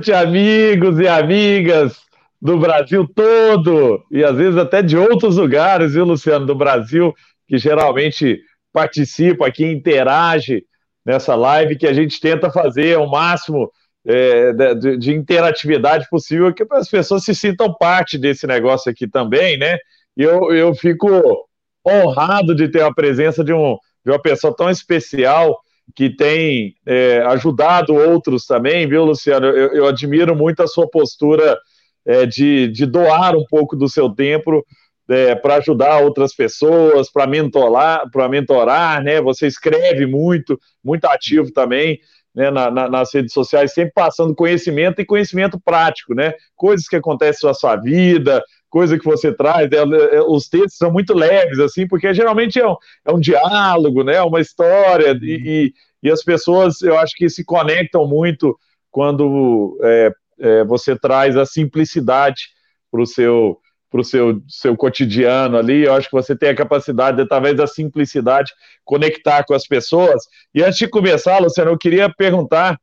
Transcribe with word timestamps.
Noite, 0.00 0.12
amigos 0.14 0.98
e 0.98 1.06
amigas 1.06 1.98
do 2.40 2.58
Brasil 2.58 3.06
todo 3.06 4.02
e 4.10 4.24
às 4.24 4.34
vezes 4.34 4.56
até 4.56 4.80
de 4.80 4.96
outros 4.96 5.36
lugares, 5.36 5.92
viu, 5.92 6.06
Luciano, 6.06 6.46
do 6.46 6.54
Brasil, 6.54 7.14
que 7.46 7.58
geralmente 7.58 8.40
participa 8.72 9.46
aqui, 9.46 9.66
interage 9.66 10.64
nessa 11.04 11.34
live 11.34 11.76
que 11.76 11.86
a 11.86 11.92
gente 11.92 12.18
tenta 12.18 12.50
fazer 12.50 12.96
o 12.96 13.06
máximo 13.10 13.70
é, 14.06 14.54
de, 14.74 14.96
de, 14.96 15.12
interatividade 15.12 16.08
possível 16.08 16.54
que 16.54 16.64
as 16.70 16.88
pessoas 16.88 17.22
se 17.22 17.34
sintam 17.34 17.74
parte 17.74 18.16
desse 18.16 18.46
negócio 18.46 18.90
aqui 18.90 19.06
também, 19.06 19.58
né? 19.58 19.76
E 20.16 20.22
eu, 20.22 20.50
eu 20.50 20.74
fico 20.74 21.46
honrado 21.86 22.54
de 22.54 22.68
ter 22.68 22.82
a 22.82 22.94
presença 22.94 23.44
de, 23.44 23.52
um, 23.52 23.76
de 24.02 24.12
uma 24.12 24.22
pessoa 24.22 24.56
tão 24.56 24.70
especial 24.70 25.60
que 25.94 26.10
tem 26.10 26.74
é, 26.86 27.22
ajudado 27.26 27.94
outros 27.94 28.46
também, 28.46 28.86
viu, 28.86 29.04
Luciano? 29.04 29.46
Eu, 29.46 29.72
eu 29.74 29.86
admiro 29.86 30.34
muito 30.34 30.62
a 30.62 30.66
sua 30.66 30.88
postura 30.88 31.58
é, 32.06 32.26
de, 32.26 32.68
de 32.68 32.86
doar 32.86 33.36
um 33.36 33.44
pouco 33.48 33.76
do 33.76 33.88
seu 33.88 34.10
tempo 34.10 34.64
é, 35.08 35.34
para 35.34 35.56
ajudar 35.56 36.00
outras 36.02 36.34
pessoas, 36.34 37.10
para 37.10 37.26
mentorar, 37.26 38.08
para 38.10 38.28
mentorar, 38.28 39.02
né? 39.02 39.20
Você 39.20 39.46
escreve 39.46 40.06
muito, 40.06 40.58
muito 40.82 41.04
ativo 41.06 41.52
também. 41.52 42.00
Né, 42.32 42.48
na, 42.48 42.70
na, 42.70 42.88
nas 42.88 43.12
redes 43.12 43.32
sociais, 43.32 43.74
sempre 43.74 43.92
passando 43.92 44.36
conhecimento 44.36 45.00
e 45.00 45.04
conhecimento 45.04 45.58
prático, 45.58 46.14
né? 46.14 46.32
Coisas 46.54 46.86
que 46.86 46.94
acontecem 46.94 47.44
na 47.48 47.52
sua 47.52 47.74
vida, 47.74 48.40
coisa 48.70 48.96
que 48.96 49.04
você 49.04 49.34
traz, 49.34 49.68
é, 49.72 50.16
é, 50.16 50.22
os 50.22 50.48
textos 50.48 50.78
são 50.78 50.92
muito 50.92 51.12
leves, 51.12 51.58
assim, 51.58 51.86
porque 51.88 52.14
geralmente 52.14 52.58
é 52.58 52.66
um, 52.66 52.76
é 53.04 53.12
um 53.12 53.18
diálogo, 53.18 54.04
né? 54.04 54.22
Uma 54.22 54.40
história, 54.40 55.18
e, 55.20 55.74
e, 56.02 56.10
as 56.10 56.22
pessoas, 56.22 56.82
eu 56.82 56.98
acho 56.98 57.14
que 57.16 57.28
se 57.28 57.44
conectam 57.44 58.06
muito 58.06 58.58
quando 58.90 59.78
é, 59.82 60.12
é, 60.38 60.64
você 60.64 60.96
traz 60.98 61.36
a 61.36 61.46
simplicidade 61.46 62.48
para 62.90 63.02
o 63.02 63.06
seu 63.06 63.58
para 63.90 64.02
o 64.02 64.04
seu, 64.04 64.40
seu 64.48 64.76
cotidiano 64.76 65.58
ali, 65.58 65.84
eu 65.84 65.92
acho 65.92 66.08
que 66.08 66.14
você 66.14 66.36
tem 66.36 66.50
a 66.50 66.54
capacidade, 66.54 67.16
de, 67.16 67.24
através 67.24 67.56
da 67.56 67.66
simplicidade, 67.66 68.52
conectar 68.84 69.44
com 69.44 69.52
as 69.52 69.66
pessoas. 69.66 70.22
E 70.54 70.62
antes 70.62 70.78
de 70.78 70.86
começar, 70.86 71.40
Luciano, 71.40 71.72
eu 71.72 71.76
queria 71.76 72.08
perguntar 72.08 72.78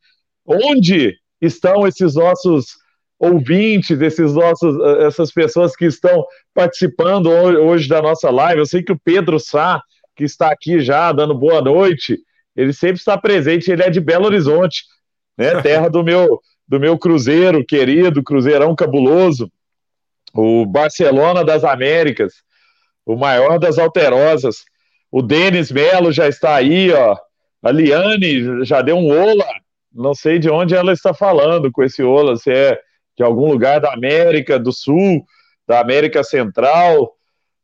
onde 0.46 1.16
estão 1.42 1.88
esses 1.88 2.16
nossos 2.16 2.76
ouvintes, 3.18 4.02
esses 4.02 4.34
nossos, 4.34 4.78
essas 5.00 5.32
pessoas 5.32 5.78
que 5.78 5.86
estão 5.86 6.26
participando 6.54 7.28
hoje 7.30 7.88
da 7.88 8.02
nossa 8.02 8.30
live. 8.30 8.60
Eu 8.60 8.66
sei 8.66 8.84
que 8.84 8.92
o 8.92 9.00
Pedro 9.00 9.40
Sá, 9.40 9.82
que 10.14 10.26
está 10.26 10.52
aqui 10.52 10.82
já 10.82 11.12
dando 11.14 11.34
boa 11.34 11.62
noite, 11.62 12.20
ele 12.58 12.74
sempre 12.74 12.98
está 12.98 13.18
presente, 13.18 13.72
ele 13.72 13.84
é 13.84 13.90
de 13.90 14.02
Belo 14.02 14.26
Horizonte, 14.26 14.84
né, 15.38 15.62
terra 15.62 15.88
do 15.90 16.04
meu 16.04 16.42
do 16.68 16.82
meu 16.82 16.98
Cruzeiro 16.98 17.64
querido, 17.66 18.22
Cruzeirão 18.22 18.76
cabuloso, 18.76 19.50
o 20.34 20.66
Barcelona 20.66 21.42
das 21.42 21.64
Américas, 21.64 22.34
o 23.06 23.16
maior 23.16 23.58
das 23.58 23.80
alterosas. 23.80 24.66
O 25.10 25.22
Denis 25.22 25.72
Melo 25.72 26.12
já 26.12 26.28
está 26.28 26.56
aí, 26.56 26.92
ó. 26.92 27.16
A 27.64 27.72
Liane 27.72 28.66
já 28.66 28.82
deu 28.82 28.98
um 28.98 29.10
ola. 29.10 29.46
Não 29.94 30.14
sei 30.14 30.38
de 30.38 30.50
onde 30.50 30.76
ela 30.76 30.92
está 30.92 31.14
falando 31.14 31.72
com 31.72 31.82
esse 31.84 32.04
ola, 32.04 32.36
se 32.36 32.52
é 32.52 32.78
de 33.18 33.24
algum 33.24 33.50
lugar 33.50 33.80
da 33.80 33.94
América 33.94 34.60
do 34.60 34.74
Sul, 34.74 35.24
da 35.66 35.80
América 35.80 36.22
Central, 36.22 37.16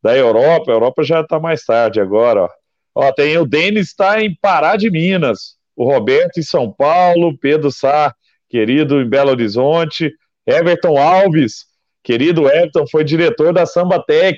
da 0.01 0.15
Europa. 0.15 0.71
A 0.71 0.75
Europa 0.75 1.03
já 1.03 1.19
está 1.19 1.39
mais 1.41 1.65
tarde 1.65 1.99
agora, 1.99 2.43
ó. 2.43 2.49
Ó, 2.95 3.11
tem 3.11 3.37
o 3.37 3.45
Denis 3.45 3.87
está 3.87 4.21
em 4.21 4.35
Pará 4.41 4.75
de 4.75 4.89
Minas, 4.89 5.55
o 5.75 5.83
Roberto 5.83 6.39
em 6.39 6.43
São 6.43 6.71
Paulo, 6.71 7.37
Pedro 7.37 7.71
Sá 7.71 8.13
querido 8.53 9.01
em 9.01 9.09
Belo 9.09 9.31
Horizonte. 9.31 10.13
Everton 10.45 10.95
Alves, 10.95 11.65
querido 12.03 12.47
Everton, 12.47 12.85
foi 12.85 13.03
diretor 13.03 13.51
da 13.51 13.65
Samba 13.65 14.03
Tech, 14.05 14.37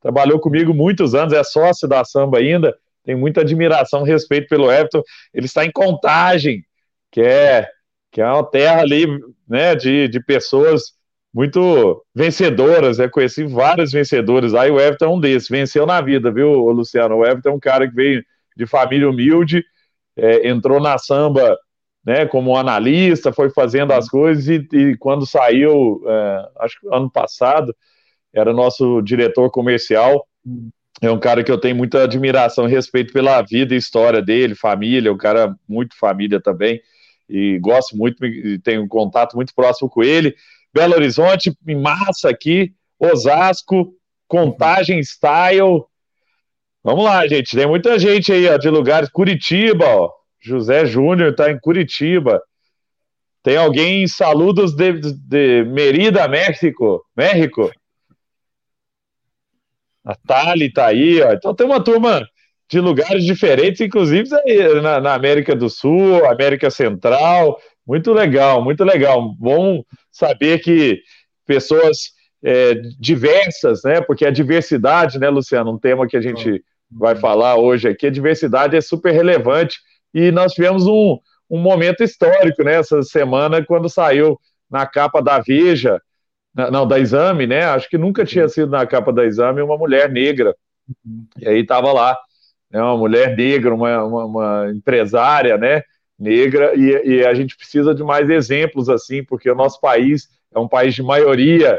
trabalhou 0.00 0.38
comigo 0.38 0.72
muitos 0.72 1.16
anos, 1.16 1.32
é 1.32 1.42
sócio 1.42 1.88
da 1.88 2.04
Samba 2.04 2.38
ainda. 2.38 2.76
Tenho 3.02 3.18
muita 3.18 3.40
admiração, 3.40 4.04
respeito 4.04 4.46
pelo 4.48 4.70
Everton. 4.70 5.02
Ele 5.34 5.46
está 5.46 5.64
em 5.64 5.72
Contagem, 5.72 6.64
que 7.10 7.20
é, 7.20 7.66
que 8.12 8.20
é 8.20 8.26
uma 8.26 8.48
terra 8.48 8.82
ali, 8.82 9.06
né, 9.48 9.74
de, 9.74 10.06
de 10.06 10.20
pessoas 10.20 10.92
muito 11.36 12.02
vencedoras, 12.14 12.96
né? 12.96 13.08
Conheci 13.08 13.44
vários 13.44 13.92
vencedores. 13.92 14.54
Aí 14.54 14.70
o 14.70 14.80
Everton 14.80 15.04
é 15.04 15.08
um 15.08 15.20
desses, 15.20 15.50
venceu 15.50 15.84
na 15.84 16.00
vida, 16.00 16.32
viu, 16.32 16.50
Luciano? 16.70 17.16
O 17.16 17.26
Everton 17.26 17.50
é 17.50 17.52
um 17.52 17.60
cara 17.60 17.86
que 17.86 17.94
veio 17.94 18.24
de 18.56 18.66
família 18.66 19.06
humilde, 19.06 19.62
é, 20.16 20.48
entrou 20.48 20.80
na 20.80 20.96
samba 20.96 21.54
né, 22.02 22.24
como 22.24 22.56
analista, 22.56 23.34
foi 23.34 23.50
fazendo 23.50 23.92
as 23.92 24.08
coisas 24.08 24.48
e, 24.48 24.66
e 24.72 24.96
quando 24.96 25.26
saiu, 25.26 26.02
é, 26.06 26.48
acho 26.60 26.80
que 26.80 26.88
ano 26.90 27.10
passado, 27.10 27.76
era 28.32 28.50
nosso 28.54 29.02
diretor 29.02 29.50
comercial. 29.50 30.26
É 31.02 31.10
um 31.10 31.20
cara 31.20 31.44
que 31.44 31.52
eu 31.52 31.60
tenho 31.60 31.76
muita 31.76 32.04
admiração 32.04 32.66
e 32.66 32.70
respeito 32.70 33.12
pela 33.12 33.42
vida 33.42 33.74
e 33.74 33.76
história 33.76 34.22
dele, 34.22 34.54
família, 34.54 35.12
um 35.12 35.18
cara 35.18 35.54
muito 35.68 35.98
família 35.98 36.40
também, 36.40 36.80
e 37.28 37.58
gosto 37.58 37.94
muito 37.94 38.16
tenho 38.62 38.84
um 38.84 38.88
contato 38.88 39.36
muito 39.36 39.54
próximo 39.54 39.90
com 39.90 40.02
ele. 40.02 40.34
Belo 40.76 40.94
Horizonte, 40.94 41.56
em 41.66 41.74
massa 41.74 42.28
aqui, 42.28 42.74
Osasco, 42.98 43.94
Contagem 44.28 45.00
Style. 45.00 45.84
Vamos 46.84 47.02
lá, 47.02 47.26
gente, 47.26 47.56
tem 47.56 47.66
muita 47.66 47.98
gente 47.98 48.30
aí, 48.30 48.46
ó, 48.46 48.58
de 48.58 48.68
lugares, 48.68 49.08
Curitiba, 49.08 49.86
ó, 49.86 50.12
José 50.38 50.84
Júnior 50.84 51.30
está 51.30 51.50
em 51.50 51.58
Curitiba. 51.58 52.42
Tem 53.42 53.56
alguém 53.56 54.02
em 54.02 54.06
Saludos 54.06 54.74
de, 54.74 55.00
de 55.00 55.64
Merida, 55.64 56.28
México. 56.28 57.02
México. 57.16 57.72
A 60.04 60.14
Tali 60.14 60.66
está 60.66 60.88
aí, 60.88 61.22
ó. 61.22 61.32
Então 61.32 61.54
tem 61.54 61.66
uma 61.66 61.82
turma 61.82 62.22
de 62.68 62.80
lugares 62.80 63.24
diferentes, 63.24 63.80
inclusive 63.80 64.28
na, 64.82 65.00
na, 65.00 65.14
América 65.14 65.56
do 65.56 65.70
Sul, 65.70 66.26
América 66.26 66.70
Central. 66.70 67.58
Muito 67.86 68.12
legal, 68.12 68.62
muito 68.62 68.82
legal. 68.82 69.34
Bom 69.38 69.82
saber 70.10 70.58
que 70.58 71.00
pessoas 71.46 72.12
é, 72.42 72.74
diversas, 72.98 73.82
né? 73.84 74.00
Porque 74.00 74.26
a 74.26 74.30
diversidade, 74.30 75.18
né, 75.18 75.28
Luciano, 75.28 75.72
um 75.72 75.78
tema 75.78 76.06
que 76.06 76.16
a 76.16 76.20
gente 76.20 76.62
vai 76.90 77.14
falar 77.16 77.56
hoje 77.56 77.88
aqui, 77.88 78.06
a 78.06 78.10
diversidade 78.10 78.76
é 78.76 78.80
super 78.80 79.12
relevante 79.12 79.78
e 80.12 80.30
nós 80.30 80.52
tivemos 80.52 80.86
um, 80.86 81.18
um 81.50 81.58
momento 81.58 82.02
histórico 82.02 82.62
nessa 82.62 82.96
né, 82.96 83.02
semana, 83.02 83.64
quando 83.64 83.88
saiu 83.88 84.38
na 84.70 84.86
capa 84.86 85.22
da 85.22 85.38
Veja, 85.38 86.00
não, 86.54 86.86
da 86.86 86.98
Exame, 86.98 87.46
né? 87.46 87.64
Acho 87.64 87.88
que 87.88 87.98
nunca 87.98 88.24
tinha 88.24 88.48
sido 88.48 88.70
na 88.70 88.86
capa 88.86 89.12
da 89.12 89.24
Exame 89.24 89.60
uma 89.60 89.76
mulher 89.76 90.10
negra. 90.10 90.56
E 91.38 91.46
aí 91.46 91.60
estava 91.60 91.92
lá, 91.92 92.16
né, 92.70 92.80
uma 92.80 92.96
mulher 92.96 93.36
negra, 93.36 93.74
uma, 93.74 94.04
uma, 94.04 94.24
uma 94.24 94.70
empresária, 94.74 95.58
né? 95.58 95.82
Negra, 96.18 96.74
e, 96.74 97.18
e, 97.18 97.26
a 97.26 97.34
gente 97.34 97.56
precisa 97.56 97.94
de 97.94 98.02
mais 98.02 98.30
exemplos 98.30 98.88
assim, 98.88 99.22
porque 99.22 99.50
o 99.50 99.54
nosso 99.54 99.80
país 99.80 100.28
é 100.54 100.58
um 100.58 100.68
país 100.68 100.94
de 100.94 101.02
maioria 101.02 101.78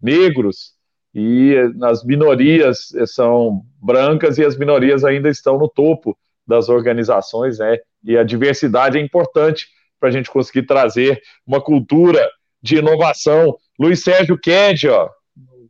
negros 0.00 0.74
e 1.14 1.54
as 1.82 2.04
minorias 2.04 2.88
são 3.06 3.62
brancas 3.80 4.38
e 4.38 4.44
as 4.44 4.56
minorias 4.56 5.04
ainda 5.04 5.28
estão 5.28 5.58
no 5.58 5.68
topo 5.68 6.16
das 6.46 6.68
organizações, 6.68 7.58
né? 7.58 7.78
E 8.04 8.16
a 8.16 8.22
diversidade 8.22 8.98
é 8.98 9.00
importante 9.00 9.66
para 10.00 10.08
a 10.08 10.12
gente 10.12 10.30
conseguir 10.30 10.66
trazer 10.66 11.20
uma 11.46 11.60
cultura 11.60 12.28
de 12.62 12.76
inovação. 12.76 13.56
Luiz 13.78 14.02
Sérgio 14.02 14.38
Ked, 14.38 14.88
ó, 14.88 15.08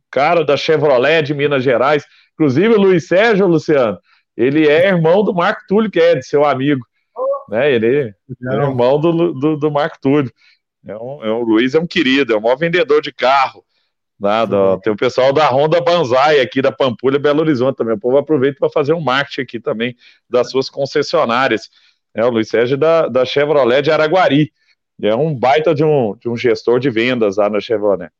cara 0.09 0.43
da 0.45 0.55
Chevrolet 0.55 1.23
de 1.23 1.33
Minas 1.33 1.63
Gerais. 1.63 2.05
Inclusive, 2.33 2.75
Luiz 2.75 3.07
Sérgio, 3.07 3.47
Luciano, 3.47 3.97
ele 4.35 4.67
é 4.67 4.87
irmão 4.87 5.23
do 5.23 5.33
Marco 5.33 5.61
Túlio 5.67 5.91
Ked, 5.91 6.23
seu 6.23 6.45
amigo. 6.45 6.85
Né? 7.49 7.71
Ele 7.71 8.09
é 8.09 8.53
irmão 8.53 8.99
do, 8.99 9.33
do, 9.33 9.57
do 9.57 9.71
Marco 9.71 9.97
Túlio. 10.01 10.31
É 10.85 10.95
um, 10.97 11.23
é 11.23 11.31
um, 11.31 11.41
o 11.41 11.43
Luiz 11.43 11.73
é 11.73 11.79
um 11.79 11.87
querido, 11.87 12.33
é 12.33 12.37
o 12.37 12.41
maior 12.41 12.57
vendedor 12.57 13.01
de 13.01 13.11
carro. 13.11 13.63
Nada, 14.19 14.79
tem 14.79 14.93
o 14.93 14.95
pessoal 14.95 15.33
da 15.33 15.49
Honda 15.49 15.81
Banzai 15.81 16.39
aqui 16.39 16.61
da 16.61 16.71
Pampulha, 16.71 17.19
Belo 17.19 17.41
Horizonte 17.41 17.75
também. 17.75 17.95
O 17.95 17.99
povo 17.99 18.17
aproveita 18.17 18.57
para 18.59 18.69
fazer 18.69 18.93
um 18.93 19.01
marketing 19.01 19.41
aqui 19.41 19.59
também 19.59 19.95
das 20.29 20.49
suas 20.49 20.69
concessionárias. 20.69 21.69
É, 22.15 22.23
o 22.23 22.29
Luiz 22.29 22.47
Sérgio 22.47 22.77
da, 22.77 23.07
da 23.07 23.25
Chevrolet 23.25 23.81
de 23.81 23.91
Araguari. 23.91 24.51
É 25.01 25.15
um 25.15 25.37
baita 25.37 25.73
de 25.73 25.83
um, 25.83 26.15
de 26.15 26.29
um 26.29 26.37
gestor 26.37 26.79
de 26.79 26.89
vendas 26.89 27.37
lá 27.37 27.49
na 27.49 27.59
Chevrolet. 27.59 28.11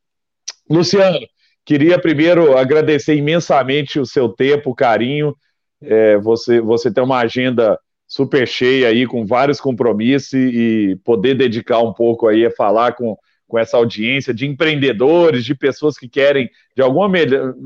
Luciano, 0.68 1.18
queria 1.64 1.98
primeiro 1.98 2.56
agradecer 2.58 3.14
imensamente 3.14 3.98
o 3.98 4.04
seu 4.04 4.28
tempo, 4.28 4.70
o 4.70 4.74
carinho. 4.74 5.34
É, 5.82 6.18
você, 6.18 6.60
você 6.60 6.92
tem 6.92 7.02
uma 7.02 7.18
agenda 7.18 7.78
super 8.06 8.46
cheia 8.46 8.88
aí, 8.88 9.06
com 9.06 9.26
vários 9.26 9.60
compromissos, 9.60 10.32
e, 10.34 10.98
poder 11.04 11.34
dedicar 11.34 11.80
um 11.80 11.92
pouco 11.92 12.28
aí 12.28 12.44
a 12.44 12.50
falar 12.50 12.92
com, 12.92 13.16
com 13.46 13.58
essa 13.58 13.76
audiência 13.76 14.32
de 14.32 14.46
empreendedores, 14.46 15.44
de 15.44 15.54
pessoas 15.54 15.96
que 15.96 16.08
querem, 16.08 16.48
de 16.76 16.82
alguma, 16.82 17.08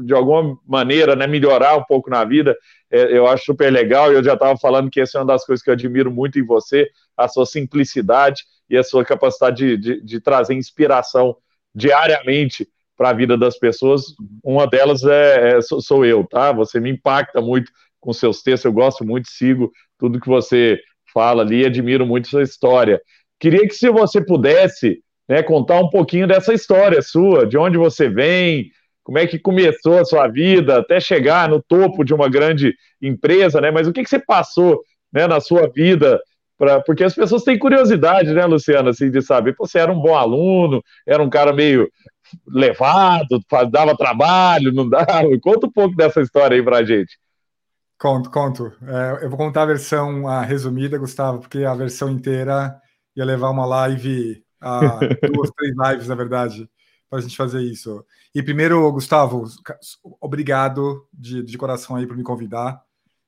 de 0.04 0.14
alguma 0.14 0.58
maneira, 0.66 1.16
né, 1.16 1.26
melhorar 1.26 1.76
um 1.76 1.84
pouco 1.84 2.08
na 2.10 2.24
vida. 2.24 2.56
É, 2.90 3.16
eu 3.16 3.26
acho 3.26 3.44
super 3.44 3.70
legal, 3.70 4.12
e 4.12 4.16
eu 4.16 4.24
já 4.24 4.34
estava 4.34 4.56
falando 4.58 4.90
que 4.90 5.00
essa 5.00 5.18
é 5.18 5.20
uma 5.20 5.26
das 5.26 5.44
coisas 5.44 5.62
que 5.62 5.70
eu 5.70 5.74
admiro 5.74 6.10
muito 6.10 6.38
em 6.38 6.44
você, 6.44 6.88
a 7.16 7.28
sua 7.28 7.44
simplicidade 7.44 8.42
e 8.70 8.76
a 8.76 8.82
sua 8.82 9.04
capacidade 9.04 9.56
de, 9.56 9.76
de, 9.76 10.04
de 10.04 10.20
trazer 10.20 10.54
inspiração 10.54 11.36
diariamente 11.74 12.68
para 12.96 13.10
a 13.10 13.12
vida 13.12 13.36
das 13.38 13.56
pessoas. 13.58 14.02
Uma 14.42 14.66
delas 14.66 15.04
é, 15.04 15.58
é, 15.58 15.60
sou 15.62 16.04
eu, 16.04 16.24
tá? 16.24 16.52
Você 16.52 16.80
me 16.80 16.90
impacta 16.90 17.40
muito 17.40 17.70
com 18.00 18.12
seus 18.12 18.42
textos, 18.42 18.64
eu 18.64 18.72
gosto 18.72 19.04
muito, 19.04 19.28
sigo 19.28 19.72
tudo 19.98 20.20
que 20.20 20.28
você 20.28 20.78
fala 21.12 21.42
ali, 21.42 21.64
admiro 21.64 22.06
muito 22.06 22.28
sua 22.28 22.42
história. 22.42 23.00
Queria 23.40 23.66
que 23.66 23.74
se 23.74 23.90
você 23.90 24.24
pudesse 24.24 25.00
né, 25.28 25.42
contar 25.42 25.80
um 25.80 25.90
pouquinho 25.90 26.26
dessa 26.26 26.52
história 26.52 27.02
sua, 27.02 27.46
de 27.46 27.58
onde 27.58 27.76
você 27.76 28.08
vem, 28.08 28.70
como 29.04 29.18
é 29.18 29.26
que 29.26 29.38
começou 29.38 29.98
a 29.98 30.04
sua 30.04 30.28
vida 30.28 30.78
até 30.78 31.00
chegar 31.00 31.48
no 31.48 31.62
topo 31.62 32.04
de 32.04 32.12
uma 32.14 32.28
grande 32.28 32.74
empresa, 33.00 33.60
né? 33.60 33.70
Mas 33.70 33.86
o 33.86 33.92
que, 33.92 34.02
que 34.02 34.08
você 34.08 34.18
passou 34.18 34.82
né, 35.12 35.26
na 35.26 35.40
sua 35.40 35.68
vida? 35.68 36.20
Pra, 36.58 36.80
porque 36.80 37.04
as 37.04 37.14
pessoas 37.14 37.44
têm 37.44 37.58
curiosidade, 37.58 38.34
né, 38.34 38.44
Luciano, 38.44 38.88
assim, 38.88 39.10
de 39.10 39.22
saber, 39.22 39.54
você 39.56 39.78
era 39.78 39.92
um 39.92 40.00
bom 40.00 40.14
aluno, 40.14 40.82
era 41.06 41.22
um 41.22 41.30
cara 41.30 41.52
meio 41.52 41.88
levado, 42.46 43.40
dava 43.70 43.96
trabalho, 43.96 44.72
não 44.72 44.88
dava. 44.88 45.06
Conta 45.40 45.66
um 45.66 45.72
pouco 45.72 45.96
dessa 45.96 46.20
história 46.20 46.56
aí 46.56 46.62
pra 46.62 46.84
gente. 46.84 47.16
Conto, 47.98 48.30
conto. 48.30 48.72
É, 48.82 49.24
eu 49.24 49.28
vou 49.28 49.38
contar 49.38 49.62
a 49.62 49.66
versão 49.66 50.28
a 50.28 50.42
resumida, 50.42 50.98
Gustavo, 50.98 51.40
porque 51.40 51.64
a 51.64 51.74
versão 51.74 52.08
inteira 52.10 52.80
ia 53.16 53.24
levar 53.24 53.50
uma 53.50 53.66
live, 53.66 54.44
a, 54.60 55.00
duas, 55.32 55.50
três 55.50 55.74
lives, 55.76 56.08
na 56.08 56.14
verdade 56.14 56.68
para 57.08 57.18
a 57.18 57.22
gente 57.22 57.36
fazer 57.36 57.62
isso. 57.62 58.04
E 58.34 58.42
primeiro, 58.42 58.90
Gustavo, 58.92 59.44
obrigado 60.20 61.08
de, 61.12 61.42
de 61.42 61.58
coração 61.58 61.96
aí 61.96 62.06
por 62.06 62.16
me 62.16 62.22
convidar. 62.22 62.82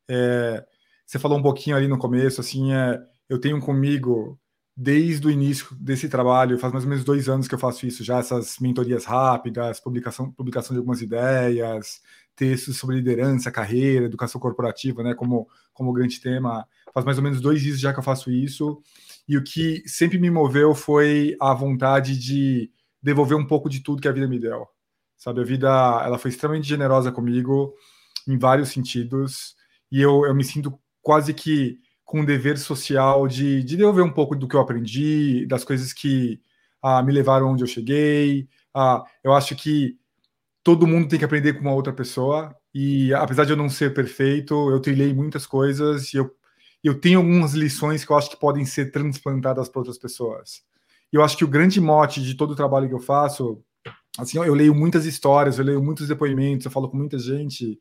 É, 0.08 0.64
você 1.06 1.18
falou 1.18 1.38
um 1.38 1.42
pouquinho 1.42 1.76
ali 1.76 1.88
no 1.88 1.98
começo, 1.98 2.40
assim, 2.40 2.72
é, 2.72 3.00
eu 3.28 3.40
tenho 3.40 3.60
comigo 3.60 4.38
desde 4.76 5.26
o 5.26 5.30
início 5.30 5.74
desse 5.76 6.08
trabalho, 6.08 6.58
faz 6.58 6.72
mais 6.72 6.84
ou 6.84 6.90
menos 6.90 7.04
dois 7.04 7.28
anos 7.28 7.46
que 7.48 7.54
eu 7.54 7.58
faço 7.58 7.86
isso 7.86 8.02
já, 8.04 8.18
essas 8.18 8.58
mentorias 8.58 9.04
rápidas, 9.04 9.80
publicação, 9.80 10.30
publicação 10.32 10.74
de 10.74 10.78
algumas 10.78 11.02
ideias, 11.02 12.00
textos 12.40 12.78
sobre 12.78 12.96
liderança, 12.96 13.50
carreira, 13.50 14.06
educação 14.06 14.40
corporativa, 14.40 15.02
né, 15.02 15.14
como, 15.14 15.46
como 15.74 15.92
grande 15.92 16.18
tema. 16.18 16.66
Faz 16.94 17.04
mais 17.04 17.18
ou 17.18 17.22
menos 17.22 17.38
dois 17.38 17.60
dias 17.60 17.78
já 17.78 17.92
que 17.92 17.98
eu 17.98 18.02
faço 18.02 18.30
isso. 18.30 18.82
E 19.28 19.36
o 19.36 19.44
que 19.44 19.82
sempre 19.86 20.18
me 20.18 20.30
moveu 20.30 20.74
foi 20.74 21.36
a 21.38 21.52
vontade 21.52 22.18
de 22.18 22.70
devolver 23.02 23.36
um 23.36 23.46
pouco 23.46 23.68
de 23.68 23.80
tudo 23.80 24.00
que 24.00 24.08
a 24.08 24.12
vida 24.12 24.26
me 24.26 24.38
deu. 24.38 24.66
Sabe, 25.18 25.42
a 25.42 25.44
vida, 25.44 25.68
ela 26.02 26.16
foi 26.16 26.30
extremamente 26.30 26.66
generosa 26.66 27.12
comigo 27.12 27.74
em 28.26 28.38
vários 28.38 28.70
sentidos 28.70 29.54
e 29.92 30.00
eu, 30.00 30.24
eu 30.24 30.34
me 30.34 30.42
sinto 30.42 30.80
quase 31.02 31.34
que 31.34 31.78
com 32.06 32.20
um 32.20 32.24
dever 32.24 32.56
social 32.58 33.28
de, 33.28 33.62
de 33.62 33.76
devolver 33.76 34.02
um 34.02 34.12
pouco 34.12 34.34
do 34.34 34.48
que 34.48 34.56
eu 34.56 34.60
aprendi, 34.60 35.46
das 35.46 35.62
coisas 35.62 35.92
que 35.92 36.40
ah, 36.82 37.02
me 37.02 37.12
levaram 37.12 37.50
onde 37.50 37.62
eu 37.62 37.68
cheguei. 37.68 38.48
Ah, 38.74 39.04
eu 39.22 39.34
acho 39.34 39.54
que 39.54 39.99
todo 40.70 40.86
mundo 40.86 41.08
tem 41.08 41.18
que 41.18 41.24
aprender 41.24 41.54
com 41.54 41.62
uma 41.62 41.74
outra 41.74 41.92
pessoa 41.92 42.54
e 42.72 43.12
apesar 43.14 43.44
de 43.44 43.50
eu 43.50 43.56
não 43.56 43.68
ser 43.68 43.92
perfeito, 43.92 44.70
eu 44.70 44.78
trilhei 44.78 45.12
muitas 45.12 45.44
coisas 45.44 46.14
e 46.14 46.18
eu, 46.18 46.30
eu 46.82 46.94
tenho 47.00 47.18
algumas 47.18 47.54
lições 47.54 48.04
que 48.04 48.12
eu 48.12 48.16
acho 48.16 48.30
que 48.30 48.38
podem 48.38 48.64
ser 48.64 48.92
transplantadas 48.92 49.68
para 49.68 49.80
outras 49.80 49.98
pessoas. 49.98 50.62
E 51.12 51.16
eu 51.16 51.24
acho 51.24 51.36
que 51.36 51.44
o 51.44 51.48
grande 51.48 51.80
mote 51.80 52.22
de 52.22 52.36
todo 52.36 52.52
o 52.52 52.54
trabalho 52.54 52.88
que 52.88 52.94
eu 52.94 53.00
faço, 53.00 53.60
assim, 54.16 54.38
eu 54.38 54.54
leio 54.54 54.72
muitas 54.72 55.06
histórias, 55.06 55.58
eu 55.58 55.64
leio 55.64 55.82
muitos 55.82 56.06
depoimentos, 56.06 56.64
eu 56.64 56.70
falo 56.70 56.88
com 56.88 56.96
muita 56.96 57.18
gente, 57.18 57.76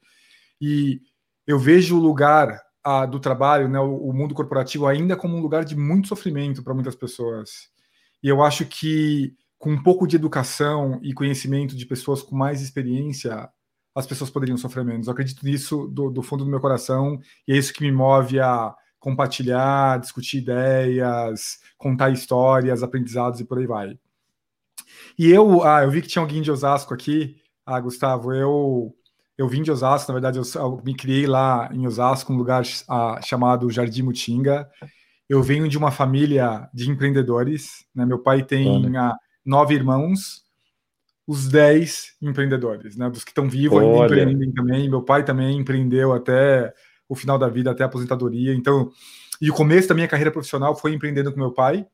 e 0.59 0.99
eu 1.45 1.59
vejo 1.59 1.95
o 1.95 2.01
lugar 2.01 2.59
a, 2.83 3.05
do 3.05 3.19
trabalho, 3.19 3.69
né, 3.69 3.79
o, 3.79 3.97
o, 3.97 4.11
mundo 4.11 4.33
corporativo, 4.33 4.87
ainda 4.87 5.15
como 5.15 5.37
um 5.37 5.41
lugar 5.41 5.63
de 5.63 5.75
muito 5.77 6.07
sofrimento 6.07 6.63
para 6.63 6.73
muitas 6.73 6.95
pessoas. 6.95 7.69
E 8.23 8.27
eu 8.27 8.41
acho 8.41 8.65
que 8.65 9.35
com 9.59 9.71
um 9.71 9.83
pouco 9.83 10.07
de 10.07 10.15
educação 10.15 10.99
e 11.03 11.13
conhecimento 11.13 11.75
de 11.75 11.85
pessoas 11.85 12.23
com 12.23 12.35
mais 12.35 12.61
experiência, 12.61 13.49
as 13.93 14.07
pessoas 14.07 14.29
poderiam 14.29 14.57
sofrer 14.57 14.85
menos. 14.85 15.07
Eu 15.07 15.13
acredito 15.13 15.45
nisso 15.45 15.87
do, 15.89 16.09
do 16.09 16.23
fundo 16.23 16.45
do 16.45 16.49
meu 16.49 16.61
coração, 16.61 17.19
e 17.45 17.53
é 17.53 17.57
isso 17.57 17.73
que 17.73 17.83
me 17.83 17.91
move 17.91 18.39
a 18.39 18.73
compartilhar, 18.97 19.99
discutir 19.99 20.37
ideias, 20.37 21.59
contar 21.77 22.09
histórias, 22.09 22.81
aprendizados 22.81 23.41
e 23.41 23.45
por 23.45 23.59
aí 23.59 23.67
vai. 23.67 23.99
E 25.17 25.29
eu, 25.29 25.63
ah, 25.63 25.83
eu 25.83 25.91
vi 25.91 26.01
que 26.01 26.07
tinha 26.07 26.21
alguém 26.21 26.41
de 26.41 26.51
Osasco 26.51 26.93
aqui. 26.93 27.37
Ah, 27.65 27.79
Gustavo, 27.79 28.33
eu 28.33 28.95
eu 29.37 29.47
vim 29.47 29.61
de 29.61 29.71
Osasco, 29.71 30.11
na 30.11 30.19
verdade, 30.19 30.37
eu, 30.37 30.43
eu 30.55 30.81
me 30.83 30.93
criei 30.93 31.25
lá 31.25 31.69
em 31.73 31.87
Osasco, 31.87 32.33
um 32.33 32.35
lugar 32.35 32.61
ah, 32.89 33.21
chamado 33.23 33.69
Jardim 33.69 34.01
Mutinga. 34.03 34.69
Eu 35.29 35.41
venho 35.41 35.69
de 35.69 35.77
uma 35.77 35.91
família 35.91 36.69
de 36.73 36.89
empreendedores, 36.89 37.85
né? 37.95 38.05
Meu 38.05 38.19
pai 38.19 38.43
tem 38.43 38.97
ah, 38.97 39.15
nove 39.49 39.73
irmãos, 39.73 40.43
os 41.27 41.47
dez 41.47 42.13
empreendedores, 42.21 42.95
né? 42.95 43.09
Dos 43.09 43.23
que 43.23 43.31
estão 43.31 43.49
vivos 43.49 43.79
ainda 43.79 44.05
empreendem 44.05 44.51
também. 44.51 44.87
Meu 44.87 45.01
pai 45.01 45.25
também 45.25 45.57
empreendeu 45.57 46.13
até 46.13 46.71
o 47.07 47.15
final 47.15 47.37
da 47.39 47.49
vida, 47.49 47.71
até 47.71 47.83
a 47.83 47.87
aposentadoria. 47.87 48.53
Então, 48.53 48.91
e 49.41 49.49
o 49.49 49.53
começo 49.53 49.89
da 49.89 49.95
minha 49.95 50.07
carreira 50.07 50.31
profissional 50.31 50.75
foi 50.75 50.93
empreendendo 50.93 51.31
com 51.33 51.39
meu 51.39 51.51
pai. 51.51 51.85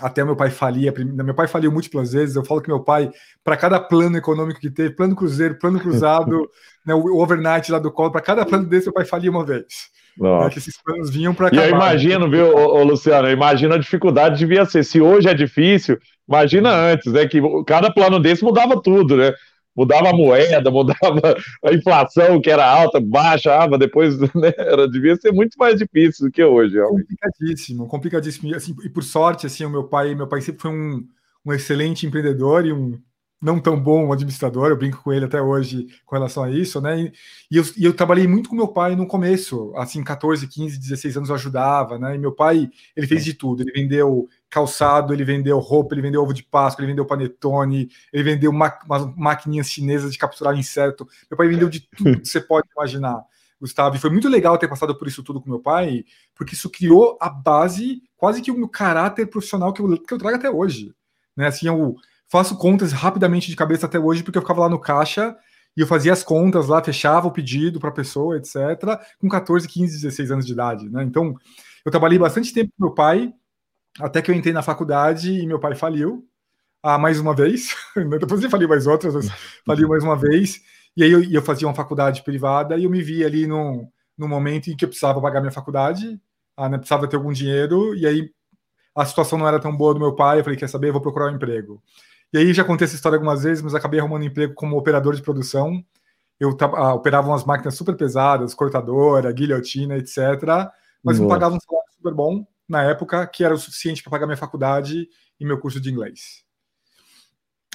Até 0.00 0.24
meu 0.24 0.36
pai 0.36 0.48
falia, 0.48 0.94
meu 0.96 1.34
pai 1.34 1.46
faliu 1.46 1.72
múltiplas 1.72 2.12
vezes. 2.12 2.36
Eu 2.36 2.44
falo 2.44 2.62
que 2.62 2.68
meu 2.68 2.80
pai, 2.80 3.10
para 3.44 3.56
cada 3.56 3.78
plano 3.80 4.16
econômico 4.16 4.60
que 4.60 4.70
teve, 4.70 4.94
plano 4.94 5.14
cruzeiro, 5.14 5.58
plano 5.58 5.80
cruzado, 5.80 6.48
né, 6.86 6.94
o 6.94 7.18
overnight 7.18 7.70
lá 7.70 7.78
do 7.78 7.92
colo, 7.92 8.12
para 8.12 8.20
cada 8.20 8.46
plano 8.46 8.66
desse, 8.66 8.86
meu 8.86 8.94
pai 8.94 9.04
falia 9.04 9.30
uma 9.30 9.44
vez. 9.44 9.90
Né, 10.18 10.50
que 10.50 10.58
esses 10.58 10.80
planos 10.82 11.10
vinham 11.10 11.32
para 11.32 11.54
E 11.54 11.56
eu 11.56 11.68
imagino, 11.70 12.28
viu, 12.28 12.54
ô, 12.54 12.80
ô, 12.80 12.82
Luciano, 12.82 13.28
eu 13.28 13.32
imagino 13.32 13.74
a 13.74 13.78
dificuldade 13.78 14.38
devia 14.38 14.64
ser. 14.64 14.84
Se 14.84 15.00
hoje 15.00 15.28
é 15.28 15.34
difícil, 15.34 15.98
imagina 16.28 16.70
antes, 16.70 17.12
né? 17.12 17.26
Que 17.26 17.40
cada 17.66 17.92
plano 17.92 18.18
desse 18.18 18.44
mudava 18.44 18.80
tudo, 18.82 19.16
né? 19.16 19.32
mudava 19.78 20.10
a 20.10 20.12
moeda, 20.12 20.70
mudava 20.72 21.36
a 21.64 21.72
inflação, 21.72 22.40
que 22.40 22.50
era 22.50 22.68
alta, 22.68 23.00
baixava, 23.00 23.78
depois 23.78 24.18
né, 24.34 24.52
era, 24.56 24.88
devia 24.88 25.14
ser 25.14 25.32
muito 25.32 25.56
mais 25.56 25.78
difícil 25.78 26.26
do 26.26 26.32
que 26.32 26.42
hoje. 26.42 26.74
Realmente. 26.74 27.06
Complicadíssimo, 27.06 27.86
complicadíssimo. 27.86 28.54
Assim, 28.56 28.74
e 28.84 28.88
por 28.88 29.04
sorte, 29.04 29.46
assim, 29.46 29.64
o 29.64 29.70
meu 29.70 29.84
pai, 29.84 30.16
meu 30.16 30.26
pai 30.26 30.40
sempre 30.40 30.62
foi 30.62 30.72
um, 30.72 31.06
um 31.46 31.52
excelente 31.52 32.04
empreendedor 32.06 32.66
e 32.66 32.72
um 32.72 32.98
não 33.40 33.60
tão 33.60 33.80
bom 33.80 34.12
administrador, 34.12 34.68
eu 34.68 34.76
brinco 34.76 35.02
com 35.02 35.12
ele 35.12 35.24
até 35.24 35.40
hoje 35.40 35.86
com 36.04 36.16
relação 36.16 36.42
a 36.42 36.50
isso, 36.50 36.80
né? 36.80 37.00
E, 37.00 37.12
e, 37.50 37.56
eu, 37.56 37.64
e, 37.76 37.84
eu, 37.84 37.94
trabalhei 37.94 38.26
muito 38.26 38.48
com 38.48 38.56
meu 38.56 38.68
pai 38.68 38.96
no 38.96 39.06
começo, 39.06 39.72
assim, 39.76 40.02
14, 40.02 40.46
15, 40.48 40.78
16 40.78 41.16
anos 41.16 41.28
eu 41.28 41.36
ajudava, 41.36 41.98
né? 41.98 42.16
E 42.16 42.18
meu 42.18 42.32
pai, 42.32 42.68
ele 42.96 43.06
fez 43.06 43.24
de 43.24 43.34
tudo, 43.34 43.62
ele 43.62 43.72
vendeu 43.72 44.28
calçado, 44.50 45.12
ele 45.12 45.24
vendeu 45.24 45.58
roupa, 45.60 45.94
ele 45.94 46.02
vendeu 46.02 46.22
ovo 46.22 46.34
de 46.34 46.42
Páscoa, 46.42 46.82
ele 46.82 46.92
vendeu 46.92 47.06
panetone, 47.06 47.88
ele 48.12 48.22
vendeu 48.24 48.52
ma 48.52 48.76
umas 48.84 49.16
maquininhas 49.16 49.68
chinesas 49.68 50.12
de 50.12 50.18
capturar 50.18 50.56
inseto. 50.56 51.06
Meu 51.30 51.38
pai 51.38 51.48
vendeu 51.48 51.68
de 51.68 51.80
tudo 51.80 52.20
que 52.20 52.28
você 52.28 52.40
pode 52.40 52.66
imaginar, 52.76 53.22
Gustavo. 53.60 53.94
E 53.94 54.00
foi 54.00 54.10
muito 54.10 54.28
legal 54.28 54.58
ter 54.58 54.66
passado 54.66 54.98
por 54.98 55.06
isso 55.06 55.22
tudo 55.22 55.40
com 55.40 55.48
meu 55.48 55.60
pai, 55.60 56.04
porque 56.34 56.54
isso 56.54 56.68
criou 56.68 57.16
a 57.20 57.28
base, 57.28 58.02
quase 58.16 58.42
que 58.42 58.50
o 58.50 58.56
meu 58.56 58.68
caráter 58.68 59.26
profissional 59.26 59.72
que 59.72 59.80
eu, 59.80 59.96
que 59.96 60.12
eu 60.12 60.18
trago 60.18 60.36
até 60.36 60.50
hoje. 60.50 60.92
Né? 61.36 61.46
Assim, 61.46 61.68
eu 61.68 61.96
faço 62.28 62.56
contas 62.56 62.92
rapidamente 62.92 63.48
de 63.48 63.56
cabeça 63.56 63.86
até 63.86 63.98
hoje, 63.98 64.22
porque 64.22 64.38
eu 64.38 64.42
ficava 64.42 64.60
lá 64.60 64.68
no 64.68 64.78
caixa 64.78 65.36
e 65.76 65.80
eu 65.80 65.86
fazia 65.86 66.12
as 66.12 66.22
contas 66.22 66.66
lá, 66.66 66.82
fechava 66.82 67.28
o 67.28 67.32
pedido 67.32 67.78
para 67.78 67.90
a 67.90 67.92
pessoa, 67.92 68.36
etc., 68.36 68.56
com 69.18 69.28
14, 69.28 69.66
15, 69.66 70.00
16 70.00 70.30
anos 70.30 70.46
de 70.46 70.52
idade. 70.52 70.88
Né? 70.88 71.02
Então, 71.04 71.34
eu 71.84 71.90
trabalhei 71.90 72.18
bastante 72.18 72.52
tempo 72.52 72.72
com 72.76 72.86
meu 72.86 72.94
pai, 72.94 73.32
até 74.00 74.20
que 74.20 74.30
eu 74.30 74.34
entrei 74.34 74.52
na 74.52 74.62
faculdade 74.62 75.32
e 75.32 75.46
meu 75.46 75.58
pai 75.58 75.74
faliu. 75.74 76.26
Ah, 76.82 76.98
mais 76.98 77.18
uma 77.18 77.34
vez. 77.34 77.74
Depois 78.20 78.42
eu 78.42 78.50
falei 78.50 78.66
mais 78.66 78.86
outras, 78.86 79.14
mas 79.14 79.28
faliu 79.66 79.88
mais 79.88 80.04
uma 80.04 80.16
vez. 80.16 80.60
E 80.96 81.02
aí 81.02 81.10
eu, 81.10 81.22
eu, 81.22 81.42
fazia 81.42 81.66
uma 81.66 81.74
faculdade 81.74 82.22
privada 82.22 82.76
e 82.76 82.84
eu 82.84 82.90
me 82.90 83.02
vi 83.02 83.24
ali 83.24 83.46
no, 83.46 83.88
no 84.16 84.28
momento 84.28 84.68
em 84.68 84.76
que 84.76 84.84
eu 84.84 84.88
precisava 84.88 85.20
pagar 85.20 85.40
minha 85.40 85.52
faculdade, 85.52 86.20
ah, 86.56 86.68
né, 86.68 86.76
precisava 86.76 87.06
ter 87.06 87.16
algum 87.16 87.32
dinheiro, 87.32 87.94
e 87.94 88.04
aí 88.04 88.30
a 88.96 89.04
situação 89.04 89.38
não 89.38 89.46
era 89.46 89.60
tão 89.60 89.76
boa 89.76 89.94
do 89.94 90.00
meu 90.00 90.16
pai, 90.16 90.40
eu 90.40 90.44
falei, 90.44 90.58
quer 90.58 90.68
saber, 90.68 90.88
eu 90.88 90.92
vou 90.92 91.02
procurar 91.02 91.30
um 91.30 91.36
emprego. 91.36 91.80
E 92.32 92.38
aí 92.38 92.52
já 92.52 92.64
contei 92.64 92.84
essa 92.84 92.94
história 92.94 93.16
algumas 93.16 93.42
vezes, 93.42 93.62
mas 93.62 93.74
acabei 93.74 94.00
arrumando 94.00 94.24
emprego 94.24 94.54
como 94.54 94.76
operador 94.76 95.14
de 95.14 95.22
produção. 95.22 95.82
Eu 96.38 96.56
ah, 96.60 96.94
operava 96.94 97.28
umas 97.28 97.44
máquinas 97.44 97.74
super 97.74 97.96
pesadas, 97.96 98.54
cortadora, 98.54 99.32
guilhotina, 99.32 99.96
etc. 99.96 100.18
Mas 101.02 101.18
Nossa. 101.18 101.22
me 101.22 101.28
pagava 101.28 101.54
um 101.56 101.60
salário 101.60 101.92
super 101.96 102.14
bom 102.14 102.46
na 102.68 102.82
época, 102.82 103.26
que 103.26 103.42
era 103.42 103.54
o 103.54 103.58
suficiente 103.58 104.02
para 104.02 104.10
pagar 104.10 104.26
minha 104.26 104.36
faculdade 104.36 105.08
e 105.40 105.44
meu 105.44 105.58
curso 105.58 105.80
de 105.80 105.90
inglês. 105.90 106.44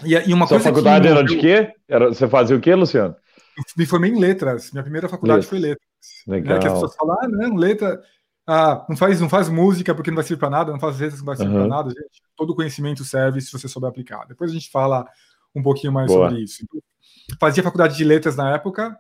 E, 0.04 0.14
e 0.14 0.34
uma 0.34 0.48
Sua 0.48 0.58
coisa 0.58 0.70
faculdade 0.70 1.08
que, 1.08 1.12
era 1.12 1.24
de 1.24 1.38
quê? 1.38 1.74
Era, 1.88 2.08
você 2.08 2.28
fazia 2.28 2.56
o 2.56 2.62
quê, 2.62 2.74
Luciano? 2.76 3.16
Eu 3.58 3.64
me 3.78 3.86
formei 3.86 4.12
em 4.12 4.20
letras. 4.20 4.72
Minha 4.72 4.84
primeira 4.84 5.10
faculdade 5.10 5.42
letras. 5.42 5.50
foi 5.50 5.60
letras. 5.60 5.88
Legal. 6.28 6.54
Né, 6.54 6.60
que 6.60 6.68
as 6.68 6.74
pessoas 6.74 6.96
falam, 6.96 7.18
ah, 7.22 7.28
não, 7.28 7.56
letra. 7.56 8.02
Ah, 8.46 8.86
não 8.90 8.98
faz, 8.98 9.22
não 9.22 9.30
faz 9.30 9.48
música 9.50 9.96
porque 9.96 10.12
não 10.12 10.16
vai 10.16 10.24
servir 10.24 10.40
para 10.40 10.50
nada, 10.50 10.72
não 10.72 10.80
faz 10.80 11.00
letras 11.00 11.20
que 11.20 11.26
não 11.26 11.34
vai 11.34 11.38
servir 11.38 11.54
uhum. 11.54 11.60
para 11.62 11.78
nada, 11.78 11.90
gente. 11.90 12.22
Todo 12.36 12.56
conhecimento 12.56 13.04
serve 13.06 13.40
se 13.40 13.52
você 13.52 13.68
souber 13.68 13.90
aplicar. 13.90 14.26
Depois 14.26 14.52
a 14.52 14.54
gente 14.54 14.70
fala 14.70 15.08
um 15.56 15.64
pouquinho 15.64 15.94
mais 15.94 16.08
Boa. 16.08 16.30
sobre 16.30 16.44
isso. 16.44 16.66
Fazia 17.40 17.64
faculdade 17.64 17.96
de 17.96 18.04
letras 18.04 18.36
na 18.36 18.54
época, 18.54 18.98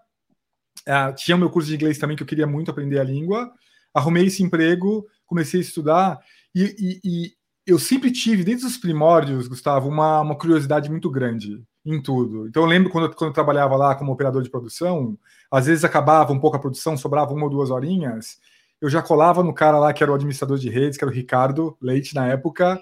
ah, 0.87 1.11
tinha 1.13 1.35
o 1.35 1.39
meu 1.39 1.49
curso 1.49 1.69
de 1.69 1.75
inglês 1.75 1.97
também 1.97 2.15
que 2.15 2.23
eu 2.23 2.27
queria 2.27 2.47
muito 2.47 2.71
aprender 2.71 2.99
a 2.99 3.03
língua. 3.03 3.51
Arrumei 3.93 4.25
esse 4.25 4.41
emprego, 4.41 5.05
comecei 5.25 5.59
a 5.59 5.63
estudar 5.63 6.19
e, 6.55 6.75
e, 6.79 6.99
e 7.03 7.33
eu 7.65 7.79
sempre 7.79 8.11
tive, 8.11 8.43
desde 8.43 8.65
os 8.65 8.77
primórdios, 8.77 9.47
Gustavo, 9.47 9.87
uma, 9.87 10.21
uma 10.21 10.37
curiosidade 10.37 10.89
muito 10.89 11.09
grande 11.09 11.63
em 11.85 12.01
tudo. 12.01 12.47
Então 12.47 12.63
eu 12.63 12.67
lembro 12.67 12.89
quando, 12.89 13.13
quando 13.13 13.29
eu 13.29 13.33
trabalhava 13.33 13.75
lá 13.75 13.95
como 13.95 14.11
operador 14.11 14.41
de 14.41 14.49
produção, 14.49 15.17
às 15.51 15.65
vezes 15.65 15.83
acabava 15.83 16.33
um 16.33 16.39
pouco 16.39 16.57
a 16.57 16.59
produção, 16.59 16.97
sobrava 16.97 17.33
uma 17.33 17.43
ou 17.43 17.49
duas 17.49 17.69
horinhas, 17.69 18.39
eu 18.83 18.89
já 18.89 19.01
colava 19.01 19.41
no 19.41 19.53
cara 19.53 19.79
lá 19.79 19.93
que 19.93 20.03
era 20.03 20.11
o 20.11 20.15
administrador 20.15 20.57
de 20.57 20.69
redes, 20.69 20.97
que 20.97 21.05
era 21.05 21.09
o 21.09 21.15
Ricardo 21.15 21.77
Leite 21.81 22.13
na 22.13 22.27
época, 22.27 22.77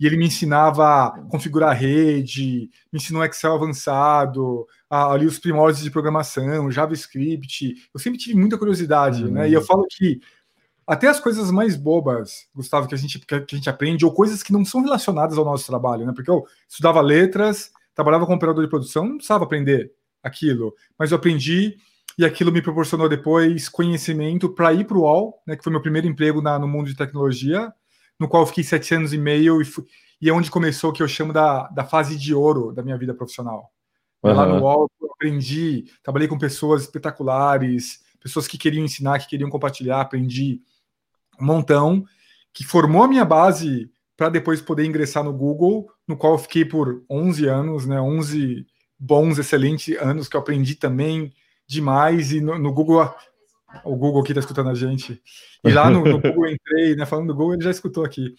e 0.00 0.06
ele 0.06 0.16
me 0.16 0.24
ensinava 0.24 1.08
a 1.08 1.10
configurar 1.28 1.68
a 1.68 1.74
rede, 1.74 2.70
me 2.90 2.98
ensinou 2.98 3.22
Excel 3.22 3.52
avançado, 3.52 4.66
a, 4.88 5.12
ali 5.12 5.26
os 5.26 5.38
primórdios 5.38 5.84
de 5.84 5.90
programação, 5.90 6.70
JavaScript. 6.70 7.74
Eu 7.92 8.00
sempre 8.00 8.18
tive 8.18 8.34
muita 8.34 8.56
curiosidade, 8.56 9.24
uhum. 9.24 9.32
né? 9.32 9.50
E 9.50 9.52
eu 9.52 9.60
falo 9.60 9.84
que 9.90 10.20
até 10.86 11.06
as 11.06 11.20
coisas 11.20 11.50
mais 11.50 11.76
bobas, 11.76 12.46
Gustavo, 12.54 12.88
que 12.88 12.94
a 12.94 12.98
gente 12.98 13.18
que 13.18 13.34
a 13.34 13.44
gente 13.46 13.68
aprende, 13.68 14.06
ou 14.06 14.14
coisas 14.14 14.42
que 14.42 14.54
não 14.54 14.64
são 14.64 14.80
relacionadas 14.80 15.36
ao 15.36 15.44
nosso 15.44 15.66
trabalho, 15.66 16.06
né? 16.06 16.14
Porque 16.14 16.30
eu 16.30 16.46
estudava 16.66 17.02
letras, 17.02 17.70
trabalhava 17.94 18.24
como 18.24 18.36
operador 18.36 18.64
de 18.64 18.70
produção, 18.70 19.06
não 19.06 19.16
precisava 19.16 19.44
aprender 19.44 19.92
aquilo, 20.22 20.74
mas 20.98 21.10
eu 21.10 21.18
aprendi 21.18 21.76
e 22.18 22.24
aquilo 22.24 22.52
me 22.52 22.62
proporcionou 22.62 23.08
depois 23.08 23.68
conhecimento 23.68 24.48
para 24.48 24.72
ir 24.72 24.86
para 24.86 24.96
o 24.96 25.02
UOL, 25.02 25.42
né, 25.46 25.56
que 25.56 25.64
foi 25.64 25.72
meu 25.72 25.80
primeiro 25.80 26.06
emprego 26.06 26.42
na, 26.42 26.58
no 26.58 26.68
mundo 26.68 26.86
de 26.86 26.96
tecnologia, 26.96 27.72
no 28.18 28.28
qual 28.28 28.42
eu 28.42 28.46
fiquei 28.46 28.64
sete 28.64 28.94
anos 28.94 29.12
e 29.12 29.18
meio 29.18 29.60
e, 29.60 29.64
fui, 29.64 29.84
e 30.20 30.28
é 30.28 30.32
onde 30.32 30.50
começou 30.50 30.90
o 30.90 30.92
que 30.92 31.02
eu 31.02 31.08
chamo 31.08 31.32
da, 31.32 31.68
da 31.68 31.84
fase 31.84 32.16
de 32.16 32.34
ouro 32.34 32.72
da 32.72 32.82
minha 32.82 32.98
vida 32.98 33.14
profissional. 33.14 33.72
Uhum. 34.22 34.32
Lá 34.32 34.46
no 34.46 34.60
UOL 34.60 34.90
eu 35.00 35.12
aprendi, 35.12 35.84
trabalhei 36.02 36.28
com 36.28 36.38
pessoas 36.38 36.82
espetaculares, 36.82 38.00
pessoas 38.20 38.46
que 38.46 38.58
queriam 38.58 38.84
ensinar, 38.84 39.18
que 39.18 39.28
queriam 39.28 39.50
compartilhar, 39.50 40.00
aprendi 40.00 40.60
um 41.40 41.44
montão, 41.44 42.04
que 42.52 42.64
formou 42.64 43.02
a 43.02 43.08
minha 43.08 43.24
base 43.24 43.90
para 44.16 44.28
depois 44.28 44.60
poder 44.60 44.84
ingressar 44.84 45.24
no 45.24 45.32
Google, 45.32 45.90
no 46.06 46.16
qual 46.16 46.34
eu 46.34 46.38
fiquei 46.38 46.64
por 46.64 47.02
11 47.10 47.48
anos, 47.48 47.86
né, 47.86 48.00
11 48.00 48.66
bons, 48.98 49.38
excelentes 49.38 49.96
anos 49.98 50.28
que 50.28 50.36
eu 50.36 50.40
aprendi 50.40 50.76
também 50.76 51.32
demais. 51.72 52.32
E 52.32 52.40
no, 52.40 52.58
no 52.58 52.72
Google, 52.72 53.12
o 53.84 53.96
Google 53.96 54.22
aqui 54.22 54.32
está 54.32 54.40
escutando 54.40 54.70
a 54.70 54.74
gente. 54.74 55.20
E 55.64 55.70
lá 55.70 55.90
no, 55.90 56.04
no, 56.04 56.20
Google 56.20 56.46
eu 56.46 56.52
entrei, 56.52 56.96
né? 56.96 57.06
Falando 57.06 57.28
do 57.28 57.34
Google, 57.34 57.54
ele 57.54 57.64
já 57.64 57.70
escutou 57.70 58.04
aqui. 58.04 58.34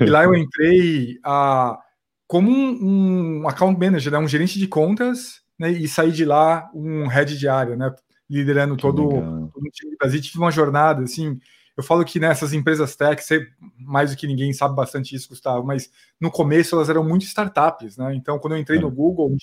E 0.00 0.06
lá 0.06 0.24
eu 0.24 0.34
entrei 0.34 1.18
a, 1.24 1.78
como 2.26 2.50
um, 2.50 3.40
um 3.42 3.48
account 3.48 3.78
manager, 3.78 4.12
né, 4.12 4.18
um 4.18 4.28
gerente 4.28 4.58
de 4.58 4.66
contas, 4.66 5.40
né? 5.58 5.70
E 5.70 5.86
saí 5.88 6.12
de 6.12 6.24
lá 6.24 6.70
um 6.74 7.06
head 7.06 7.38
de 7.38 7.48
área, 7.48 7.76
né? 7.76 7.94
Liderando 8.28 8.76
todo, 8.76 9.08
todo 9.08 9.64
o 9.66 9.70
time 9.70 9.90
do 9.90 9.98
Brasil. 9.98 10.20
Tive 10.20 10.38
uma 10.38 10.50
jornada, 10.50 11.02
assim, 11.02 11.38
eu 11.76 11.82
falo 11.82 12.04
que 12.04 12.20
nessas 12.20 12.52
empresas 12.52 12.96
tech, 12.96 13.22
você 13.22 13.46
mais 13.78 14.10
do 14.10 14.16
que 14.16 14.26
ninguém 14.26 14.52
sabe 14.52 14.74
bastante 14.74 15.14
isso, 15.14 15.28
Gustavo, 15.28 15.66
mas 15.66 15.90
no 16.20 16.30
começo 16.30 16.74
elas 16.74 16.88
eram 16.88 17.04
muito 17.04 17.24
startups, 17.24 17.96
né? 17.96 18.14
Então, 18.14 18.38
quando 18.38 18.54
eu 18.54 18.60
entrei 18.60 18.78
é. 18.78 18.80
no 18.80 18.90
Google, 18.90 19.34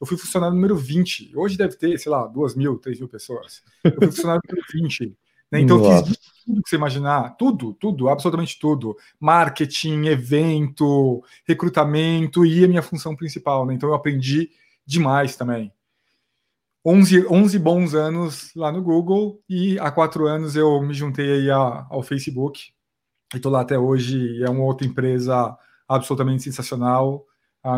eu 0.00 0.06
fui 0.06 0.16
funcionário 0.16 0.54
número 0.54 0.76
20. 0.76 1.32
Hoje 1.36 1.56
deve 1.56 1.76
ter, 1.76 1.98
sei 1.98 2.10
lá, 2.10 2.26
2 2.26 2.54
mil, 2.54 2.78
3 2.78 2.98
mil 2.98 3.08
pessoas. 3.08 3.62
Eu 3.84 3.92
fui 3.92 4.06
funcionário 4.06 4.42
número 4.48 4.66
20. 4.72 5.16
Né? 5.50 5.60
Então, 5.60 5.84
eu 5.84 6.04
fiz 6.04 6.18
tudo 6.44 6.62
que 6.62 6.68
você 6.68 6.76
imaginar, 6.76 7.36
tudo, 7.36 7.74
tudo, 7.74 8.08
absolutamente 8.08 8.58
tudo. 8.58 8.96
Marketing, 9.20 10.06
evento, 10.06 11.22
recrutamento 11.46 12.44
e 12.44 12.64
a 12.64 12.68
minha 12.68 12.82
função 12.82 13.14
principal, 13.14 13.66
né? 13.66 13.74
Então, 13.74 13.88
eu 13.88 13.94
aprendi 13.94 14.50
demais 14.86 15.36
também. 15.36 15.72
11, 16.86 17.26
11 17.28 17.58
bons 17.58 17.94
anos 17.94 18.50
lá 18.54 18.70
no 18.70 18.82
Google 18.82 19.40
e 19.48 19.78
há 19.78 19.90
quatro 19.90 20.26
anos 20.26 20.54
eu 20.54 20.82
me 20.82 20.92
juntei 20.92 21.32
aí 21.32 21.50
ao 21.50 22.02
Facebook 22.02 22.60
e 23.32 23.36
estou 23.36 23.50
lá 23.50 23.62
até 23.62 23.78
hoje. 23.78 24.42
É 24.42 24.50
uma 24.50 24.64
outra 24.64 24.86
empresa 24.86 25.56
absolutamente 25.88 26.42
sensacional, 26.42 27.24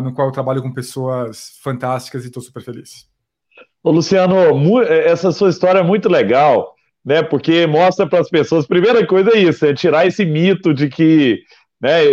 no 0.03 0.13
qual 0.13 0.27
eu 0.27 0.33
trabalho 0.33 0.61
com 0.61 0.73
pessoas 0.73 1.57
fantásticas 1.63 2.25
e 2.25 2.27
estou 2.27 2.43
super 2.43 2.61
feliz. 2.61 3.07
Ô, 3.81 3.91
Luciano, 3.91 4.35
essa 4.83 5.31
sua 5.31 5.49
história 5.49 5.79
é 5.79 5.83
muito 5.83 6.09
legal, 6.09 6.75
né? 7.05 7.23
Porque 7.23 7.65
mostra 7.65 8.05
para 8.05 8.19
as 8.19 8.29
pessoas, 8.29 8.67
primeira 8.67 9.05
coisa 9.07 9.31
é 9.31 9.39
isso, 9.39 9.65
é 9.65 9.73
tirar 9.73 10.05
esse 10.05 10.25
mito 10.25 10.73
de 10.73 10.89
que 10.89 11.39
né, 11.79 12.03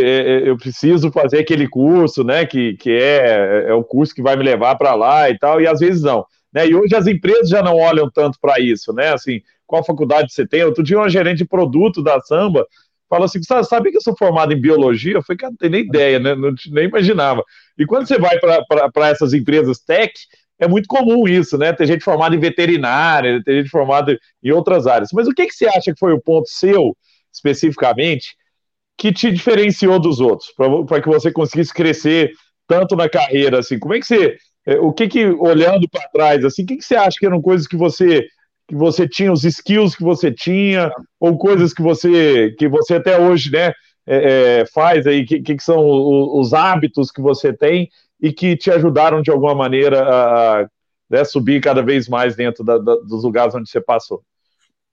eu 0.46 0.56
preciso 0.56 1.10
fazer 1.10 1.38
aquele 1.38 1.66
curso, 1.68 2.22
né? 2.22 2.46
Que, 2.46 2.74
que 2.76 2.90
é, 2.90 3.70
é 3.70 3.74
o 3.74 3.82
curso 3.82 4.14
que 4.14 4.22
vai 4.22 4.36
me 4.36 4.44
levar 4.44 4.76
para 4.76 4.94
lá 4.94 5.28
e 5.28 5.36
tal, 5.36 5.60
e 5.60 5.66
às 5.66 5.80
vezes 5.80 6.02
não. 6.02 6.24
Né? 6.54 6.68
E 6.68 6.74
hoje 6.74 6.94
as 6.94 7.06
empresas 7.06 7.48
já 7.48 7.62
não 7.62 7.76
olham 7.76 8.08
tanto 8.08 8.38
para 8.40 8.60
isso, 8.60 8.92
né? 8.92 9.12
Assim, 9.12 9.42
qual 9.66 9.84
faculdade 9.84 10.32
você 10.32 10.46
tem? 10.46 10.62
Outro 10.62 10.84
dia, 10.84 10.98
uma 10.98 11.10
gerente 11.10 11.38
de 11.38 11.44
produto 11.44 12.02
da 12.02 12.20
Samba 12.20 12.66
falou 13.10 13.24
assim: 13.24 13.40
sabe 13.42 13.90
que 13.90 13.96
eu 13.96 14.00
sou 14.00 14.16
formado 14.16 14.52
em 14.52 14.60
biologia? 14.60 15.14
Eu 15.14 15.22
falei, 15.22 15.38
cara, 15.38 15.50
não 15.50 15.56
tem 15.56 15.70
nem 15.70 15.82
ideia, 15.82 16.18
né? 16.18 16.34
Não, 16.34 16.54
nem 16.70 16.84
imaginava. 16.84 17.42
E 17.76 17.84
quando 17.84 18.06
você 18.06 18.18
vai 18.18 18.38
para 18.38 19.08
essas 19.08 19.32
empresas 19.32 19.80
tech, 19.80 20.12
é 20.58 20.68
muito 20.68 20.86
comum 20.86 21.26
isso, 21.26 21.58
né? 21.58 21.72
Tem 21.72 21.86
gente 21.86 22.04
formada 22.04 22.36
em 22.36 22.38
veterinária, 22.38 23.42
tem 23.42 23.56
gente 23.56 23.70
formada 23.70 24.16
em 24.42 24.50
outras 24.52 24.86
áreas. 24.86 25.10
Mas 25.12 25.26
o 25.26 25.32
que, 25.32 25.46
que 25.46 25.54
você 25.54 25.66
acha 25.66 25.92
que 25.92 25.98
foi 25.98 26.12
o 26.12 26.20
ponto 26.20 26.48
seu, 26.48 26.96
especificamente, 27.32 28.36
que 28.96 29.12
te 29.12 29.32
diferenciou 29.32 29.98
dos 29.98 30.20
outros, 30.20 30.52
para 30.86 31.02
que 31.02 31.08
você 31.08 31.32
conseguisse 31.32 31.74
crescer 31.74 32.30
tanto 32.68 32.94
na 32.94 33.08
carreira, 33.08 33.58
assim? 33.58 33.78
Como 33.78 33.94
é 33.94 33.98
que 33.98 34.06
você 34.06 34.36
o 34.80 34.92
que 34.92 35.08
que, 35.08 35.26
olhando 35.26 35.88
para 35.88 36.08
trás, 36.08 36.44
assim, 36.44 36.62
o 36.62 36.66
que 36.66 36.76
que 36.76 36.84
você 36.84 36.96
acha 36.96 37.18
que 37.18 37.26
eram 37.26 37.40
coisas 37.40 37.66
que 37.66 37.76
você 37.76 38.26
que 38.66 38.74
você 38.74 39.06
tinha, 39.06 39.30
os 39.30 39.44
skills 39.44 39.94
que 39.94 40.02
você 40.02 40.32
tinha, 40.32 40.90
ou 41.20 41.36
coisas 41.36 41.74
que 41.74 41.82
você 41.82 42.54
que 42.58 42.66
você 42.66 42.94
até 42.94 43.18
hoje, 43.18 43.50
né, 43.50 43.72
é, 44.06 44.60
é, 44.60 44.66
faz 44.66 45.06
aí, 45.06 45.24
que, 45.24 45.40
que 45.40 45.62
são 45.62 45.78
os, 45.78 46.46
os, 46.46 46.54
hábitos 46.54 47.10
que 47.10 47.20
você 47.20 47.52
tem 47.52 47.90
e 48.20 48.32
que 48.32 48.56
te 48.56 48.70
ajudaram 48.70 49.22
de 49.22 49.30
alguma 49.30 49.54
maneira 49.54 50.02
a, 50.02 50.66
né, 51.08 51.24
subir 51.24 51.60
cada 51.60 51.82
vez 51.82 52.08
mais 52.08 52.36
dentro 52.36 52.64
da, 52.64 52.78
da, 52.78 52.96
dos 52.96 53.24
lugares 53.24 53.54
onde 53.54 53.68
você 53.68 53.80
passou? 53.80 54.22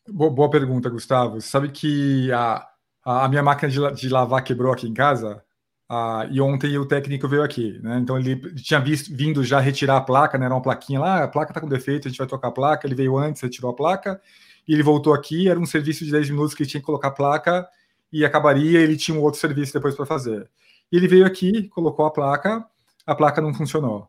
Boa, 0.07 0.31
boa 0.31 0.49
pergunta, 0.49 0.89
Gustavo. 0.89 1.39
Sabe 1.41 1.69
que 1.69 2.31
a, 2.31 2.67
a 3.05 3.27
minha 3.27 3.43
máquina 3.43 3.69
de, 3.69 4.01
de 4.01 4.09
lavar 4.09 4.43
quebrou 4.43 4.73
aqui 4.73 4.87
em 4.87 4.93
casa? 4.93 5.43
Ah, 5.93 6.25
e 6.31 6.39
ontem 6.39 6.77
o 6.77 6.85
técnico 6.85 7.27
veio 7.27 7.43
aqui, 7.43 7.77
né? 7.83 7.97
Então 7.99 8.17
ele 8.17 8.37
tinha 8.55 8.79
visto, 8.79 9.13
vindo 9.13 9.43
já 9.43 9.59
retirar 9.59 9.97
a 9.97 10.01
placa, 10.01 10.37
né? 10.37 10.45
Era 10.45 10.55
uma 10.55 10.61
plaquinha 10.61 11.01
lá, 11.01 11.23
a 11.25 11.27
placa 11.27 11.51
está 11.51 11.59
com 11.59 11.67
defeito, 11.67 12.07
a 12.07 12.09
gente 12.09 12.17
vai 12.17 12.25
trocar 12.27 12.47
a 12.47 12.51
placa. 12.51 12.87
Ele 12.87 12.95
veio 12.95 13.17
antes, 13.17 13.41
retirou 13.41 13.71
a 13.71 13.75
placa, 13.75 14.21
e 14.65 14.73
ele 14.73 14.83
voltou 14.83 15.13
aqui. 15.13 15.49
Era 15.49 15.59
um 15.59 15.65
serviço 15.65 16.05
de 16.05 16.11
10 16.11 16.29
minutos 16.29 16.53
que 16.53 16.63
ele 16.63 16.69
tinha 16.69 16.79
que 16.79 16.85
colocar 16.85 17.09
a 17.09 17.11
placa 17.11 17.67
e 18.09 18.23
acabaria. 18.23 18.79
Ele 18.79 18.95
tinha 18.95 19.17
um 19.17 19.21
outro 19.21 19.37
serviço 19.41 19.73
depois 19.73 19.93
para 19.93 20.05
fazer. 20.05 20.49
E 20.89 20.95
ele 20.95 21.09
veio 21.09 21.25
aqui, 21.25 21.67
colocou 21.67 22.05
a 22.05 22.11
placa, 22.11 22.65
a 23.05 23.13
placa 23.13 23.41
não 23.41 23.53
funcionou. 23.53 24.07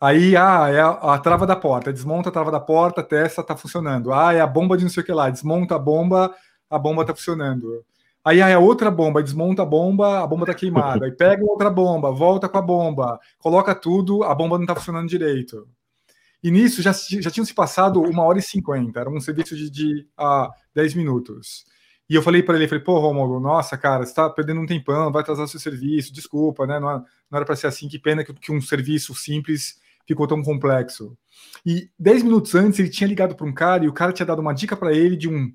Aí, 0.00 0.36
ah, 0.36 0.68
é 0.68 0.80
a, 0.80 0.90
a 1.14 1.18
trava 1.18 1.44
da 1.44 1.56
porta, 1.56 1.92
desmonta 1.92 2.28
a 2.28 2.32
trava 2.32 2.52
da 2.52 2.60
porta, 2.60 3.02
testa 3.02 3.40
está 3.40 3.56
funcionando. 3.56 4.12
Ah, 4.12 4.32
é 4.32 4.40
a 4.40 4.46
bomba 4.46 4.76
de 4.76 4.84
não 4.84 4.90
sei 4.90 5.02
o 5.02 5.06
que 5.06 5.12
lá, 5.12 5.28
desmonta 5.28 5.74
a 5.74 5.78
bomba, 5.78 6.32
a 6.70 6.78
bomba 6.78 7.02
está 7.02 7.14
funcionando. 7.16 7.84
Aí 8.24 8.42
a 8.42 8.58
outra 8.58 8.90
bomba, 8.90 9.22
desmonta 9.22 9.62
a 9.62 9.66
bomba, 9.66 10.22
a 10.22 10.26
bomba 10.26 10.46
tá 10.46 10.54
queimada. 10.54 11.06
Aí 11.06 11.12
pega 11.12 11.42
outra 11.44 11.70
bomba, 11.70 12.10
volta 12.10 12.48
com 12.48 12.58
a 12.58 12.62
bomba, 12.62 13.18
coloca 13.38 13.74
tudo, 13.74 14.22
a 14.24 14.34
bomba 14.34 14.58
não 14.58 14.66
tá 14.66 14.74
funcionando 14.74 15.08
direito. 15.08 15.66
E 16.42 16.50
nisso 16.50 16.82
já, 16.82 16.92
já 16.92 17.30
tinham 17.30 17.44
se 17.44 17.54
passado 17.54 18.00
uma 18.00 18.24
hora 18.24 18.38
e 18.38 18.42
cinquenta, 18.42 19.00
era 19.00 19.10
um 19.10 19.20
serviço 19.20 19.56
de, 19.56 19.70
de 19.70 20.06
ah, 20.16 20.50
10 20.74 20.94
minutos. 20.94 21.64
E 22.08 22.14
eu 22.14 22.22
falei 22.22 22.42
para 22.42 22.56
ele, 22.56 22.66
falei, 22.66 22.82
pô, 22.82 22.98
Romulo, 22.98 23.38
nossa, 23.38 23.78
cara, 23.78 24.04
você 24.04 24.12
tá 24.12 24.28
perdendo 24.28 24.60
um 24.60 24.66
tempão, 24.66 25.12
vai 25.12 25.22
atrasar 25.22 25.46
seu 25.46 25.60
serviço, 25.60 26.12
desculpa, 26.12 26.66
né? 26.66 26.80
Não, 26.80 26.98
não 26.98 27.36
era 27.36 27.44
para 27.44 27.54
ser 27.54 27.68
assim, 27.68 27.88
que 27.88 27.98
pena 27.98 28.24
que, 28.24 28.34
que 28.34 28.50
um 28.50 28.60
serviço 28.60 29.14
simples 29.14 29.78
ficou 30.06 30.26
tão 30.26 30.42
complexo. 30.42 31.16
E 31.64 31.88
10 31.98 32.24
minutos 32.24 32.54
antes 32.54 32.80
ele 32.80 32.88
tinha 32.88 33.06
ligado 33.06 33.36
para 33.36 33.46
um 33.46 33.52
cara 33.52 33.84
e 33.84 33.88
o 33.88 33.92
cara 33.92 34.12
tinha 34.12 34.26
dado 34.26 34.40
uma 34.40 34.52
dica 34.52 34.76
para 34.76 34.92
ele 34.92 35.16
de 35.16 35.28
um 35.28 35.52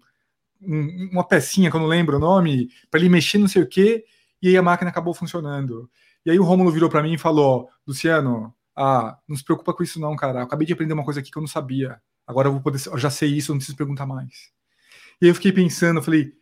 um, 0.62 1.09
uma 1.12 1.27
pecinha, 1.27 1.69
que 1.69 1.75
eu 1.75 1.81
não 1.81 1.88
lembro 1.88 2.17
o 2.17 2.19
nome, 2.19 2.69
para 2.89 3.00
ele 3.00 3.09
mexer 3.09 3.38
não 3.38 3.47
sei 3.47 3.62
o 3.62 3.67
quê, 3.67 4.05
e 4.41 4.50
aí 4.50 4.57
a 4.57 4.62
máquina 4.62 4.89
acabou 4.89 5.13
funcionando. 5.13 5.89
E 6.25 6.31
aí 6.31 6.39
o 6.39 6.43
Rômulo 6.43 6.71
virou 6.71 6.89
para 6.89 7.03
mim 7.03 7.13
e 7.13 7.17
falou: 7.17 7.69
Luciano, 7.88 8.53
ah, 8.75 9.17
não 9.27 9.35
se 9.35 9.43
preocupa 9.43 9.74
com 9.74 9.83
isso 9.83 10.00
não, 10.00 10.15
cara. 10.15 10.39
Eu 10.39 10.43
acabei 10.43 10.67
de 10.67 10.74
aprender 10.74 10.93
uma 10.93 11.03
coisa 11.03 11.19
aqui 11.19 11.31
que 11.31 11.38
eu 11.38 11.41
não 11.41 11.47
sabia. 11.47 12.00
Agora 12.27 12.47
eu 12.47 12.51
vou 12.53 12.62
poder, 12.62 12.79
eu 12.88 12.97
já 12.97 13.09
sei 13.09 13.29
isso, 13.29 13.51
eu 13.51 13.53
não 13.53 13.59
preciso 13.59 13.77
perguntar 13.77 14.05
mais. 14.05 14.51
E 15.21 15.25
aí 15.25 15.31
eu 15.31 15.35
fiquei 15.35 15.51
pensando, 15.51 16.00
eu 16.00 16.03
falei, 16.03 16.33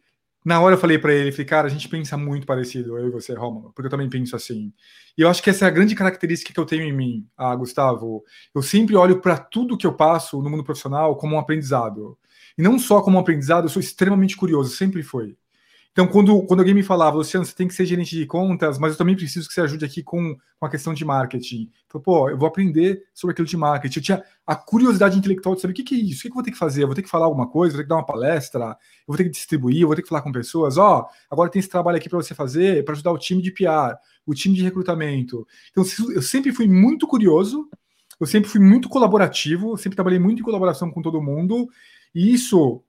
na 0.44 0.60
hora 0.60 0.76
eu 0.76 0.80
falei 0.80 0.98
para 0.98 1.14
ele, 1.14 1.32
falei, 1.32 1.46
cara, 1.46 1.68
a 1.68 1.70
gente 1.70 1.88
pensa 1.88 2.18
muito 2.18 2.48
parecido, 2.48 2.98
eu 2.98 3.08
e 3.08 3.12
você, 3.12 3.34
Rômulo, 3.34 3.72
porque 3.74 3.88
eu 3.88 3.92
também 3.92 4.10
penso 4.10 4.36
assim. 4.36 4.74
E 5.18 5.22
eu 5.22 5.30
acho 5.30 5.44
que 5.44 5.50
essa 5.50 5.66
é 5.66 5.68
a 5.68 5.72
grande 5.72 5.96
característica 5.96 6.54
que 6.54 6.60
eu 6.60 6.66
tenho 6.66 6.84
em 6.84 6.94
mim, 6.94 7.28
ah, 7.38 7.56
Gustavo. 7.56 8.24
Eu 8.54 8.62
sempre 8.62 8.96
olho 8.96 9.22
para 9.22 9.38
tudo 9.38 9.78
que 9.78 9.86
eu 9.86 9.94
passo 9.94 10.42
no 10.42 10.50
mundo 10.50 10.64
profissional 10.64 11.16
como 11.18 11.36
um 11.36 11.40
aprendizado. 11.40 12.18
E 12.58 12.62
não 12.62 12.78
só 12.78 13.02
como 13.02 13.20
aprendizado, 13.20 13.66
eu 13.66 13.70
sou 13.70 13.80
extremamente 13.80 14.38
curioso, 14.38 14.76
sempre 14.76 15.04
foi. 15.04 15.36
Então, 15.94 16.08
quando, 16.08 16.42
quando 16.48 16.62
alguém 16.62 16.74
me 16.74 16.82
falava, 16.82 17.18
Luciano, 17.18 17.46
você 17.46 17.54
tem 17.54 17.68
que 17.68 17.74
ser 17.76 17.86
gerente 17.86 18.16
de 18.16 18.26
contas, 18.26 18.80
mas 18.80 18.94
eu 18.94 18.98
também 18.98 19.16
preciso 19.16 19.48
que 19.48 19.54
você 19.54 19.62
ajude 19.62 19.86
aqui 19.86 20.02
com, 20.02 20.36
com 20.60 20.66
a 20.66 20.70
questão 20.70 20.92
de 20.92 21.06
marketing. 21.06 21.70
Eu 21.94 22.02
falei, 22.02 22.04
pô, 22.04 22.30
eu 22.32 22.38
vou 22.38 22.48
aprender 22.48 23.04
sobre 23.14 23.34
aquilo 23.34 23.48
de 23.48 23.56
marketing. 23.56 24.00
Eu 24.00 24.04
tinha 24.04 24.24
a 24.46 24.56
curiosidade 24.56 25.16
intelectual 25.16 25.54
de 25.54 25.62
saber 25.62 25.72
o 25.72 25.76
que, 25.76 25.84
que 25.84 25.94
é 25.94 26.00
isso, 26.00 26.22
o 26.22 26.22
que, 26.24 26.30
que 26.30 26.32
eu 26.32 26.34
vou 26.34 26.44
ter 26.44 26.50
que 26.50 26.58
fazer? 26.58 26.82
Eu 26.82 26.88
vou 26.88 26.96
ter 26.96 27.04
que 27.04 27.10
falar 27.10 27.26
alguma 27.26 27.48
coisa, 27.48 27.74
vou 27.74 27.78
ter 27.78 27.84
que 27.84 27.90
dar 27.90 27.98
uma 27.98 28.06
palestra, 28.06 28.66
eu 28.66 28.76
vou 29.08 29.16
ter 29.16 29.26
que 29.26 29.30
distribuir, 29.30 29.82
eu 29.82 29.88
vou 29.88 29.96
ter 29.96 30.02
que 30.02 30.10
falar 30.10 30.24
com 30.24 30.32
pessoas. 30.32 30.80
Ó, 30.80 31.02
oh, 31.02 31.06
agora 31.30 31.52
tem 31.52 31.60
esse 31.60 31.70
trabalho 31.70 31.98
aqui 31.98 32.10
para 32.10 32.18
você 32.18 32.34
fazer, 32.34 32.84
para 32.84 32.96
ajudar 32.96 33.12
o 33.12 33.18
time 33.20 33.40
de 33.40 33.52
PR, 33.52 33.96
o 34.26 34.34
time 34.34 34.56
de 34.56 34.64
recrutamento. 34.64 35.48
Então, 35.70 35.84
eu 36.16 36.24
sempre 36.24 36.52
fui 36.52 36.68
muito 36.68 37.06
curioso, 37.06 37.70
eu 38.20 38.26
sempre 38.26 38.50
fui 38.50 38.60
muito 38.60 38.90
colaborativo, 38.90 39.78
sempre 39.78 39.96
trabalhei 39.96 40.18
muito 40.18 40.40
em 40.40 40.44
colaboração 40.44 40.90
com 40.90 41.04
todo 41.04 41.22
mundo, 41.22 41.70
e 42.14 42.34
isso 42.34 42.84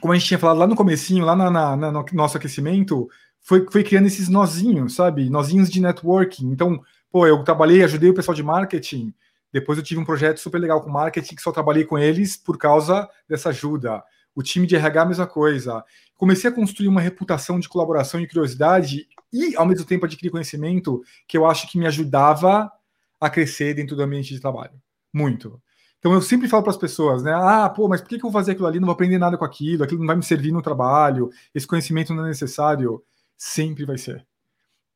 como 0.00 0.12
a 0.12 0.16
gente 0.16 0.26
tinha 0.28 0.38
falado 0.38 0.58
lá 0.58 0.66
no 0.66 0.76
comecinho, 0.76 1.24
lá 1.24 1.34
na, 1.34 1.50
na, 1.50 1.76
na, 1.76 1.92
no 1.92 2.04
nosso 2.12 2.36
aquecimento, 2.36 3.08
foi, 3.40 3.66
foi 3.70 3.82
criando 3.82 4.06
esses 4.06 4.28
nozinhos, 4.28 4.94
sabe? 4.94 5.30
Nozinhos 5.30 5.70
de 5.70 5.80
networking. 5.80 6.50
Então, 6.50 6.82
pô, 7.10 7.26
eu 7.26 7.42
trabalhei, 7.44 7.82
ajudei 7.82 8.10
o 8.10 8.14
pessoal 8.14 8.34
de 8.34 8.42
marketing. 8.42 9.14
Depois 9.52 9.78
eu 9.78 9.84
tive 9.84 10.00
um 10.00 10.04
projeto 10.04 10.38
super 10.38 10.58
legal 10.58 10.82
com 10.82 10.90
marketing 10.90 11.34
que 11.34 11.42
só 11.42 11.52
trabalhei 11.52 11.84
com 11.84 11.98
eles 11.98 12.36
por 12.36 12.58
causa 12.58 13.08
dessa 13.28 13.50
ajuda. 13.50 14.02
O 14.34 14.42
time 14.42 14.66
de 14.66 14.76
RH, 14.76 15.02
a 15.02 15.06
mesma 15.06 15.26
coisa. 15.26 15.84
Comecei 16.14 16.50
a 16.50 16.52
construir 16.52 16.88
uma 16.88 17.00
reputação 17.00 17.58
de 17.58 17.68
colaboração 17.68 18.20
e 18.20 18.26
curiosidade 18.26 19.06
e, 19.32 19.56
ao 19.56 19.66
mesmo 19.66 19.86
tempo, 19.86 20.04
adquirir 20.04 20.30
conhecimento 20.30 21.02
que 21.26 21.38
eu 21.38 21.46
acho 21.46 21.70
que 21.70 21.78
me 21.78 21.86
ajudava 21.86 22.70
a 23.18 23.30
crescer 23.30 23.74
dentro 23.74 23.96
do 23.96 24.02
ambiente 24.02 24.34
de 24.34 24.40
trabalho. 24.40 24.74
Muito. 25.12 25.60
Então 26.06 26.14
eu 26.14 26.22
sempre 26.22 26.46
falo 26.46 26.62
para 26.62 26.70
as 26.70 26.76
pessoas, 26.76 27.24
né? 27.24 27.32
Ah, 27.34 27.68
pô, 27.68 27.88
mas 27.88 28.00
por 28.00 28.08
que, 28.08 28.14
eu 28.14 28.20
vou 28.20 28.30
fazer 28.30 28.52
aquilo 28.52 28.68
ali? 28.68 28.78
Não 28.78 28.86
vou 28.86 28.92
aprender 28.92 29.18
nada 29.18 29.36
com 29.36 29.44
aquilo, 29.44 29.82
aquilo 29.82 29.98
não 29.98 30.06
vai 30.06 30.14
me 30.14 30.22
servir 30.22 30.52
no 30.52 30.62
trabalho, 30.62 31.30
esse 31.52 31.66
conhecimento 31.66 32.14
não 32.14 32.24
é 32.24 32.28
necessário. 32.28 33.02
Sempre 33.36 33.84
vai 33.84 33.98
ser. 33.98 34.24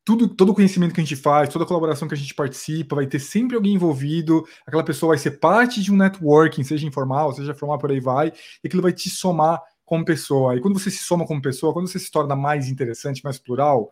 Tudo, 0.05 0.29
todo 0.29 0.55
conhecimento 0.55 0.95
que 0.95 1.01
a 1.01 1.03
gente 1.03 1.17
faz, 1.17 1.49
toda 1.49 1.67
colaboração 1.67 2.07
que 2.07 2.15
a 2.15 2.17
gente 2.17 2.33
participa, 2.33 2.95
vai 2.95 3.09
ter 3.09 3.19
sempre 3.19 3.57
alguém 3.57 3.75
envolvido, 3.75 4.45
aquela 4.65 4.85
pessoa 4.85 5.11
vai 5.11 5.19
ser 5.19 5.33
parte 5.41 5.83
de 5.83 5.93
um 5.93 5.97
networking, 5.97 6.63
seja 6.63 6.87
informal, 6.87 7.33
seja 7.33 7.55
formal, 7.55 7.77
por 7.77 7.91
aí 7.91 7.99
vai, 7.99 8.29
e 8.63 8.69
aquilo 8.69 8.81
vai 8.81 8.93
te 8.93 9.11
somar 9.11 9.61
como 9.85 10.05
pessoa. 10.05 10.55
E 10.55 10.61
quando 10.61 10.79
você 10.79 10.93
se 10.93 11.03
soma 11.03 11.27
como 11.27 11.43
pessoa, 11.43 11.73
quando 11.73 11.89
você 11.89 11.99
se 11.99 12.09
torna 12.09 12.37
mais 12.37 12.69
interessante, 12.69 13.25
mais 13.25 13.37
plural, 13.37 13.91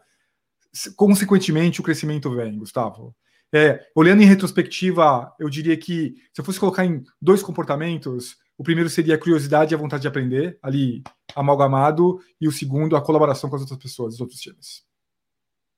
consequentemente 0.95 1.81
o 1.81 1.85
crescimento 1.85 2.33
vem, 2.33 2.57
Gustavo. 2.57 3.13
É, 3.55 3.81
olhando 3.95 4.23
em 4.23 4.27
retrospectiva, 4.27 5.33
eu 5.39 5.49
diria 5.49 5.77
que 5.77 6.15
se 6.33 6.41
eu 6.41 6.45
fosse 6.45 6.61
colocar 6.61 6.85
em 6.85 7.03
dois 7.21 7.43
comportamentos, 7.43 8.37
o 8.59 8.63
primeiro 8.63 8.91
seria 8.91 9.15
a 9.15 9.19
curiosidade 9.19 9.73
e 9.73 9.75
a 9.75 9.79
vontade 9.79 10.03
de 10.03 10.09
aprender, 10.09 10.59
ali 10.63 11.03
amalgamado, 11.35 12.21
e 12.41 12.49
o 12.49 12.53
segundo, 12.53 12.97
a 12.97 13.01
colaboração 13.01 13.49
com 13.49 13.57
as 13.57 13.63
outras 13.63 13.79
pessoas, 13.79 14.15
os 14.15 14.21
outros 14.21 14.41
times. 14.41 14.83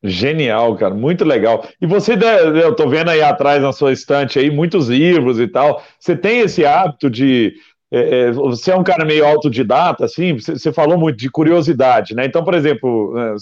Genial, 0.03 0.77
cara, 0.77 0.95
muito 0.95 1.25
legal. 1.25 1.69
E 1.81 1.87
você, 1.87 2.15
eu 2.15 2.75
tô 2.75 2.89
vendo 2.89 3.11
aí 3.11 3.21
atrás 3.21 3.62
na 3.62 3.71
sua 3.71 3.93
estante 3.93 4.39
aí 4.39 4.50
muitos 4.50 4.89
livros 4.89 5.39
e 5.39 5.47
tal. 5.47 5.85
Você 5.99 6.17
tem 6.17 6.41
esse 6.41 6.65
hábito 6.65 7.11
de 7.11 7.55
é, 7.93 8.21
é 8.21 8.33
você 8.33 8.71
é 8.71 8.77
um 8.77 8.85
cara 8.85 9.05
meio 9.05 9.27
autodidata, 9.27 10.07
assim, 10.07 10.39
você, 10.39 10.73
falou 10.73 10.97
muito 10.97 11.19
de 11.19 11.29
curiosidade, 11.29 12.15
né? 12.15 12.25
Então, 12.25 12.43
por 12.43 12.55
exemplo, 12.55 13.12
né, 13.15 13.35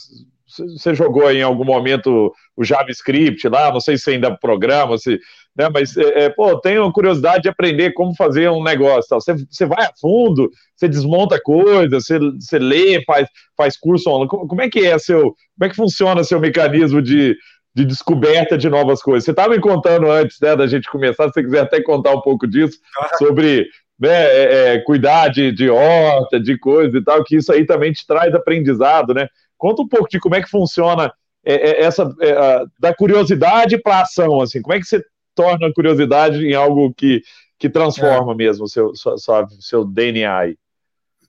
você 0.48 0.94
jogou 0.94 1.30
em 1.30 1.42
algum 1.42 1.64
momento 1.64 2.32
o 2.56 2.64
JavaScript 2.64 3.46
lá, 3.48 3.72
não 3.72 3.80
sei 3.80 3.98
se 3.98 4.10
ainda 4.10 4.36
programa, 4.36 4.96
se, 4.96 5.20
né, 5.58 5.68
mas, 5.72 5.96
é, 5.96 6.24
é, 6.24 6.30
pô, 6.30 6.56
tenho 6.60 6.90
curiosidade 6.92 7.42
de 7.42 7.48
aprender 7.48 7.92
como 7.92 8.14
fazer 8.14 8.48
um 8.48 8.62
negócio. 8.62 9.08
Tal. 9.08 9.20
Você, 9.20 9.34
você 9.34 9.66
vai 9.66 9.84
a 9.84 9.92
fundo, 10.00 10.48
você 10.76 10.88
desmonta 10.88 11.40
coisas, 11.40 12.04
você, 12.04 12.18
você 12.18 12.58
lê, 12.60 13.02
faz, 13.04 13.28
faz 13.56 13.76
curso 13.76 14.08
online. 14.08 14.28
Como, 14.28 14.46
como 14.46 14.62
é 14.62 14.70
que 14.70 14.86
é 14.86 14.96
seu, 14.98 15.22
como 15.22 15.64
é 15.64 15.68
que 15.68 15.74
funciona 15.74 16.22
seu 16.22 16.38
mecanismo 16.38 17.02
de, 17.02 17.36
de 17.74 17.84
descoberta 17.84 18.56
de 18.56 18.70
novas 18.70 19.02
coisas? 19.02 19.24
Você 19.24 19.32
estava 19.32 19.50
me 19.50 19.60
contando 19.60 20.08
antes 20.08 20.38
né, 20.40 20.54
da 20.54 20.68
gente 20.68 20.88
começar, 20.88 21.26
se 21.26 21.34
você 21.34 21.42
quiser 21.42 21.60
até 21.62 21.82
contar 21.82 22.12
um 22.14 22.20
pouco 22.20 22.46
disso, 22.46 22.78
sobre 23.18 23.66
né, 23.98 24.10
é, 24.10 24.74
é, 24.74 24.78
cuidar 24.78 25.28
de, 25.28 25.50
de 25.50 25.68
horta, 25.68 26.38
de 26.38 26.56
coisa 26.56 26.96
e 26.96 27.02
tal, 27.02 27.24
que 27.24 27.36
isso 27.36 27.52
aí 27.52 27.66
também 27.66 27.92
te 27.92 28.06
traz 28.06 28.32
aprendizado, 28.32 29.12
né? 29.12 29.26
Conta 29.58 29.82
um 29.82 29.88
pouco 29.88 30.08
de 30.08 30.20
como 30.20 30.36
é 30.36 30.42
que 30.42 30.48
funciona 30.48 31.12
é, 31.44 31.54
é, 31.54 31.82
essa 31.82 32.14
é, 32.20 32.64
da 32.78 32.94
curiosidade 32.94 33.76
para 33.82 34.02
ação, 34.02 34.40
assim, 34.40 34.62
como 34.62 34.74
é 34.74 34.78
que 34.78 34.86
você 34.86 35.04
torna 35.34 35.66
a 35.66 35.74
curiosidade 35.74 36.44
em 36.44 36.54
algo 36.54 36.92
que, 36.94 37.22
que 37.58 37.68
transforma 37.68 38.32
é. 38.32 38.36
mesmo 38.36 38.64
o 38.64 38.68
seu, 38.68 38.94
sua, 38.94 39.18
sua, 39.18 39.48
seu 39.60 39.84
DNA 39.84 40.38
aí? 40.38 40.58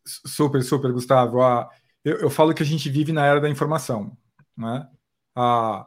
Super, 0.06 0.64
super, 0.64 0.92
Gustavo. 0.92 1.42
Ah, 1.42 1.70
eu, 2.04 2.18
eu, 2.18 2.30
falo 2.30 2.54
que 2.54 2.64
a 2.64 2.66
gente 2.66 2.90
vive 2.90 3.12
na 3.12 3.26
era 3.26 3.40
da 3.40 3.50
informação, 3.50 4.12
né? 4.58 4.88
Ah, 5.36 5.86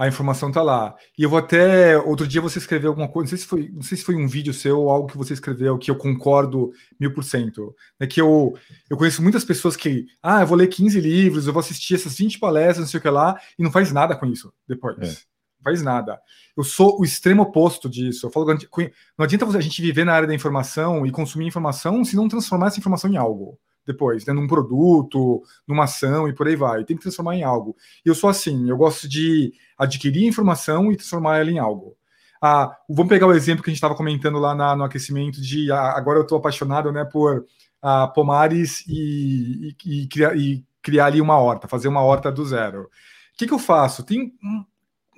a 0.00 0.08
informação 0.08 0.48
está 0.48 0.62
lá. 0.62 0.96
E 1.18 1.22
eu 1.22 1.28
vou 1.28 1.38
até. 1.38 1.98
Outro 1.98 2.26
dia 2.26 2.40
você 2.40 2.58
escreveu 2.58 2.88
alguma 2.88 3.06
coisa, 3.06 3.24
não 3.24 3.28
sei 3.28 3.38
se 3.38 3.46
foi, 3.46 3.68
não 3.70 3.82
sei 3.82 3.98
se 3.98 4.04
foi 4.04 4.14
um 4.16 4.26
vídeo 4.26 4.54
seu 4.54 4.78
ou 4.78 4.90
algo 4.90 5.06
que 5.06 5.18
você 5.18 5.34
escreveu 5.34 5.76
que 5.76 5.90
eu 5.90 5.94
concordo 5.94 6.72
mil 6.98 7.12
por 7.12 7.22
cento. 7.22 7.76
É 7.98 8.06
que 8.06 8.18
eu, 8.18 8.54
eu 8.88 8.96
conheço 8.96 9.22
muitas 9.22 9.44
pessoas 9.44 9.76
que, 9.76 10.06
ah, 10.22 10.40
eu 10.40 10.46
vou 10.46 10.56
ler 10.56 10.68
15 10.68 10.98
livros, 10.98 11.46
eu 11.46 11.52
vou 11.52 11.60
assistir 11.60 11.96
essas 11.96 12.16
20 12.16 12.38
palestras, 12.38 12.78
não 12.78 12.86
sei 12.86 12.98
o 12.98 13.02
que 13.02 13.10
lá, 13.10 13.38
e 13.58 13.62
não 13.62 13.70
faz 13.70 13.92
nada 13.92 14.16
com 14.16 14.24
isso 14.24 14.50
depois. 14.66 14.96
É. 14.96 15.06
Não 15.06 15.64
faz 15.64 15.82
nada. 15.82 16.18
Eu 16.56 16.64
sou 16.64 16.98
o 16.98 17.04
extremo 17.04 17.42
oposto 17.42 17.86
disso. 17.86 18.26
Eu 18.26 18.30
falo, 18.30 18.46
não 18.46 19.24
adianta 19.24 19.44
a 19.44 19.60
gente 19.60 19.82
viver 19.82 20.04
na 20.04 20.14
área 20.14 20.26
da 20.26 20.34
informação 20.34 21.04
e 21.04 21.10
consumir 21.10 21.46
informação 21.46 22.02
se 22.06 22.16
não 22.16 22.26
transformar 22.26 22.68
essa 22.68 22.78
informação 22.78 23.10
em 23.10 23.18
algo 23.18 23.58
depois, 23.86 24.24
né, 24.26 24.32
num 24.32 24.46
produto, 24.46 25.42
numa 25.66 25.84
ação 25.84 26.28
e 26.28 26.34
por 26.34 26.46
aí 26.46 26.56
vai. 26.56 26.84
Tem 26.84 26.96
que 26.96 27.02
transformar 27.02 27.36
em 27.36 27.42
algo. 27.42 27.76
E 28.04 28.08
eu 28.08 28.14
sou 28.14 28.30
assim, 28.30 28.68
eu 28.68 28.76
gosto 28.76 29.08
de 29.08 29.52
adquirir 29.78 30.26
informação 30.26 30.92
e 30.92 30.96
transformar 30.96 31.38
ela 31.38 31.50
em 31.50 31.58
algo. 31.58 31.96
Ah, 32.42 32.74
vamos 32.88 33.10
pegar 33.10 33.26
o 33.26 33.34
exemplo 33.34 33.62
que 33.62 33.68
a 33.68 33.72
gente 33.72 33.76
estava 33.76 33.94
comentando 33.94 34.38
lá 34.38 34.54
na, 34.54 34.74
no 34.74 34.84
aquecimento 34.84 35.42
de 35.42 35.70
ah, 35.70 35.92
agora 35.92 36.18
eu 36.18 36.22
estou 36.22 36.38
apaixonado 36.38 36.90
né, 36.90 37.04
por 37.04 37.44
ah, 37.82 38.08
pomares 38.08 38.82
e, 38.88 39.76
e, 39.84 40.02
e, 40.02 40.08
criar, 40.08 40.36
e, 40.36 40.64
criar, 40.80 41.06
ali 41.06 41.20
uma 41.20 41.38
horta, 41.38 41.68
fazer 41.68 41.88
uma 41.88 42.00
horta 42.02 42.32
do 42.32 42.44
zero. 42.44 42.84
O 42.84 42.88
que, 43.36 43.46
que 43.46 43.52
eu 43.52 43.58
faço? 43.58 44.02
Tem 44.04 44.32
um, 44.42 44.64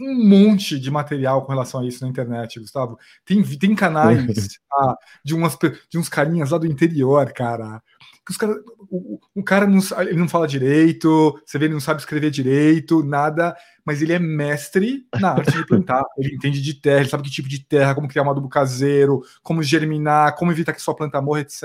um, 0.00 0.28
monte 0.28 0.80
de 0.80 0.90
material 0.90 1.42
com 1.42 1.52
relação 1.52 1.80
a 1.80 1.86
isso 1.86 2.02
na 2.02 2.10
internet, 2.10 2.58
Gustavo. 2.58 2.98
Tem, 3.24 3.40
tem 3.42 3.74
canais 3.74 4.58
ah, 4.72 4.96
de, 5.24 5.34
umas, 5.34 5.56
de 5.88 5.98
uns 5.98 6.08
carinhas 6.08 6.50
lá 6.50 6.58
do 6.58 6.66
interior, 6.66 7.32
cara, 7.32 7.80
os 8.30 8.36
cara, 8.36 8.54
o, 8.88 9.18
o, 9.34 9.42
cara 9.42 9.66
não, 9.66 9.80
ele 10.00 10.18
não 10.18 10.28
fala 10.28 10.46
direito, 10.46 11.40
você 11.44 11.58
vê, 11.58 11.64
ele 11.64 11.74
não 11.74 11.80
sabe 11.80 11.98
escrever 11.98 12.30
direito, 12.30 13.02
nada, 13.02 13.56
mas 13.84 14.00
ele 14.00 14.12
é 14.12 14.18
mestre 14.18 15.04
na 15.20 15.32
arte 15.32 15.50
de 15.50 15.66
plantar. 15.66 16.04
Ele 16.16 16.34
entende 16.34 16.62
de 16.62 16.74
terra, 16.74 17.00
ele 17.00 17.08
sabe 17.08 17.24
que 17.24 17.30
tipo 17.30 17.48
de 17.48 17.64
terra, 17.64 17.94
como 17.94 18.06
criar 18.06 18.22
um 18.22 18.30
adubo 18.30 18.48
caseiro, 18.48 19.22
como 19.42 19.62
germinar, 19.62 20.36
como 20.36 20.52
evitar 20.52 20.72
que 20.72 20.80
sua 20.80 20.94
planta 20.94 21.20
morra, 21.20 21.40
etc. 21.40 21.64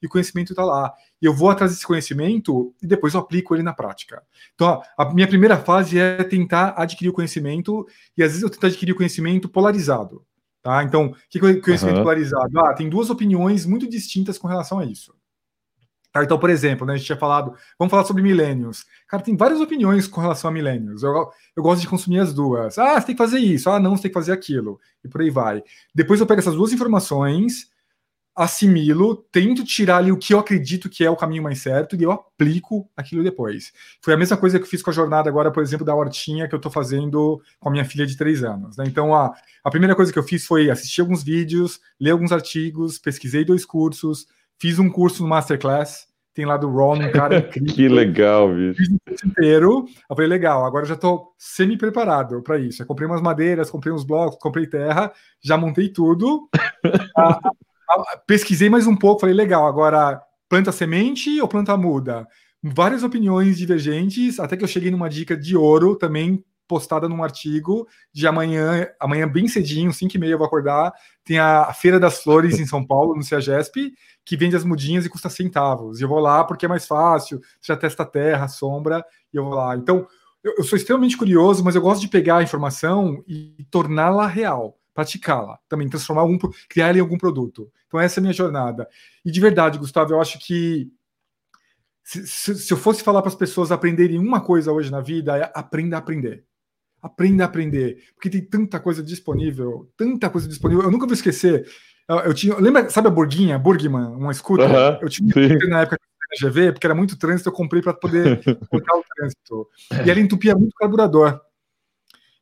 E 0.00 0.06
o 0.06 0.08
conhecimento 0.08 0.52
está 0.52 0.64
lá. 0.64 0.94
E 1.20 1.26
eu 1.26 1.34
vou 1.34 1.50
atrás 1.50 1.72
desse 1.72 1.86
conhecimento 1.86 2.74
e 2.82 2.86
depois 2.86 3.12
eu 3.12 3.20
aplico 3.20 3.54
ele 3.54 3.62
na 3.62 3.74
prática. 3.74 4.22
Então, 4.54 4.80
a 4.96 5.12
minha 5.12 5.28
primeira 5.28 5.58
fase 5.58 5.98
é 5.98 6.24
tentar 6.24 6.74
adquirir 6.76 7.10
o 7.10 7.14
conhecimento, 7.14 7.86
e 8.16 8.22
às 8.22 8.30
vezes 8.30 8.42
eu 8.42 8.50
tento 8.50 8.66
adquirir 8.66 8.92
o 8.92 8.96
conhecimento 8.96 9.48
polarizado. 9.48 10.24
Tá? 10.62 10.82
Então, 10.84 11.06
o 11.08 11.16
que 11.28 11.38
é 11.38 11.60
conhecimento 11.60 11.96
uhum. 11.96 12.02
polarizado? 12.02 12.60
Ah, 12.60 12.72
tem 12.72 12.88
duas 12.88 13.10
opiniões 13.10 13.66
muito 13.66 13.88
distintas 13.88 14.38
com 14.38 14.46
relação 14.46 14.78
a 14.78 14.84
isso. 14.84 15.12
Tá, 16.12 16.22
então, 16.22 16.38
por 16.38 16.50
exemplo, 16.50 16.86
né, 16.86 16.92
a 16.92 16.96
gente 16.96 17.06
tinha 17.06 17.16
falado, 17.16 17.54
vamos 17.78 17.90
falar 17.90 18.04
sobre 18.04 18.22
milênios. 18.22 18.84
Cara, 19.08 19.22
tem 19.22 19.34
várias 19.34 19.60
opiniões 19.60 20.06
com 20.06 20.20
relação 20.20 20.50
a 20.50 20.52
milênios. 20.52 21.02
Eu, 21.02 21.30
eu 21.56 21.62
gosto 21.62 21.80
de 21.80 21.88
consumir 21.88 22.18
as 22.18 22.34
duas. 22.34 22.78
Ah, 22.78 23.00
você 23.00 23.06
tem 23.06 23.14
que 23.14 23.22
fazer 23.22 23.38
isso. 23.38 23.70
Ah, 23.70 23.80
não, 23.80 23.96
você 23.96 24.02
tem 24.02 24.10
que 24.10 24.18
fazer 24.18 24.32
aquilo. 24.32 24.78
E 25.02 25.08
por 25.08 25.22
aí 25.22 25.30
vai. 25.30 25.62
Depois 25.94 26.20
eu 26.20 26.26
pego 26.26 26.40
essas 26.40 26.54
duas 26.54 26.70
informações, 26.70 27.72
assimilo, 28.34 29.16
tento 29.30 29.64
tirar 29.64 29.98
ali 29.98 30.12
o 30.12 30.16
que 30.18 30.34
eu 30.34 30.38
acredito 30.38 30.88
que 30.90 31.02
é 31.02 31.10
o 31.10 31.16
caminho 31.16 31.42
mais 31.42 31.60
certo 31.60 31.96
e 31.96 32.02
eu 32.02 32.12
aplico 32.12 32.90
aquilo 32.94 33.22
depois. 33.22 33.72
Foi 34.02 34.12
a 34.12 34.16
mesma 34.16 34.36
coisa 34.36 34.58
que 34.58 34.64
eu 34.64 34.68
fiz 34.68 34.82
com 34.82 34.90
a 34.90 34.92
jornada 34.92 35.30
agora, 35.30 35.50
por 35.50 35.62
exemplo, 35.62 35.84
da 35.84 35.94
hortinha 35.94 36.46
que 36.46 36.54
eu 36.54 36.58
estou 36.58 36.72
fazendo 36.72 37.42
com 37.58 37.68
a 37.68 37.72
minha 37.72 37.84
filha 37.84 38.06
de 38.06 38.16
três 38.16 38.42
anos. 38.44 38.76
Né? 38.76 38.84
Então, 38.86 39.14
a, 39.14 39.34
a 39.64 39.70
primeira 39.70 39.94
coisa 39.94 40.12
que 40.12 40.18
eu 40.18 40.22
fiz 40.22 40.46
foi 40.46 40.70
assistir 40.70 41.00
alguns 41.00 41.22
vídeos, 41.22 41.80
ler 41.98 42.10
alguns 42.10 42.32
artigos, 42.32 42.98
pesquisei 42.98 43.44
dois 43.44 43.64
cursos, 43.64 44.26
Fiz 44.62 44.78
um 44.78 44.88
curso 44.88 45.24
no 45.24 45.28
Masterclass, 45.28 46.06
tem 46.32 46.44
lá 46.44 46.56
do 46.56 46.70
Ron, 46.70 46.94
um 46.94 47.10
cara 47.10 47.34
incrível. 47.50 47.74
que 47.74 47.88
legal, 47.88 48.54
bicho. 48.54 48.76
Fiz 48.76 48.88
o 48.90 49.00
curso 49.04 49.26
inteiro. 49.26 49.86
Eu 50.08 50.14
falei, 50.14 50.28
legal, 50.28 50.64
agora 50.64 50.84
eu 50.84 50.88
já 50.88 50.94
estou 50.94 51.34
semi-preparado 51.36 52.40
para 52.44 52.60
isso. 52.60 52.80
Eu 52.80 52.86
comprei 52.86 53.08
umas 53.08 53.20
madeiras, 53.20 53.72
comprei 53.72 53.92
uns 53.92 54.04
blocos, 54.04 54.38
comprei 54.38 54.68
terra, 54.68 55.12
já 55.42 55.56
montei 55.56 55.88
tudo. 55.88 56.48
ah, 57.18 57.40
ah, 57.90 58.16
pesquisei 58.24 58.70
mais 58.70 58.86
um 58.86 58.94
pouco, 58.94 59.22
falei, 59.22 59.34
legal, 59.34 59.66
agora 59.66 60.22
planta 60.48 60.70
semente 60.70 61.40
ou 61.40 61.48
planta 61.48 61.76
muda? 61.76 62.24
Várias 62.62 63.02
opiniões 63.02 63.58
divergentes, 63.58 64.38
até 64.38 64.56
que 64.56 64.62
eu 64.62 64.68
cheguei 64.68 64.92
numa 64.92 65.10
dica 65.10 65.36
de 65.36 65.56
ouro 65.56 65.96
também 65.96 66.44
postada 66.66 67.08
num 67.08 67.22
artigo 67.22 67.86
de 68.12 68.26
amanhã, 68.26 68.88
amanhã 68.98 69.28
bem 69.28 69.48
cedinho, 69.48 69.92
5 69.92 70.16
e 70.16 70.18
meia 70.18 70.32
eu 70.32 70.38
vou 70.38 70.46
acordar, 70.46 70.92
tem 71.24 71.38
a 71.38 71.72
Feira 71.72 72.00
das 72.00 72.22
Flores 72.22 72.58
em 72.58 72.66
São 72.66 72.84
Paulo, 72.84 73.14
no 73.14 73.22
CEAGESP, 73.22 73.92
que 74.24 74.36
vende 74.36 74.56
as 74.56 74.64
mudinhas 74.64 75.04
e 75.04 75.08
custa 75.08 75.28
centavos. 75.28 76.00
E 76.00 76.04
eu 76.04 76.08
vou 76.08 76.18
lá 76.18 76.44
porque 76.44 76.66
é 76.66 76.68
mais 76.68 76.86
fácil, 76.86 77.38
você 77.60 77.72
já 77.72 77.76
testa 77.76 78.04
terra, 78.04 78.48
sombra, 78.48 79.04
e 79.32 79.36
eu 79.36 79.44
vou 79.44 79.54
lá. 79.54 79.76
Então, 79.76 80.06
eu, 80.42 80.54
eu 80.58 80.64
sou 80.64 80.76
extremamente 80.76 81.16
curioso, 81.16 81.62
mas 81.64 81.74
eu 81.74 81.82
gosto 81.82 82.00
de 82.00 82.08
pegar 82.08 82.38
a 82.38 82.42
informação 82.42 83.22
e 83.26 83.66
torná-la 83.70 84.26
real, 84.26 84.78
praticá-la, 84.92 85.58
também 85.68 85.88
transformar 85.88 86.22
algum, 86.22 86.38
criar 86.68 86.88
ela 86.88 86.98
em 86.98 87.00
algum 87.00 87.18
produto. 87.18 87.70
Então 87.86 88.00
essa 88.00 88.18
é 88.18 88.20
a 88.20 88.22
minha 88.22 88.32
jornada. 88.32 88.88
E 89.24 89.30
de 89.30 89.40
verdade, 89.40 89.78
Gustavo, 89.78 90.12
eu 90.12 90.20
acho 90.20 90.38
que 90.38 90.90
se, 92.02 92.26
se, 92.26 92.54
se 92.56 92.72
eu 92.72 92.76
fosse 92.76 93.02
falar 93.02 93.22
para 93.22 93.28
as 93.28 93.34
pessoas 93.34 93.70
aprenderem 93.70 94.18
uma 94.18 94.40
coisa 94.40 94.72
hoje 94.72 94.90
na 94.90 95.00
vida, 95.00 95.36
é 95.36 95.52
aprenda 95.54 95.96
a 95.96 95.98
aprender. 96.00 96.44
Aprenda 97.02 97.42
a 97.42 97.46
aprender, 97.46 97.98
porque 98.14 98.30
tem 98.30 98.40
tanta 98.40 98.78
coisa 98.78 99.02
disponível, 99.02 99.90
tanta 99.96 100.30
coisa 100.30 100.48
disponível. 100.48 100.84
Eu 100.84 100.90
nunca 100.90 101.04
vou 101.04 101.14
esquecer. 101.14 101.66
Eu, 102.08 102.16
eu 102.18 102.34
tinha, 102.34 102.56
lembra, 102.56 102.88
sabe 102.90 103.08
a 103.08 103.10
Burguinha, 103.10 103.58
Burgman, 103.58 104.14
uma 104.16 104.32
scooter? 104.32 104.70
Uhum, 104.70 104.98
eu 105.02 105.08
tinha 105.08 105.34
na 105.68 105.80
época 105.80 105.98
na 105.98 106.48
GV, 106.48 106.72
porque 106.72 106.86
era 106.86 106.94
muito 106.94 107.18
trânsito, 107.18 107.48
eu 107.48 107.52
comprei 107.52 107.82
para 107.82 107.92
poder 107.92 108.40
cortar 108.70 108.96
o 108.96 109.04
trânsito. 109.16 109.68
E 110.06 110.10
ela 110.10 110.20
entupia 110.20 110.54
muito 110.54 110.72
o 110.72 110.76
carburador. 110.76 111.40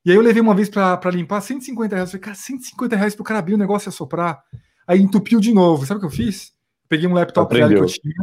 E 0.04 0.10
aí 0.10 0.16
eu 0.16 0.22
levei 0.22 0.40
uma 0.40 0.54
vez 0.54 0.68
para 0.68 1.10
limpar 1.10 1.40
150 1.40 1.94
reais. 1.94 2.08
Eu 2.08 2.12
falei, 2.12 2.24
cara, 2.24 2.36
150 2.36 2.96
reais 2.96 3.14
pro 3.14 3.24
cara 3.24 3.38
abrir 3.38 3.54
o 3.54 3.58
negócio 3.58 3.88
e 3.88 3.90
assoprar. 3.90 4.42
Aí 4.86 5.00
entupiu 5.00 5.40
de 5.40 5.52
novo. 5.52 5.84
Sabe 5.86 5.98
o 5.98 6.00
que 6.00 6.06
eu 6.06 6.10
fiz? 6.10 6.52
Peguei 6.88 7.06
um 7.06 7.14
laptop 7.14 7.54
velho 7.54 7.76
que 7.76 7.82
eu 7.82 7.86
tinha, 7.86 8.14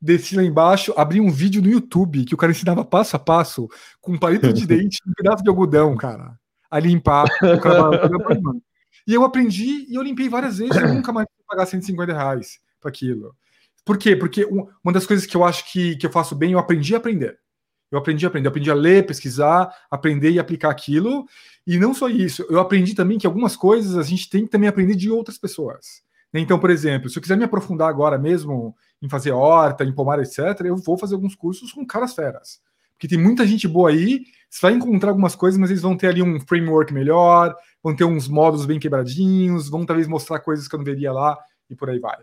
desci 0.00 0.36
lá 0.36 0.42
embaixo, 0.42 0.94
abri 0.96 1.20
um 1.20 1.30
vídeo 1.30 1.60
no 1.60 1.68
YouTube 1.68 2.24
que 2.24 2.34
o 2.34 2.36
cara 2.36 2.52
ensinava 2.52 2.84
passo 2.84 3.16
a 3.16 3.18
passo, 3.18 3.68
com 4.00 4.12
um 4.12 4.18
palito 4.18 4.52
de 4.52 4.64
dente 4.66 4.98
e 5.04 5.10
um 5.10 5.12
pedaço 5.12 5.42
de 5.42 5.48
algodão, 5.48 5.96
cara, 5.96 6.38
a 6.70 6.78
limpar 6.78 7.24
o. 7.24 8.60
E 9.06 9.14
eu 9.14 9.24
aprendi 9.24 9.86
e 9.88 9.94
eu 9.94 10.02
limpei 10.02 10.28
várias 10.28 10.58
vezes. 10.58 10.76
Eu 10.76 10.94
nunca 10.94 11.12
mais 11.12 11.26
fui 11.34 11.44
pagar 11.46 11.66
150 11.66 12.12
reais 12.12 12.60
para 12.78 12.90
aquilo. 12.90 13.34
Por 13.84 13.96
quê? 13.96 14.14
Porque 14.14 14.44
uma 14.44 14.92
das 14.92 15.06
coisas 15.06 15.24
que 15.24 15.34
eu 15.34 15.44
acho 15.44 15.72
que, 15.72 15.96
que 15.96 16.04
eu 16.04 16.10
faço 16.10 16.34
bem, 16.34 16.52
eu 16.52 16.58
aprendi 16.58 16.94
a 16.94 16.98
aprender. 16.98 17.38
Eu 17.90 17.98
aprendi 17.98 18.26
a 18.26 18.28
aprender, 18.28 18.46
eu 18.46 18.50
aprendi 18.50 18.70
a 18.70 18.74
ler, 18.74 19.06
pesquisar, 19.06 19.74
aprender 19.90 20.30
e 20.30 20.38
aplicar 20.38 20.68
aquilo. 20.68 21.26
E 21.66 21.78
não 21.78 21.94
só 21.94 22.06
isso, 22.06 22.44
eu 22.50 22.60
aprendi 22.60 22.94
também 22.94 23.18
que 23.18 23.26
algumas 23.26 23.56
coisas 23.56 23.96
a 23.96 24.02
gente 24.02 24.28
tem 24.28 24.44
que 24.44 24.50
também 24.50 24.68
aprender 24.68 24.94
de 24.94 25.10
outras 25.10 25.38
pessoas. 25.38 26.02
Então, 26.34 26.58
por 26.58 26.70
exemplo, 26.70 27.08
se 27.08 27.18
eu 27.18 27.22
quiser 27.22 27.36
me 27.36 27.44
aprofundar 27.44 27.88
agora 27.88 28.18
mesmo 28.18 28.76
em 29.00 29.08
fazer 29.08 29.32
horta, 29.32 29.84
em 29.84 29.92
pomar, 29.92 30.18
etc., 30.18 30.60
eu 30.64 30.76
vou 30.76 30.98
fazer 30.98 31.14
alguns 31.14 31.34
cursos 31.34 31.72
com 31.72 31.86
caras 31.86 32.14
feras. 32.14 32.60
Porque 32.92 33.08
tem 33.08 33.18
muita 33.18 33.46
gente 33.46 33.66
boa 33.68 33.90
aí, 33.90 34.22
você 34.50 34.60
vai 34.62 34.72
encontrar 34.72 35.10
algumas 35.10 35.36
coisas, 35.36 35.58
mas 35.58 35.70
eles 35.70 35.82
vão 35.82 35.96
ter 35.96 36.08
ali 36.08 36.22
um 36.22 36.40
framework 36.40 36.92
melhor, 36.92 37.54
vão 37.82 37.94
ter 37.94 38.04
uns 38.04 38.28
módulos 38.28 38.66
bem 38.66 38.78
quebradinhos, 38.78 39.70
vão 39.70 39.86
talvez 39.86 40.08
mostrar 40.08 40.40
coisas 40.40 40.66
que 40.66 40.74
eu 40.74 40.78
não 40.78 40.84
veria 40.84 41.12
lá 41.12 41.38
e 41.70 41.76
por 41.76 41.88
aí 41.88 41.98
vai. 41.98 42.18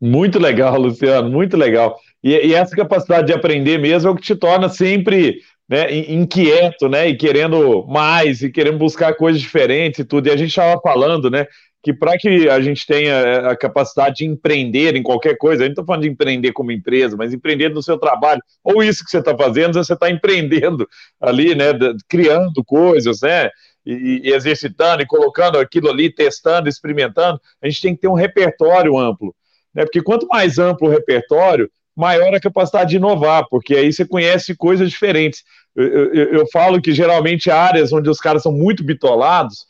Muito 0.00 0.38
legal, 0.38 0.78
Luciano, 0.78 1.30
muito 1.30 1.56
legal. 1.56 1.98
E, 2.22 2.48
e, 2.48 2.54
essa 2.54 2.76
capacidade 2.76 3.28
de 3.28 3.32
aprender 3.32 3.78
mesmo 3.78 4.08
é 4.08 4.12
o 4.12 4.16
que 4.16 4.22
te 4.22 4.36
torna 4.36 4.68
sempre 4.68 5.40
né, 5.68 5.90
inquieto, 6.12 6.88
né? 6.88 7.08
E 7.08 7.16
querendo 7.16 7.86
mais, 7.86 8.42
e 8.42 8.50
querendo 8.50 8.78
buscar 8.78 9.14
coisas 9.14 9.40
diferentes 9.40 10.00
e 10.00 10.04
tudo. 10.04 10.26
E 10.26 10.30
a 10.30 10.36
gente 10.36 10.50
estava 10.50 10.78
falando, 10.82 11.30
né? 11.30 11.46
Que 11.86 11.94
para 11.94 12.18
que 12.18 12.48
a 12.48 12.60
gente 12.60 12.84
tenha 12.84 13.50
a 13.50 13.56
capacidade 13.56 14.16
de 14.16 14.24
empreender 14.24 14.96
em 14.96 15.02
qualquer 15.02 15.36
coisa, 15.36 15.62
a 15.62 15.66
gente 15.66 15.76
não 15.76 15.82
está 15.82 15.86
falando 15.86 16.02
de 16.02 16.08
empreender 16.08 16.52
como 16.52 16.72
empresa, 16.72 17.16
mas 17.16 17.32
empreender 17.32 17.68
no 17.68 17.82
seu 17.82 17.96
trabalho, 17.96 18.42
ou 18.64 18.82
isso 18.82 19.04
que 19.04 19.10
você 19.10 19.18
está 19.18 19.36
fazendo, 19.36 19.74
você 19.74 19.92
está 19.92 20.10
empreendendo 20.10 20.88
ali, 21.20 21.54
né? 21.54 21.66
Criando 22.08 22.64
coisas, 22.64 23.20
né? 23.20 23.50
E, 23.84 24.22
e 24.24 24.32
exercitando 24.32 25.02
e 25.02 25.06
colocando 25.06 25.58
aquilo 25.58 25.88
ali, 25.88 26.12
testando, 26.12 26.68
experimentando. 26.68 27.40
A 27.62 27.68
gente 27.68 27.82
tem 27.82 27.94
que 27.94 28.00
ter 28.00 28.08
um 28.08 28.14
repertório 28.14 28.98
amplo 28.98 29.34
né? 29.76 29.84
Porque 29.84 30.02
quanto 30.02 30.26
mais 30.26 30.58
amplo 30.58 30.88
o 30.88 30.90
repertório, 30.90 31.70
maior 31.94 32.34
a 32.34 32.40
capacidade 32.40 32.90
de 32.90 32.96
inovar, 32.96 33.46
porque 33.50 33.76
aí 33.76 33.92
você 33.92 34.06
conhece 34.06 34.56
coisas 34.56 34.90
diferentes. 34.90 35.44
Eu, 35.76 36.14
eu, 36.14 36.32
eu 36.32 36.46
falo 36.50 36.80
que 36.80 36.92
geralmente 36.92 37.50
áreas 37.50 37.92
onde 37.92 38.08
os 38.08 38.18
caras 38.18 38.42
são 38.42 38.52
muito 38.52 38.82
bitolados, 38.82 39.66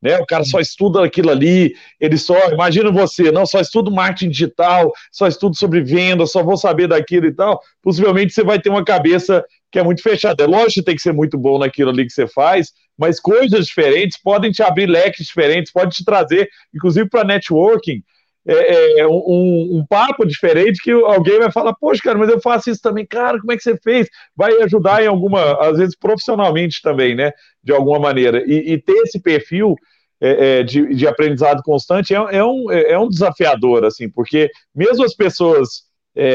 né? 0.00 0.18
O 0.18 0.26
cara 0.26 0.44
só 0.44 0.60
estuda 0.60 1.04
aquilo 1.04 1.30
ali, 1.30 1.74
ele 2.00 2.16
só, 2.16 2.50
imagina 2.50 2.90
você, 2.90 3.32
não, 3.32 3.44
só 3.44 3.60
estudo 3.60 3.90
marketing 3.90 4.30
digital, 4.30 4.92
só 5.10 5.26
estudo 5.26 5.56
sobre 5.56 5.80
venda, 5.80 6.26
só 6.26 6.42
vou 6.42 6.56
saber 6.56 6.88
daquilo 6.88 7.26
e 7.26 7.34
tal. 7.34 7.60
Possivelmente 7.82 8.32
você 8.32 8.44
vai 8.44 8.60
ter 8.60 8.70
uma 8.70 8.84
cabeça 8.84 9.44
que 9.70 9.78
é 9.78 9.82
muito 9.82 10.02
fechada. 10.02 10.44
É 10.44 10.46
lógico 10.46 10.74
que 10.74 10.82
tem 10.82 10.96
que 10.96 11.02
ser 11.02 11.12
muito 11.12 11.36
bom 11.36 11.58
naquilo 11.58 11.90
ali 11.90 12.06
que 12.06 12.12
você 12.12 12.26
faz, 12.26 12.72
mas 12.96 13.20
coisas 13.20 13.66
diferentes 13.66 14.20
podem 14.20 14.50
te 14.50 14.62
abrir 14.62 14.86
leques 14.86 15.26
diferentes, 15.26 15.72
pode 15.72 15.94
te 15.94 16.04
trazer, 16.04 16.48
inclusive 16.74 17.08
para 17.08 17.24
networking 17.24 18.02
é, 18.50 19.00
é, 19.00 19.06
um, 19.06 19.78
um, 19.78 19.86
papo 19.86 20.24
diferente 20.24 20.80
que 20.82 20.90
alguém 20.90 21.38
vai 21.38 21.52
falar, 21.52 21.74
poxa, 21.74 22.00
cara, 22.02 22.18
mas 22.18 22.30
eu 22.30 22.40
faço 22.40 22.70
isso 22.70 22.80
também, 22.80 23.06
cara, 23.06 23.38
como 23.38 23.52
é 23.52 23.56
que 23.56 23.62
você 23.62 23.76
fez? 23.76 24.08
Vai 24.34 24.52
ajudar 24.62 25.04
em 25.04 25.06
alguma, 25.06 25.52
às 25.60 25.76
vezes 25.76 25.94
profissionalmente 25.94 26.80
também, 26.80 27.14
né? 27.14 27.30
De 27.62 27.72
alguma 27.72 27.98
maneira. 27.98 28.42
E, 28.46 28.72
e 28.72 28.78
ter 28.80 28.96
esse 29.02 29.20
perfil 29.20 29.76
é, 30.18 30.60
é 30.60 30.62
de, 30.62 30.94
de, 30.94 31.06
aprendizado 31.06 31.62
constante 31.62 32.14
é, 32.14 32.16
é, 32.16 32.42
um, 32.44 32.72
é 32.72 32.98
um 32.98 33.08
desafiador, 33.08 33.84
assim, 33.84 34.08
porque 34.08 34.50
mesmo 34.74 35.04
as 35.04 35.14
pessoas 35.14 35.86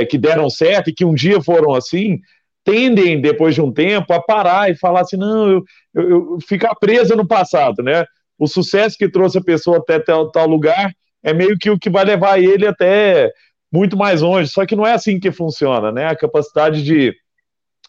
que 0.10 0.18
deram 0.18 0.50
certo 0.50 0.90
e 0.90 0.94
que 0.94 1.04
um 1.04 1.14
dia 1.14 1.42
foram 1.42 1.74
assim, 1.74 2.18
tendem, 2.64 3.20
depois 3.20 3.54
de 3.54 3.62
um 3.62 3.70
tempo, 3.70 4.14
a 4.14 4.22
parar 4.22 4.72
e 4.72 4.78
falar 4.78 5.02
assim, 5.02 5.18
não, 5.18 5.52
eu, 5.52 5.64
eu, 5.94 6.10
eu 6.10 6.38
ficar 6.48 6.74
presa 6.76 7.18
no 7.18 7.28
passado, 7.28 7.84
né? 7.84 8.06
O 8.40 8.48
sucesso 8.48 8.98
que 8.98 9.10
trouxe 9.10 9.40
a 9.40 9.44
pessoa 9.44 9.80
até 9.80 10.00
tal, 10.00 10.32
tal 10.32 10.48
lugar 10.48 10.90
é 11.24 11.34
meio 11.34 11.58
que 11.58 11.70
o 11.70 11.80
que 11.80 11.90
vai 11.90 12.04
levar 12.04 12.40
ele 12.40 12.68
até 12.68 13.32
muito 13.72 13.98
mais 13.98 14.22
longe. 14.22 14.50
Só 14.50 14.66
que 14.66 14.76
não 14.76 14.86
é 14.86 14.94
assim 14.94 15.20
que 15.20 15.32
funciona, 15.32 15.92
né? 15.92 16.08
A 16.08 16.16
capacidade 16.16 16.84
de, 16.84 17.16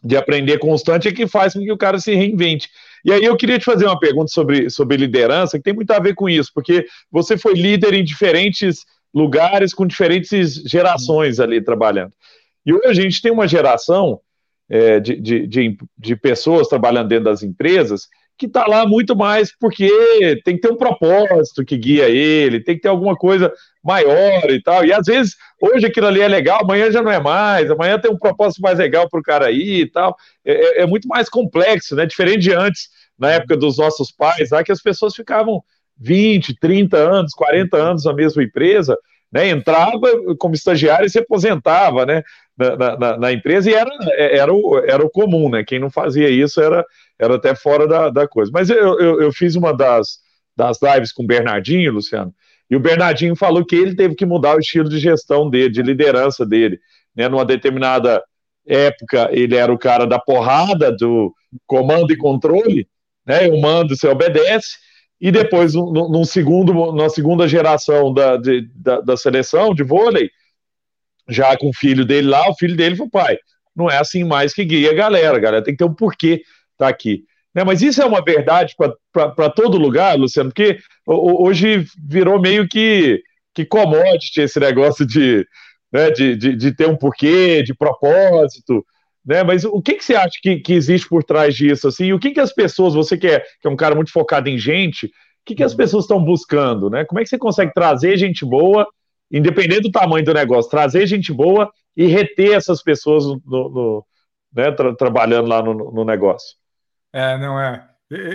de 0.03 0.17
aprender 0.17 0.59
constante 0.59 1.09
é 1.09 1.13
que 1.13 1.27
faz 1.27 1.53
com 1.53 1.61
que 1.61 1.73
o 1.73 1.77
cara 1.77 1.99
se 1.99 2.15
reinvente. 2.15 2.69
E 3.05 3.13
aí 3.13 3.23
eu 3.23 3.37
queria 3.37 3.59
te 3.59 3.65
fazer 3.65 3.85
uma 3.85 3.99
pergunta 3.99 4.29
sobre, 4.29 4.71
sobre 4.71 4.97
liderança, 4.97 5.59
que 5.59 5.65
tem 5.65 5.75
muito 5.75 5.91
a 5.91 5.99
ver 5.99 6.15
com 6.15 6.29
isso, 6.29 6.51
porque 6.55 6.87
você 7.11 7.37
foi 7.37 7.53
líder 7.53 7.93
em 7.93 8.03
diferentes 8.03 8.85
lugares, 9.13 9.75
com 9.75 9.87
diferentes 9.87 10.55
gerações 10.65 11.39
ali 11.39 11.63
trabalhando. 11.63 12.13
E 12.65 12.73
hoje 12.73 12.87
a 12.87 12.95
gente 12.95 13.21
tem 13.21 13.31
uma 13.31 13.47
geração 13.47 14.21
é, 14.71 14.99
de, 14.99 15.21
de, 15.21 15.47
de, 15.47 15.79
de 15.99 16.17
pessoas 16.17 16.67
trabalhando 16.67 17.09
dentro 17.09 17.27
das 17.27 17.43
empresas 17.43 18.09
que 18.37 18.47
está 18.47 18.67
lá 18.67 18.87
muito 18.87 19.15
mais 19.15 19.57
porque 19.59 19.89
tem 20.45 20.57
que 20.57 20.63
ter 20.63 20.73
um 20.73 20.77
propósito 20.77 21.65
que 21.65 21.77
guia 21.77 22.09
ele, 22.09 22.61
tem 22.61 22.75
que 22.75 22.83
ter 22.83 22.89
alguma 22.89 23.15
coisa 23.15 23.53
maior 23.83 24.51
e 24.51 24.63
tal. 24.63 24.85
E 24.85 24.93
às 24.93 25.07
vezes, 25.07 25.37
hoje 25.61 25.87
aquilo 25.87 26.07
ali 26.07 26.21
é 26.21 26.29
legal, 26.29 26.61
amanhã 26.63 26.91
já 26.91 27.03
não 27.03 27.13
é 27.13 27.21
mais, 27.21 27.71
amanhã 27.71 27.99
tem 27.99 28.11
um 28.11 28.19
propósito 28.19 28.63
mais 28.63 28.79
legal 28.79 29.09
para 29.09 29.21
o 29.21 29.23
cara 29.23 29.47
aí 29.47 29.83
e 29.83 29.91
tal. 29.91 30.17
É, 30.45 30.53
é, 30.53 30.83
é, 30.83 30.87
muito 30.87 31.07
mais 31.07 31.29
complexo, 31.29 31.95
né? 31.95 32.07
Diferente 32.07 32.41
de 32.41 32.53
antes, 32.53 32.89
na 33.19 33.31
época 33.33 33.57
dos 33.57 33.79
nossos 33.79 34.11
pais, 34.11 34.51
lá 34.51 34.65
que 34.65 34.73
as 34.73 34.83
pessoas 34.83 35.15
ficavam 35.15 35.63
20, 35.99 36.59
30 36.59 36.97
anos, 36.97 37.33
40 37.35 37.77
anos 37.77 38.05
na 38.05 38.13
mesma 38.13 38.43
empresa, 38.43 38.99
né? 39.31 39.49
Entrava 39.49 40.01
como 40.39 40.55
estagiário 40.55 41.07
e 41.07 41.11
se 41.11 41.19
aposentava, 41.19 42.07
né? 42.07 42.23
Na, 42.57 42.97
na, 42.97 43.17
na, 43.19 43.33
empresa 43.33 43.69
e 43.69 43.75
era, 43.75 43.91
era, 44.17 44.55
o, 44.55 44.79
era 44.79 45.05
o 45.05 45.11
comum, 45.11 45.51
né? 45.51 45.65
Quem 45.65 45.81
não 45.81 45.91
fazia 45.91 46.31
isso 46.31 46.61
era, 46.61 46.85
era 47.19 47.37
até 47.37 47.55
fora 47.55 47.87
da, 47.87 48.11
da 48.11 48.29
coisa. 48.29 48.51
Mas 48.53 48.71
eu, 48.71 48.99
eu, 48.99 49.23
eu, 49.23 49.33
fiz 49.33 49.55
uma 49.55 49.73
das, 49.73 50.19
das 50.57 50.79
lives 50.83 51.13
com 51.13 51.23
o 51.23 51.27
Bernardinho, 51.27 51.93
Luciano, 51.93 52.35
e 52.71 52.77
o 52.77 52.81
Bernardinho 52.81 53.37
falou 53.37 53.65
que 53.65 53.77
ele 53.77 53.95
teve 53.95 54.15
que 54.15 54.27
mudar 54.27 54.57
o 54.57 54.61
estilo 54.61 54.89
de 54.89 54.99
gestão 54.99 55.49
dele, 55.49 55.71
de 55.71 55.83
liderança 55.83 56.45
dele. 56.47 56.79
Né? 57.15 57.29
Numa 57.29 57.45
determinada 57.45 58.23
época, 58.67 59.29
ele 59.31 59.55
era 59.55 59.73
o 59.73 59.79
cara 59.79 60.07
da 60.07 60.19
porrada, 60.19 60.91
do 60.91 61.33
comando 61.67 62.13
e 62.13 62.17
controle, 62.17 62.89
né? 63.27 63.49
Eu 63.49 63.61
mando, 63.61 63.95
você 63.95 64.09
obedece. 64.09 64.77
E 65.21 65.31
depois, 65.31 65.75
num 65.75 66.25
segundo, 66.25 66.93
na 66.93 67.09
segunda 67.09 67.47
geração 67.47 68.13
da, 68.13 68.37
de, 68.37 68.69
da, 68.75 69.01
da 69.01 69.17
seleção 69.17 69.75
de 69.75 69.83
vôlei, 69.83 70.31
já 71.29 71.57
com 71.57 71.69
o 71.69 71.75
filho 71.75 72.05
dele 72.05 72.29
lá, 72.29 72.49
o 72.49 72.55
filho 72.55 72.77
dele 72.77 72.97
foi 72.97 73.09
pai. 73.09 73.39
Não 73.75 73.89
é 73.91 73.99
assim 73.99 74.25
mais 74.25 74.53
que 74.53 74.65
guia 74.65 74.91
a 74.91 74.95
galera, 74.95 75.37
a 75.37 75.41
galera 75.41 75.65
tem 75.65 75.75
que 75.75 75.79
ter 75.79 75.85
um 75.85 75.95
porquê 75.95 76.43
estar 76.75 76.87
tá 76.87 76.89
aqui. 76.89 77.25
Né? 77.55 77.65
Mas 77.65 77.83
isso 77.83 78.03
é 78.03 78.05
uma 78.05 78.23
verdade 78.23 78.75
para 79.13 79.51
todo 79.51 79.79
lugar, 79.79 80.19
Luciano, 80.19 80.51
porque 80.51 80.79
hoje 81.07 81.87
virou 82.07 82.41
meio 82.41 82.69
que, 82.69 83.23
que 83.55 83.65
commodity 83.65 84.41
esse 84.41 84.59
negócio 84.59 85.07
de, 85.07 85.47
né, 85.93 86.11
de, 86.11 86.37
de, 86.37 86.57
de, 86.57 86.75
ter 86.75 86.89
um 86.89 86.97
porquê, 86.97 87.63
de 87.63 87.75
propósito. 87.75 88.85
Né? 89.25 89.43
Mas 89.43 89.65
o 89.65 89.81
que, 89.81 89.95
que 89.95 90.05
você 90.05 90.15
acha 90.15 90.39
que, 90.43 90.59
que 90.59 90.73
existe 90.73 91.09
por 91.09 91.23
trás 91.23 91.55
disso? 91.55 91.89
Assim? 91.89 92.07
E 92.07 92.15
o 92.15 92.19
que, 92.19 92.33
que 92.33 92.41
as 92.41 92.53
pessoas, 92.53 92.95
você 92.95 93.17
que 93.17 93.29
é, 93.29 93.41
que 93.61 93.67
é 93.67 93.71
um 93.71 93.77
cara 93.77 93.95
muito 93.95 94.11
focado 94.11 94.49
em 94.49 94.59
gente, 94.59 95.07
o 95.07 95.11
que, 95.47 95.55
que 95.55 95.63
as 95.63 95.75
pessoas 95.75 96.05
estão 96.05 96.23
buscando? 96.23 96.91
Né? 96.91 97.05
Como 97.05 97.21
é 97.21 97.23
que 97.23 97.29
você 97.29 97.39
consegue 97.39 97.73
trazer 97.73 98.17
gente 98.17 98.45
boa 98.45 98.87
independente 99.31 99.83
do 99.83 99.91
tamanho 99.91 100.25
do 100.25 100.33
negócio, 100.33 100.71
trazer 100.71 101.07
gente 101.07 101.33
boa 101.33 101.71
e 101.97 102.07
reter 102.07 102.53
essas 102.53 102.83
pessoas 102.83 103.25
no, 103.25 103.41
no 103.45 104.07
né, 104.55 104.71
tra 104.71 104.95
trabalhando 104.95 105.49
lá 105.49 105.63
no, 105.63 105.75
no, 105.75 106.05
negócio. 106.05 106.57
É, 107.15 107.39
não 107.39 107.61
é. 107.61 107.89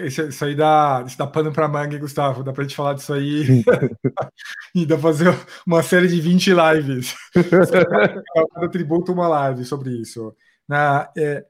Isso 0.08 0.46
aí 0.46 0.56
dá, 0.56 1.04
isso 1.06 1.18
dá 1.18 1.28
pano 1.28 1.52
para 1.52 1.68
manga, 1.68 2.00
Gustavo. 2.00 2.44
Dá 2.44 2.54
para 2.54 2.64
gente 2.64 2.76
falar 2.76 2.94
disso 2.94 3.14
aí 3.14 3.44
e 4.74 4.86
dá 4.86 4.98
fazer 4.98 5.28
uma 5.68 5.84
série 5.84 6.08
de 6.08 6.22
20 6.22 6.52
lives. 6.54 7.14
Cada 8.54 8.70
tributo 8.70 9.12
uma 9.12 9.28
live 9.28 9.66
sobre 9.66 9.92
isso. 9.92 10.34
Na, 10.66 11.12
é, 11.18 11.46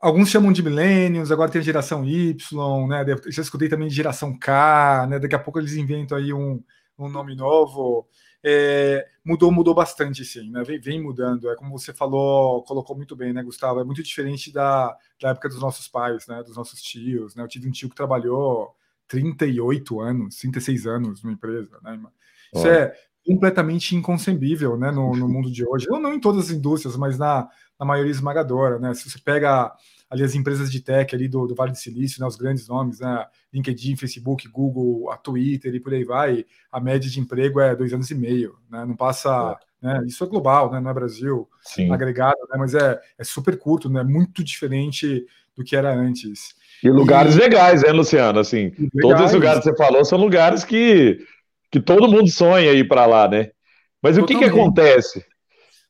alguns 0.00 0.30
chamam 0.30 0.52
de 0.52 0.64
millennials, 0.64 1.30
agora 1.30 1.50
tem 1.50 1.60
a 1.60 1.64
geração 1.64 2.04
Y, 2.04 2.88
né? 2.88 3.04
Já 3.28 3.42
escutei 3.42 3.68
também 3.68 3.86
de 3.86 3.94
geração 3.94 4.36
K, 4.36 5.06
né? 5.08 5.20
Daqui 5.20 5.36
a 5.36 5.38
pouco 5.38 5.60
eles 5.60 5.74
inventam 5.74 6.18
aí 6.18 6.32
um, 6.32 6.60
um 6.98 7.08
nome 7.08 7.36
novo. 7.36 8.08
É, 8.44 9.06
mudou, 9.24 9.52
mudou 9.52 9.74
bastante, 9.74 10.24
sim, 10.24 10.50
né? 10.50 10.64
Vem, 10.64 10.80
vem, 10.80 11.00
mudando. 11.00 11.48
É 11.48 11.54
como 11.54 11.78
você 11.78 11.92
falou, 11.92 12.62
colocou 12.64 12.96
muito 12.96 13.14
bem, 13.14 13.32
né, 13.32 13.42
Gustavo? 13.42 13.80
É 13.80 13.84
muito 13.84 14.02
diferente 14.02 14.52
da, 14.52 14.96
da 15.20 15.30
época 15.30 15.48
dos 15.48 15.60
nossos 15.60 15.86
pais, 15.86 16.26
né? 16.26 16.42
Dos 16.42 16.56
nossos 16.56 16.82
tios, 16.82 17.34
né? 17.34 17.42
Eu 17.44 17.48
tive 17.48 17.68
um 17.68 17.72
tio 17.72 17.88
que 17.88 17.94
trabalhou 17.94 18.74
38 19.06 20.00
anos, 20.00 20.36
36 20.36 20.86
anos 20.86 21.22
numa 21.22 21.34
empresa, 21.34 21.78
né? 21.82 22.00
Isso 22.54 22.66
é 22.66 22.92
completamente 23.24 23.94
inconcebível, 23.94 24.76
né? 24.76 24.90
No, 24.90 25.14
no 25.14 25.28
mundo 25.28 25.50
de 25.50 25.64
hoje. 25.64 25.86
Não, 25.88 26.00
não 26.00 26.12
em 26.12 26.20
todas 26.20 26.46
as 26.46 26.50
indústrias, 26.50 26.96
mas 26.96 27.16
na, 27.16 27.48
na 27.78 27.86
maioria 27.86 28.10
esmagadora, 28.10 28.78
né? 28.78 28.92
Se 28.94 29.08
você 29.08 29.18
pega 29.18 29.72
ali 30.12 30.22
as 30.22 30.34
empresas 30.34 30.70
de 30.70 30.78
tech 30.78 31.14
ali 31.14 31.26
do, 31.26 31.46
do 31.46 31.54
Vale 31.54 31.72
do 31.72 31.78
Silício, 31.78 32.20
né, 32.20 32.26
os 32.26 32.36
grandes 32.36 32.68
nomes, 32.68 33.00
né, 33.00 33.24
LinkedIn, 33.50 33.96
Facebook, 33.96 34.46
Google, 34.46 35.10
a 35.10 35.16
Twitter 35.16 35.74
e 35.74 35.80
por 35.80 35.94
aí 35.94 36.04
vai, 36.04 36.44
a 36.70 36.78
média 36.78 37.10
de 37.10 37.18
emprego 37.18 37.58
é 37.58 37.74
dois 37.74 37.94
anos 37.94 38.10
e 38.10 38.14
meio, 38.14 38.54
né, 38.70 38.84
não 38.84 38.94
passa, 38.94 39.58
é. 39.82 39.86
né, 39.86 40.04
isso 40.06 40.22
é 40.22 40.26
global, 40.26 40.70
né, 40.70 40.80
não 40.80 40.90
é 40.90 40.94
Brasil 40.94 41.48
Sim. 41.62 41.90
agregado, 41.90 42.36
né, 42.50 42.58
mas 42.58 42.74
é, 42.74 43.00
é 43.16 43.24
super 43.24 43.58
curto, 43.58 43.88
né, 43.88 44.02
muito 44.02 44.44
diferente 44.44 45.24
do 45.56 45.64
que 45.64 45.74
era 45.74 45.94
antes. 45.94 46.54
E 46.84 46.90
lugares 46.90 47.34
e... 47.34 47.38
legais, 47.38 47.82
né, 47.82 47.90
Luciano, 47.90 48.38
assim, 48.38 48.64
legais. 48.64 48.90
todos 49.00 49.22
os 49.22 49.32
lugares 49.32 49.64
que 49.64 49.70
você 49.70 49.76
falou 49.76 50.04
são 50.04 50.18
lugares 50.18 50.62
que, 50.62 51.26
que 51.70 51.80
todo 51.80 52.06
mundo 52.06 52.28
sonha 52.28 52.70
ir 52.74 52.86
para 52.86 53.06
lá, 53.06 53.26
né, 53.26 53.50
mas 54.02 54.16
Totalmente. 54.16 54.20
o 54.20 54.26
que 54.26 54.44
que 54.44 54.44
acontece? 54.44 55.24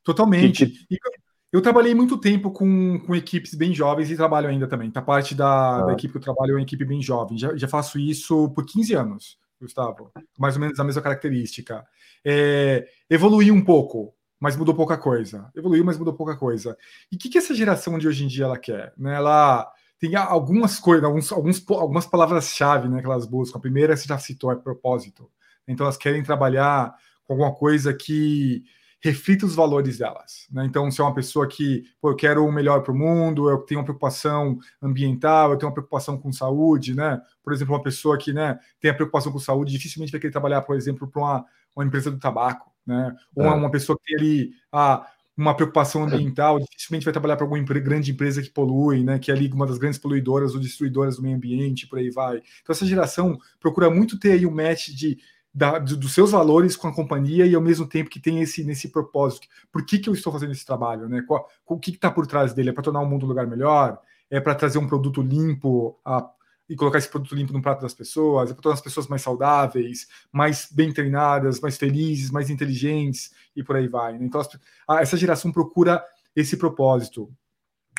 Totalmente. 0.04 0.66
Que, 0.66 0.96
que... 0.96 1.21
Eu 1.52 1.60
trabalhei 1.60 1.94
muito 1.94 2.16
tempo 2.16 2.50
com, 2.50 2.98
com 3.00 3.14
equipes 3.14 3.54
bem 3.54 3.74
jovens 3.74 4.10
e 4.10 4.16
trabalho 4.16 4.48
ainda 4.48 4.66
também. 4.66 4.90
Tá 4.90 5.02
parte 5.02 5.34
da, 5.34 5.80
ah. 5.80 5.82
da 5.82 5.92
equipe 5.92 6.12
que 6.12 6.18
eu 6.18 6.22
trabalho 6.22 6.52
é 6.52 6.54
uma 6.54 6.62
equipe 6.62 6.82
bem 6.82 7.02
jovem. 7.02 7.36
Já, 7.36 7.54
já 7.54 7.68
faço 7.68 7.98
isso 7.98 8.48
por 8.54 8.64
15 8.64 8.94
anos, 8.94 9.38
Gustavo. 9.60 10.10
Mais 10.38 10.54
ou 10.54 10.62
menos 10.62 10.80
a 10.80 10.84
mesma 10.84 11.02
característica. 11.02 11.86
É, 12.24 12.88
evoluí 13.10 13.52
um 13.52 13.62
pouco, 13.62 14.14
mas 14.40 14.56
mudou 14.56 14.74
pouca 14.74 14.96
coisa. 14.96 15.50
Evoluiu, 15.54 15.84
mas 15.84 15.98
mudou 15.98 16.14
pouca 16.14 16.34
coisa. 16.36 16.74
E 17.10 17.16
o 17.16 17.18
que, 17.18 17.28
que 17.28 17.36
essa 17.36 17.54
geração 17.54 17.98
de 17.98 18.08
hoje 18.08 18.24
em 18.24 18.28
dia 18.28 18.46
ela 18.46 18.58
quer? 18.58 18.94
Né? 18.96 19.14
Ela 19.14 19.70
tem 19.98 20.16
algumas 20.16 20.80
coisas, 20.80 21.04
alguns, 21.04 21.30
alguns, 21.30 21.62
algumas 21.68 22.06
palavras-chave 22.06 22.88
né, 22.88 23.00
que 23.00 23.06
elas 23.06 23.26
buscam. 23.26 23.58
A 23.58 23.60
primeira 23.60 23.94
você 23.94 24.08
já 24.08 24.18
citou, 24.18 24.50
é 24.50 24.56
propósito. 24.56 25.30
Então 25.68 25.84
elas 25.84 25.98
querem 25.98 26.22
trabalhar 26.22 26.94
com 27.24 27.34
alguma 27.34 27.54
coisa 27.54 27.92
que 27.92 28.64
reflita 29.02 29.44
os 29.44 29.54
valores 29.54 29.98
delas. 29.98 30.46
Né? 30.50 30.64
Então, 30.64 30.88
se 30.90 31.00
é 31.00 31.04
uma 31.04 31.14
pessoa 31.14 31.48
que, 31.48 31.84
pô, 32.00 32.10
eu 32.10 32.16
quero 32.16 32.46
o 32.46 32.52
melhor 32.52 32.82
para 32.82 32.92
o 32.92 32.96
mundo, 32.96 33.50
eu 33.50 33.58
tenho 33.58 33.80
uma 33.80 33.84
preocupação 33.84 34.58
ambiental, 34.80 35.50
eu 35.50 35.58
tenho 35.58 35.68
uma 35.68 35.74
preocupação 35.74 36.16
com 36.16 36.32
saúde, 36.32 36.94
né? 36.94 37.20
Por 37.42 37.52
exemplo, 37.52 37.74
uma 37.74 37.82
pessoa 37.82 38.16
que 38.16 38.32
né, 38.32 38.58
tem 38.80 38.92
a 38.92 38.94
preocupação 38.94 39.32
com 39.32 39.40
saúde, 39.40 39.72
dificilmente 39.72 40.12
vai 40.12 40.20
querer 40.20 40.30
trabalhar, 40.30 40.62
por 40.62 40.76
exemplo, 40.76 41.08
para 41.08 41.20
uma, 41.20 41.44
uma 41.74 41.84
empresa 41.84 42.12
do 42.12 42.18
tabaco, 42.18 42.70
né? 42.86 43.12
Ou 43.34 43.44
é. 43.44 43.50
uma, 43.50 43.70
pessoa 43.72 43.98
que 43.98 44.04
tem 44.04 44.16
ali 44.16 44.52
ah, 44.70 45.04
uma 45.36 45.56
preocupação 45.56 46.04
ambiental, 46.04 46.60
dificilmente 46.60 47.04
vai 47.04 47.12
trabalhar 47.12 47.36
para 47.36 47.44
alguma 47.44 47.60
grande 47.60 48.12
empresa 48.12 48.40
que 48.40 48.50
polui, 48.50 49.02
né? 49.02 49.18
Que 49.18 49.32
é 49.32 49.34
ali 49.34 49.50
uma 49.52 49.66
das 49.66 49.78
grandes 49.78 49.98
poluidoras 49.98 50.54
ou 50.54 50.60
destruidoras 50.60 51.16
do 51.16 51.22
meio 51.22 51.34
ambiente, 51.34 51.88
por 51.88 51.98
aí 51.98 52.10
vai. 52.10 52.36
Então, 52.62 52.72
essa 52.72 52.86
geração 52.86 53.36
procura 53.58 53.90
muito 53.90 54.16
ter 54.16 54.32
aí 54.32 54.46
um 54.46 54.54
match 54.54 54.90
de 54.90 55.18
da, 55.54 55.78
dos 55.78 56.14
seus 56.14 56.30
valores 56.30 56.76
com 56.76 56.88
a 56.88 56.94
companhia 56.94 57.46
e 57.46 57.54
ao 57.54 57.60
mesmo 57.60 57.86
tempo 57.86 58.08
que 58.08 58.20
tem 58.20 58.40
esse 58.40 58.64
nesse 58.64 58.88
propósito. 58.88 59.46
Por 59.70 59.84
que, 59.84 59.98
que 59.98 60.08
eu 60.08 60.14
estou 60.14 60.32
fazendo 60.32 60.52
esse 60.52 60.64
trabalho? 60.64 61.08
Né? 61.08 61.22
Qual, 61.26 61.46
o 61.66 61.78
que 61.78 61.90
está 61.90 62.10
por 62.10 62.26
trás 62.26 62.54
dele? 62.54 62.70
É 62.70 62.72
para 62.72 62.82
tornar 62.82 63.00
o 63.00 63.06
mundo 63.06 63.26
um 63.26 63.28
lugar 63.28 63.46
melhor? 63.46 64.00
É 64.30 64.40
para 64.40 64.54
trazer 64.54 64.78
um 64.78 64.86
produto 64.86 65.20
limpo 65.20 65.98
a, 66.04 66.26
e 66.68 66.74
colocar 66.74 66.96
esse 66.96 67.08
produto 67.08 67.34
limpo 67.34 67.52
no 67.52 67.60
prato 67.60 67.82
das 67.82 67.92
pessoas? 67.92 68.50
É 68.50 68.54
para 68.54 68.62
tornar 68.62 68.74
as 68.74 68.80
pessoas 68.80 69.08
mais 69.08 69.20
saudáveis, 69.20 70.08
mais 70.32 70.68
bem 70.72 70.90
treinadas, 70.90 71.60
mais 71.60 71.76
felizes, 71.76 72.30
mais 72.30 72.48
inteligentes 72.48 73.30
e 73.54 73.62
por 73.62 73.76
aí 73.76 73.88
vai. 73.88 74.18
Né? 74.18 74.24
Então, 74.24 74.40
as, 74.40 74.48
a, 74.88 75.02
essa 75.02 75.18
geração 75.18 75.52
procura 75.52 76.02
esse 76.34 76.56
propósito. 76.56 77.30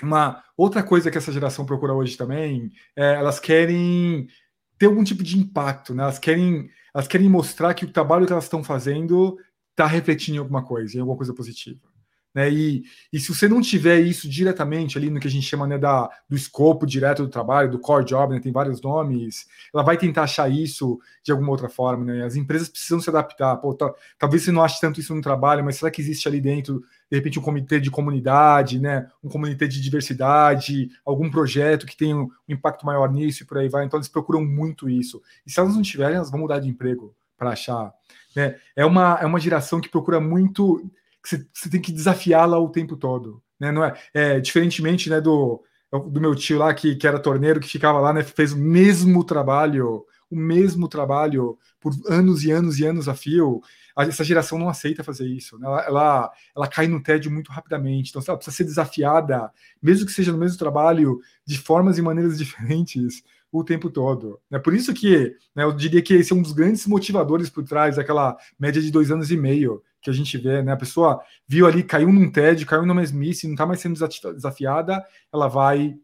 Uma 0.02 0.44
outra 0.58 0.82
coisa 0.82 1.12
que 1.12 1.20
essa 1.20 1.32
geração 1.32 1.68
procura 1.68 1.94
hoje 1.94 2.18
também 2.18 2.72
é 2.96 3.14
elas 3.14 3.40
querem 3.40 4.28
ter 4.80 4.88
algum 4.88 5.04
tipo 5.04 5.22
de 5.22 5.38
impacto, 5.38 5.94
né? 5.94 6.02
Elas 6.02 6.18
querem 6.18 6.68
elas 6.94 7.08
querem 7.08 7.30
mostrar 7.30 7.74
que 7.74 7.86
o 7.86 7.92
trabalho 7.92 8.26
que 8.26 8.32
elas 8.32 8.46
estão 8.46 8.64
fazendo 8.64 9.38
está 9.72 9.88
refletindo 9.88 10.38
em 10.38 10.40
alguma 10.40 10.64
coisa, 10.64 10.96
em 10.96 11.00
alguma 11.00 11.18
coisa 11.18 11.34
positiva. 11.34 11.93
Né? 12.34 12.50
E, 12.52 12.84
e 13.12 13.20
se 13.20 13.34
você 13.34 13.48
não 13.48 13.62
tiver 13.62 14.00
isso 14.00 14.28
diretamente 14.28 14.98
ali 14.98 15.10
no 15.10 15.20
que 15.20 15.28
a 15.28 15.32
gente 15.32 15.46
chama 15.46 15.68
né, 15.68 15.78
da, 15.78 16.10
do 16.28 16.36
escopo 16.36 16.86
direto 16.86 17.24
do 17.24 17.30
trabalho, 17.30 17.70
do 17.70 17.80
core 17.80 18.06
job, 18.06 18.34
né, 18.34 18.40
tem 18.40 18.52
vários 18.52 18.82
nomes, 18.82 19.46
ela 19.74 19.84
vai 19.84 19.98
tentar 19.98 20.24
achar 20.24 20.50
isso 20.50 21.00
de 21.24 21.32
alguma 21.32 21.52
outra 21.52 21.70
forma. 21.70 22.06
Né? 22.06 22.26
As 22.26 22.36
empresas 22.36 22.68
precisam 22.68 23.00
se 23.00 23.10
adaptar. 23.10 23.56
Pô, 23.58 23.74
tá, 23.76 23.94
talvez 24.18 24.44
você 24.44 24.52
não 24.52 24.64
ache 24.64 24.82
tanto 24.82 25.00
isso 25.00 25.14
no 25.14 25.22
trabalho, 25.22 25.64
mas 25.64 25.76
será 25.76 25.92
que 25.92 26.02
existe 26.02 26.28
ali 26.28 26.42
dentro, 26.42 26.82
de 27.12 27.18
repente, 27.18 27.38
um 27.38 27.44
comitê 27.44 27.80
de 27.80 27.92
comunidade, 27.92 28.80
né? 28.80 29.08
um 29.24 29.30
comitê 29.30 29.68
de 29.68 29.80
diversidade, 29.80 30.90
algum 31.06 31.30
projeto 31.30 31.86
que 31.86 31.96
tenha 31.96 32.18
um 32.18 32.30
impacto 32.50 32.86
maior 32.86 33.12
nisso 33.12 33.44
e 33.44 33.46
por 33.46 33.60
aí 33.60 33.70
vai? 33.70 33.86
Então, 33.86 34.00
eles 34.00 34.10
procuram 34.10 34.44
muito 34.44 34.90
isso. 34.90 35.22
E 35.46 35.52
se 35.52 35.60
elas 35.60 35.76
não 35.76 35.84
tiverem, 35.84 36.16
elas 36.16 36.32
vão 36.32 36.40
mudar 36.40 36.60
de 36.60 36.68
emprego 36.68 37.16
para 37.38 37.52
achar. 37.52 37.94
Né? 38.36 38.56
É, 38.76 38.84
uma, 38.84 39.20
é 39.22 39.26
uma 39.26 39.40
geração 39.40 39.80
que 39.80 39.90
procura 39.90 40.20
muito 40.20 40.84
que 41.24 41.30
você, 41.30 41.48
você 41.54 41.70
tem 41.70 41.82
que 41.82 41.92
desafiá-la 41.92 42.60
o 42.60 42.70
tempo 42.70 42.98
todo. 42.98 43.42
Né? 43.60 43.72
Não 43.72 43.84
é, 43.84 43.94
é, 44.14 44.40
diferentemente 44.40 45.10
né, 45.10 45.22
do, 45.22 45.64
do 45.92 46.20
meu 46.20 46.36
tio 46.36 46.58
lá, 46.58 46.74
que, 46.74 46.96
que 46.96 47.08
era 47.08 47.20
torneiro, 47.20 47.60
que 47.60 47.68
ficava 47.68 48.00
lá, 48.00 48.12
né, 48.14 48.24
fez 48.24 48.52
o 48.52 48.58
mesmo 48.58 49.24
trabalho, 49.24 50.06
o 50.30 50.36
mesmo 50.36 50.88
trabalho 50.88 51.58
por 51.80 51.94
anos 52.08 52.44
e 52.44 52.52
anos 52.52 52.80
e 52.80 52.86
anos 52.86 53.08
a 53.08 53.16
fio. 53.16 53.62
Essa 53.98 54.24
geração 54.24 54.58
não 54.58 54.70
aceita 54.70 55.04
fazer 55.04 55.28
isso. 55.28 55.58
Né? 55.58 55.68
Ela, 55.68 55.82
ela, 55.86 56.32
ela 56.56 56.68
cai 56.68 56.88
no 56.88 57.02
tédio 57.02 57.32
muito 57.32 57.52
rapidamente. 57.52 58.10
Então, 58.10 58.22
ela 58.28 58.38
precisa 58.38 58.58
ser 58.58 58.64
desafiada, 58.64 59.52
mesmo 59.82 60.06
que 60.06 60.12
seja 60.12 60.32
no 60.32 60.38
mesmo 60.38 60.58
trabalho, 60.58 61.20
de 61.46 61.58
formas 61.58 61.98
e 61.98 62.02
maneiras 62.02 62.38
diferentes 62.40 63.24
o 63.60 63.64
tempo 63.64 63.90
todo. 63.90 64.40
É 64.52 64.58
por 64.58 64.74
isso 64.74 64.94
que 64.94 65.36
né, 65.56 65.64
eu 65.64 65.72
diria 65.72 66.02
que 66.02 66.14
esse 66.16 66.34
é 66.34 66.36
um 66.36 66.42
dos 66.42 66.54
grandes 66.54 66.88
motivadores 66.88 67.50
por 67.50 67.64
trás 67.64 67.98
daquela 67.98 68.36
média 68.60 68.82
de 68.82 68.92
dois 68.92 69.12
anos 69.12 69.32
e 69.32 69.38
meio 69.38 69.84
que 70.02 70.10
a 70.10 70.14
gente 70.14 70.38
vê, 70.38 70.62
né? 70.62 70.74
A 70.74 70.78
pessoa 70.78 71.22
viu 71.48 71.66
ali, 71.66 71.82
caiu 71.84 72.12
num 72.12 72.30
TED, 72.30 72.66
caiu 72.66 72.82
numa 72.82 73.00
mesmice, 73.00 73.48
não 73.48 73.54
está 73.54 73.66
mais 73.66 73.80
sendo 73.80 73.98
desafiada, 74.34 75.02
ela 75.32 75.48
vai 75.48 75.96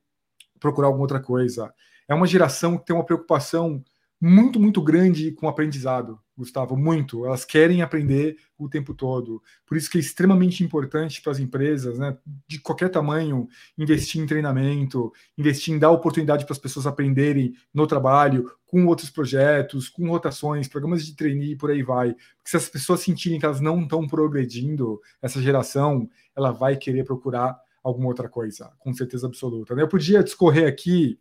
procurar 0.60 0.88
alguma 0.88 1.04
outra 1.04 1.20
coisa. 1.20 1.74
É 2.08 2.14
uma 2.14 2.28
geração 2.28 2.78
que 2.78 2.86
tem 2.86 2.96
uma 2.96 3.06
preocupação 3.06 3.84
muito, 4.22 4.60
muito 4.60 4.82
grande 4.82 5.32
com 5.32 5.48
aprendizado, 5.48 6.20
Gustavo, 6.38 6.76
muito. 6.76 7.26
Elas 7.26 7.46
querem 7.46 7.82
aprender 7.82 8.38
o 8.58 8.68
tempo 8.68 8.94
todo. 8.94 9.42
Por 9.66 9.78
isso 9.78 9.90
que 9.90 9.98
é 9.98 10.02
extremamente 10.02 10.62
importante 10.64 11.22
para 11.22 11.32
as 11.32 11.40
empresas, 11.40 11.98
né, 11.98 12.18
de 12.46 12.60
qualquer 12.60 12.90
tamanho, 12.90 13.48
investir 13.78 14.22
em 14.22 14.26
treinamento, 14.26 15.14
investir 15.38 15.74
em 15.74 15.80
dar 15.80 15.92
oportunidade 15.92 16.46
para 16.46 16.54
as 16.54 16.60
pessoas 16.60 16.86
aprenderem 16.86 17.54
no 17.74 17.88
trabalho, 17.88 18.52
com 18.66 18.86
outros 18.86 19.10
projetos, 19.10 19.88
com 19.88 20.10
rotações, 20.10 20.68
programas 20.68 21.06
de 21.06 21.16
trainee, 21.16 21.56
por 21.56 21.72
aí 21.72 21.82
vai. 21.82 22.14
Porque 22.14 22.50
se 22.50 22.58
as 22.58 22.68
pessoas 22.68 23.00
sentirem 23.00 23.40
que 23.40 23.46
elas 23.46 23.62
não 23.62 23.82
estão 23.82 24.06
progredindo, 24.06 25.00
essa 25.22 25.42
geração, 25.42 26.10
ela 26.36 26.52
vai 26.52 26.76
querer 26.76 27.06
procurar 27.06 27.58
alguma 27.82 28.08
outra 28.08 28.28
coisa, 28.28 28.72
com 28.80 28.94
certeza 28.94 29.28
absoluta. 29.28 29.74
Né? 29.74 29.84
Eu 29.84 29.88
podia 29.88 30.22
discorrer 30.22 30.68
aqui 30.68 31.18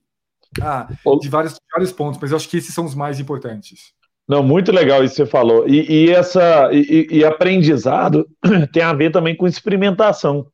ah, 0.61 0.89
de 1.21 1.29
vários, 1.29 1.59
vários 1.73 1.93
pontos, 1.93 2.19
mas 2.21 2.31
eu 2.31 2.37
acho 2.37 2.49
que 2.49 2.57
esses 2.57 2.75
são 2.75 2.85
os 2.85 2.95
mais 2.95 3.21
importantes. 3.21 3.93
Não, 4.29 4.43
muito 4.43 4.71
legal 4.71 5.03
isso 5.03 5.15
que 5.15 5.23
você 5.23 5.27
falou. 5.27 5.67
E, 5.67 6.07
e 6.07 6.11
essa 6.11 6.71
e, 6.73 7.07
e, 7.11 7.25
aprendizado 7.25 8.29
tem 8.73 8.83
a 8.83 8.93
ver 8.93 9.11
também 9.11 9.35
com 9.35 9.47
experimentação, 9.47 10.47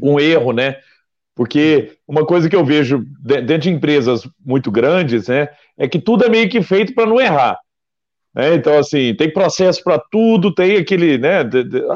com 0.00 0.18
erro, 0.18 0.52
né? 0.52 0.76
Porque 1.34 1.98
uma 2.06 2.24
coisa 2.24 2.48
que 2.48 2.56
eu 2.56 2.64
vejo 2.64 3.04
dentro 3.20 3.58
de 3.58 3.70
empresas 3.70 4.26
muito 4.44 4.70
grandes, 4.70 5.26
né, 5.26 5.48
é 5.76 5.88
que 5.88 5.98
tudo 5.98 6.24
é 6.24 6.28
meio 6.28 6.48
que 6.48 6.62
feito 6.62 6.94
para 6.94 7.06
não 7.06 7.20
errar. 7.20 7.58
Né? 8.34 8.54
Então, 8.54 8.78
assim, 8.78 9.14
tem 9.14 9.32
processo 9.32 9.82
para 9.82 9.98
tudo, 9.98 10.54
tem 10.54 10.76
aquele, 10.76 11.18
né? 11.18 11.40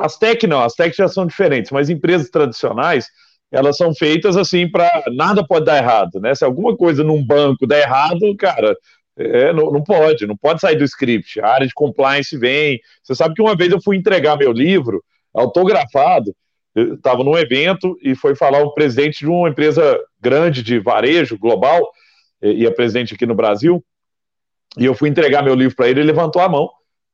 As 0.02 0.16
tech 0.18 0.46
não, 0.46 0.62
as 0.62 0.74
tech 0.74 0.94
já 0.96 1.08
são 1.08 1.26
diferentes, 1.26 1.70
mas 1.70 1.88
empresas 1.88 2.30
tradicionais, 2.30 3.06
elas 3.50 3.76
são 3.76 3.94
feitas 3.94 4.36
assim 4.36 4.68
para 4.70 5.04
nada 5.14 5.46
pode 5.46 5.64
dar 5.64 5.78
errado, 5.78 6.20
né? 6.20 6.34
Se 6.34 6.44
alguma 6.44 6.76
coisa 6.76 7.02
num 7.02 7.24
banco 7.24 7.66
der 7.66 7.82
errado, 7.82 8.36
cara, 8.36 8.76
é, 9.16 9.52
não, 9.52 9.72
não, 9.72 9.82
pode, 9.82 10.26
não 10.26 10.36
pode 10.36 10.60
sair 10.60 10.76
do 10.76 10.84
script. 10.84 11.40
A 11.40 11.48
área 11.48 11.66
de 11.66 11.74
compliance 11.74 12.36
vem. 12.36 12.78
Você 13.02 13.14
sabe 13.14 13.34
que 13.34 13.42
uma 13.42 13.56
vez 13.56 13.72
eu 13.72 13.80
fui 13.82 13.96
entregar 13.96 14.36
meu 14.36 14.52
livro 14.52 15.02
autografado, 15.34 16.34
estava 16.74 17.24
num 17.24 17.36
evento 17.36 17.98
e 18.02 18.14
foi 18.14 18.34
falar 18.34 18.60
o 18.62 18.72
presidente 18.72 19.20
de 19.20 19.26
uma 19.26 19.48
empresa 19.48 19.98
grande 20.20 20.62
de 20.62 20.78
varejo 20.78 21.38
global, 21.38 21.90
e, 22.42 22.66
é 22.66 22.70
presidente 22.70 23.14
aqui 23.14 23.26
no 23.26 23.34
Brasil, 23.34 23.84
e 24.78 24.84
eu 24.84 24.94
fui 24.94 25.08
entregar 25.08 25.42
meu 25.42 25.54
livro 25.54 25.74
para 25.74 25.88
ele, 25.88 26.00
ele 26.00 26.12
levantou 26.12 26.40
a 26.40 26.48
mão, 26.48 26.70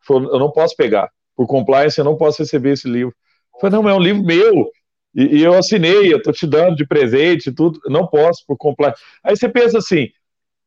falou, 0.06 0.32
eu 0.32 0.38
não 0.38 0.50
posso 0.50 0.76
pegar, 0.76 1.10
por 1.36 1.46
compliance 1.46 1.98
eu 1.98 2.04
não 2.04 2.16
posso 2.16 2.42
receber 2.42 2.72
esse 2.72 2.88
livro. 2.88 3.14
Falei, 3.60 3.78
não, 3.78 3.88
é 3.88 3.94
um 3.94 4.00
livro 4.00 4.22
meu, 4.22 4.70
e, 5.14 5.38
e 5.38 5.42
eu 5.42 5.54
assinei, 5.54 6.12
eu 6.12 6.18
estou 6.18 6.32
te 6.32 6.46
dando 6.46 6.76
de 6.76 6.86
presente, 6.86 7.52
tudo, 7.52 7.78
não 7.86 8.06
posso 8.06 8.44
por 8.46 8.56
compliance. 8.56 9.00
Aí 9.22 9.36
você 9.36 9.48
pensa 9.48 9.78
assim, 9.78 10.08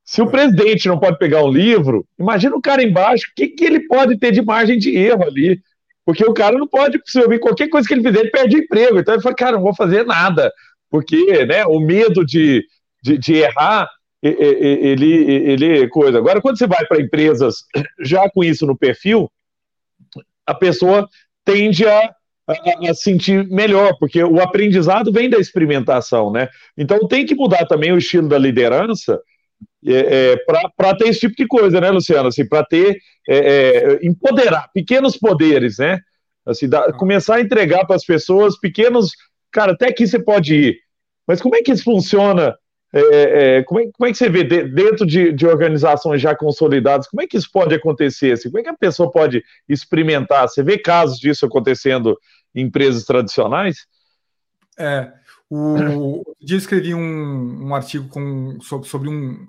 se 0.04 0.22
o 0.22 0.28
presidente 0.32 0.88
não 0.88 1.00
pode 1.00 1.18
pegar 1.18 1.44
um 1.44 1.52
livro, 1.52 2.08
imagina 2.18 2.56
o 2.56 2.62
cara 2.62 2.82
embaixo, 2.82 3.28
o 3.30 3.36
que, 3.36 3.50
que 3.50 3.66
ele 3.66 3.88
pode 3.88 4.18
ter 4.18 4.32
de 4.32 4.42
margem 4.42 4.78
de 4.78 4.96
erro 4.96 5.24
ali? 5.24 5.60
Porque 6.06 6.24
o 6.24 6.34
cara 6.34 6.58
não 6.58 6.68
pode, 6.68 7.02
se 7.06 7.20
ouvir 7.20 7.40
qualquer 7.40 7.68
coisa 7.68 7.86
que 7.86 7.94
ele 7.94 8.04
fizer, 8.04 8.20
ele 8.22 8.32
perde 8.32 8.56
o 8.56 8.60
emprego. 8.60 8.98
Então 8.98 9.14
ele 9.14 9.22
fala, 9.22 9.36
cara, 9.36 9.52
não 9.58 9.64
vou 9.64 9.76
fazer 9.76 10.06
nada. 10.06 10.50
Porque 10.90 11.46
né, 11.46 11.66
o 11.66 11.82
medo 11.82 12.26
de, 12.26 12.66
de, 13.04 13.18
de 13.18 13.34
errar, 13.34 13.90
ele, 14.24 15.52
ele 15.52 15.90
coisa. 15.90 16.18
Agora, 16.18 16.42
quando 16.42 16.58
você 16.58 16.66
vai 16.66 16.86
para 16.86 17.02
empresas 17.02 17.66
já 18.00 18.30
com 18.30 18.42
isso 18.42 18.66
no 18.66 18.78
perfil, 18.78 19.30
a 20.46 20.54
pessoa 20.54 21.10
tende 21.44 21.86
a, 21.86 22.16
a, 22.48 22.90
a, 22.90 22.94
sentir 22.94 23.48
melhor, 23.50 23.96
porque 24.00 24.24
o 24.24 24.42
aprendizado 24.42 25.12
vem 25.12 25.30
da 25.30 25.38
experimentação, 25.38 26.32
né? 26.32 26.48
Então 26.78 27.08
tem 27.08 27.26
que 27.26 27.36
mudar 27.36 27.66
também 27.66 27.92
o 27.92 27.98
estilo 27.98 28.30
da 28.30 28.38
liderança 28.38 29.20
é, 29.86 30.32
é, 30.32 30.36
para 30.76 30.96
ter 30.96 31.10
esse 31.10 31.22
tipo 31.22 31.36
de 31.36 31.48
coisa, 31.48 31.82
né, 31.82 31.90
Luciano? 31.90 32.30
Assim, 32.30 32.48
para 32.48 32.64
ter 32.64 32.98
é, 33.28 33.38
é, 33.38 34.00
empoderar 34.02 34.70
pequenos 34.74 35.18
poderes, 35.18 35.78
né? 35.78 36.00
Assim, 36.46 36.70
começar 36.98 37.36
a 37.36 37.42
entregar 37.42 37.86
para 37.86 37.98
as 37.98 38.06
pessoas 38.06 38.58
pequenos, 38.58 39.12
cara, 39.52 39.74
até 39.74 39.90
aqui 39.90 40.08
você 40.08 40.18
pode 40.18 40.56
ir, 40.56 40.78
mas 41.28 41.42
como 41.42 41.56
é 41.56 41.62
que 41.62 41.74
isso 41.74 41.84
funciona? 41.84 42.56
É, 42.94 43.58
é, 43.58 43.64
como, 43.64 43.82
é, 43.82 43.84
como, 43.92 44.08
é, 44.08 44.12
que 44.12 44.18
você 44.18 44.30
vê 44.30 44.46
de, 44.46 44.64
dentro 44.64 45.06
de, 45.06 45.34
de, 45.34 45.46
organizações 45.46 46.22
já 46.22 46.34
consolidadas? 46.34 47.08
Como 47.08 47.22
é 47.22 47.28
que 47.28 47.38
isso 47.38 47.50
pode 47.52 47.76
acontecer? 47.76 48.32
Assim, 48.32 48.50
como 48.50 48.60
é 48.60 48.64
que 48.64 48.70
a 48.70 48.78
pessoa 48.78 49.12
pode 49.12 49.44
experimentar? 49.68 50.48
Você 50.48 50.64
vê 50.64 50.78
casos 50.78 51.20
disso 51.20 51.46
acontecendo 51.46 52.18
empresas 52.62 53.06
tradicionais? 53.06 53.88
É, 54.78 55.12
o, 55.50 56.24
dia 56.40 56.58
escrevi 56.58 56.94
um, 56.94 57.68
um 57.68 57.76
artigo 57.76 58.08
com, 58.10 58.60
sobre, 58.62 58.88
sobre 58.88 59.10
um. 59.10 59.48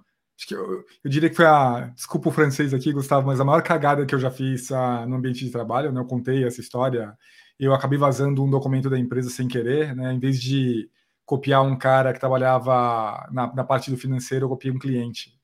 Eu, 0.51 0.85
eu, 1.05 1.11
diria 1.11 1.29
que 1.29 1.37
foi 1.37 1.47
a. 1.47 1.91
Desculpa 1.95 2.29
o 2.29 2.33
francês 2.33 2.73
aqui, 2.73 2.93
Gustavo, 2.93 3.27
mas 3.27 3.41
a 3.41 3.45
maior 3.45 3.63
cagada 3.63 4.07
que 4.07 4.15
eu 4.15 4.19
já 4.19 4.31
fiz 4.31 4.71
a, 4.71 5.01
ah, 5.01 5.07
no 5.07 5.17
ambiente 5.17 5.45
de 5.45 5.51
trabalho, 5.51 5.93
né? 5.93 6.01
Eu 6.01 6.07
contei 6.07 6.45
essa 6.45 6.61
história. 6.61 7.17
Eu 7.59 7.75
acabei 7.75 7.99
vazando 7.99 8.45
um 8.45 8.51
documento 8.51 8.89
da 8.89 8.99
empresa 8.99 9.31
sem 9.31 9.49
querer, 9.49 9.95
né? 9.97 10.13
Em 10.13 10.19
vez 10.19 10.41
de 10.41 10.89
copiar 11.27 11.63
um 11.63 11.77
cara 11.77 12.13
que 12.13 12.21
trabalhava 12.21 13.29
na, 13.33 13.53
na 13.53 13.65
parte 13.65 13.91
do 13.91 13.97
financeiro, 13.97 14.45
eu 14.45 14.49
copiei 14.49 14.73
um 14.73 14.79
cliente 14.79 15.37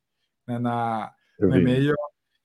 né? 0.46 0.58
na, 0.58 1.12
no 1.38 1.56
e-mail. 1.56 1.94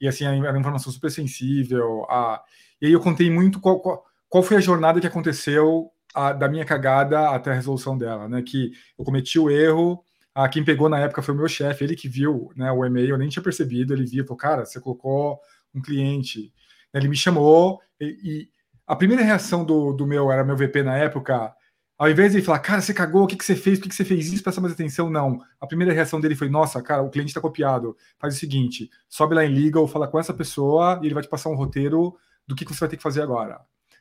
E 0.01 0.07
assim, 0.07 0.25
era 0.25 0.51
uma 0.51 0.59
informação 0.59 0.91
super 0.91 1.11
sensível. 1.11 2.05
A, 2.09 2.43
e 2.81 2.87
aí 2.87 2.91
eu 2.91 2.99
contei 2.99 3.29
muito 3.29 3.59
qual, 3.59 3.79
qual, 3.79 4.08
qual 4.29 4.43
foi 4.43 4.57
a 4.57 4.61
jornada 4.61 5.01
que 5.01 5.07
aconteceu 5.07 5.91
a, 6.13 6.31
da 6.33 6.47
minha 6.47 6.65
cagada 6.65 7.29
até 7.29 7.51
a 7.51 7.55
resolução 7.55 7.97
dela, 7.97 8.29
né? 8.29 8.41
Que 8.41 8.71
eu 8.97 9.03
cometi 9.03 9.39
o 9.39 9.49
erro, 9.49 10.03
a 10.33 10.47
quem 10.47 10.63
pegou 10.63 10.87
na 10.87 10.99
época 10.99 11.21
foi 11.21 11.33
o 11.33 11.37
meu 11.37 11.47
chefe, 11.47 11.83
ele 11.83 11.95
que 11.95 12.07
viu 12.07 12.51
né, 12.55 12.71
o 12.71 12.85
e-mail, 12.85 13.09
eu 13.09 13.17
nem 13.17 13.29
tinha 13.29 13.43
percebido, 13.43 13.93
ele 13.93 14.05
viu, 14.05 14.23
falou, 14.23 14.37
cara, 14.37 14.65
você 14.65 14.79
colocou 14.79 15.39
um 15.73 15.81
cliente. 15.81 16.53
Ele 16.93 17.07
me 17.07 17.15
chamou 17.15 17.81
e, 17.99 18.05
e 18.23 18.49
a 18.87 18.95
primeira 18.95 19.23
reação 19.23 19.65
do, 19.65 19.93
do 19.93 20.07
meu, 20.07 20.31
era 20.31 20.43
meu 20.43 20.55
VP 20.55 20.83
na 20.83 20.97
época, 20.97 21.53
ao 21.97 22.09
invés 22.09 22.31
de 22.31 22.41
falar, 22.41 22.59
cara, 22.59 22.81
você 22.81 22.93
cagou, 22.93 23.23
o 23.23 23.27
que, 23.27 23.35
que 23.35 23.43
você 23.43 23.55
fez, 23.55 23.77
por 23.77 23.83
que, 23.83 23.89
que 23.89 23.95
você 23.95 24.05
fez 24.05 24.31
isso, 24.31 24.41
presta 24.41 24.61
mais 24.61 24.73
atenção, 24.73 25.09
não. 25.09 25.41
A 25.59 25.67
primeira 25.67 25.93
reação 25.93 26.21
dele 26.21 26.35
foi, 26.35 26.47
nossa, 26.49 26.81
cara, 26.81 27.01
o 27.01 27.09
cliente 27.09 27.31
está 27.31 27.41
copiado. 27.41 27.97
Faz 28.17 28.35
o 28.35 28.39
seguinte, 28.39 28.89
sobe 29.09 29.35
lá 29.35 29.43
em 29.43 29.53
legal, 29.53 29.87
fala 29.87 30.07
com 30.07 30.17
essa 30.17 30.33
pessoa 30.33 30.99
e 31.03 31.07
ele 31.07 31.13
vai 31.13 31.21
te 31.21 31.29
passar 31.29 31.49
um 31.49 31.55
roteiro 31.55 32.15
do 32.47 32.55
que, 32.55 32.63
que 32.63 32.73
você 32.73 32.79
vai 32.79 32.89
ter 32.89 32.97
que 32.97 33.03
fazer 33.03 33.21
agora. 33.21 33.59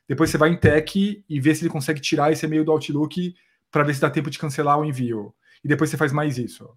Depois 0.09 0.31
você 0.31 0.39
vai 0.39 0.49
em 0.49 0.57
tech 0.57 1.23
e 1.29 1.39
vê 1.39 1.53
se 1.53 1.61
ele 1.61 1.69
consegue 1.69 2.01
tirar 2.01 2.31
esse 2.31 2.43
e-mail 2.43 2.65
do 2.65 2.71
Outlook 2.71 3.35
para 3.71 3.83
ver 3.83 3.93
se 3.93 4.01
dá 4.01 4.09
tempo 4.09 4.31
de 4.31 4.39
cancelar 4.39 4.79
o 4.79 4.83
envio. 4.83 5.31
E 5.63 5.67
depois 5.67 5.91
você 5.91 5.97
faz 5.97 6.11
mais 6.11 6.39
isso. 6.39 6.67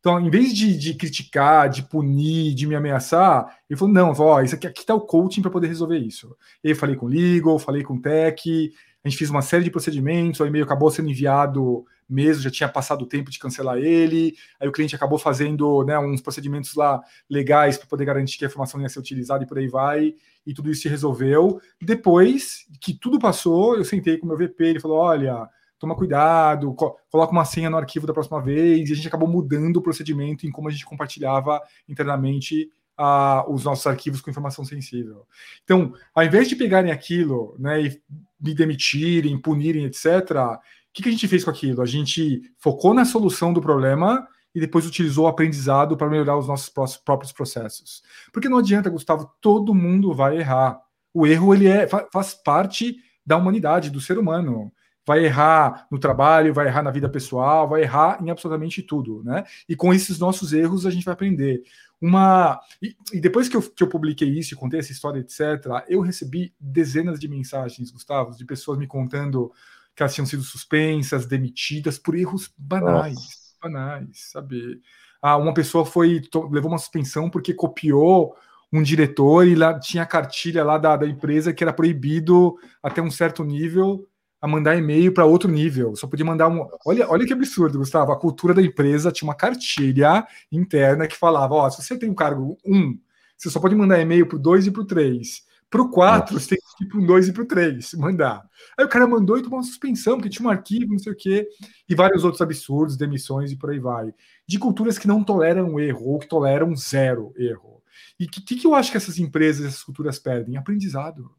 Então, 0.00 0.18
em 0.18 0.30
vez 0.30 0.54
de, 0.54 0.78
de 0.78 0.94
criticar, 0.94 1.68
de 1.68 1.82
punir, 1.82 2.54
de 2.54 2.66
me 2.66 2.74
ameaçar, 2.74 3.58
ele 3.68 3.78
falou: 3.78 3.92
não, 3.92 4.12
ó, 4.16 4.40
isso 4.40 4.54
aqui, 4.54 4.66
aqui 4.66 4.86
tá 4.86 4.94
o 4.94 5.02
coaching 5.02 5.42
para 5.42 5.50
poder 5.50 5.66
resolver 5.66 5.98
isso. 5.98 6.34
Eu 6.64 6.74
falei 6.74 6.96
com 6.96 7.04
o 7.04 7.08
Legal, 7.08 7.58
falei 7.58 7.82
com 7.82 7.94
o 7.94 8.00
Tech, 8.00 8.72
a 9.04 9.08
gente 9.08 9.18
fez 9.18 9.28
uma 9.28 9.42
série 9.42 9.64
de 9.64 9.70
procedimentos, 9.70 10.40
o 10.40 10.46
e-mail 10.46 10.64
acabou 10.64 10.90
sendo 10.90 11.10
enviado 11.10 11.84
mesmo, 12.08 12.42
já 12.42 12.50
tinha 12.50 12.68
passado 12.68 13.02
o 13.02 13.06
tempo 13.06 13.30
de 13.30 13.38
cancelar 13.38 13.76
ele, 13.78 14.34
aí 14.58 14.66
o 14.68 14.72
cliente 14.72 14.96
acabou 14.96 15.18
fazendo 15.18 15.84
né, 15.84 15.98
uns 15.98 16.20
procedimentos 16.20 16.74
lá 16.74 17.02
legais 17.28 17.76
para 17.76 17.86
poder 17.86 18.04
garantir 18.04 18.38
que 18.38 18.44
a 18.44 18.48
informação 18.48 18.80
ia 18.80 18.88
ser 18.88 18.98
utilizada 18.98 19.44
e 19.44 19.46
por 19.46 19.58
aí 19.58 19.68
vai, 19.68 20.14
e 20.46 20.54
tudo 20.54 20.70
isso 20.70 20.82
se 20.82 20.88
resolveu. 20.88 21.60
Depois 21.80 22.66
que 22.80 22.94
tudo 22.94 23.18
passou, 23.18 23.76
eu 23.76 23.84
sentei 23.84 24.16
com 24.16 24.24
o 24.24 24.28
meu 24.28 24.38
VP, 24.38 24.64
ele 24.64 24.80
falou: 24.80 24.98
olha, 24.98 25.48
toma 25.78 25.94
cuidado, 25.94 26.72
co 26.74 26.96
coloca 27.10 27.32
uma 27.32 27.44
senha 27.44 27.70
no 27.70 27.76
arquivo 27.76 28.06
da 28.06 28.12
próxima 28.12 28.40
vez, 28.40 28.88
e 28.88 28.92
a 28.92 28.96
gente 28.96 29.08
acabou 29.08 29.28
mudando 29.28 29.76
o 29.76 29.82
procedimento 29.82 30.46
em 30.46 30.50
como 30.50 30.68
a 30.68 30.70
gente 30.70 30.86
compartilhava 30.86 31.60
internamente 31.88 32.70
uh, 32.98 33.50
os 33.52 33.64
nossos 33.64 33.86
arquivos 33.86 34.20
com 34.20 34.30
informação 34.30 34.64
sensível. 34.64 35.26
Então, 35.64 35.94
ao 36.14 36.24
invés 36.24 36.48
de 36.48 36.56
pegarem 36.56 36.90
aquilo 36.90 37.54
né, 37.58 37.82
e 37.82 38.02
me 38.40 38.54
demitirem, 38.54 39.40
punirem, 39.40 39.84
etc., 39.84 40.58
que, 40.98 41.02
que 41.04 41.08
a 41.08 41.12
gente 41.12 41.28
fez 41.28 41.44
com 41.44 41.50
aquilo? 41.50 41.80
A 41.80 41.86
gente 41.86 42.42
focou 42.58 42.92
na 42.92 43.04
solução 43.04 43.52
do 43.52 43.60
problema 43.60 44.26
e 44.54 44.58
depois 44.58 44.84
utilizou 44.84 45.26
o 45.26 45.28
aprendizado 45.28 45.96
para 45.96 46.10
melhorar 46.10 46.36
os 46.36 46.48
nossos 46.48 46.68
próprios 46.98 47.32
processos. 47.32 48.02
Porque 48.32 48.48
não 48.48 48.58
adianta, 48.58 48.90
Gustavo, 48.90 49.30
todo 49.40 49.74
mundo 49.74 50.12
vai 50.12 50.38
errar. 50.38 50.80
O 51.14 51.26
erro 51.26 51.54
ele 51.54 51.68
é, 51.68 51.86
faz 52.12 52.34
parte 52.34 52.96
da 53.24 53.36
humanidade, 53.36 53.90
do 53.90 54.00
ser 54.00 54.18
humano. 54.18 54.72
Vai 55.06 55.24
errar 55.24 55.86
no 55.90 55.98
trabalho, 55.98 56.52
vai 56.52 56.66
errar 56.66 56.82
na 56.82 56.90
vida 56.90 57.08
pessoal, 57.08 57.68
vai 57.68 57.82
errar 57.82 58.18
em 58.22 58.30
absolutamente 58.30 58.82
tudo, 58.82 59.22
né? 59.24 59.44
E 59.68 59.76
com 59.76 59.94
esses 59.94 60.18
nossos 60.18 60.52
erros 60.52 60.84
a 60.84 60.90
gente 60.90 61.04
vai 61.04 61.14
aprender. 61.14 61.62
Uma 62.00 62.60
e, 62.82 63.20
depois 63.20 63.48
que 63.48 63.56
eu, 63.56 63.62
que 63.62 63.82
eu 63.82 63.88
publiquei 63.88 64.28
isso, 64.28 64.56
contei 64.56 64.80
essa 64.80 64.92
história, 64.92 65.20
etc., 65.20 65.84
eu 65.88 66.00
recebi 66.00 66.52
dezenas 66.60 67.18
de 67.18 67.28
mensagens, 67.28 67.90
Gustavo, 67.90 68.36
de 68.36 68.44
pessoas 68.44 68.78
me 68.78 68.86
contando 68.86 69.50
que 69.98 70.02
elas 70.04 70.14
tinham 70.14 70.26
sido 70.26 70.44
suspensas, 70.44 71.26
demitidas 71.26 71.98
por 71.98 72.14
erros 72.14 72.54
banais. 72.56 73.16
Nossa 73.16 73.48
banais, 73.60 74.30
sabe? 74.30 74.80
Ah, 75.20 75.36
uma 75.36 75.52
pessoa 75.52 75.84
foi 75.84 76.22
levou 76.52 76.70
uma 76.70 76.78
suspensão 76.78 77.28
porque 77.28 77.52
copiou 77.52 78.36
um 78.72 78.80
diretor 78.80 79.44
e 79.44 79.56
lá 79.56 79.76
tinha 79.76 80.04
a 80.04 80.06
cartilha 80.06 80.62
lá 80.62 80.78
da, 80.78 80.96
da 80.96 81.06
empresa 81.08 81.52
que 81.52 81.64
era 81.64 81.72
proibido 81.72 82.56
até 82.80 83.02
um 83.02 83.10
certo 83.10 83.42
nível 83.42 84.06
a 84.40 84.46
mandar 84.46 84.76
e-mail 84.76 85.12
para 85.12 85.24
outro 85.24 85.50
nível. 85.50 85.96
Só 85.96 86.06
podia 86.06 86.24
mandar 86.24 86.46
um. 86.46 86.64
Olha, 86.86 87.10
olha 87.10 87.26
que 87.26 87.32
absurdo, 87.32 87.78
Gustavo. 87.78 88.12
A 88.12 88.20
cultura 88.20 88.54
da 88.54 88.62
empresa 88.62 89.10
tinha 89.10 89.26
uma 89.26 89.34
cartilha 89.34 90.24
interna 90.52 91.08
que 91.08 91.16
falava: 91.16 91.56
ó, 91.56 91.68
se 91.68 91.82
você 91.82 91.98
tem 91.98 92.08
um 92.08 92.14
cargo 92.14 92.56
1, 92.64 92.76
um, 92.76 92.98
você 93.36 93.50
só 93.50 93.58
pode 93.58 93.74
mandar 93.74 94.00
e-mail 94.00 94.28
para 94.28 94.36
o 94.36 94.38
2 94.38 94.68
e 94.68 94.70
para 94.70 94.82
o 94.82 94.86
3. 94.86 95.42
Para 95.70 95.82
o 95.82 95.90
4, 95.90 96.38
você 96.38 96.56
tem 96.56 96.58
que 96.78 96.84
ir 96.84 96.88
para 96.88 96.98
o 96.98 97.06
2 97.06 97.28
e 97.28 97.32
para 97.32 97.42
o 97.42 97.46
3, 97.46 97.94
mandar. 97.94 98.42
Aí 98.78 98.84
o 98.84 98.88
cara 98.88 99.06
mandou 99.06 99.36
e 99.36 99.42
tomou 99.42 99.58
uma 99.58 99.64
suspensão, 99.64 100.16
porque 100.16 100.30
tinha 100.30 100.46
um 100.46 100.50
arquivo, 100.50 100.92
não 100.92 100.98
sei 100.98 101.12
o 101.12 101.16
quê, 101.16 101.46
e 101.88 101.94
vários 101.94 102.24
outros 102.24 102.40
absurdos, 102.40 102.96
demissões 102.96 103.52
e 103.52 103.56
por 103.56 103.70
aí 103.70 103.78
vai. 103.78 104.14
De 104.46 104.58
culturas 104.58 104.98
que 104.98 105.06
não 105.06 105.22
toleram 105.22 105.78
erro, 105.78 106.06
ou 106.06 106.18
que 106.18 106.26
toleram 106.26 106.74
zero 106.74 107.34
erro. 107.36 107.82
E 108.18 108.24
o 108.24 108.28
que, 108.28 108.56
que, 108.56 108.66
eu 108.66 108.74
acho 108.74 108.90
que 108.90 108.96
essas 108.96 109.18
empresas, 109.18 109.66
essas 109.66 109.82
culturas 109.82 110.18
perdem? 110.18 110.56
Aprendizado. 110.56 111.30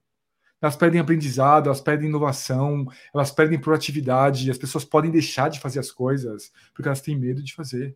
Elas 0.62 0.76
perdem 0.76 1.00
aprendizado, 1.00 1.68
elas 1.68 1.80
perdem 1.80 2.10
inovação, 2.10 2.86
elas 3.14 3.32
perdem 3.32 3.60
proatividade, 3.60 4.52
as 4.52 4.58
pessoas 4.58 4.84
podem 4.84 5.10
deixar 5.10 5.50
de 5.50 5.60
fazer 5.60 5.80
as 5.80 5.90
coisas 5.90 6.52
porque 6.74 6.88
elas 6.88 7.02
têm 7.02 7.18
medo 7.18 7.42
de 7.42 7.56
fazer. 7.56 7.96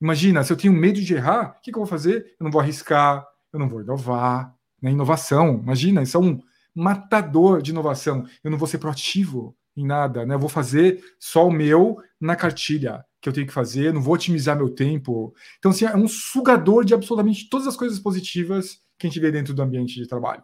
Imagina, 0.00 0.42
se 0.42 0.50
eu 0.50 0.56
tenho 0.56 0.72
medo 0.72 1.00
de 1.00 1.14
errar, 1.14 1.56
o 1.58 1.60
que, 1.60 1.70
que 1.70 1.76
eu 1.76 1.82
vou 1.82 1.86
fazer? 1.86 2.34
Eu 2.40 2.44
não 2.44 2.50
vou 2.50 2.60
arriscar, 2.60 3.26
eu 3.52 3.58
não 3.58 3.68
vou 3.68 3.82
inovar, 3.82 4.56
né? 4.82 4.90
Inovação, 4.90 5.60
imagina, 5.62 6.02
isso 6.02 6.16
é 6.16 6.20
um 6.20 6.40
matador 6.74 7.62
de 7.62 7.70
inovação. 7.70 8.24
Eu 8.42 8.50
não 8.50 8.58
vou 8.58 8.68
ser 8.68 8.78
proativo 8.78 9.56
em 9.76 9.86
nada, 9.86 10.24
né? 10.26 10.34
Eu 10.34 10.38
vou 10.38 10.48
fazer 10.48 11.02
só 11.18 11.46
o 11.46 11.52
meu 11.52 11.98
na 12.20 12.36
cartilha 12.36 13.04
que 13.20 13.28
eu 13.28 13.32
tenho 13.32 13.46
que 13.46 13.52
fazer, 13.52 13.92
não 13.92 14.00
vou 14.00 14.14
otimizar 14.14 14.56
meu 14.56 14.70
tempo. 14.70 15.34
Então, 15.58 15.70
assim, 15.70 15.84
é 15.84 15.94
um 15.94 16.08
sugador 16.08 16.84
de 16.84 16.94
absolutamente 16.94 17.48
todas 17.50 17.66
as 17.66 17.76
coisas 17.76 17.98
positivas 17.98 18.78
que 18.98 19.06
a 19.06 19.10
gente 19.10 19.20
vê 19.20 19.30
dentro 19.30 19.52
do 19.52 19.62
ambiente 19.62 19.94
de 19.94 20.08
trabalho. 20.08 20.42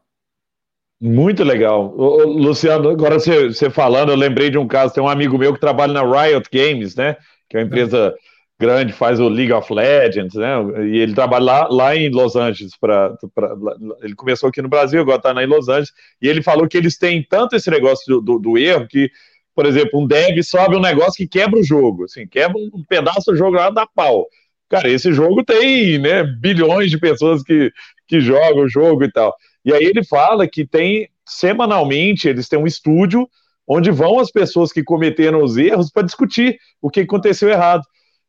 Muito 1.00 1.42
legal. 1.42 1.94
Ô, 1.96 2.24
Luciano, 2.24 2.88
agora 2.90 3.18
você, 3.18 3.48
você 3.48 3.70
falando, 3.70 4.10
eu 4.10 4.16
lembrei 4.16 4.50
de 4.50 4.58
um 4.58 4.66
caso, 4.66 4.94
tem 4.94 5.02
um 5.02 5.08
amigo 5.08 5.38
meu 5.38 5.54
que 5.54 5.60
trabalha 5.60 5.92
na 5.92 6.02
Riot 6.02 6.48
Games, 6.52 6.94
né? 6.94 7.16
Que 7.48 7.56
é 7.56 7.60
uma 7.60 7.66
empresa 7.66 8.14
é 8.14 8.35
grande, 8.58 8.92
faz 8.92 9.20
o 9.20 9.28
League 9.28 9.52
of 9.52 9.72
Legends, 9.72 10.34
né? 10.34 10.56
E 10.86 10.98
ele 10.98 11.14
trabalha 11.14 11.44
lá, 11.44 11.68
lá 11.68 11.96
em 11.96 12.10
Los 12.10 12.36
Angeles. 12.36 12.72
Pra, 12.80 13.14
pra 13.34 13.54
ele 14.02 14.14
começou 14.14 14.48
aqui 14.48 14.62
no 14.62 14.68
Brasil, 14.68 15.00
agora 15.00 15.18
está 15.18 15.42
em 15.42 15.46
Los 15.46 15.68
Angeles. 15.68 15.92
E 16.20 16.28
ele 16.28 16.42
falou 16.42 16.66
que 16.66 16.76
eles 16.76 16.96
têm 16.96 17.22
tanto 17.22 17.56
esse 17.56 17.70
negócio 17.70 18.04
do, 18.06 18.20
do, 18.20 18.38
do 18.38 18.58
erro 18.58 18.86
que 18.88 19.10
por 19.56 19.64
exemplo, 19.64 19.98
um 19.98 20.06
dev 20.06 20.42
sobe 20.42 20.76
um 20.76 20.80
negócio 20.80 21.14
que 21.14 21.26
quebra 21.26 21.58
o 21.58 21.64
jogo, 21.64 22.04
assim, 22.04 22.26
quebra 22.28 22.58
um 22.58 22.84
pedaço 22.86 23.32
do 23.32 23.36
jogo 23.38 23.56
lá 23.56 23.70
da 23.70 23.86
pau. 23.86 24.26
Cara, 24.68 24.86
esse 24.90 25.10
jogo 25.14 25.42
tem 25.42 25.98
né, 25.98 26.22
bilhões 26.24 26.90
de 26.90 26.98
pessoas 26.98 27.42
que, 27.42 27.72
que 28.06 28.20
jogam 28.20 28.64
o 28.64 28.68
jogo 28.68 29.04
e 29.04 29.10
tal. 29.10 29.34
E 29.64 29.72
aí 29.72 29.82
ele 29.82 30.04
fala 30.04 30.46
que 30.46 30.66
tem, 30.66 31.08
semanalmente, 31.24 32.28
eles 32.28 32.50
têm 32.50 32.58
um 32.58 32.66
estúdio 32.66 33.26
onde 33.66 33.90
vão 33.90 34.20
as 34.20 34.30
pessoas 34.30 34.70
que 34.70 34.84
cometeram 34.84 35.42
os 35.42 35.56
erros 35.56 35.90
para 35.90 36.02
discutir 36.02 36.58
o 36.82 36.90
que 36.90 37.00
aconteceu 37.00 37.48
errado. 37.48 37.82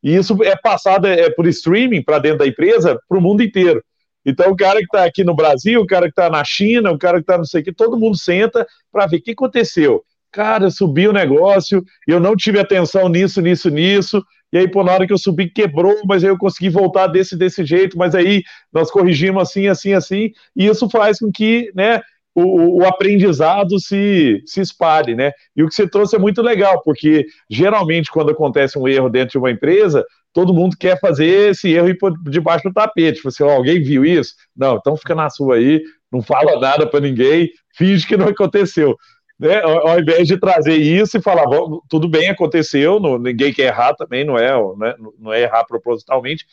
E 0.08 0.16
isso 0.16 0.42
é 0.42 0.56
passado 0.56 1.06
é, 1.06 1.30
por 1.30 1.46
streaming 1.48 2.02
para 2.02 2.18
dentro 2.18 2.38
da 2.38 2.48
empresa 2.48 2.98
para 3.10 3.18
o 3.18 3.22
mundo 3.22 3.44
inteiro. 3.44 3.84
Então, 4.26 4.50
o 4.50 4.56
cara 4.56 4.80
que 4.80 4.86
está 4.86 5.04
aqui 5.04 5.22
no 5.22 5.36
Brasil, 5.36 5.82
o 5.82 5.86
cara 5.86 6.06
que 6.06 6.12
está 6.12 6.30
na 6.30 6.46
China, 6.46 6.92
o 6.92 6.98
cara 6.98 7.18
que 7.18 7.24
está 7.24 7.38
não 7.38 7.44
sei 7.44 7.60
o 7.60 7.64
que, 7.66 7.74
todo 7.74 8.00
mundo 8.00 8.18
senta 8.18 8.66
para 8.90 9.06
ver 9.06 9.18
o 9.18 9.22
que 9.22 9.32
aconteceu. 9.32 10.02
Cara, 10.32 10.70
subiu 10.70 11.10
o 11.10 11.14
negócio, 11.14 11.84
eu 12.08 12.22
não 12.22 12.38
tive 12.38 12.58
atenção 12.58 13.10
nisso, 13.10 13.42
nisso, 13.42 13.70
nisso, 13.70 14.24
e 14.54 14.58
aí, 14.58 14.68
pô, 14.70 14.82
na 14.82 14.94
hora 14.94 15.06
que 15.06 15.12
eu 15.12 15.18
subi, 15.18 15.50
quebrou, 15.50 15.98
mas 16.06 16.24
aí 16.24 16.30
eu 16.30 16.38
consegui 16.38 16.70
voltar 16.70 17.08
desse, 17.08 17.36
desse 17.36 17.66
jeito, 17.66 17.98
mas 17.98 18.16
aí 18.16 18.44
nós 18.72 18.90
corrigimos 18.90 19.44
assim, 19.44 19.68
assim, 19.68 19.92
assim, 19.92 20.32
e 20.56 20.68
isso 20.68 20.90
faz 20.90 21.20
com 21.20 21.30
que, 21.30 21.70
né, 21.76 22.02
o, 22.40 22.82
o, 22.82 22.86
aprendizado 22.86 23.80
se, 23.80 24.44
se 24.46 24.62
espalhe, 24.62 25.16
né? 25.16 25.32
E 25.56 25.64
o 25.64 25.68
que 25.68 25.74
você 25.74 25.90
trouxe 25.90 26.16
é 26.16 26.20
muito 26.20 26.40
legal, 26.40 26.84
porque 26.84 27.26
geralmente 27.50 28.12
quando 28.12 28.30
acontece 28.30 28.78
um 28.78 28.88
erro 28.88 29.10
dentro 29.10 29.32
de 29.32 29.38
uma 29.40 29.50
empresa, 29.50 30.06
todo 30.32 30.54
mundo 30.54 30.78
quer 30.80 31.00
fazer 31.00 31.50
esse 31.50 31.68
erro 31.74 31.98
por 31.98 32.14
debaixo 32.30 32.70
do 32.70 32.74
tapete. 32.74 33.24
Você, 33.24 33.42
oh, 33.42 33.50
alguém 33.50 33.82
viu 33.82 34.06
isso? 34.06 34.36
Não, 34.56 34.76
então 34.76 34.96
fica 34.96 35.16
na 35.16 35.32
sua 35.32 35.56
aí, 35.56 35.82
não 36.12 36.22
fala 36.22 36.60
nada 36.60 36.86
para 36.86 37.00
ninguém, 37.00 37.50
finge 37.76 38.06
que 38.06 38.16
não 38.16 38.28
aconteceu. 38.28 38.96
Né? 39.40 39.60
Ao 39.64 40.00
invés 40.00 40.28
de 40.28 40.40
trazer 40.40 40.76
isso 40.76 41.18
e 41.18 41.22
falar, 41.22 41.46
tudo 41.90 42.08
bem, 42.08 42.30
aconteceu, 42.30 43.00
não, 43.00 43.18
ninguém 43.18 43.52
quer 43.52 43.64
errar 43.64 43.96
também, 43.96 44.24
não 44.24 44.38
é, 44.38 44.52
né? 44.78 44.94
não 45.18 45.34
é 45.34 45.42
errar 45.42 45.66
propositalmente, 45.66 46.46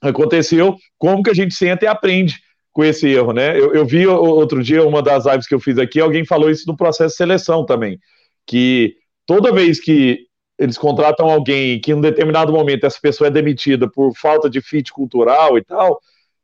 aconteceu, 0.00 0.76
como 0.96 1.20
que 1.20 1.30
a 1.30 1.34
gente 1.34 1.52
senta 1.52 1.84
e 1.84 1.88
aprende 1.88 2.43
com 2.74 2.84
esse 2.84 3.08
erro, 3.08 3.32
né? 3.32 3.56
Eu, 3.58 3.72
eu 3.72 3.86
vi 3.86 4.04
outro 4.06 4.62
dia, 4.62 4.84
uma 4.84 5.00
das 5.00 5.24
lives 5.24 5.46
que 5.46 5.54
eu 5.54 5.60
fiz 5.60 5.78
aqui, 5.78 6.00
alguém 6.00 6.26
falou 6.26 6.50
isso 6.50 6.66
no 6.66 6.76
processo 6.76 7.12
de 7.12 7.16
seleção 7.16 7.64
também, 7.64 7.98
que 8.44 8.96
toda 9.24 9.52
vez 9.52 9.80
que 9.80 10.26
eles 10.58 10.76
contratam 10.76 11.30
alguém 11.30 11.80
que 11.80 11.92
em 11.92 11.94
um 11.94 12.00
determinado 12.00 12.52
momento 12.52 12.84
essa 12.84 12.98
pessoa 13.00 13.28
é 13.28 13.30
demitida 13.30 13.88
por 13.88 14.12
falta 14.16 14.50
de 14.50 14.60
fit 14.60 14.92
cultural 14.92 15.56
e 15.56 15.62
tal, 15.64 16.00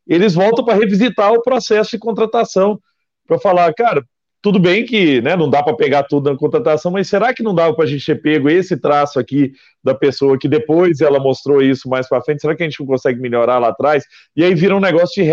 eles 0.06 0.34
voltam 0.34 0.64
para 0.64 0.78
revisitar 0.78 1.32
o 1.32 1.42
processo 1.42 1.90
de 1.90 1.98
contratação, 1.98 2.80
para 3.26 3.38
falar, 3.38 3.74
cara, 3.74 4.04
tudo 4.40 4.58
bem 4.60 4.84
que 4.84 5.20
né, 5.20 5.34
não 5.36 5.50
dá 5.50 5.62
para 5.62 5.76
pegar 5.76 6.04
tudo 6.04 6.30
na 6.30 6.36
contratação, 6.36 6.92
mas 6.92 7.08
será 7.08 7.34
que 7.34 7.42
não 7.42 7.54
dava 7.54 7.74
para 7.74 7.84
a 7.84 7.88
gente 7.88 8.06
ter 8.06 8.22
pego 8.22 8.48
esse 8.48 8.76
traço 8.76 9.18
aqui 9.18 9.52
da 9.82 9.94
pessoa 9.94 10.38
que 10.38 10.48
depois 10.48 11.00
ela 11.00 11.18
mostrou 11.18 11.60
isso 11.60 11.88
mais 11.88 12.08
para 12.08 12.22
frente? 12.22 12.40
Será 12.40 12.54
que 12.54 12.62
a 12.62 12.66
gente 12.68 12.78
não 12.80 12.86
consegue 12.86 13.20
melhorar 13.20 13.58
lá 13.58 13.68
atrás? 13.68 14.04
E 14.34 14.44
aí 14.44 14.54
vira 14.54 14.76
um 14.76 14.80
negócio 14.80 15.22
de 15.22 15.28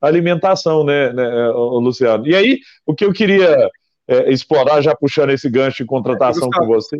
retroalimentação, 0.00 0.84
né, 0.84 1.12
né 1.12 1.48
Luciano? 1.50 2.26
E 2.26 2.34
aí, 2.34 2.58
o 2.86 2.94
que 2.94 3.04
eu 3.04 3.12
queria 3.12 3.70
é, 4.10 4.32
explorar, 4.32 4.82
já 4.82 4.94
puxando 4.94 5.30
esse 5.30 5.48
gancho 5.48 5.84
de 5.84 5.88
contratação 5.88 6.48
é, 6.52 6.58
com 6.58 6.66
você. 6.66 6.98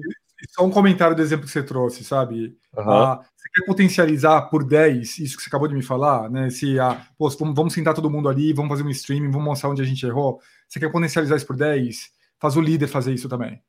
Só 0.50 0.64
um 0.64 0.70
comentário 0.70 1.16
do 1.16 1.20
exemplo 1.20 1.44
que 1.44 1.50
você 1.50 1.62
trouxe, 1.62 2.04
sabe? 2.04 2.56
Uhum. 2.76 2.90
Ah, 2.90 3.20
você 3.36 3.48
quer 3.52 3.66
potencializar 3.66 4.42
por 4.42 4.64
10 4.64 5.18
isso 5.18 5.36
que 5.36 5.42
você 5.42 5.48
acabou 5.48 5.66
de 5.66 5.74
me 5.74 5.82
falar, 5.82 6.30
né? 6.30 6.48
Se 6.50 6.78
ah, 6.78 7.04
pô, 7.18 7.28
vamos, 7.30 7.54
vamos 7.54 7.74
sentar 7.74 7.94
todo 7.94 8.08
mundo 8.08 8.28
ali, 8.28 8.52
vamos 8.52 8.70
fazer 8.70 8.84
um 8.84 8.90
streaming, 8.90 9.30
vamos 9.30 9.44
mostrar 9.44 9.70
onde 9.70 9.82
a 9.82 9.84
gente 9.84 10.06
errou. 10.06 10.38
Você 10.68 10.78
quer 10.78 10.90
potencializar 10.90 11.36
isso 11.36 11.46
por 11.46 11.56
10? 11.56 12.10
Faz 12.38 12.56
o 12.56 12.60
líder 12.60 12.86
fazer 12.86 13.12
isso 13.12 13.28
também. 13.28 13.60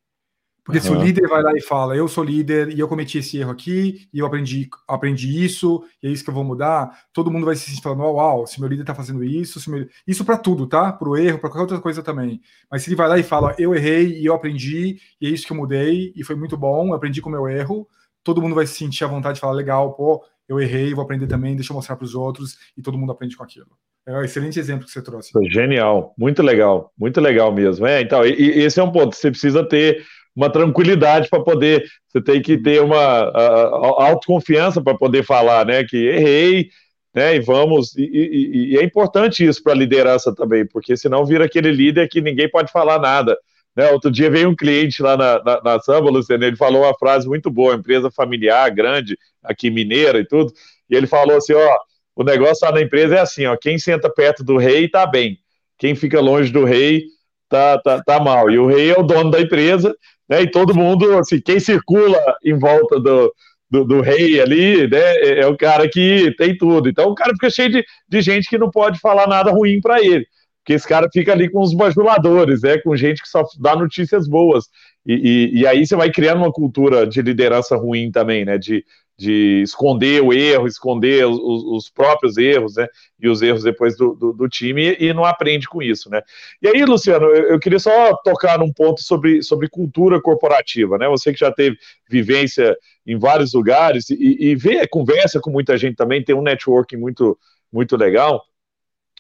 Porque 0.64 0.78
uhum. 0.78 0.84
se 0.84 0.91
o 0.91 1.03
líder 1.03 1.28
vai 1.28 1.41
lá 1.41 1.53
e 1.55 1.62
fala, 1.62 1.95
eu 1.95 2.07
sou 2.07 2.24
líder 2.24 2.70
e 2.70 2.80
eu 2.80 2.88
cometi 2.88 3.18
esse 3.18 3.38
erro 3.38 3.51
aqui, 3.51 4.07
e 4.14 4.20
eu 4.20 4.26
aprendi, 4.28 4.70
aprendi 4.88 5.43
isso, 5.43 5.84
e 6.03 6.07
é 6.07 6.12
isso 6.12 6.24
que 6.24 6.30
eu 6.30 6.34
vou 6.34 6.43
mudar, 6.43 7.05
todo 7.12 7.32
mundo 7.32 7.45
vai 7.45 7.55
se 7.55 7.70
sentir 7.70 7.82
falando, 7.82 8.01
uau, 8.01 8.45
se 8.45 8.59
meu 8.59 8.70
líder 8.70 8.84
está 8.84 8.93
fazendo 8.93 9.24
isso, 9.24 9.70
meu... 9.72 9.88
isso 10.07 10.24
para 10.24 10.38
tudo, 10.38 10.68
tá? 10.68 10.93
Para 10.93 11.09
o 11.09 11.18
erro, 11.18 11.39
para 11.39 11.49
qualquer 11.49 11.62
outra 11.62 11.82
coisa 11.82 12.03
também. 12.03 12.41
Mas 12.70 12.84
se 12.84 12.89
ele 12.89 12.95
vai 12.95 13.09
lá 13.09 13.18
e 13.18 13.24
fala, 13.24 13.55
eu 13.57 13.74
errei 13.74 14.20
e 14.20 14.26
eu 14.26 14.36
aprendi, 14.36 14.97
e 15.20 15.28
é 15.28 15.30
isso 15.30 15.47
que 15.47 15.51
eu 15.51 15.57
mudei, 15.57 16.14
e 16.16 16.24
foi 16.24 16.36
muito 16.36 16.55
bom, 16.55 16.89
eu 16.89 16.93
aprendi 16.93 17.22
com 17.22 17.30
o 17.30 17.32
meu 17.32 17.47
erro, 17.47 17.88
todo 18.24 18.41
mundo 18.41 18.53
vai 18.53 18.68
se 18.68 18.76
sentir 18.76 19.03
à 19.03 19.07
vontade 19.07 19.36
de 19.36 19.41
falar, 19.41 19.53
legal, 19.53 19.93
pô, 19.93 20.24
eu 20.47 20.59
errei, 20.59 20.93
vou 20.93 21.03
aprender 21.03 21.26
também, 21.26 21.55
deixa 21.55 21.72
eu 21.72 21.76
mostrar 21.76 21.95
para 21.95 22.05
os 22.05 22.14
outros, 22.14 22.57
e 22.78 22.84
todo 22.84 22.97
mundo 22.97 23.12
aprende 23.12 23.36
com 23.36 23.43
aquilo. 23.43 23.70
É 24.05 24.14
um 24.14 24.24
excelente 24.24 24.59
exemplo 24.59 24.86
que 24.86 24.91
você 24.91 25.01
trouxe. 25.01 25.32
Genial, 25.49 26.14
muito 26.18 26.41
legal, 26.41 26.91
muito 26.97 27.22
legal 27.22 27.51
mesmo. 27.51 27.86
É, 27.86 28.01
então, 28.01 28.26
e, 28.26 28.32
e 28.32 28.59
esse 28.62 28.80
é 28.80 28.84
um 28.84 28.91
ponto, 28.91 29.16
você 29.16 29.30
precisa 29.30 29.64
ter 29.64 30.03
uma 30.36 30.50
tranquilidade 30.50 31.30
para 31.30 31.44
poder. 31.44 31.84
Você 32.08 32.22
tem 32.22 32.42
que 32.42 32.58
ter 32.58 32.82
uma 32.82 32.98
a, 32.98 33.48
a 33.48 34.08
autoconfiança 34.10 34.82
para 34.82 34.98
poder 34.98 35.24
falar, 35.24 35.66
né? 35.66 35.84
Que 35.84 35.98
errei, 36.08 36.70
né? 37.14 37.36
E 37.36 37.40
vamos. 37.40 37.96
E, 37.98 38.04
e, 38.04 38.74
e 38.74 38.78
é 38.78 38.84
importante 38.84 39.46
isso 39.46 39.62
para 39.64 39.74
a 39.74 39.76
liderança 39.78 40.34
também, 40.34 40.66
porque 40.66 40.96
senão 40.98 41.26
vira 41.26 41.46
aquele 41.46 41.72
líder 41.72 42.08
que 42.08 42.22
ninguém 42.22 42.50
pode 42.50 42.72
falar 42.72 43.00
nada. 43.00 43.38
Né, 43.76 43.90
outro 43.92 44.12
dia 44.12 44.30
veio 44.30 44.50
um 44.50 44.56
cliente 44.56 45.02
lá 45.02 45.16
na, 45.16 45.42
na, 45.44 45.62
na 45.64 45.80
Samba, 45.80 46.10
Luciano, 46.10 46.44
ele 46.44 46.58
falou 46.58 46.84
uma 46.84 46.94
frase 46.94 47.26
muito 47.28 47.50
boa, 47.50 47.76
empresa 47.76 48.12
familiar, 48.12 48.70
grande, 48.70 49.18
aqui 49.42 49.70
mineira 49.70 50.20
e 50.20 50.26
tudo, 50.26 50.52
e 50.90 50.96
ele 50.96 51.08
falou 51.08 51.38
assim, 51.38 51.54
ó, 51.54 51.78
o 52.16 52.24
negócio 52.24 52.68
lá 52.68 52.74
na 52.74 52.82
empresa 52.82 53.16
é 53.16 53.20
assim, 53.20 53.46
ó, 53.46 53.56
quem 53.56 53.80
senta 53.80 54.10
perto 54.10 54.44
do 54.44 54.58
rei 54.58 54.90
tá 54.90 55.06
bem, 55.06 55.38
quem 55.78 55.96
fica 55.96 56.20
longe 56.20 56.52
do 56.52 56.66
rei 56.66 57.06
tá, 57.48 57.78
tá, 57.80 58.04
tá 58.04 58.20
mal, 58.20 58.50
e 58.52 58.60
o 58.60 58.68
rei 58.68 58.92
é 58.92 59.00
o 59.00 59.04
dono 59.04 59.32
da 59.32 59.40
empresa, 59.40 59.96
né? 60.32 60.44
E 60.44 60.50
todo 60.50 60.74
mundo, 60.74 61.18
assim, 61.18 61.42
quem 61.42 61.60
circula 61.60 62.18
em 62.42 62.58
volta 62.58 62.98
do, 62.98 63.34
do, 63.70 63.84
do, 63.84 64.00
rei 64.00 64.40
ali, 64.40 64.90
né? 64.90 65.16
É, 65.18 65.40
é 65.42 65.48
o 65.48 65.58
cara 65.58 65.90
que 65.90 66.34
tem 66.38 66.58
tudo. 66.58 66.88
Então 66.88 67.10
o 67.10 67.16
cara 67.16 67.34
fica 67.34 67.50
cheio 67.50 67.70
de, 67.70 67.84
de 68.08 68.22
gente 68.22 68.48
que 68.48 68.58
não 68.58 68.72
pode 68.72 68.98
falar 68.98 69.28
nada 69.28 69.52
ruim 69.52 69.82
para 69.82 70.02
ele. 70.02 70.26
Porque 70.64 70.74
esse 70.74 70.88
cara 70.88 71.10
fica 71.12 71.34
ali 71.34 71.50
com 71.50 71.60
os 71.60 71.74
bajuladores, 71.74 72.62
né? 72.62 72.78
Com 72.78 72.96
gente 72.96 73.22
que 73.22 73.28
só 73.28 73.44
dá 73.60 73.76
notícias 73.76 74.26
boas. 74.26 74.66
E, 75.06 75.50
e, 75.54 75.60
e 75.62 75.68
aí 75.68 75.86
você 75.86 75.98
vai 75.98 76.10
criando 76.10 76.38
uma 76.38 76.52
cultura 76.52 77.06
de 77.06 77.22
liderança 77.22 77.76
ruim 77.76 78.10
também, 78.10 78.46
né? 78.46 78.58
De, 78.58 78.86
de 79.22 79.62
esconder 79.62 80.20
o 80.24 80.34
erro, 80.34 80.66
esconder 80.66 81.28
os, 81.28 81.38
os, 81.38 81.90
próprios 81.92 82.38
erros, 82.38 82.76
né? 82.76 82.88
E 83.20 83.30
os 83.30 83.40
erros 83.44 83.62
depois 83.62 83.96
do, 83.96 84.16
do, 84.16 84.34
do, 84.34 84.50
time 84.50 84.98
e 85.00 85.14
não 85.14 85.24
aprende 85.24 85.68
com 85.68 85.80
isso, 85.80 86.10
né? 86.10 86.24
E 86.60 86.68
aí, 86.68 86.84
Luciano, 86.84 87.28
eu, 87.28 87.60
queria 87.60 87.78
só 87.78 88.16
tocar 88.24 88.58
num 88.58 88.74
ponto 88.74 89.00
sobre, 89.04 89.44
sobre 89.44 89.70
cultura 89.70 90.20
corporativa, 90.20 90.98
né? 90.98 91.08
Você 91.08 91.32
que 91.32 91.40
já 91.40 91.52
teve 91.52 91.78
vivência 92.10 92.76
em 93.06 93.16
vários 93.16 93.54
lugares 93.54 94.10
e, 94.10 94.38
e 94.40 94.56
vê, 94.56 94.88
conversa 94.88 95.40
com 95.40 95.52
muita 95.52 95.78
gente 95.78 95.96
também, 95.96 96.24
tem 96.24 96.34
um 96.34 96.42
networking 96.42 96.98
muito, 96.98 97.38
muito 97.72 97.96
legal. 97.96 98.44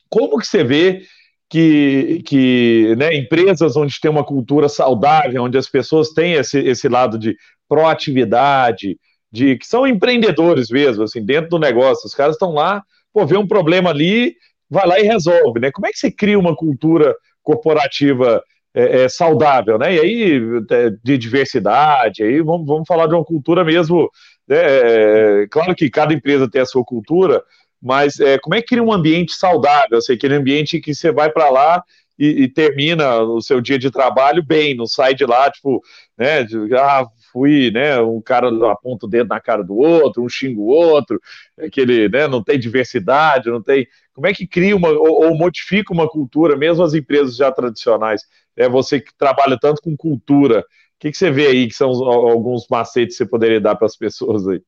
Como 0.09 0.39
que 0.39 0.47
você 0.47 0.63
vê 0.63 1.03
que, 1.47 2.23
que 2.25 2.95
né, 2.97 3.15
empresas 3.15 3.77
onde 3.77 4.01
tem 4.01 4.09
uma 4.09 4.25
cultura 4.25 4.67
saudável, 4.67 5.43
onde 5.43 5.59
as 5.59 5.69
pessoas 5.69 6.09
têm 6.09 6.33
esse, 6.33 6.57
esse 6.57 6.89
lado 6.89 7.19
de 7.19 7.37
proatividade, 7.69 8.97
de 9.31 9.57
que 9.57 9.65
são 9.65 9.87
empreendedores 9.87 10.69
mesmo, 10.69 11.03
assim, 11.03 11.23
dentro 11.23 11.51
do 11.51 11.59
negócio. 11.59 12.05
Os 12.05 12.13
caras 12.13 12.35
estão 12.35 12.53
lá, 12.53 12.83
pô, 13.13 13.25
vê 13.25 13.37
um 13.37 13.47
problema 13.47 13.89
ali, 13.89 14.35
vai 14.69 14.85
lá 14.85 14.99
e 14.99 15.03
resolve, 15.03 15.59
né? 15.59 15.71
Como 15.71 15.87
é 15.87 15.91
que 15.91 15.97
você 15.97 16.11
cria 16.11 16.37
uma 16.37 16.55
cultura 16.55 17.15
corporativa 17.41 18.43
é, 18.73 19.03
é, 19.03 19.09
saudável, 19.09 19.77
né? 19.77 19.95
E 19.95 19.99
aí, 19.99 20.41
é, 20.69 20.89
de 21.03 21.17
diversidade, 21.17 22.23
aí 22.23 22.41
vamos, 22.41 22.65
vamos 22.65 22.87
falar 22.87 23.07
de 23.07 23.13
uma 23.13 23.23
cultura 23.23 23.63
mesmo. 23.63 24.09
Né? 24.47 24.57
É, 24.57 25.47
claro 25.49 25.75
que 25.75 25.89
cada 25.89 26.13
empresa 26.13 26.49
tem 26.49 26.61
a 26.61 26.65
sua 26.65 26.83
cultura, 26.83 27.43
mas 27.81 28.19
é, 28.19 28.37
como 28.37 28.55
é 28.55 28.61
que 28.61 28.67
cria 28.67 28.83
um 28.83 28.93
ambiente 28.93 29.33
saudável? 29.33 29.97
Assim, 29.97 30.13
aquele 30.13 30.35
ambiente 30.35 30.79
que 30.79 30.93
você 30.93 31.11
vai 31.11 31.29
para 31.29 31.49
lá 31.49 31.83
e, 32.17 32.43
e, 32.43 32.47
termina 32.47 33.19
o 33.21 33.41
seu 33.41 33.59
dia 33.59 33.79
de 33.79 33.89
trabalho 33.89 34.43
bem, 34.43 34.75
não 34.75 34.85
sai 34.85 35.15
de 35.15 35.25
lá, 35.25 35.49
tipo, 35.49 35.81
né? 36.17 36.43
De, 36.43 36.73
ah, 36.75 37.05
fui, 37.31 37.71
né, 37.71 37.99
um 38.01 38.21
cara 38.21 38.49
aponta 38.71 39.05
o 39.05 39.09
dedo 39.09 39.29
na 39.29 39.39
cara 39.39 39.63
do 39.63 39.75
outro, 39.75 40.23
um 40.23 40.29
xinga 40.29 40.59
o 40.59 40.67
outro, 40.67 41.19
aquele, 41.57 42.09
né, 42.09 42.27
não 42.27 42.43
tem 42.43 42.59
diversidade, 42.59 43.49
não 43.49 43.61
tem. 43.61 43.87
Como 44.13 44.27
é 44.27 44.33
que 44.33 44.47
cria 44.47 44.75
uma 44.75 44.89
ou, 44.89 45.25
ou 45.25 45.35
modifica 45.37 45.93
uma 45.93 46.07
cultura, 46.09 46.55
mesmo 46.55 46.83
as 46.83 46.93
empresas 46.93 47.35
já 47.35 47.51
tradicionais? 47.51 48.23
É 48.55 48.67
você 48.67 48.99
que 48.99 49.13
trabalha 49.17 49.57
tanto 49.59 49.81
com 49.81 49.95
cultura, 49.95 50.59
o 50.59 50.63
que, 50.99 51.11
que 51.11 51.17
você 51.17 51.31
vê 51.31 51.47
aí 51.47 51.67
que 51.67 51.75
são 51.75 51.89
alguns 51.89 52.67
macetes 52.69 53.17
que 53.17 53.23
você 53.23 53.29
poderia 53.29 53.59
dar 53.59 53.75
para 53.75 53.87
as 53.87 53.95
pessoas 53.95 54.47
aí? 54.47 54.61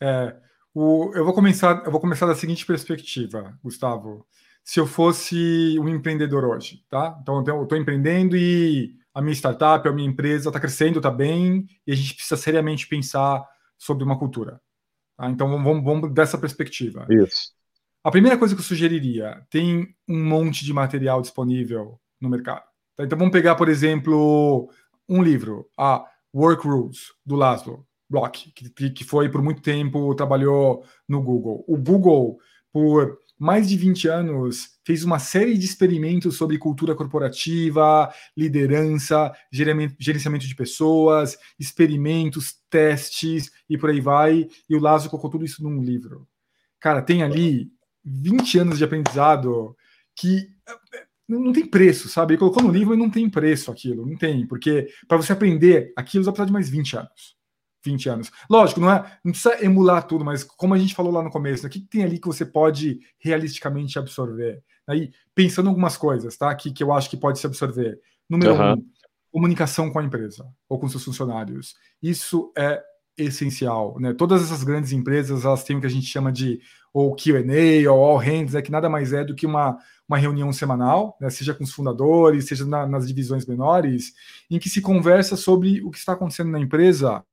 É, 0.00 0.36
o, 0.74 1.12
eu 1.14 1.24
vou 1.24 1.32
começar, 1.32 1.82
eu 1.86 1.90
vou 1.90 2.00
começar 2.00 2.26
da 2.26 2.34
seguinte 2.34 2.66
perspectiva, 2.66 3.58
Gustavo. 3.62 4.26
Se 4.64 4.80
eu 4.80 4.86
fosse 4.86 5.76
um 5.78 5.88
empreendedor 5.88 6.44
hoje, 6.44 6.82
tá? 6.88 7.16
Então 7.20 7.44
eu 7.46 7.62
estou 7.62 7.78
empreendendo 7.78 8.36
e 8.36 8.96
a 9.12 9.22
minha 9.22 9.34
startup, 9.34 9.86
a 9.86 9.92
minha 9.92 10.08
empresa 10.08 10.48
está 10.48 10.58
crescendo, 10.58 10.98
está 10.98 11.10
bem, 11.10 11.68
e 11.86 11.92
a 11.92 11.94
gente 11.94 12.14
precisa 12.14 12.36
seriamente 12.36 12.88
pensar 12.88 13.44
sobre 13.78 14.02
uma 14.02 14.18
cultura. 14.18 14.60
Tá? 15.16 15.30
Então 15.30 15.48
vamos, 15.48 15.84
vamos 15.84 16.12
dessa 16.12 16.36
perspectiva. 16.36 17.06
Isso. 17.08 17.52
A 18.02 18.10
primeira 18.10 18.36
coisa 18.36 18.54
que 18.54 18.60
eu 18.60 18.64
sugeriria, 18.64 19.46
tem 19.48 19.94
um 20.08 20.24
monte 20.24 20.64
de 20.64 20.72
material 20.72 21.22
disponível 21.22 22.00
no 22.20 22.28
mercado. 22.28 22.64
Tá? 22.96 23.04
Então 23.04 23.18
vamos 23.18 23.32
pegar, 23.32 23.54
por 23.54 23.68
exemplo, 23.68 24.68
um 25.08 25.22
livro, 25.22 25.68
a 25.78 26.04
Work 26.34 26.66
Rules, 26.66 27.12
do 27.24 27.36
Laszlo 27.36 27.86
Block, 28.10 28.52
que, 28.52 28.90
que 28.90 29.04
foi 29.04 29.28
por 29.28 29.42
muito 29.42 29.62
tempo, 29.62 30.14
trabalhou 30.14 30.84
no 31.08 31.22
Google. 31.22 31.64
O 31.68 31.76
Google, 31.76 32.38
por 32.72 33.18
mais 33.38 33.68
de 33.68 33.76
20 33.76 34.08
anos, 34.08 34.78
fez 34.84 35.04
uma 35.04 35.18
série 35.18 35.58
de 35.58 35.64
experimentos 35.64 36.36
sobre 36.36 36.58
cultura 36.58 36.94
corporativa, 36.94 38.12
liderança, 38.36 39.32
gerenciamento 39.50 40.46
de 40.46 40.54
pessoas, 40.54 41.36
experimentos, 41.58 42.54
testes 42.70 43.50
e 43.68 43.76
por 43.76 43.90
aí 43.90 44.00
vai. 44.00 44.46
E 44.68 44.76
o 44.76 44.80
Lázaro 44.80 45.10
colocou 45.10 45.30
tudo 45.30 45.44
isso 45.44 45.62
num 45.62 45.82
livro. 45.82 46.28
Cara, 46.78 47.02
tem 47.02 47.22
ali 47.22 47.70
20 48.04 48.58
anos 48.58 48.78
de 48.78 48.84
aprendizado 48.84 49.76
que 50.14 50.48
não 51.26 51.52
tem 51.52 51.66
preço, 51.66 52.08
sabe? 52.08 52.34
Ele 52.34 52.38
colocou 52.38 52.62
no 52.62 52.70
livro 52.70 52.94
e 52.94 52.98
não 52.98 53.10
tem 53.10 53.28
preço 53.28 53.70
aquilo, 53.70 54.06
não 54.06 54.16
tem, 54.16 54.46
porque 54.46 54.88
para 55.08 55.16
você 55.16 55.32
aprender 55.32 55.92
aquilo, 55.96 56.22
você 56.22 56.26
vai 56.26 56.34
precisar 56.34 56.46
de 56.46 56.52
mais 56.52 56.68
20 56.68 56.96
anos. 56.98 57.36
20 57.84 58.08
anos. 58.08 58.32
Lógico, 58.48 58.80
não, 58.80 58.90
é, 58.90 59.18
não 59.22 59.32
precisa 59.32 59.62
emular 59.64 60.06
tudo, 60.06 60.24
mas 60.24 60.42
como 60.42 60.74
a 60.74 60.78
gente 60.78 60.94
falou 60.94 61.12
lá 61.12 61.22
no 61.22 61.30
começo, 61.30 61.62
né, 61.62 61.68
o 61.68 61.70
que, 61.70 61.80
que 61.80 61.86
tem 61.86 62.02
ali 62.02 62.18
que 62.18 62.26
você 62.26 62.46
pode 62.46 63.00
realisticamente 63.18 63.98
absorver? 63.98 64.62
Aí, 64.86 65.12
pensando 65.34 65.66
em 65.66 65.68
algumas 65.68 65.96
coisas, 65.96 66.36
tá? 66.36 66.54
Que, 66.54 66.72
que 66.72 66.82
eu 66.82 66.92
acho 66.92 67.08
que 67.08 67.16
pode 67.16 67.38
se 67.38 67.46
absorver. 67.46 68.00
Número 68.28 68.54
uhum. 68.54 68.72
um, 68.74 68.86
comunicação 69.32 69.90
com 69.90 69.98
a 69.98 70.04
empresa 70.04 70.46
ou 70.68 70.78
com 70.78 70.88
seus 70.88 71.04
funcionários. 71.04 71.74
Isso 72.02 72.52
é 72.56 72.82
essencial, 73.16 73.98
né? 74.00 74.12
Todas 74.12 74.42
essas 74.42 74.64
grandes 74.64 74.92
empresas, 74.92 75.44
elas 75.44 75.64
têm 75.64 75.76
o 75.76 75.80
que 75.80 75.86
a 75.86 75.90
gente 75.90 76.06
chama 76.06 76.32
de 76.32 76.60
ou 76.92 77.14
Q&A 77.14 77.90
ou 77.90 78.04
all 78.04 78.16
hands, 78.16 78.54
né? 78.54 78.62
Que 78.62 78.70
nada 78.70 78.88
mais 78.88 79.12
é 79.12 79.24
do 79.24 79.34
que 79.34 79.46
uma, 79.46 79.78
uma 80.08 80.18
reunião 80.18 80.52
semanal, 80.52 81.16
né? 81.20 81.30
seja 81.30 81.54
com 81.54 81.64
os 81.64 81.72
fundadores, 81.72 82.46
seja 82.46 82.64
na, 82.64 82.86
nas 82.86 83.06
divisões 83.06 83.46
menores, 83.46 84.12
em 84.50 84.58
que 84.58 84.68
se 84.68 84.80
conversa 84.80 85.36
sobre 85.36 85.82
o 85.82 85.90
que 85.90 85.98
está 85.98 86.12
acontecendo 86.12 86.50
na 86.50 86.60
empresa 86.60 87.24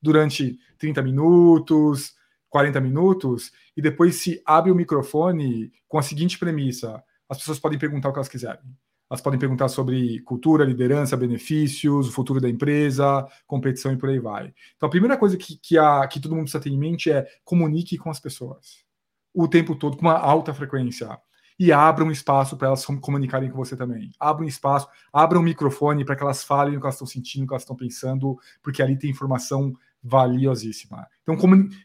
durante 0.00 0.58
30 0.78 1.02
minutos, 1.02 2.14
40 2.48 2.80
minutos, 2.80 3.52
e 3.76 3.82
depois 3.82 4.16
se 4.16 4.42
abre 4.44 4.70
o 4.70 4.74
microfone 4.74 5.72
com 5.88 5.98
a 5.98 6.02
seguinte 6.02 6.38
premissa: 6.38 7.02
as 7.28 7.38
pessoas 7.38 7.58
podem 7.58 7.78
perguntar 7.78 8.08
o 8.08 8.12
que 8.12 8.18
elas 8.18 8.28
quiserem. 8.28 8.64
Elas 9.10 9.20
podem 9.20 9.40
perguntar 9.40 9.68
sobre 9.68 10.20
cultura, 10.20 10.64
liderança, 10.64 11.16
benefícios, 11.16 12.08
o 12.08 12.12
futuro 12.12 12.40
da 12.40 12.48
empresa, 12.48 13.26
competição 13.44 13.92
e 13.92 13.96
por 13.96 14.08
aí 14.08 14.20
vai. 14.20 14.54
Então, 14.76 14.86
a 14.86 14.90
primeira 14.90 15.16
coisa 15.16 15.36
que, 15.36 15.56
que, 15.56 15.76
a, 15.76 16.06
que 16.06 16.20
todo 16.20 16.30
mundo 16.30 16.44
precisa 16.44 16.62
ter 16.62 16.70
em 16.70 16.78
mente 16.78 17.10
é 17.10 17.26
comunique 17.44 17.98
com 17.98 18.08
as 18.08 18.20
pessoas 18.20 18.88
o 19.34 19.48
tempo 19.48 19.74
todo, 19.74 19.96
com 19.96 20.02
uma 20.02 20.18
alta 20.18 20.52
frequência. 20.52 21.18
E 21.58 21.72
abra 21.72 22.04
um 22.04 22.10
espaço 22.10 22.56
para 22.56 22.68
elas 22.68 22.84
comunicarem 22.84 23.50
com 23.50 23.56
você 23.56 23.76
também. 23.76 24.10
Abra 24.18 24.44
um 24.44 24.48
espaço, 24.48 24.88
abra 25.12 25.38
um 25.38 25.42
microfone 25.42 26.04
para 26.04 26.16
que 26.16 26.22
elas 26.22 26.42
falem 26.42 26.76
o 26.76 26.80
que 26.80 26.86
elas 26.86 26.94
estão 26.94 27.06
sentindo, 27.06 27.44
o 27.44 27.46
que 27.46 27.52
elas 27.52 27.62
estão 27.62 27.76
pensando, 27.76 28.38
porque 28.62 28.82
ali 28.82 28.98
tem 28.98 29.10
informação 29.10 29.74
valiosíssima. 30.02 31.06
Então, 31.22 31.36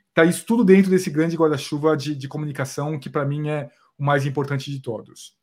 está 0.10 0.24
isso 0.24 0.46
tudo 0.46 0.64
dentro 0.64 0.90
desse 0.90 1.10
grande 1.10 1.36
guarda-chuva 1.36 1.96
de, 1.96 2.16
de 2.16 2.28
comunicação, 2.28 2.98
que 3.00 3.10
para 3.10 3.26
mim 3.26 3.50
é 3.50 3.70
o 3.98 4.04
mais 4.04 4.26
importante 4.26 4.72
de 4.72 4.80
todos. 4.80 5.36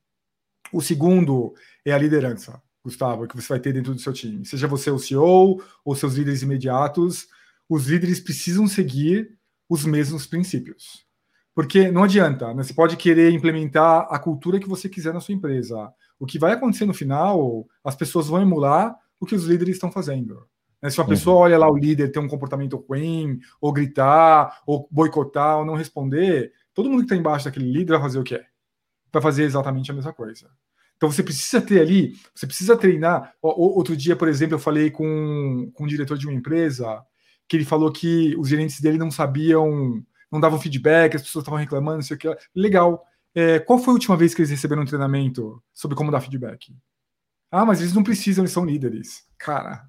O 0.73 0.81
segundo 0.81 1.55
é 1.85 1.93
a 1.93 1.99
liderança, 1.99 2.61
Gustavo, 2.83 3.27
que 3.27 3.37
você 3.37 3.49
vai 3.49 3.61
ter 3.61 3.73
dentro 3.73 3.95
do 3.95 4.01
seu 4.01 4.13
time. 4.13 4.45
Seja 4.45 4.67
você 4.67 4.91
o 4.91 4.99
CEO 4.99 5.63
ou 5.85 5.95
seus 5.95 6.15
líderes 6.15 6.43
imediatos, 6.43 7.29
os 7.69 7.87
líderes 7.87 8.21
precisam 8.21 8.67
seguir 8.67 9.37
os 9.69 9.85
mesmos 9.85 10.27
princípios. 10.27 11.07
Porque 11.55 11.91
não 11.91 12.05
adianta, 12.05 12.55
né? 12.55 12.63
você 12.63 12.73
pode 12.73 12.97
querer 12.97 13.31
implementar 13.33 14.07
a 14.11 14.19
cultura 14.19 14.59
que 14.59 14.69
você 14.69 14.89
quiser 14.89 15.13
na 15.13 15.21
sua 15.21 15.35
empresa. 15.35 15.93
O 16.19 16.25
que 16.25 16.39
vai 16.39 16.53
acontecer 16.53 16.87
no 16.87 16.95
final, 16.95 17.67
as 17.85 17.95
pessoas 17.95 18.27
vão 18.27 18.41
emular 18.41 18.97
o 19.21 19.27
que 19.27 19.35
os 19.35 19.45
líderes 19.45 19.77
estão 19.77 19.93
fazendo. 19.93 20.47
Né? 20.83 20.91
Se 20.91 20.99
uma 20.99 21.07
pessoa 21.07 21.37
olha 21.37 21.57
lá 21.57 21.71
o 21.71 21.77
líder 21.77 22.11
ter 22.11 22.19
um 22.19 22.29
comportamento 22.29 22.85
ruim, 22.89 23.39
ou 23.61 23.73
gritar, 23.73 24.61
ou 24.67 24.89
boicotar, 24.91 25.59
ou 25.59 25.65
não 25.65 25.77
responder, 25.77 26.53
todo 26.75 26.91
mundo 26.91 27.01
que 27.01 27.05
está 27.05 27.17
embaixo 27.17 27.45
daquele 27.45 27.71
líder 27.71 27.93
vai 27.93 28.03
fazer 28.03 28.19
o 28.19 28.25
quê? 28.25 28.45
Vai 29.13 29.23
fazer 29.23 29.45
exatamente 29.45 29.91
a 29.91 29.95
mesma 29.95 30.13
coisa. 30.13 30.51
Então 30.97 31.11
você 31.11 31.23
precisa 31.23 31.61
ter 31.61 31.81
ali, 31.81 32.15
você 32.35 32.47
precisa 32.47 32.77
treinar. 32.77 33.35
Outro 33.41 33.97
dia, 33.97 34.17
por 34.17 34.29
exemplo, 34.29 34.55
eu 34.55 34.59
falei 34.59 34.91
com, 34.91 35.71
com 35.75 35.85
um 35.85 35.89
diretor 35.89 36.19
de 36.19 36.27
uma 36.27 36.35
empresa 36.35 37.05
que 37.49 37.57
ele 37.57 37.65
falou 37.65 37.93
que 37.93 38.35
os 38.39 38.49
gerentes 38.49 38.81
dele 38.81 38.99
não 38.99 39.11
sabiam, 39.11 40.03
não 40.31 40.41
davam 40.41 40.61
feedback, 40.61 41.17
as 41.17 41.23
pessoas 41.23 41.43
estavam 41.43 41.59
reclamando, 41.59 41.97
não 41.97 42.03
sei 42.03 42.17
o 42.17 42.19
que. 42.19 42.37
Legal. 42.55 43.05
É, 43.35 43.59
qual 43.59 43.79
foi 43.79 43.91
a 43.91 43.95
última 43.95 44.17
vez 44.17 44.35
que 44.35 44.43
eles 44.43 44.51
receberam 44.51 44.83
um 44.83 44.87
treinamento 44.87 45.63
sobre 45.73 45.97
como 45.97 46.11
dar 46.11 46.21
feedback? 46.21 46.73
Ah, 47.53 47.67
mas 47.67 47.81
eles 47.81 47.93
não 47.93 48.03
precisam, 48.03 48.43
eles 48.43 48.53
são 48.53 48.65
líderes. 48.65 49.27
Cara, 49.37 49.87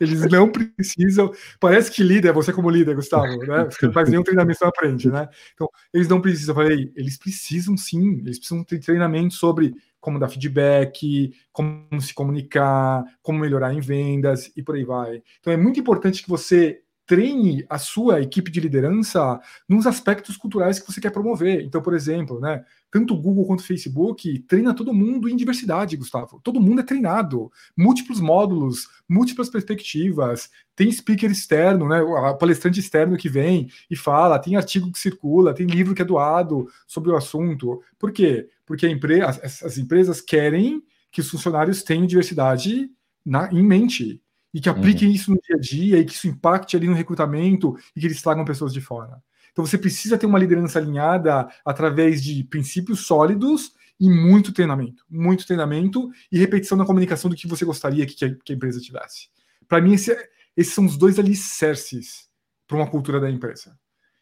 eles 0.00 0.28
não 0.28 0.50
precisam. 0.50 1.30
Parece 1.60 1.92
que 1.92 2.02
líder 2.02 2.32
você 2.32 2.52
como 2.52 2.68
líder, 2.68 2.96
Gustavo, 2.96 3.36
né? 3.38 3.68
Não 3.80 3.92
faz 3.92 4.10
nenhum 4.10 4.24
treinamento, 4.24 4.58
você 4.58 4.64
aprende, 4.64 5.10
né? 5.12 5.28
Então, 5.54 5.68
eles 5.92 6.08
não 6.08 6.20
precisam. 6.20 6.52
Eu 6.52 6.62
falei, 6.62 6.92
eles 6.96 7.16
precisam 7.16 7.76
sim, 7.76 8.18
eles 8.18 8.38
precisam 8.38 8.64
ter 8.64 8.80
treinamento 8.80 9.34
sobre 9.34 9.74
como 10.00 10.18
dar 10.18 10.28
feedback, 10.28 11.32
como 11.52 12.00
se 12.00 12.12
comunicar, 12.12 13.04
como 13.22 13.38
melhorar 13.38 13.72
em 13.72 13.80
vendas 13.80 14.50
e 14.56 14.62
por 14.62 14.74
aí 14.74 14.84
vai. 14.84 15.22
Então, 15.38 15.52
é 15.52 15.56
muito 15.56 15.78
importante 15.78 16.20
que 16.22 16.28
você 16.28 16.80
treine 17.06 17.64
a 17.68 17.78
sua 17.78 18.20
equipe 18.20 18.50
de 18.50 18.60
liderança 18.60 19.40
nos 19.68 19.86
aspectos 19.86 20.36
culturais 20.36 20.78
que 20.78 20.90
você 20.90 21.00
quer 21.00 21.10
promover. 21.10 21.62
Então, 21.62 21.82
por 21.82 21.94
exemplo, 21.94 22.40
né, 22.40 22.64
tanto 22.90 23.14
o 23.14 23.20
Google 23.20 23.46
quanto 23.46 23.62
Facebook 23.62 24.38
treina 24.40 24.74
todo 24.74 24.94
mundo 24.94 25.28
em 25.28 25.36
diversidade, 25.36 25.96
Gustavo. 25.96 26.40
Todo 26.42 26.60
mundo 26.60 26.80
é 26.80 26.84
treinado, 26.84 27.50
múltiplos 27.76 28.20
módulos, 28.20 28.88
múltiplas 29.08 29.50
perspectivas. 29.50 30.48
Tem 30.74 30.90
speaker 30.90 31.30
externo, 31.30 31.88
né, 31.88 32.00
palestrante 32.38 32.80
externo 32.80 33.16
que 33.16 33.28
vem 33.28 33.68
e 33.90 33.96
fala, 33.96 34.38
tem 34.38 34.56
artigo 34.56 34.90
que 34.90 34.98
circula, 34.98 35.54
tem 35.54 35.66
livro 35.66 35.94
que 35.94 36.02
é 36.02 36.04
doado 36.04 36.66
sobre 36.86 37.10
o 37.10 37.16
assunto. 37.16 37.82
Por 37.98 38.12
quê? 38.12 38.48
Porque 38.64 38.86
as, 39.26 39.62
as 39.62 39.76
empresas 39.76 40.20
querem 40.20 40.82
que 41.12 41.20
os 41.20 41.30
funcionários 41.30 41.82
tenham 41.82 42.06
diversidade 42.06 42.90
na, 43.24 43.52
em 43.52 43.62
mente 43.62 44.20
e 44.54 44.60
que 44.60 44.68
apliquem 44.68 45.08
uhum. 45.08 45.14
isso 45.14 45.30
no 45.32 45.40
dia 45.42 45.56
a 45.56 45.58
dia 45.58 45.98
e 45.98 46.04
que 46.04 46.12
isso 46.12 46.28
impacte 46.28 46.76
ali 46.76 46.86
no 46.86 46.94
recrutamento 46.94 47.76
e 47.94 48.00
que 48.00 48.06
eles 48.06 48.22
tragam 48.22 48.44
pessoas 48.44 48.72
de 48.72 48.80
fora. 48.80 49.20
Então 49.50 49.66
você 49.66 49.76
precisa 49.76 50.16
ter 50.16 50.26
uma 50.26 50.38
liderança 50.38 50.78
alinhada 50.78 51.48
através 51.64 52.22
de 52.22 52.44
princípios 52.44 53.00
sólidos 53.04 53.72
e 53.98 54.08
muito 54.08 54.52
treinamento, 54.52 55.04
muito 55.10 55.46
treinamento 55.46 56.08
e 56.30 56.38
repetição 56.38 56.78
na 56.78 56.86
comunicação 56.86 57.28
do 57.28 57.36
que 57.36 57.48
você 57.48 57.64
gostaria 57.64 58.06
que, 58.06 58.14
que 58.14 58.52
a 58.52 58.56
empresa 58.56 58.80
tivesse. 58.80 59.28
Para 59.68 59.80
mim, 59.80 59.94
esse, 59.94 60.12
é, 60.12 60.28
esses 60.56 60.72
são 60.72 60.86
os 60.86 60.96
dois 60.96 61.18
alicerces 61.18 62.28
para 62.66 62.76
uma 62.76 62.88
cultura 62.88 63.20
da 63.20 63.30
empresa. 63.30 63.76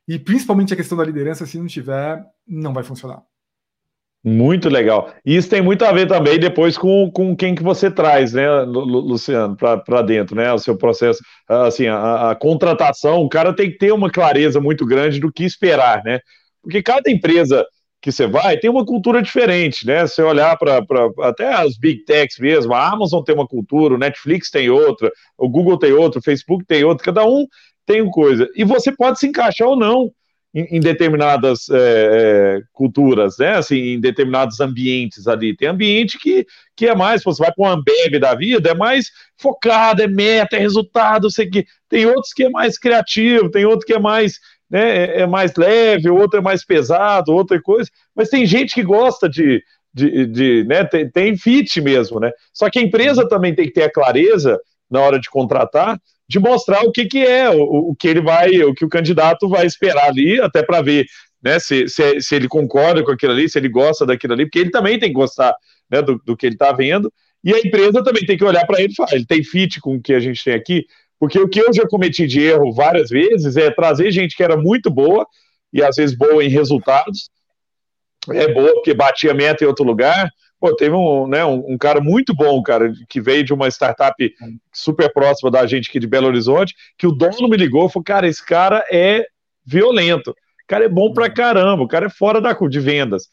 E 0.09 0.19
principalmente 0.19 0.73
a 0.73 0.77
questão 0.77 0.99
da 0.99 1.05
liderança, 1.05 1.47
se 1.47 1.59
não 1.59 1.67
tiver, 1.67 2.25
não 2.47 2.73
vai 2.73 2.83
funcionar. 2.83 3.23
Muito 4.25 4.69
legal. 4.69 5.13
E 5.27 5.37
isso 5.37 5.51
tem 5.51 5.61
muito 5.61 5.85
a 5.85 5.91
ver 5.91 6.07
também 6.07 6.39
depois 6.39 6.79
com, 6.79 7.11
com 7.11 7.35
quem 7.35 7.57
que 7.57 7.63
você 7.63 7.91
traz, 7.91 8.33
né, 8.33 8.49
Luciano, 8.63 9.57
para 9.57 10.03
dentro, 10.03 10.37
né? 10.37 10.53
O 10.53 10.59
seu 10.59 10.77
processo, 10.77 11.21
assim, 11.49 11.89
a, 11.89 12.31
a, 12.31 12.35
contratação, 12.37 13.17
o 13.23 13.29
cara 13.29 13.53
tem 13.53 13.69
que 13.71 13.79
ter 13.79 13.93
uma 13.93 14.09
clareza 14.09 14.61
muito 14.61 14.87
grande 14.87 15.19
do 15.19 15.33
que 15.33 15.43
esperar, 15.43 16.05
né? 16.05 16.21
Porque 16.63 16.81
cada 16.81 17.11
empresa 17.11 17.67
que 18.01 18.13
você 18.13 18.27
vai 18.29 18.57
tem 18.57 18.71
uma 18.71 18.87
cultura 18.87 19.21
diferente, 19.21 19.85
né? 19.85 20.07
Se 20.07 20.23
olhar 20.23 20.57
para 20.57 20.85
até 21.23 21.53
as 21.53 21.77
big 21.77 22.05
techs 22.05 22.39
mesmo, 22.39 22.75
a 22.75 22.93
Amazon 22.93 23.25
tem 23.25 23.35
uma 23.35 23.47
cultura, 23.47 23.95
o 23.95 23.99
Netflix 23.99 24.51
tem 24.51 24.71
outra, 24.71 25.11
o 25.37 25.49
Google 25.49 25.79
tem 25.79 25.93
outra, 25.93 26.21
o 26.21 26.23
Facebook 26.23 26.65
tem 26.65 26.85
outra, 26.85 27.07
cada 27.07 27.27
um 27.27 27.45
tem 27.85 28.01
uma 28.01 28.13
coisa. 28.13 28.49
E 28.55 28.63
você 28.63 28.93
pode 28.93 29.19
se 29.19 29.27
encaixar 29.27 29.67
ou 29.67 29.77
não 29.77 30.13
em, 30.55 30.81
determinadas 30.81 31.69
é, 31.71 31.77
é, 31.77 32.61
culturas, 32.73 33.39
né? 33.39 33.57
Assim, 33.57 33.77
em 33.77 34.01
determinados 34.01 34.61
ambientes 34.61 35.27
ali. 35.27 35.57
Tem 35.57 35.69
ambiente 35.69 36.19
que, 36.19 36.47
que 36.77 36.87
é 36.87 36.95
mais, 36.95 37.23
você 37.23 37.43
vai 37.43 37.53
para 37.53 37.65
um 37.65 37.69
Ambev 37.69 38.19
da 38.21 38.35
vida, 38.35 38.71
é 38.71 38.75
mais 38.75 39.07
focado, 39.39 40.03
é 40.03 40.07
meta, 40.07 40.57
é 40.57 40.59
resultado, 40.59 41.31
sei 41.31 41.49
que. 41.49 41.65
Tem 41.89 42.07
outros 42.07 42.33
que 42.35 42.45
é 42.45 42.51
mais 42.51 42.79
criativo, 42.79 43.51
tem 43.51 43.65
outro 43.65 43.87
que 43.87 43.95
é 43.95 43.99
mais 43.99 44.35
né, 44.73 45.05
é, 45.05 45.21
é 45.21 45.27
mais 45.27 45.55
leve, 45.55 46.09
outro 46.09 46.39
é 46.39 46.43
mais 46.43 46.65
pesado, 46.65 47.33
outra 47.33 47.61
coisa, 47.61 47.91
mas 48.17 48.31
tem 48.31 48.47
gente 48.47 48.75
que 48.75 48.83
gosta 48.83 49.29
de, 49.29 49.63
de, 49.93 50.27
de 50.27 50.65
né, 50.65 50.83
tem, 50.85 51.11
tem 51.11 51.37
fit 51.37 51.79
mesmo, 51.83 52.19
né? 52.19 52.31
Só 52.55 52.71
que 52.71 52.79
a 52.79 52.83
empresa 52.83 53.29
também 53.29 53.55
tem 53.55 53.67
que 53.67 53.75
ter 53.75 53.83
a 53.83 53.93
clareza 53.93 54.59
na 54.91 55.01
hora 55.01 55.21
de 55.21 55.29
contratar 55.29 56.01
de 56.33 56.39
mostrar 56.39 56.81
o 56.83 56.91
que, 56.91 57.05
que 57.05 57.19
é, 57.19 57.51
o, 57.51 57.91
o 57.91 57.95
que 57.95 58.09
ele 58.09 58.23
vai, 58.23 58.51
o 58.63 58.73
que 58.73 58.87
o 58.87 58.89
candidato 58.89 59.47
vai 59.51 59.67
esperar 59.67 60.09
ali, 60.09 60.41
até 60.41 60.63
para 60.63 60.81
ver 60.81 61.05
né, 61.43 61.59
se, 61.59 61.87
se, 61.89 62.23
se, 62.23 62.35
ele 62.35 62.49
concorda 62.49 63.05
com 63.05 63.13
aquilo 63.13 63.33
ali, 63.33 63.51
se 63.51 63.59
ele 63.59 63.69
gosta 63.69 64.07
daquilo 64.07 64.33
ali, 64.33 64.47
porque 64.47 64.59
ele 64.59 64.71
também 64.71 64.99
tem 64.99 65.11
que 65.11 65.15
gostar 65.15 65.55
né, 65.91 66.01
do, 66.01 66.19
do 66.25 66.35
que 66.35 66.47
ele 66.47 66.55
está 66.55 66.73
vendo, 66.73 67.13
e 67.45 67.53
a 67.53 67.59
empresa 67.59 68.03
também 68.03 68.25
tem 68.25 68.39
que 68.39 68.45
olhar 68.45 68.67
para 68.67 68.81
ele 68.81 68.95
e 68.95 68.97
falar, 68.97 69.13
ele 69.13 69.27
tem 69.27 69.45
fit 69.45 69.79
com 69.79 69.97
o 69.97 70.01
que 70.01 70.15
a 70.15 70.21
gente 70.21 70.43
tem 70.43 70.55
aqui, 70.55 70.87
porque 71.21 71.39
o 71.39 71.49
que 71.49 71.61
eu 71.61 71.71
já 71.71 71.87
cometi 71.87 72.27
de 72.27 72.41
erro 72.41 72.73
várias 72.73 73.11
vezes 73.11 73.59
é 73.59 73.71
trazer 73.71 74.11
gente 74.11 74.35
que 74.35 74.43
era 74.43 74.57
muito 74.57 74.91
boa, 74.91 75.27
e 75.71 75.83
às 75.83 75.97
vezes 75.97 76.17
boa 76.17 76.43
em 76.43 76.49
resultados, 76.49 77.29
é 78.31 78.51
boa 78.51 78.73
porque 78.73 78.95
batia 78.95 79.35
meta 79.35 79.65
em 79.65 79.67
outro 79.67 79.85
lugar, 79.85 80.31
Pô, 80.63 80.77
teve 80.77 80.95
um, 80.95 81.27
né, 81.27 81.45
um, 81.45 81.73
um, 81.73 81.77
cara 81.77 82.01
muito 82.01 82.33
bom, 82.33 82.63
cara, 82.63 82.93
que 83.09 83.21
veio 83.21 83.43
de 83.43 83.53
uma 83.53 83.67
startup 83.67 84.15
super 84.73 85.13
próxima 85.13 85.51
da 85.51 85.67
gente 85.67 85.91
aqui 85.91 85.99
de 85.99 86.07
Belo 86.07 86.29
Horizonte, 86.29 86.73
que 86.97 87.05
o 87.05 87.11
dono 87.11 87.49
me 87.49 87.57
ligou 87.57 87.85
e 87.85 87.91
falou, 87.91 88.05
cara, 88.05 88.29
esse 88.29 88.47
cara 88.47 88.85
é 88.89 89.27
violento, 89.67 90.31
o 90.31 90.35
cara 90.69 90.85
é 90.85 90.89
bom 90.89 91.13
pra 91.13 91.29
caramba, 91.29 91.83
o 91.83 91.89
cara 91.89 92.07
é 92.07 92.09
fora 92.09 92.41
da 92.41 92.55
curva 92.55 92.71
de 92.71 92.79
vendas. 92.79 93.25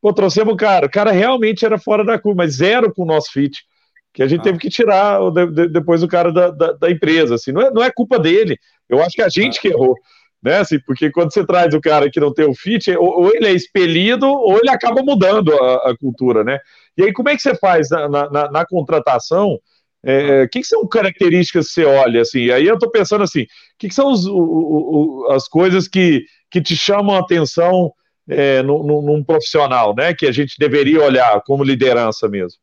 Pô, 0.00 0.12
trouxemos 0.12 0.54
o 0.54 0.56
cara, 0.56 0.86
o 0.86 0.88
cara 0.88 1.10
realmente 1.10 1.66
era 1.66 1.76
fora 1.76 2.04
da 2.04 2.20
curva, 2.20 2.44
mas 2.44 2.54
zero 2.54 2.94
com 2.94 3.02
o 3.02 3.06
nosso 3.06 3.32
fit, 3.32 3.64
que 4.14 4.22
a 4.22 4.28
gente 4.28 4.42
ah. 4.42 4.44
teve 4.44 4.58
que 4.58 4.70
tirar 4.70 5.18
depois 5.72 6.04
o 6.04 6.08
cara 6.08 6.32
da, 6.32 6.50
da, 6.52 6.70
da, 6.70 6.88
empresa, 6.88 7.34
assim, 7.34 7.50
não 7.50 7.62
é, 7.62 7.70
não 7.72 7.82
é 7.82 7.90
culpa 7.90 8.16
dele, 8.16 8.56
eu 8.88 9.02
acho 9.02 9.16
que 9.16 9.22
a 9.22 9.28
gente 9.28 9.58
ah. 9.58 9.60
que 9.60 9.68
errou 9.70 9.96
né? 10.46 10.58
Assim, 10.58 10.78
porque 10.78 11.10
quando 11.10 11.34
você 11.34 11.44
traz 11.44 11.74
o 11.74 11.80
cara 11.80 12.08
que 12.08 12.20
não 12.20 12.32
tem 12.32 12.46
o 12.46 12.54
fit, 12.54 12.88
ou, 12.96 13.24
ou 13.24 13.34
ele 13.34 13.48
é 13.48 13.52
expelido, 13.52 14.28
ou 14.28 14.56
ele 14.58 14.70
acaba 14.70 15.02
mudando 15.02 15.52
a, 15.52 15.90
a, 15.90 15.96
cultura, 15.96 16.44
né? 16.44 16.60
E 16.96 17.02
aí, 17.02 17.12
como 17.12 17.28
é 17.28 17.34
que 17.34 17.42
você 17.42 17.56
faz 17.56 17.90
na, 17.90 18.08
na, 18.08 18.50
na 18.52 18.64
contratação? 18.64 19.54
O 19.54 19.60
é, 20.04 20.46
que, 20.46 20.60
que, 20.60 20.66
são 20.66 20.86
características 20.86 21.66
que 21.66 21.72
você 21.72 21.84
olha 21.84 22.20
assim? 22.20 22.50
Aí 22.50 22.64
eu 22.64 22.74
estou 22.74 22.88
pensando 22.88 23.24
assim: 23.24 23.42
o 23.42 23.46
que, 23.76 23.88
que 23.88 23.94
são 23.94 24.08
os, 24.08 24.24
o, 24.24 24.36
o, 24.36 25.32
as 25.32 25.48
coisas 25.48 25.88
que, 25.88 26.24
que 26.48 26.62
te 26.62 26.76
chamam 26.76 27.16
a 27.16 27.18
atenção 27.18 27.92
é, 28.28 28.62
num, 28.62 29.02
num, 29.02 29.24
profissional, 29.24 29.96
né? 29.96 30.14
Que 30.14 30.26
a 30.26 30.32
gente 30.32 30.54
deveria 30.60 31.02
olhar 31.02 31.42
como 31.44 31.64
liderança 31.64 32.28
mesmo? 32.28 32.60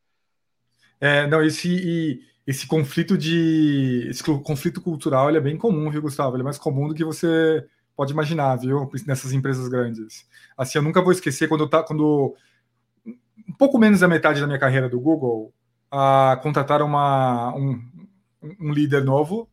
É, 1.01 1.27
não, 1.27 1.43
esse, 1.43 2.21
esse 2.47 2.65
conflito 2.65 3.17
de. 3.17 4.07
Esse 4.09 4.23
conflito 4.23 4.79
cultural 4.79 5.27
ele 5.27 5.37
é 5.37 5.41
bem 5.41 5.57
comum, 5.57 5.91
viu, 5.91 6.01
Gustavo? 6.01 6.37
Ele 6.37 6.43
é 6.43 6.45
mais 6.45 6.57
comum 6.57 6.87
do 6.87 6.95
que 6.95 7.03
você 7.03 7.61
pode 7.95 8.13
imaginar, 8.13 8.55
viu? 8.55 8.89
Nessas 9.05 9.31
empresas 9.33 9.67
grandes. 9.67 10.27
Assim, 10.57 10.77
eu 10.77 10.81
nunca 10.81 11.01
vou 11.01 11.11
esquecer 11.11 11.47
quando, 11.47 11.67
tá, 11.67 11.83
quando 11.83 12.35
um 13.47 13.53
pouco 13.57 13.77
menos 13.77 13.99
da 13.99 14.07
metade 14.07 14.39
da 14.39 14.47
minha 14.47 14.59
carreira 14.59 14.89
do 14.89 14.99
Google, 14.99 15.53
a 15.91 16.39
contrataram 16.41 16.85
uma, 16.85 17.55
um, 17.55 17.81
um 18.59 18.73
líder 18.73 19.03
novo 19.03 19.47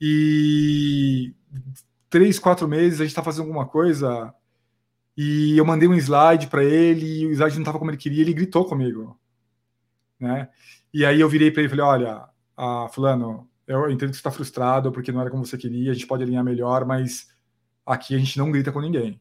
e 0.00 1.34
três, 2.08 2.38
quatro 2.38 2.66
meses 2.68 3.00
a 3.00 3.04
gente 3.04 3.12
está 3.12 3.22
fazendo 3.22 3.42
alguma 3.46 3.66
coisa 3.66 4.34
e 5.16 5.56
eu 5.56 5.64
mandei 5.64 5.88
um 5.88 5.94
slide 5.94 6.46
para 6.48 6.64
ele 6.64 7.20
e 7.20 7.26
o 7.26 7.32
slide 7.32 7.56
não 7.56 7.62
estava 7.62 7.78
como 7.78 7.90
ele 7.90 7.98
queria, 7.98 8.22
ele 8.22 8.34
gritou 8.34 8.64
comigo, 8.64 9.18
né? 10.20 10.48
E 10.92 11.04
aí 11.04 11.20
eu 11.20 11.28
virei 11.28 11.50
para 11.50 11.62
ele 11.62 11.68
e 11.68 11.70
falei: 11.70 11.84
olha, 11.84 12.28
ah, 12.56 12.88
fulano, 12.90 13.48
eu 13.66 13.90
entendo 13.90 14.10
que 14.10 14.16
você 14.16 14.20
está 14.20 14.30
frustrado 14.30 14.92
porque 14.92 15.12
não 15.12 15.20
era 15.20 15.30
como 15.30 15.44
você 15.44 15.58
queria, 15.58 15.90
a 15.90 15.94
gente 15.94 16.06
pode 16.06 16.22
alinhar 16.22 16.44
melhor, 16.44 16.84
mas 16.84 17.28
aqui 17.86 18.14
a 18.14 18.18
gente 18.18 18.38
não 18.38 18.50
grita 18.50 18.72
com 18.72 18.80
ninguém. 18.80 19.20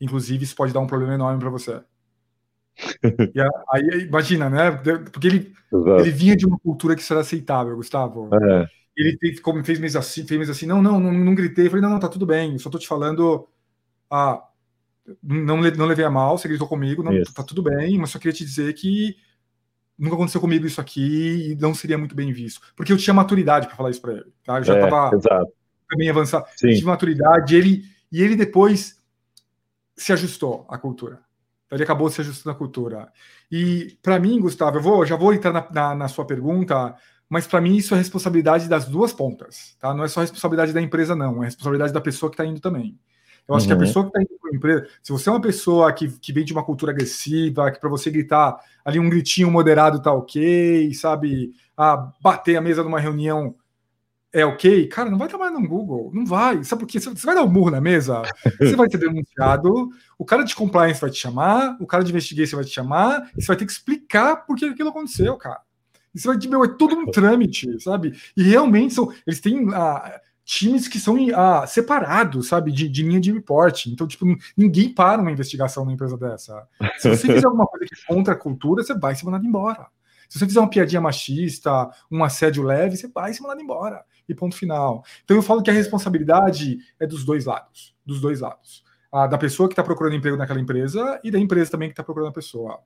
Inclusive, 0.00 0.44
isso 0.44 0.56
pode 0.56 0.72
dar 0.72 0.80
um 0.80 0.86
problema 0.86 1.14
enorme 1.14 1.38
para 1.38 1.50
você. 1.50 1.80
e 3.34 3.40
aí, 3.70 4.06
imagina, 4.06 4.50
né? 4.50 4.70
Porque 5.12 5.28
ele, 5.28 5.52
ele 6.00 6.10
vinha 6.10 6.36
de 6.36 6.46
uma 6.46 6.58
cultura 6.58 6.96
que 6.96 7.02
isso 7.02 7.12
era 7.12 7.20
aceitável, 7.20 7.76
Gustavo. 7.76 8.28
É. 8.34 8.66
Ele 8.96 9.16
fez, 9.18 9.40
como 9.40 9.64
fez 9.64 9.78
mesmo 9.78 9.98
assim, 10.00 10.26
fez 10.26 10.38
mesmo 10.38 10.52
assim, 10.52 10.66
não, 10.66 10.82
não, 10.82 10.98
não, 10.98 11.12
não 11.12 11.34
gritei. 11.34 11.66
Eu 11.66 11.70
falei, 11.70 11.82
não, 11.82 11.90
não, 11.90 12.00
tá 12.00 12.08
tudo 12.08 12.26
bem, 12.26 12.52
eu 12.52 12.58
só 12.58 12.68
tô 12.68 12.78
te 12.78 12.88
falando. 12.88 13.48
Ah, 14.10 14.42
não, 15.22 15.56
não 15.56 15.86
levei 15.86 16.04
a 16.04 16.10
mal, 16.10 16.36
você 16.36 16.48
gritou 16.48 16.68
comigo, 16.68 17.02
não, 17.02 17.22
tá 17.34 17.42
tudo 17.42 17.62
bem, 17.62 17.98
mas 17.98 18.10
só 18.10 18.18
queria 18.18 18.32
te 18.32 18.44
dizer 18.44 18.72
que 18.74 19.16
nunca 19.98 20.14
aconteceu 20.14 20.40
comigo 20.40 20.66
isso 20.66 20.80
aqui 20.80 21.52
e 21.52 21.56
não 21.56 21.74
seria 21.74 21.96
muito 21.96 22.14
bem 22.14 22.32
visto. 22.32 22.60
Porque 22.76 22.92
eu 22.92 22.96
tinha 22.96 23.14
maturidade 23.14 23.66
para 23.66 23.76
falar 23.76 23.90
isso 23.90 24.00
para 24.00 24.14
ele. 24.14 24.32
Tá? 24.44 24.58
Eu 24.58 24.64
já 24.64 24.76
é, 24.76 25.96
bem 25.96 26.10
avançado. 26.10 26.46
Sim. 26.56 26.68
Eu 26.68 26.74
tive 26.74 26.86
maturidade 26.86 27.56
ele, 27.56 27.84
e 28.12 28.22
ele 28.22 28.36
depois 28.36 29.00
se 29.96 30.12
ajustou 30.12 30.66
à 30.68 30.76
cultura. 30.76 31.20
Ele 31.70 31.82
acabou 31.82 32.10
se 32.10 32.20
ajustando 32.20 32.54
à 32.54 32.58
cultura. 32.58 33.10
E 33.50 33.96
para 34.02 34.20
mim, 34.20 34.38
Gustavo, 34.38 34.76
eu 34.76 34.82
vou, 34.82 35.06
já 35.06 35.16
vou 35.16 35.32
entrar 35.32 35.52
na, 35.52 35.66
na, 35.70 35.94
na 35.94 36.08
sua 36.08 36.26
pergunta, 36.26 36.94
mas 37.28 37.46
para 37.46 37.62
mim 37.62 37.76
isso 37.76 37.94
é 37.94 37.98
responsabilidade 37.98 38.68
das 38.68 38.84
duas 38.84 39.12
pontas. 39.12 39.74
Tá? 39.80 39.94
Não 39.94 40.04
é 40.04 40.08
só 40.08 40.20
responsabilidade 40.20 40.72
da 40.72 40.82
empresa, 40.82 41.16
não. 41.16 41.42
É 41.42 41.46
responsabilidade 41.46 41.92
da 41.92 42.00
pessoa 42.00 42.28
que 42.28 42.34
está 42.34 42.44
indo 42.44 42.60
também. 42.60 42.98
Eu 43.48 43.54
acho 43.54 43.64
uhum. 43.64 43.68
que 43.68 43.72
a 43.72 43.76
uhum. 43.76 43.82
pessoa 43.86 44.04
que 44.04 44.08
está 44.10 44.20
indo 44.20 44.40
para 44.40 44.50
a 44.50 44.54
empresa, 44.54 44.88
se 45.02 45.12
você 45.12 45.28
é 45.30 45.32
uma 45.32 45.40
pessoa 45.40 45.92
que, 45.92 46.08
que 46.08 46.32
vem 46.32 46.44
de 46.44 46.52
uma 46.52 46.62
cultura 46.62 46.92
agressiva, 46.92 47.70
que 47.70 47.80
para 47.80 47.88
você 47.88 48.10
gritar 48.10 48.60
ali 48.84 49.00
um 49.00 49.08
gritinho 49.08 49.50
moderado 49.50 50.02
tá 50.02 50.12
ok, 50.12 50.92
sabe? 50.92 51.54
Ah, 51.76 52.12
bater 52.20 52.56
a 52.56 52.60
mesa 52.60 52.84
numa 52.84 53.00
reunião 53.00 53.54
é 54.32 54.46
ok, 54.46 54.88
cara, 54.88 55.10
não 55.10 55.18
vai 55.18 55.28
trabalhar 55.28 55.50
no 55.50 55.68
Google, 55.68 56.10
não 56.14 56.24
vai. 56.24 56.64
Sabe 56.64 56.80
por 56.80 56.88
quê? 56.88 56.98
Você 56.98 57.26
vai 57.26 57.34
dar 57.34 57.42
um 57.42 57.50
murro 57.50 57.70
na 57.70 57.80
mesa, 57.80 58.22
você 58.58 58.74
vai 58.74 58.88
ser 58.88 58.98
denunciado, 58.98 59.90
o 60.18 60.24
cara 60.24 60.42
de 60.42 60.54
compliance 60.54 61.00
vai 61.00 61.10
te 61.10 61.18
chamar, 61.18 61.76
o 61.78 61.86
cara 61.86 62.02
de 62.02 62.10
investigation 62.10 62.56
vai 62.56 62.64
te 62.64 62.72
chamar, 62.72 63.30
e 63.36 63.42
você 63.42 63.48
vai 63.48 63.56
ter 63.56 63.66
que 63.66 63.72
explicar 63.72 64.36
por 64.46 64.56
que 64.56 64.64
aquilo 64.64 64.88
aconteceu, 64.88 65.36
cara. 65.36 65.60
Isso 66.14 66.26
vai, 66.26 66.38
meu, 66.48 66.64
é 66.64 66.68
tudo 66.68 66.94
um 66.94 67.06
trâmite, 67.06 67.80
sabe? 67.82 68.12
E 68.36 68.42
realmente 68.42 68.94
são. 68.94 69.12
Eles 69.26 69.40
têm. 69.40 69.68
Ah, 69.74 70.20
times 70.44 70.88
que 70.88 70.98
são 70.98 71.16
ah, 71.34 71.66
separados, 71.66 72.48
sabe, 72.48 72.72
de, 72.72 72.88
de, 72.88 73.02
linha 73.02 73.20
de 73.20 73.32
reporte. 73.32 73.90
Então, 73.90 74.06
tipo, 74.06 74.26
ninguém 74.56 74.92
para 74.92 75.22
uma 75.22 75.30
investigação 75.30 75.84
numa 75.84 75.94
empresa 75.94 76.18
dessa. 76.18 76.66
Se 76.98 77.08
você 77.08 77.32
fizer 77.32 77.46
alguma 77.46 77.66
coisa 77.66 77.86
que 77.86 78.06
contra 78.06 78.34
a 78.34 78.36
cultura, 78.36 78.82
você 78.82 78.92
vai 78.92 79.14
ser 79.14 79.24
mandado 79.24 79.46
embora. 79.46 79.86
Se 80.32 80.38
você 80.38 80.46
fizer 80.46 80.60
uma 80.60 80.70
piadinha 80.70 80.98
machista, 80.98 81.90
um 82.10 82.24
assédio 82.24 82.62
leve, 82.62 82.96
você 82.96 83.06
vai 83.06 83.34
ser 83.34 83.42
mandado 83.42 83.60
embora. 83.60 84.02
E 84.26 84.34
ponto 84.34 84.56
final. 84.56 85.04
Então 85.22 85.36
eu 85.36 85.42
falo 85.42 85.62
que 85.62 85.70
a 85.70 85.74
responsabilidade 85.74 86.78
é 86.98 87.06
dos 87.06 87.22
dois 87.22 87.44
lados. 87.44 87.94
Dos 88.02 88.18
dois 88.18 88.40
lados. 88.40 88.82
A 89.12 89.26
da 89.26 89.36
pessoa 89.36 89.68
que 89.68 89.74
está 89.74 89.82
procurando 89.82 90.16
emprego 90.16 90.38
naquela 90.38 90.58
empresa 90.58 91.20
e 91.22 91.30
da 91.30 91.38
empresa 91.38 91.72
também 91.72 91.90
que 91.90 91.92
está 91.92 92.02
procurando 92.02 92.30
a 92.30 92.32
pessoa. 92.32 92.80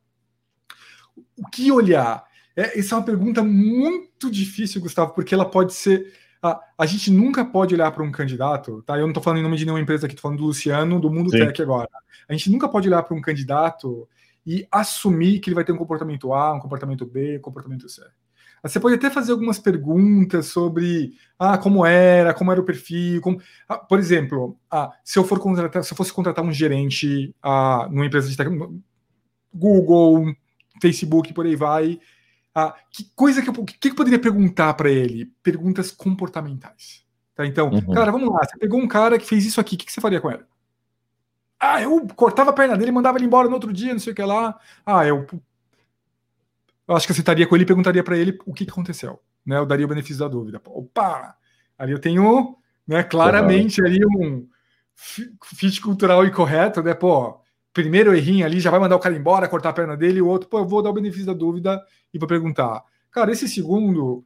O 1.39 1.49
que 1.49 1.71
olhar? 1.71 2.25
É, 2.57 2.81
essa 2.81 2.97
é 2.97 2.99
uma 2.99 3.05
pergunta 3.05 3.45
muito 3.45 4.29
difícil, 4.29 4.81
Gustavo, 4.81 5.15
porque 5.15 5.33
ela 5.33 5.49
pode 5.49 5.73
ser 5.73 6.13
a, 6.43 6.61
a 6.79 6.85
gente 6.85 7.13
nunca 7.13 7.45
pode 7.45 7.77
olhar 7.77 7.93
para 7.93 8.03
um 8.03 8.11
candidato, 8.11 8.83
tá? 8.83 8.97
Eu 8.97 9.03
não 9.03 9.11
estou 9.11 9.23
falando 9.23 9.39
em 9.39 9.45
nome 9.45 9.57
de 9.57 9.65
nenhuma 9.65 9.81
empresa 9.81 10.07
aqui, 10.07 10.17
estou 10.17 10.29
falando 10.29 10.41
do 10.41 10.47
Luciano, 10.47 10.99
do 10.99 11.13
Mundo 11.13 11.31
Sim. 11.31 11.39
Tech 11.39 11.63
agora. 11.63 11.89
A 12.29 12.33
gente 12.33 12.51
nunca 12.51 12.69
pode 12.69 12.89
olhar 12.89 13.05
para 13.05 13.17
um 13.17 13.21
candidato 13.21 14.09
e 14.47 14.67
assumir 14.71 15.41
que 15.41 15.49
ele 15.51 15.55
vai 15.57 15.65
ter 15.65 15.73
um 15.73 15.77
comportamento 15.77 16.33
A, 16.33 16.55
um 16.55 16.61
comportamento 16.61 17.05
B, 17.05 17.39
um 17.39 17.43
comportamento 17.43 17.89
C. 17.89 18.03
Você 18.63 18.81
pode 18.81 18.95
até 18.95 19.11
fazer 19.11 19.33
algumas 19.33 19.59
perguntas 19.59 20.47
sobre 20.47 21.13
ah, 21.39 21.59
como 21.59 21.85
era, 21.85 22.33
como 22.35 22.51
era 22.51 22.61
o 22.61 22.65
perfil. 22.65 23.21
Como... 23.21 23.41
Ah, 23.69 23.79
por 23.79 23.99
exemplo, 23.99 24.59
ah, 24.71 24.91
se 25.05 25.19
eu 25.19 25.25
for 25.25 25.39
contratar, 25.39 25.85
se 25.85 25.93
eu 25.93 25.97
fosse 25.97 26.13
contratar 26.13 26.45
um 26.45 26.53
gerente 26.53 27.35
ah, 27.43 27.89
numa 27.91 28.07
empresa 28.07 28.29
de 28.29 28.37
tecnologia, 28.37 28.81
Google, 29.53 30.35
Facebook, 30.81 31.33
por 31.33 31.47
aí 31.47 31.57
vai, 31.57 31.99
ah, 32.55 32.75
que 32.91 33.05
coisa 33.15 33.43
que 33.43 33.49
eu, 33.51 33.65
que 33.65 33.89
eu 33.89 33.95
poderia 33.95 34.19
perguntar 34.19 34.75
para 34.75 34.91
ele? 34.91 35.31
Perguntas 35.43 35.91
comportamentais. 35.91 37.05
Tá? 37.35 37.47
Então, 37.47 37.69
uhum. 37.69 37.95
cara, 37.95 38.11
vamos 38.11 38.33
lá. 38.33 38.41
Você 38.45 38.59
pegou 38.59 38.81
um 38.81 38.89
cara 38.89 39.19
que 39.19 39.27
fez 39.27 39.45
isso 39.45 39.61
aqui, 39.61 39.75
o 39.75 39.79
que, 39.79 39.87
que 39.87 39.93
você 39.93 40.01
faria 40.01 40.21
com 40.21 40.31
ele? 40.31 40.43
Ah, 41.59 41.83
eu 41.83 42.07
cortava 42.15 42.51
a 42.51 42.53
perna 42.53 42.77
dele, 42.77 42.93
mandava 42.93 43.19
ele 43.19 43.27
embora 43.27 43.49
no 43.49 43.55
outro 43.55 43.73
dia, 43.73 43.93
não 43.93 44.01
sei 44.01 44.13
o 44.13 44.17
que 44.17 44.23
lá. 44.23 44.59
Ah, 44.85 45.07
eu, 45.07 45.27
eu 46.89 46.97
acho 46.97 47.07
que 47.07 47.13
eu 47.13 47.17
sentaria 47.17 47.47
com 47.47 47.55
ele 47.55 47.65
e 47.65 47.67
perguntaria 47.67 48.05
para 48.05 48.17
ele 48.17 48.39
o 48.45 48.53
que, 48.53 48.65
que 48.65 48.71
aconteceu. 48.71 49.21
Né? 49.45 49.57
Eu 49.57 49.67
daria 49.67 49.87
o 49.87 49.89
benefício 49.89 50.19
da 50.19 50.29
dúvida. 50.29 50.61
Opa! 50.67 51.37
Ali 51.79 51.93
eu 51.93 51.99
tenho 51.99 52.57
né, 52.87 53.03
claramente 53.03 53.83
ali 53.83 54.05
um 54.05 54.49
fit 55.43 55.81
cultural 55.81 56.25
incorreto, 56.25 56.83
né? 56.83 56.95
Pô, 56.95 57.41
primeiro 57.73 58.15
errinho 58.15 58.47
ali, 58.47 58.61
já 58.61 58.71
vai 58.71 58.81
mandar 58.81 58.97
o 58.97 59.01
cara 59.01 59.15
embora, 59.15 59.49
cortar 59.49 59.71
a 59.71 59.73
perna 59.75 59.97
dele, 59.97 60.23
o 60.23 60.27
outro, 60.27 60.49
pô, 60.49 60.59
eu 60.59 60.67
vou 60.67 60.83
dar 60.83 60.91
o 60.91 60.95
benefício 60.95 61.27
da 61.27 61.35
dúvida 61.35 61.83
e 62.13 62.19
vou 62.19 62.29
perguntar. 62.29 62.83
Cara, 63.11 63.31
esse 63.31 63.49
segundo 63.49 64.25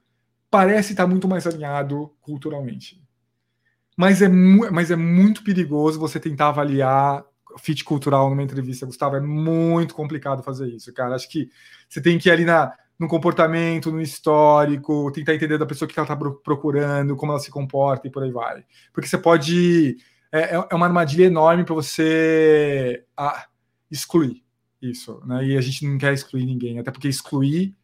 parece 0.51 0.93
estar 0.93 1.07
muito 1.07 1.27
mais 1.27 1.47
alinhado 1.47 2.13
culturalmente. 2.21 3.03
Mas 4.01 4.23
é, 4.23 4.29
mas 4.29 4.91
é 4.91 4.97
muito 4.97 5.45
perigoso 5.45 6.01
você 6.01 6.19
tentar 6.19 6.49
avaliar 6.49 7.23
fit 7.59 7.85
cultural 7.85 8.31
numa 8.31 8.43
entrevista, 8.43 8.87
Gustavo. 8.87 9.17
É 9.17 9.21
muito 9.21 9.95
complicado 9.95 10.43
fazer 10.43 10.69
isso, 10.69 10.91
cara. 10.95 11.15
Acho 11.15 11.29
que 11.29 11.51
você 11.87 12.01
tem 12.01 12.19
que 12.19 12.31
ir 12.31 12.33
ali 12.33 12.47
na, 12.47 12.73
no 12.99 13.07
comportamento, 13.07 13.93
no 13.93 14.01
histórico, 14.01 15.13
tentar 15.13 15.35
entender 15.35 15.59
da 15.59 15.67
pessoa 15.67 15.87
que 15.87 16.01
ela 16.01 16.11
está 16.11 16.17
procurando, 16.43 17.15
como 17.15 17.33
ela 17.33 17.41
se 17.41 17.51
comporta 17.51 18.09
e 18.09 18.11
por 18.11 18.23
aí 18.23 18.31
vai. 18.31 18.65
Porque 18.91 19.07
você 19.07 19.19
pode 19.19 19.99
é, 20.33 20.57
é, 20.57 20.67
é 20.71 20.75
uma 20.75 20.87
armadilha 20.87 21.27
enorme 21.27 21.63
para 21.63 21.75
você 21.75 23.05
ah, 23.15 23.49
excluir 23.91 24.43
isso, 24.81 25.21
né? 25.27 25.45
E 25.45 25.59
a 25.59 25.61
gente 25.61 25.87
não 25.87 25.99
quer 25.99 26.15
excluir 26.15 26.47
ninguém, 26.47 26.79
até 26.79 26.91
porque 26.91 27.07
excluir 27.07 27.77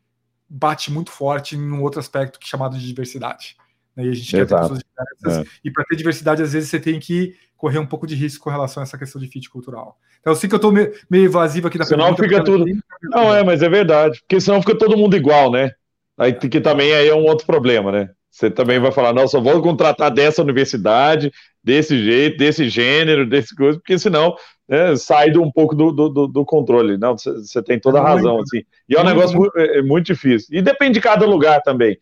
bate 0.49 0.91
muito 0.91 1.11
forte 1.11 1.57
em 1.57 1.71
um 1.71 1.83
outro 1.83 2.01
aspecto 2.01 2.39
que 2.39 2.47
é 2.47 2.49
chamado 2.49 2.79
de 2.79 2.87
diversidade. 2.87 3.55
Né? 3.97 4.07
E 4.07 4.09
a 4.11 4.13
gente 4.13 4.37
Exato. 4.37 4.39
quer 4.39 4.47
ter 4.47 4.61
pessoas 4.61 4.85
diversas. 5.23 5.47
É. 5.47 5.59
E 5.65 5.71
para 5.71 5.85
ter 5.85 5.97
diversidade, 5.97 6.43
às 6.43 6.53
vezes 6.53 6.69
você 6.69 6.79
tem 6.79 7.01
que 7.01 7.35
correr 7.57 7.79
um 7.79 7.87
pouco 7.87 8.07
de 8.07 8.15
risco 8.15 8.45
com 8.45 8.51
relação 8.51 8.83
a 8.83 8.85
essa 8.85 8.99
questão 8.99 9.21
de 9.21 9.29
fit 9.29 9.49
cultural. 9.49 9.99
Então 10.21 10.33
eu 10.33 10.37
sei 10.37 10.49
que 10.49 10.55
eu 10.55 10.59
estou 10.59 10.73
meio, 10.73 10.93
meio 11.09 11.25
evasivo 11.25 11.69
aqui 11.69 11.79
da 11.79 11.85
senão 11.85 12.15
pergunta. 12.15 12.29
Fica 12.29 12.45
tudo... 12.45 12.65
Não, 13.03 13.35
é, 13.35 13.43
mas 13.43 13.63
é 13.63 13.69
verdade. 13.69 14.21
Porque 14.21 14.41
senão 14.41 14.61
fica 14.61 14.77
todo 14.77 14.97
mundo 14.97 15.17
igual, 15.17 15.51
né? 15.51 15.73
Aí 16.19 16.33
que 16.33 16.61
também 16.61 16.95
aí 16.95 17.09
é 17.09 17.15
um 17.15 17.25
outro 17.25 17.47
problema, 17.47 17.91
né? 17.91 18.11
Você 18.31 18.51
também 18.51 18.79
vai 18.79 18.93
falar, 18.93 19.15
não, 19.15 19.27
só 19.27 19.41
vou 19.41 19.63
contratar 19.63 20.11
dessa 20.11 20.43
universidade, 20.43 21.33
desse 21.65 21.99
jeito, 22.05 22.37
desse 22.37 22.69
gênero, 22.69 23.27
desse 23.27 23.57
coisa, 23.57 23.79
porque 23.79 23.99
senão 23.99 24.37
né, 24.69 24.95
sai 24.97 25.31
um 25.39 25.51
pouco 25.51 25.75
do, 25.75 25.91
do, 25.91 26.27
do 26.27 26.45
controle. 26.45 26.99
Não, 26.99 27.17
você 27.17 27.63
tem 27.63 27.81
toda 27.81 27.99
a 27.99 28.03
razão. 28.03 28.39
Assim. 28.41 28.63
E 28.87 28.95
é 28.95 29.01
um 29.01 29.05
negócio 29.05 29.39
muito, 29.39 29.59
é, 29.59 29.79
é 29.79 29.83
muito 29.83 30.07
difícil. 30.07 30.49
E 30.53 30.61
depende 30.61 30.95
de 30.95 31.01
cada 31.01 31.25
lugar 31.25 31.63
também. 31.63 31.99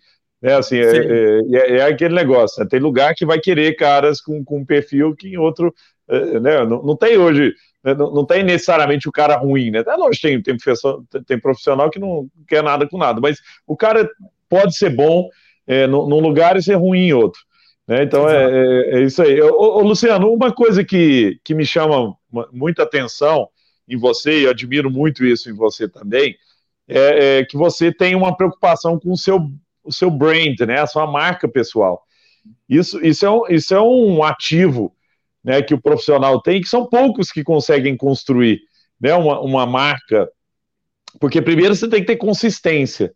É 0.46 0.52
assim, 0.52 0.76
é, 0.76 1.40
é, 1.52 1.76
é, 1.78 1.82
aquele 1.82 2.14
negócio. 2.14 2.62
Né? 2.62 2.68
Tem 2.68 2.78
lugar 2.78 3.14
que 3.14 3.24
vai 3.24 3.40
querer 3.40 3.76
caras 3.76 4.20
com, 4.20 4.44
com 4.44 4.64
perfil 4.64 5.16
que 5.16 5.28
em 5.28 5.38
outro. 5.38 5.74
né? 6.08 6.64
não, 6.66 6.82
não 6.82 6.96
tem 6.96 7.16
hoje. 7.16 7.54
Né? 7.82 7.94
Não, 7.94 8.12
não, 8.12 8.26
tem 8.26 8.42
necessariamente 8.42 9.08
o 9.08 9.12
cara 9.12 9.36
ruim, 9.36 9.70
né? 9.70 9.82
É 9.86 9.96
lógico, 9.96 10.26
tem, 10.26 10.42
tem, 10.42 10.56
profissional, 10.56 11.04
tem 11.26 11.40
profissional 11.40 11.90
que 11.90 11.98
não 11.98 12.28
quer 12.46 12.62
nada 12.62 12.86
com 12.86 12.98
nada, 12.98 13.20
mas 13.20 13.38
o 13.66 13.74
cara 13.74 14.08
pode 14.48 14.76
ser 14.76 14.90
bom 14.90 15.28
é, 15.66 15.86
num 15.86 16.20
lugar 16.20 16.56
e 16.56 16.62
ser 16.62 16.74
ruim 16.74 17.08
em 17.08 17.12
outro. 17.14 17.40
Né? 17.86 18.02
Então 18.02 18.28
é, 18.28 18.44
é, 18.44 18.98
é, 18.98 19.02
isso 19.02 19.22
aí. 19.22 19.40
Ô, 19.40 19.78
ô, 19.78 19.80
Luciano, 19.80 20.32
uma 20.32 20.52
coisa 20.52 20.84
que, 20.84 21.38
que 21.44 21.54
me 21.54 21.64
chama 21.64 22.14
muita 22.52 22.82
atenção 22.82 23.48
em 23.88 23.96
você, 23.96 24.40
e 24.40 24.44
eu 24.44 24.50
admiro 24.50 24.90
muito 24.90 25.24
isso 25.24 25.50
em 25.50 25.54
você 25.54 25.88
também, 25.88 26.36
é, 26.88 27.38
é, 27.38 27.44
que 27.44 27.56
você 27.56 27.92
tem 27.92 28.14
uma 28.14 28.36
preocupação 28.36 28.98
com 28.98 29.12
o 29.12 29.16
seu, 29.16 29.40
o 29.84 29.92
seu 29.92 30.10
brand, 30.10 30.58
né? 30.60 30.80
a 30.80 30.86
sua 30.86 31.06
marca 31.06 31.48
pessoal. 31.48 32.02
Isso, 32.68 33.04
isso, 33.04 33.24
é, 33.24 33.30
um, 33.30 33.46
isso 33.48 33.74
é 33.74 33.80
um 33.80 34.22
ativo 34.22 34.94
né, 35.42 35.62
que 35.62 35.74
o 35.74 35.80
profissional 35.80 36.40
tem, 36.40 36.60
que 36.60 36.68
são 36.68 36.86
poucos 36.86 37.30
que 37.30 37.44
conseguem 37.44 37.96
construir 37.96 38.60
né, 39.00 39.14
uma, 39.14 39.40
uma 39.40 39.66
marca, 39.66 40.28
porque 41.20 41.42
primeiro 41.42 41.74
você 41.74 41.88
tem 41.88 42.00
que 42.00 42.06
ter 42.06 42.16
consistência, 42.16 43.14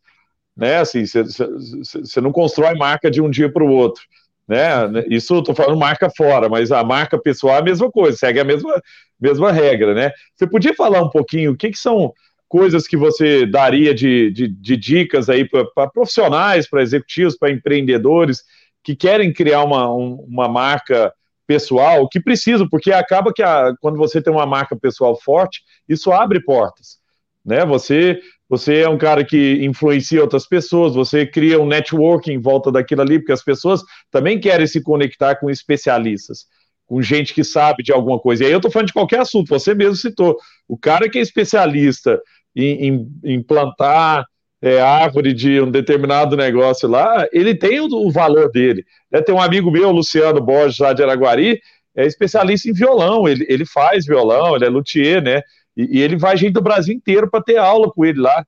né? 0.57 0.79
Assim, 0.79 1.07
você, 1.07 1.23
você 1.23 2.21
não 2.21 2.33
constrói 2.33 2.75
marca 2.75 3.11
de 3.11 3.21
um 3.23 3.31
dia 3.31 3.51
para 3.51 3.65
o 3.65 3.71
outro. 3.71 4.03
Né? 4.47 4.61
Isso 5.09 5.39
estou 5.39 5.55
falando 5.55 5.79
marca 5.79 6.11
fora, 6.11 6.49
mas 6.49 6.73
a 6.73 6.83
marca 6.83 7.19
pessoal 7.19 7.57
é 7.57 7.59
a 7.59 7.63
mesma 7.63 7.91
coisa, 7.91 8.17
segue 8.17 8.41
a 8.41 8.45
mesma, 8.45 8.83
mesma 9.21 9.53
regra, 9.53 9.95
né? 9.95 10.11
Você 10.35 10.47
podia 10.47 10.75
falar 10.75 11.03
um 11.03 11.11
pouquinho 11.11 11.53
o 11.53 11.57
que, 11.57 11.71
que 11.71 11.79
são 11.79 12.13
coisas 12.49 12.87
que 12.89 12.97
você 12.97 13.45
daria 13.47 13.95
de, 13.95 14.31
de, 14.31 14.49
de 14.49 14.77
dicas 14.77 15.29
aí 15.29 15.47
para 15.47 15.89
profissionais, 15.89 16.69
para 16.69 16.83
executivos, 16.83 17.37
para 17.37 17.51
empreendedores 17.51 18.43
que 18.83 18.97
querem 18.97 19.33
criar 19.33 19.65
uma, 19.65 19.93
um, 19.95 20.15
uma 20.29 20.49
marca 20.49 21.13
pessoal, 21.47 22.09
que 22.09 22.21
precisam, 22.21 22.69
porque 22.69 22.93
acaba 22.93 23.33
que 23.33 23.43
a, 23.43 23.75
quando 23.81 23.97
você 23.97 24.21
tem 24.21 24.33
uma 24.33 24.47
marca 24.47 24.77
pessoal 24.77 25.19
forte, 25.21 25.63
isso 25.89 26.13
abre 26.13 26.43
portas, 26.43 26.99
né? 27.45 27.65
Você 27.65 28.21
você 28.49 28.79
é 28.79 28.89
um 28.89 28.97
cara 28.97 29.25
que 29.25 29.63
influencia 29.63 30.23
outras 30.23 30.47
pessoas, 30.47 30.95
você 30.95 31.27
cria 31.27 31.61
um 31.61 31.67
networking 31.67 32.33
em 32.33 32.41
volta 32.41 32.73
daquilo 32.73 33.03
ali, 33.03 33.19
porque 33.19 33.33
as 33.33 33.45
pessoas 33.45 33.83
também 34.11 34.41
querem 34.41 34.67
se 34.67 34.83
conectar 34.83 35.37
com 35.37 35.51
especialistas, 35.51 36.47
com 36.87 37.03
gente 37.03 37.35
que 37.35 37.45
sabe 37.45 37.83
de 37.83 37.93
alguma 37.93 38.19
coisa. 38.19 38.43
E 38.43 38.47
aí 38.47 38.53
eu 38.53 38.57
estou 38.57 38.71
falando 38.71 38.87
de 38.87 38.95
qualquer 38.95 39.21
assunto, 39.21 39.49
você 39.49 39.75
mesmo 39.75 39.97
citou. 39.97 40.39
O 40.67 40.79
cara 40.79 41.11
que 41.11 41.19
é 41.19 41.21
especialista 41.21 42.19
em, 42.59 42.89
em, 42.89 43.21
em 43.25 43.43
plantar 43.43 44.27
é, 44.61 44.81
árvore 44.81 45.33
de 45.33 45.61
um 45.61 45.71
determinado 45.71 46.37
negócio 46.37 46.89
lá, 46.89 47.27
ele 47.33 47.55
tem 47.55 47.81
o, 47.81 47.87
o 47.87 48.11
valor 48.11 48.51
dele. 48.51 48.85
É, 49.13 49.23
tem 49.23 49.35
um 49.35 49.41
amigo 49.41 49.71
meu, 49.71 49.91
Luciano 49.91 50.41
Borges, 50.41 50.79
lá 50.79 50.93
de 50.93 51.03
Araguari, 51.03 51.61
é 51.95 52.07
especialista 52.07 52.69
em 52.69 52.73
violão, 52.73 53.29
ele, 53.29 53.47
ele 53.49 53.65
faz 53.65 54.05
violão, 54.07 54.55
ele 54.55 54.65
é 54.65 54.69
luthier, 54.69 55.23
né? 55.23 55.43
E, 55.77 55.99
e 55.99 56.03
ele 56.03 56.17
vai 56.17 56.37
gente 56.37 56.53
do 56.53 56.63
Brasil 56.63 56.95
inteiro 56.95 57.31
para 57.31 57.43
ter 57.43 57.57
aula 57.57 57.91
com 57.91 58.05
ele 58.05 58.21
lá. 58.21 58.45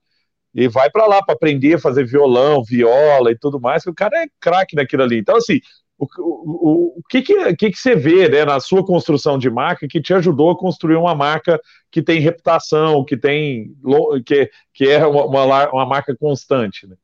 E 0.52 0.66
vai 0.66 0.90
para 0.90 1.06
lá 1.06 1.22
para 1.22 1.34
aprender 1.34 1.74
a 1.74 1.78
fazer 1.78 2.04
violão, 2.04 2.64
viola 2.64 3.30
e 3.30 3.38
tudo 3.38 3.60
mais, 3.60 3.84
que 3.84 3.90
o 3.90 3.94
cara 3.94 4.24
é 4.24 4.26
craque 4.40 4.74
naquilo 4.74 5.04
ali. 5.04 5.18
Então, 5.18 5.36
assim, 5.36 5.60
o, 6.00 6.08
o, 6.18 6.98
o 6.98 7.02
que, 7.08 7.20
que, 7.20 7.54
que, 7.54 7.70
que 7.70 7.78
você 7.78 7.94
vê 7.94 8.28
né, 8.28 8.44
na 8.44 8.58
sua 8.58 8.84
construção 8.84 9.38
de 9.38 9.50
marca 9.50 9.86
que 9.86 10.00
te 10.00 10.14
ajudou 10.14 10.50
a 10.50 10.58
construir 10.58 10.96
uma 10.96 11.14
marca 11.14 11.60
que 11.90 12.02
tem 12.02 12.20
reputação, 12.20 13.04
que 13.04 13.16
tem 13.16 13.76
que, 14.24 14.50
que 14.72 14.88
é 14.88 15.06
uma, 15.06 15.26
uma, 15.26 15.70
uma 15.70 15.86
marca 15.86 16.16
constante, 16.16 16.86
né? 16.86 16.96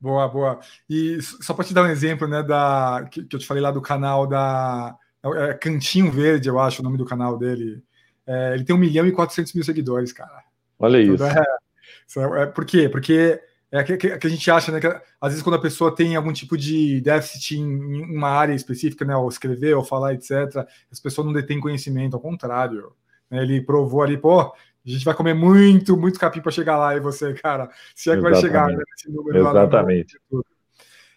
Boa, 0.00 0.26
boa. 0.26 0.60
E 0.88 1.20
só 1.20 1.52
para 1.52 1.64
te 1.64 1.74
dar 1.74 1.82
um 1.82 1.90
exemplo, 1.90 2.26
né, 2.26 2.42
da 2.42 3.06
que, 3.10 3.22
que, 3.22 3.36
eu 3.36 3.40
te 3.40 3.46
falei 3.46 3.62
lá 3.62 3.70
do 3.70 3.82
canal 3.82 4.26
da 4.26 4.96
é, 5.22 5.52
Cantinho 5.54 6.10
Verde, 6.10 6.48
eu 6.48 6.58
acho 6.58 6.80
o 6.80 6.84
nome 6.84 6.96
do 6.96 7.04
canal 7.04 7.36
dele. 7.36 7.82
É, 8.26 8.54
ele 8.54 8.64
tem 8.64 8.74
1 8.74 8.78
milhão 8.78 9.06
e 9.06 9.12
400 9.12 9.52
mil 9.52 9.64
seguidores, 9.64 10.10
cara. 10.12 10.42
Olha 10.78 10.98
isso. 10.98 11.22
É, 11.22 12.42
é, 12.42 12.46
por 12.46 12.64
quê? 12.64 12.88
Porque 12.88 13.38
é 13.72 13.84
que, 13.84 13.96
que, 13.96 14.18
que, 14.18 14.26
a 14.26 14.30
gente 14.30 14.50
acha, 14.50 14.72
né? 14.72 14.80
Que 14.80 14.86
às 14.88 15.30
vezes 15.30 15.42
quando 15.42 15.56
a 15.56 15.60
pessoa 15.60 15.94
tem 15.94 16.16
algum 16.16 16.32
tipo 16.32 16.56
de 16.56 17.00
déficit 17.00 17.58
em, 17.58 17.62
em, 17.62 18.16
uma 18.16 18.28
área 18.28 18.54
específica, 18.54 19.04
né? 19.04 19.16
Ou 19.16 19.28
escrever, 19.28 19.74
ou 19.74 19.84
falar, 19.84 20.14
etc., 20.14 20.66
as 20.90 20.98
pessoas 21.00 21.26
não 21.26 21.32
detêm 21.32 21.60
conhecimento, 21.60 22.14
ao 22.14 22.20
contrário. 22.20 22.92
Né, 23.30 23.42
ele 23.42 23.60
provou 23.60 24.02
ali, 24.02 24.18
pô, 24.18 24.40
a 24.40 24.54
gente 24.84 25.04
vai 25.04 25.14
comer 25.14 25.34
muito, 25.34 25.96
muito 25.96 26.18
capim 26.18 26.40
para 26.40 26.50
chegar 26.50 26.76
lá, 26.78 26.96
e 26.96 27.00
você, 27.00 27.32
cara, 27.34 27.70
se 27.94 28.10
é 28.10 28.14
que 28.14 28.18
Exatamente. 28.18 28.32
vai 28.32 28.40
chegar 28.40 28.68
né, 28.68 28.82
nesse 28.90 29.10
número 29.10 29.38
Exatamente. 29.38 30.20
lá. 30.32 30.42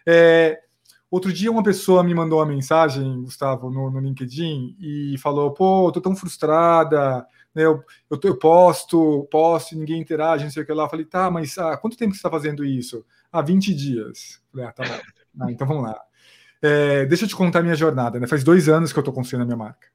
É, 0.06 0.60
Outro 1.14 1.32
dia 1.32 1.52
uma 1.52 1.62
pessoa 1.62 2.04
me 2.04 2.12
mandou 2.12 2.40
uma 2.40 2.46
mensagem, 2.48 3.22
Gustavo, 3.22 3.70
no, 3.70 3.92
no 3.92 4.00
LinkedIn 4.00 4.76
e 4.80 5.16
falou: 5.20 5.54
pô, 5.54 5.92
tô 5.92 6.02
tão 6.02 6.16
frustrada, 6.16 7.24
né? 7.54 7.64
Eu, 7.64 7.84
eu, 8.10 8.20
eu 8.24 8.38
posto, 8.38 9.28
posto 9.32 9.74
e 9.74 9.78
ninguém 9.78 10.02
interage, 10.02 10.44
não 10.44 10.52
sei 10.52 10.64
o 10.64 10.66
que 10.66 10.74
lá. 10.74 10.84
Eu 10.84 10.90
falei: 10.90 11.06
tá, 11.06 11.30
mas 11.30 11.58
há 11.58 11.78
quanto 11.78 11.98
tempo 11.98 12.14
você 12.14 12.18
está 12.18 12.30
fazendo 12.30 12.66
isso? 12.66 13.06
Há 13.32 13.42
20 13.42 13.74
dias. 13.74 14.42
Falei: 14.52 14.68
ah, 14.68 14.72
tá 14.72 14.84
bom. 14.84 15.00
Ah, 15.42 15.52
então 15.52 15.66
vamos 15.66 15.82
lá. 15.82 16.00
É, 16.62 17.08
deixa 17.08 17.26
eu 17.26 17.28
te 17.28 17.36
contar 17.36 17.58
a 17.58 17.64
minha 17.64 17.74
jornada, 17.74 18.20
né? 18.20 18.28
Faz 18.28 18.44
dois 18.44 18.70
anos 18.70 18.94
que 18.94 19.00
eu 19.00 19.02
estou 19.02 19.12
construindo 19.12 19.42
a 19.42 19.46
minha 19.46 19.58
marca. 19.58 19.88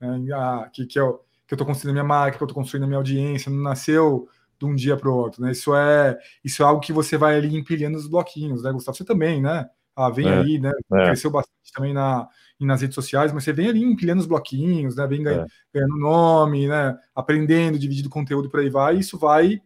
Né? 0.00 0.34
Ah, 0.34 0.68
que, 0.72 0.84
que, 0.84 0.98
eu, 0.98 1.24
que 1.46 1.54
eu 1.54 1.58
tô 1.58 1.64
construindo 1.64 1.90
a 1.90 2.02
minha 2.02 2.04
marca, 2.04 2.36
que 2.36 2.42
eu 2.42 2.46
estou 2.46 2.60
construindo 2.60 2.82
a 2.82 2.86
minha 2.88 2.98
audiência, 2.98 3.52
não 3.52 3.62
nasceu 3.62 4.28
de 4.58 4.66
um 4.66 4.74
dia 4.74 4.96
para 4.96 5.08
o 5.08 5.14
outro, 5.14 5.42
né? 5.42 5.52
Isso 5.52 5.74
é, 5.74 6.18
isso 6.44 6.62
é 6.62 6.66
algo 6.66 6.80
que 6.80 6.92
você 6.92 7.16
vai 7.16 7.36
ali 7.36 7.56
empilhando 7.56 7.96
os 7.96 8.08
bloquinhos, 8.08 8.64
né, 8.64 8.72
Gustavo? 8.72 8.96
Você 8.98 9.04
também, 9.04 9.40
né? 9.40 9.70
Ah, 9.94 10.10
vem 10.10 10.28
é, 10.28 10.38
aí, 10.38 10.58
né? 10.58 10.72
É. 10.92 11.04
Cresceu 11.06 11.30
bastante 11.30 11.72
também 11.72 11.94
na, 11.94 12.28
nas 12.66 12.80
redes 12.80 12.94
sociais, 12.94 13.32
mas 13.32 13.44
você 13.44 13.52
vem 13.52 13.68
ali 13.68 13.82
empilhando 13.82 14.20
os 14.20 14.26
bloquinhos, 14.26 14.96
né? 14.96 15.06
Vem 15.06 15.22
ganhando, 15.22 15.44
é. 15.44 15.48
ganhando 15.74 15.96
nome, 15.96 16.68
né? 16.68 16.98
Aprendendo, 17.14 17.78
dividindo 17.78 18.10
conteúdo 18.10 18.50
por 18.50 18.60
aí 18.60 18.68
vai, 18.68 18.96
e 18.96 19.00
isso 19.00 19.18
vai 19.18 19.60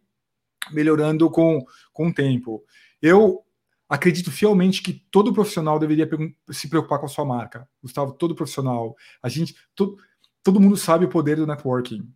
melhorando 0.73 1.29
com, 1.31 1.65
com 1.93 2.09
o 2.09 2.15
tempo. 2.15 2.65
Eu 3.03 3.45
acredito 3.89 4.31
fielmente 4.31 4.83
que 4.83 4.93
todo 5.11 5.33
profissional 5.33 5.79
deveria 5.79 6.09
se 6.51 6.69
preocupar 6.69 6.99
com 6.99 7.07
a 7.07 7.09
sua 7.09 7.25
marca. 7.25 7.69
Gustavo, 7.83 8.13
todo 8.13 8.35
profissional. 8.35 8.97
A 9.23 9.29
gente, 9.29 9.55
todo, 9.75 9.97
todo 10.43 10.61
mundo 10.61 10.77
sabe 10.77 11.05
o 11.05 11.09
poder 11.09 11.37
do 11.37 11.47
networking. 11.47 12.09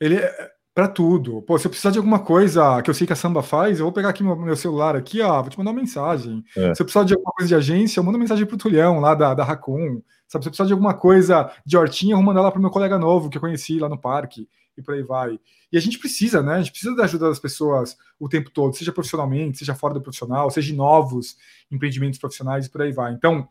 Ele 0.00 0.16
é, 0.16 0.50
para 0.74 0.88
tudo. 0.88 1.42
Pô, 1.42 1.58
se 1.58 1.66
eu 1.66 1.70
precisar 1.70 1.90
de 1.90 1.98
alguma 1.98 2.18
coisa 2.18 2.80
que 2.82 2.88
eu 2.88 2.94
sei 2.94 3.06
que 3.06 3.12
a 3.12 3.16
Samba 3.16 3.42
faz, 3.42 3.78
eu 3.78 3.84
vou 3.84 3.92
pegar 3.92 4.08
aqui 4.08 4.22
meu, 4.22 4.34
meu 4.36 4.56
celular 4.56 4.96
aqui, 4.96 5.20
ó, 5.20 5.40
vou 5.42 5.50
te 5.50 5.58
mandar 5.58 5.70
uma 5.70 5.80
mensagem. 5.80 6.42
É. 6.56 6.74
Se 6.74 6.82
eu 6.82 6.86
precisar 6.86 7.04
de 7.04 7.14
alguma 7.14 7.32
coisa 7.32 7.48
de 7.48 7.54
agência, 7.54 8.00
eu 8.00 8.04
mando 8.04 8.16
uma 8.16 8.22
mensagem 8.22 8.46
pro 8.46 8.56
Tulhão 8.56 9.00
lá 9.00 9.14
da, 9.14 9.34
da 9.34 9.44
Raccoon. 9.44 10.00
Sabe, 10.26 10.44
se 10.44 10.48
eu 10.48 10.50
precisar 10.50 10.66
de 10.66 10.72
alguma 10.72 10.94
coisa 10.94 11.50
de 11.64 11.76
hortinha, 11.76 12.12
eu 12.12 12.16
vou 12.16 12.24
mandar 12.24 12.40
lá 12.40 12.50
pro 12.50 12.60
meu 12.60 12.70
colega 12.70 12.98
novo 12.98 13.28
que 13.28 13.36
eu 13.36 13.40
conheci 13.40 13.78
lá 13.78 13.88
no 13.88 13.98
parque 13.98 14.48
e 14.76 14.80
por 14.80 14.94
aí 14.94 15.02
vai. 15.02 15.38
E 15.70 15.76
a 15.76 15.80
gente 15.80 15.98
precisa, 15.98 16.42
né? 16.42 16.54
A 16.54 16.58
gente 16.58 16.70
precisa 16.70 16.96
da 16.96 17.04
ajuda 17.04 17.28
das 17.28 17.38
pessoas 17.38 17.96
o 18.18 18.28
tempo 18.28 18.50
todo, 18.50 18.74
seja 18.74 18.92
profissionalmente, 18.92 19.58
seja 19.58 19.74
fora 19.74 19.92
do 19.92 20.00
profissional, 20.00 20.50
seja 20.50 20.72
em 20.72 20.76
novos 20.76 21.36
empreendimentos 21.70 22.18
profissionais 22.18 22.64
e 22.64 22.70
por 22.70 22.80
aí 22.80 22.92
vai. 22.92 23.12
Então, 23.12 23.46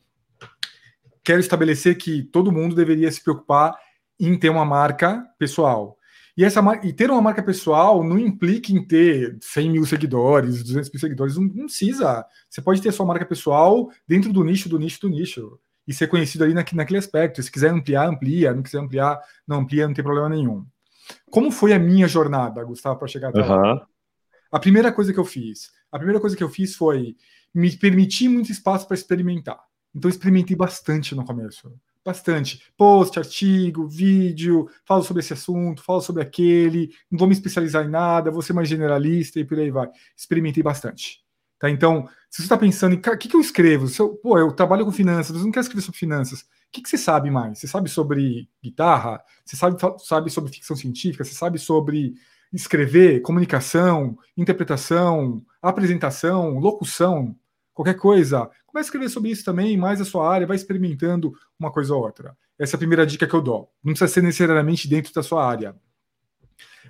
quero 1.23 1.39
estabelecer 1.39 1.97
que 1.97 2.23
todo 2.23 2.51
mundo 2.51 2.75
deveria 2.75 3.11
se 3.11 3.21
preocupar 3.23 3.75
em 4.19 4.35
ter 4.37 4.49
uma 4.49 4.65
marca 4.65 5.23
pessoal 5.37 5.99
e, 6.41 6.43
essa, 6.43 6.59
e 6.83 6.91
ter 6.91 7.11
uma 7.11 7.21
marca 7.21 7.43
pessoal 7.43 8.03
não 8.03 8.17
implica 8.17 8.71
em 8.71 8.83
ter 8.83 9.37
100 9.39 9.69
mil 9.69 9.85
seguidores, 9.85 10.63
200 10.63 10.89
mil 10.89 10.99
seguidores, 10.99 11.37
não, 11.37 11.43
não 11.43 11.65
precisa. 11.65 12.25
Você 12.49 12.59
pode 12.63 12.81
ter 12.81 12.91
sua 12.91 13.05
marca 13.05 13.23
pessoal 13.27 13.91
dentro 14.07 14.33
do 14.33 14.43
nicho, 14.43 14.67
do 14.67 14.79
nicho, 14.79 14.99
do 15.01 15.09
nicho. 15.09 15.59
E 15.87 15.93
ser 15.93 16.07
conhecido 16.07 16.43
ali 16.43 16.55
naquele, 16.55 16.77
naquele 16.77 16.97
aspecto. 16.97 17.43
Se 17.43 17.51
quiser 17.51 17.69
ampliar, 17.69 18.07
amplia. 18.07 18.55
Não 18.55 18.63
quiser 18.63 18.79
ampliar, 18.79 19.21
não 19.47 19.59
amplia, 19.59 19.85
não 19.85 19.93
tem 19.93 20.03
problema 20.03 20.29
nenhum. 20.29 20.65
Como 21.29 21.51
foi 21.51 21.73
a 21.73 21.79
minha 21.79 22.07
jornada, 22.07 22.63
Gustavo, 22.63 22.97
para 22.97 23.07
chegar 23.07 23.29
até 23.29 23.41
uhum. 23.41 23.47
lá? 23.47 23.87
A 24.51 24.59
primeira 24.59 24.91
coisa 24.91 25.13
que 25.13 25.19
eu 25.19 25.25
fiz, 25.25 25.69
a 25.91 25.97
primeira 25.99 26.19
coisa 26.19 26.35
que 26.35 26.43
eu 26.43 26.49
fiz 26.49 26.75
foi 26.75 27.15
me 27.53 27.69
permitir 27.77 28.27
muito 28.29 28.51
espaço 28.51 28.87
para 28.87 28.95
experimentar. 28.95 29.59
Então, 29.93 30.09
experimentei 30.09 30.55
bastante 30.55 31.13
no 31.13 31.23
começo 31.23 31.71
bastante. 32.03 32.63
Post, 32.77 33.17
artigo, 33.19 33.87
vídeo, 33.87 34.69
falo 34.85 35.03
sobre 35.03 35.21
esse 35.21 35.33
assunto, 35.33 35.83
falo 35.83 36.01
sobre 36.01 36.21
aquele, 36.21 36.91
não 37.09 37.19
vou 37.19 37.27
me 37.27 37.33
especializar 37.33 37.85
em 37.85 37.89
nada, 37.89 38.31
vou 38.31 38.41
ser 38.41 38.53
mais 38.53 38.67
generalista 38.67 39.39
e 39.39 39.45
por 39.45 39.59
aí 39.59 39.71
vai. 39.71 39.89
Experimentei 40.15 40.63
bastante. 40.63 41.23
Tá? 41.59 41.69
Então, 41.69 42.07
se 42.29 42.37
você 42.37 42.43
está 42.43 42.57
pensando 42.57 42.95
em 42.95 42.97
o 42.97 43.17
que, 43.17 43.27
que, 43.27 43.35
eu 43.35 43.41
escrevo, 43.41 43.87
se 43.87 43.99
eu, 44.01 44.15
pô, 44.15 44.37
eu 44.37 44.51
trabalho 44.51 44.83
com 44.83 44.91
finanças, 44.91 45.35
você 45.35 45.43
não 45.43 45.51
quer 45.51 45.59
escrever 45.59 45.83
sobre 45.83 45.99
finanças, 45.99 46.41
o 46.41 46.45
que, 46.71 46.81
que 46.81 46.89
você 46.89 46.97
sabe 46.97 47.29
mais? 47.29 47.59
Você 47.59 47.67
sabe 47.67 47.89
sobre 47.89 48.49
guitarra? 48.63 49.21
Você 49.45 49.55
sabe, 49.55 49.77
sabe 49.99 50.29
sobre 50.31 50.51
ficção 50.51 50.75
científica? 50.75 51.23
Você 51.23 51.35
sabe 51.35 51.59
sobre 51.59 52.15
escrever, 52.51 53.21
comunicação, 53.21 54.17
interpretação, 54.35 55.45
apresentação, 55.61 56.57
locução? 56.57 57.35
qualquer 57.73 57.95
coisa, 57.95 58.49
a 58.79 58.81
escrever 58.81 59.09
sobre 59.09 59.31
isso 59.31 59.43
também, 59.43 59.77
mais 59.77 59.99
a 59.99 60.05
sua 60.05 60.31
área, 60.31 60.47
vai 60.47 60.55
experimentando 60.55 61.33
uma 61.59 61.71
coisa 61.71 61.93
ou 61.93 62.03
outra. 62.03 62.35
Essa 62.57 62.75
é 62.75 62.77
a 62.77 62.79
primeira 62.79 63.05
dica 63.05 63.27
que 63.27 63.33
eu 63.33 63.41
dou. 63.41 63.69
Não 63.83 63.93
precisa 63.93 64.07
ser 64.11 64.21
necessariamente 64.21 64.87
dentro 64.87 65.13
da 65.13 65.23
sua 65.23 65.45
área. 65.45 65.75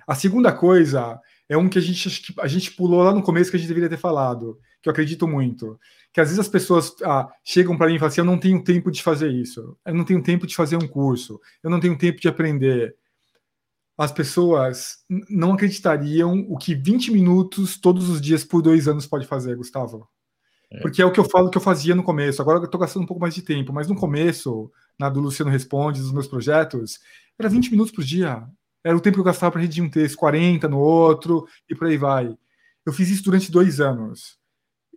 A 0.06 0.14
segunda 0.14 0.52
coisa 0.52 1.20
é 1.48 1.56
um 1.56 1.68
que 1.68 1.78
a 1.78 1.82
gente, 1.82 2.34
a 2.40 2.46
gente 2.46 2.72
pulou 2.72 3.02
lá 3.02 3.12
no 3.12 3.22
começo 3.22 3.50
que 3.50 3.56
a 3.56 3.60
gente 3.60 3.68
deveria 3.68 3.88
ter 3.88 3.98
falado, 3.98 4.58
que 4.82 4.88
eu 4.88 4.90
acredito 4.90 5.26
muito. 5.28 5.78
Que 6.12 6.20
às 6.20 6.28
vezes 6.28 6.40
as 6.40 6.48
pessoas 6.48 6.94
ah, 7.04 7.28
chegam 7.44 7.76
para 7.76 7.86
mim 7.88 7.96
e 7.96 7.98
falam 7.98 8.08
assim: 8.08 8.20
eu 8.20 8.24
não 8.24 8.38
tenho 8.38 8.62
tempo 8.62 8.90
de 8.90 9.02
fazer 9.02 9.30
isso, 9.30 9.76
eu 9.84 9.94
não 9.94 10.04
tenho 10.04 10.22
tempo 10.22 10.46
de 10.46 10.56
fazer 10.56 10.76
um 10.76 10.88
curso, 10.88 11.40
eu 11.62 11.70
não 11.70 11.80
tenho 11.80 11.96
tempo 11.96 12.20
de 12.20 12.28
aprender. 12.28 12.96
As 13.96 14.10
pessoas 14.10 14.98
não 15.28 15.52
acreditariam 15.52 16.46
o 16.48 16.56
que 16.56 16.74
20 16.74 17.12
minutos 17.12 17.78
todos 17.78 18.08
os 18.08 18.20
dias 18.20 18.42
por 18.42 18.62
dois 18.62 18.88
anos 18.88 19.06
pode 19.06 19.26
fazer, 19.26 19.54
Gustavo. 19.56 20.08
É. 20.72 20.80
Porque 20.80 21.02
é 21.02 21.06
o 21.06 21.12
que 21.12 21.20
eu 21.20 21.24
falo 21.24 21.50
que 21.50 21.58
eu 21.58 21.62
fazia 21.62 21.94
no 21.94 22.02
começo. 22.02 22.40
Agora 22.40 22.58
eu 22.58 22.64
estou 22.64 22.80
gastando 22.80 23.02
um 23.02 23.06
pouco 23.06 23.20
mais 23.20 23.34
de 23.34 23.42
tempo, 23.42 23.72
mas 23.72 23.88
no 23.88 23.94
começo, 23.94 24.70
na 24.98 25.08
do 25.08 25.20
Luciano 25.20 25.50
Responde, 25.50 26.00
dos 26.00 26.12
meus 26.12 26.26
projetos, 26.26 26.98
era 27.38 27.48
20 27.48 27.70
minutos 27.70 27.92
por 27.92 28.02
dia. 28.02 28.42
Era 28.82 28.96
o 28.96 29.00
tempo 29.00 29.16
que 29.16 29.20
eu 29.20 29.24
gastava 29.24 29.52
para 29.52 29.60
redigir 29.60 29.84
um 29.84 29.90
texto, 29.90 30.16
40 30.16 30.68
no 30.68 30.78
outro 30.78 31.46
e 31.68 31.74
por 31.74 31.86
aí 31.86 31.96
vai. 31.96 32.34
Eu 32.86 32.92
fiz 32.92 33.10
isso 33.10 33.22
durante 33.22 33.52
dois 33.52 33.80
anos. 33.80 34.38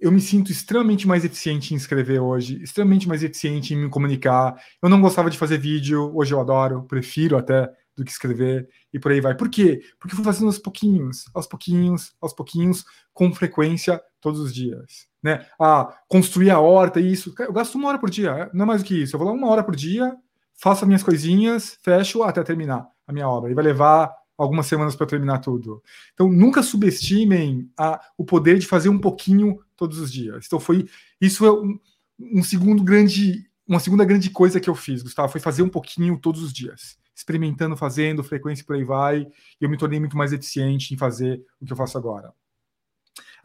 Eu 0.02 0.12
me 0.12 0.20
sinto 0.20 0.52
extremamente 0.52 1.08
mais 1.08 1.24
eficiente 1.24 1.74
em 1.74 1.78
escrever 1.78 2.20
hoje, 2.20 2.62
extremamente 2.62 3.08
mais 3.08 3.24
eficiente 3.24 3.74
em 3.74 3.78
me 3.78 3.90
comunicar. 3.90 4.56
Eu 4.82 4.90
não 4.90 5.02
gostava 5.02 5.30
de 5.30 5.38
fazer 5.38 5.58
vídeo, 5.58 6.12
hoje 6.16 6.34
eu 6.34 6.40
adoro, 6.40 6.84
prefiro 6.84 7.38
até 7.38 7.72
do 7.96 8.04
que 8.04 8.12
escrever 8.12 8.68
e 8.94 9.00
por 9.00 9.12
aí 9.12 9.22
vai. 9.22 9.36
Por 9.36 9.50
quê? 9.50 9.82
Porque 10.00 10.14
eu 10.14 10.18
fui 10.18 10.26
fazendo 10.26 10.48
aos 10.48 10.60
pouquinhos, 10.60 11.26
aos 11.34 11.48
pouquinhos, 11.48 12.14
aos 12.20 12.34
pouquinhos, 12.34 12.84
com 13.14 13.34
frequência, 13.34 14.02
todos 14.20 14.40
os 14.40 14.54
dias. 14.54 15.08
Né? 15.26 15.44
Ah, 15.60 15.92
construir 16.08 16.52
a 16.52 16.60
horta, 16.60 17.00
isso. 17.00 17.34
Eu 17.40 17.52
gasto 17.52 17.74
uma 17.74 17.88
hora 17.88 17.98
por 17.98 18.12
dia, 18.12 18.48
não 18.54 18.62
é 18.62 18.68
mais 18.68 18.84
do 18.84 18.86
que 18.86 19.02
isso. 19.02 19.16
Eu 19.16 19.20
vou 19.20 19.28
lá 19.28 19.34
uma 19.34 19.50
hora 19.50 19.64
por 19.64 19.76
dia, 19.76 20.16
faço 20.54 20.84
as 20.84 20.88
minhas 20.88 21.02
coisinhas, 21.02 21.80
fecho 21.82 22.22
até 22.22 22.44
terminar 22.44 22.88
a 23.08 23.12
minha 23.12 23.28
obra. 23.28 23.50
E 23.50 23.56
vai 23.56 23.64
levar 23.64 24.14
algumas 24.38 24.68
semanas 24.68 24.96
para 24.96 25.08
terminar 25.08 25.40
tudo. 25.40 25.82
Então, 26.14 26.32
nunca 26.32 26.62
subestimem 26.62 27.68
a, 27.76 28.00
o 28.16 28.24
poder 28.24 28.60
de 28.60 28.68
fazer 28.68 28.90
um 28.90 29.00
pouquinho 29.00 29.58
todos 29.76 29.98
os 29.98 30.14
dias. 30.14 30.46
Então, 30.46 30.60
foi 30.60 30.88
isso 31.20 31.44
é 31.44 31.52
um, 31.52 31.80
um 32.20 32.44
segundo 32.44 32.84
grande, 32.84 33.50
uma 33.68 33.80
segunda 33.80 34.06
grande 34.06 34.30
coisa 34.30 34.60
que 34.60 34.70
eu 34.70 34.76
fiz, 34.76 35.02
Gustavo, 35.02 35.32
foi 35.32 35.42
fazer 35.42 35.64
um 35.64 35.70
pouquinho 35.70 36.20
todos 36.20 36.44
os 36.44 36.54
dias, 36.54 37.00
experimentando, 37.16 37.76
fazendo, 37.76 38.24
frequência 38.24 38.64
por 38.64 38.76
aí 38.76 38.84
vai. 38.84 39.22
E 39.60 39.64
eu 39.64 39.70
me 39.72 39.78
tornei 39.78 40.00
muito 40.00 40.16
mais 40.16 40.32
eficiente 40.32 40.94
em 40.94 40.98
fazer 40.98 41.44
o 41.60 41.66
que 41.66 41.74
eu 41.74 41.78
faço 41.78 41.98
agora. 41.98 42.32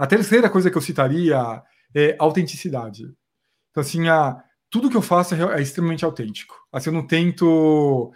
A 0.01 0.07
terceira 0.07 0.49
coisa 0.49 0.71
que 0.71 0.79
eu 0.79 0.83
citaria 0.83 1.63
é 1.95 2.17
autenticidade. 2.19 3.05
Então, 3.71 3.83
assim, 3.83 4.09
a, 4.09 4.43
tudo 4.71 4.89
que 4.89 4.97
eu 4.97 5.03
faço 5.03 5.35
é, 5.35 5.59
é 5.59 5.61
extremamente 5.61 6.07
autêntico. 6.07 6.55
Assim, 6.73 6.89
eu 6.89 6.95
não 6.95 7.07
tento 7.07 8.11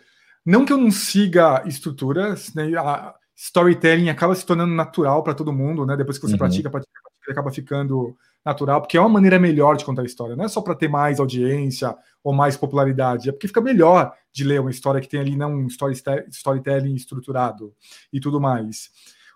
não 0.47 0.65
que 0.65 0.73
eu 0.73 0.79
não 0.79 0.91
siga 0.91 1.63
estruturas, 1.67 2.55
né? 2.55 2.75
A 2.79 3.15
storytelling 3.37 4.09
acaba 4.09 4.35
se 4.35 4.47
tornando 4.47 4.73
natural 4.75 5.23
para 5.23 5.35
todo 5.35 5.53
mundo, 5.53 5.85
né? 5.85 5.95
Depois 5.95 6.17
que 6.17 6.27
você 6.27 6.33
uhum. 6.33 6.39
pratica, 6.39 6.71
pratica, 6.71 7.01
pratica, 7.03 7.33
acaba 7.33 7.51
ficando 7.51 8.17
natural, 8.43 8.81
porque 8.81 8.97
é 8.97 9.01
uma 9.01 9.11
maneira 9.11 9.39
melhor 9.39 9.77
de 9.77 9.85
contar 9.85 10.03
a 10.03 10.07
história. 10.07 10.37
Não 10.37 10.47
é 10.47 10.49
só 10.49 10.63
para 10.63 10.75
ter 10.75 10.89
mais 10.89 11.21
audiência 11.21 11.95
ou 12.23 12.33
mais 12.33 12.57
popularidade, 12.57 13.29
é 13.29 13.33
porque 13.33 13.49
fica 13.49 13.61
melhor 13.61 14.15
de 14.33 14.43
ler 14.43 14.61
uma 14.61 14.71
história 14.71 15.03
que 15.03 15.09
tem 15.09 15.21
ali 15.21 15.37
não 15.37 15.55
um 15.55 15.67
storytelling 15.67 16.95
estruturado 16.95 17.75
e 18.11 18.21
tudo 18.21 18.41
mais. 18.41 18.91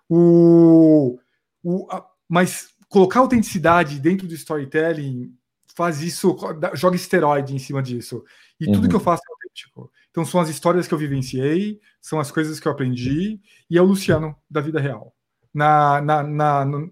O, 0.07 1.19
o, 1.63 1.87
a, 1.91 2.05
mas 2.29 2.69
colocar 2.87 3.19
autenticidade 3.19 3.99
dentro 3.99 4.27
do 4.27 4.33
storytelling 4.33 5.33
faz 5.75 6.01
isso, 6.01 6.37
joga 6.75 6.95
esteroide 6.95 7.55
em 7.55 7.59
cima 7.59 7.81
disso. 7.81 8.23
E 8.59 8.67
uhum. 8.67 8.73
tudo 8.73 8.89
que 8.89 8.95
eu 8.95 8.99
faço 8.99 9.23
é 9.27 9.31
autêntico. 9.31 9.91
Então 10.11 10.25
são 10.25 10.39
as 10.39 10.49
histórias 10.49 10.87
que 10.87 10.93
eu 10.93 10.97
vivenciei, 10.97 11.79
são 12.01 12.19
as 12.19 12.31
coisas 12.31 12.59
que 12.59 12.67
eu 12.67 12.71
aprendi, 12.71 13.39
e 13.69 13.77
é 13.77 13.81
o 13.81 13.85
Luciano 13.85 14.35
da 14.49 14.61
vida 14.61 14.79
real. 14.79 15.15
Na, 15.53 16.01
na, 16.01 16.23
na 16.23 16.65
no, 16.65 16.91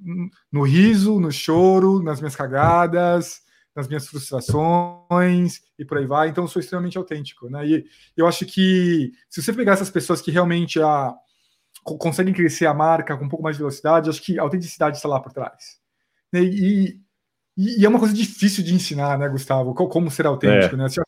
no, 0.52 0.64
riso, 0.64 1.20
no 1.20 1.32
choro, 1.32 2.02
nas 2.02 2.20
minhas 2.20 2.36
cagadas, 2.36 3.42
nas 3.76 3.88
minhas 3.88 4.08
frustrações 4.08 5.62
e 5.78 5.86
por 5.86 5.98
aí 6.00 6.08
vai. 6.08 6.30
Então 6.30 6.44
eu 6.46 6.48
sou 6.48 6.60
extremamente 6.60 6.98
autêntico. 6.98 7.50
Né? 7.50 7.68
E 7.68 7.86
eu 8.16 8.26
acho 8.26 8.46
que 8.46 9.12
se 9.30 9.44
você 9.44 9.54
pegar 9.54 9.74
essas 9.74 9.92
pessoas 9.92 10.22
que 10.22 10.32
realmente 10.32 10.82
a, 10.82 11.14
conseguem 11.98 12.34
crescer 12.34 12.66
a 12.66 12.74
marca 12.74 13.16
com 13.16 13.26
um 13.26 13.30
pouco 13.30 13.44
mais 13.44 13.56
de 13.56 13.62
velocidade, 13.62 14.10
acho 14.10 14.22
que 14.22 14.38
a 14.38 14.42
autenticidade 14.42 14.98
está 14.98 15.08
lá 15.08 15.20
por 15.20 15.32
trás. 15.32 15.80
E, 16.34 17.00
e, 17.58 17.82
e, 17.82 17.86
é 17.86 17.90
uma 17.90 18.00
coisa 18.00 18.14
difícil 18.14 18.64
de 18.64 18.74
ensinar, 18.74 19.18
né, 19.18 19.30
Gustavo? 19.30 19.74
Como 19.74 20.12
ser 20.12 20.26
autêntico, 20.26 20.76
é. 20.76 20.78
né? 20.78 20.90
Se 20.90 21.00
eu 21.00 21.04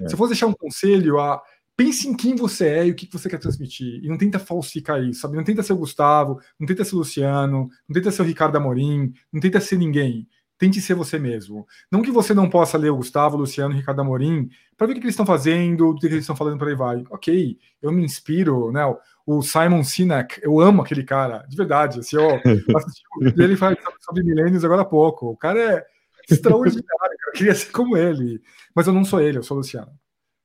é. 0.00 0.08
se 0.08 0.14
eu 0.14 0.18
fosse 0.18 0.32
deixar 0.32 0.46
um 0.46 0.52
conselho, 0.52 1.18
a, 1.18 1.42
pense 1.76 2.08
em 2.08 2.16
quem 2.16 2.34
você 2.36 2.68
é 2.68 2.86
e 2.86 2.90
o 2.90 2.94
que 2.94 3.08
você 3.10 3.28
quer 3.28 3.38
transmitir. 3.38 4.00
E 4.02 4.08
não 4.08 4.18
tenta 4.18 4.38
falsificar 4.38 5.02
isso, 5.02 5.20
sabe? 5.20 5.36
Não 5.36 5.44
tenta 5.44 5.62
ser 5.62 5.72
o 5.72 5.78
Gustavo, 5.78 6.40
não 6.58 6.66
tenta 6.66 6.84
ser 6.84 6.94
o 6.94 6.98
Luciano, 6.98 7.68
não 7.88 7.94
tenta 7.94 8.10
ser 8.10 8.22
o 8.22 8.24
Ricardo 8.24 8.56
Amorim, 8.56 9.12
não 9.32 9.40
tenta 9.40 9.60
ser 9.60 9.76
ninguém. 9.76 10.28
Tente 10.56 10.80
ser 10.80 10.94
você 10.94 11.18
mesmo. 11.18 11.66
Não 11.90 12.02
que 12.02 12.10
você 12.10 12.32
não 12.32 12.48
possa 12.48 12.78
ler 12.78 12.90
o 12.90 12.96
Gustavo, 12.96 13.36
o 13.36 13.40
Luciano, 13.40 13.74
o 13.74 13.76
Ricardo 13.76 14.00
Amorim, 14.00 14.48
para 14.76 14.86
ver 14.86 14.92
o 14.92 14.96
que 14.96 15.02
eles 15.02 15.14
estão 15.14 15.26
fazendo, 15.26 15.90
o 15.90 15.94
que 15.96 16.06
eles 16.06 16.20
estão 16.20 16.36
falando 16.36 16.58
por 16.58 16.68
aí 16.68 16.74
vai. 16.74 17.04
Ok, 17.10 17.58
eu 17.82 17.90
me 17.90 18.04
inspiro, 18.04 18.70
né? 18.70 18.82
O 19.26 19.42
Simon 19.42 19.82
Sinek, 19.82 20.40
eu 20.42 20.60
amo 20.60 20.82
aquele 20.82 21.02
cara, 21.02 21.44
de 21.48 21.56
verdade. 21.56 22.00
Assim, 22.00 22.16
eu 22.16 22.28
assisti, 22.76 23.02
ele 23.36 23.56
faz 23.56 23.76
sobre 24.00 24.22
milênios 24.22 24.64
agora 24.64 24.82
há 24.82 24.86
pouco. 24.86 25.26
O 25.26 25.36
cara 25.36 25.60
é 25.60 25.86
extraordinário, 26.30 27.16
eu 27.26 27.32
queria 27.32 27.54
ser 27.54 27.72
como 27.72 27.96
ele. 27.96 28.40
Mas 28.74 28.86
eu 28.86 28.92
não 28.92 29.04
sou 29.04 29.20
ele, 29.20 29.38
eu 29.38 29.42
sou 29.42 29.56
o 29.56 29.58
Luciano. 29.58 29.92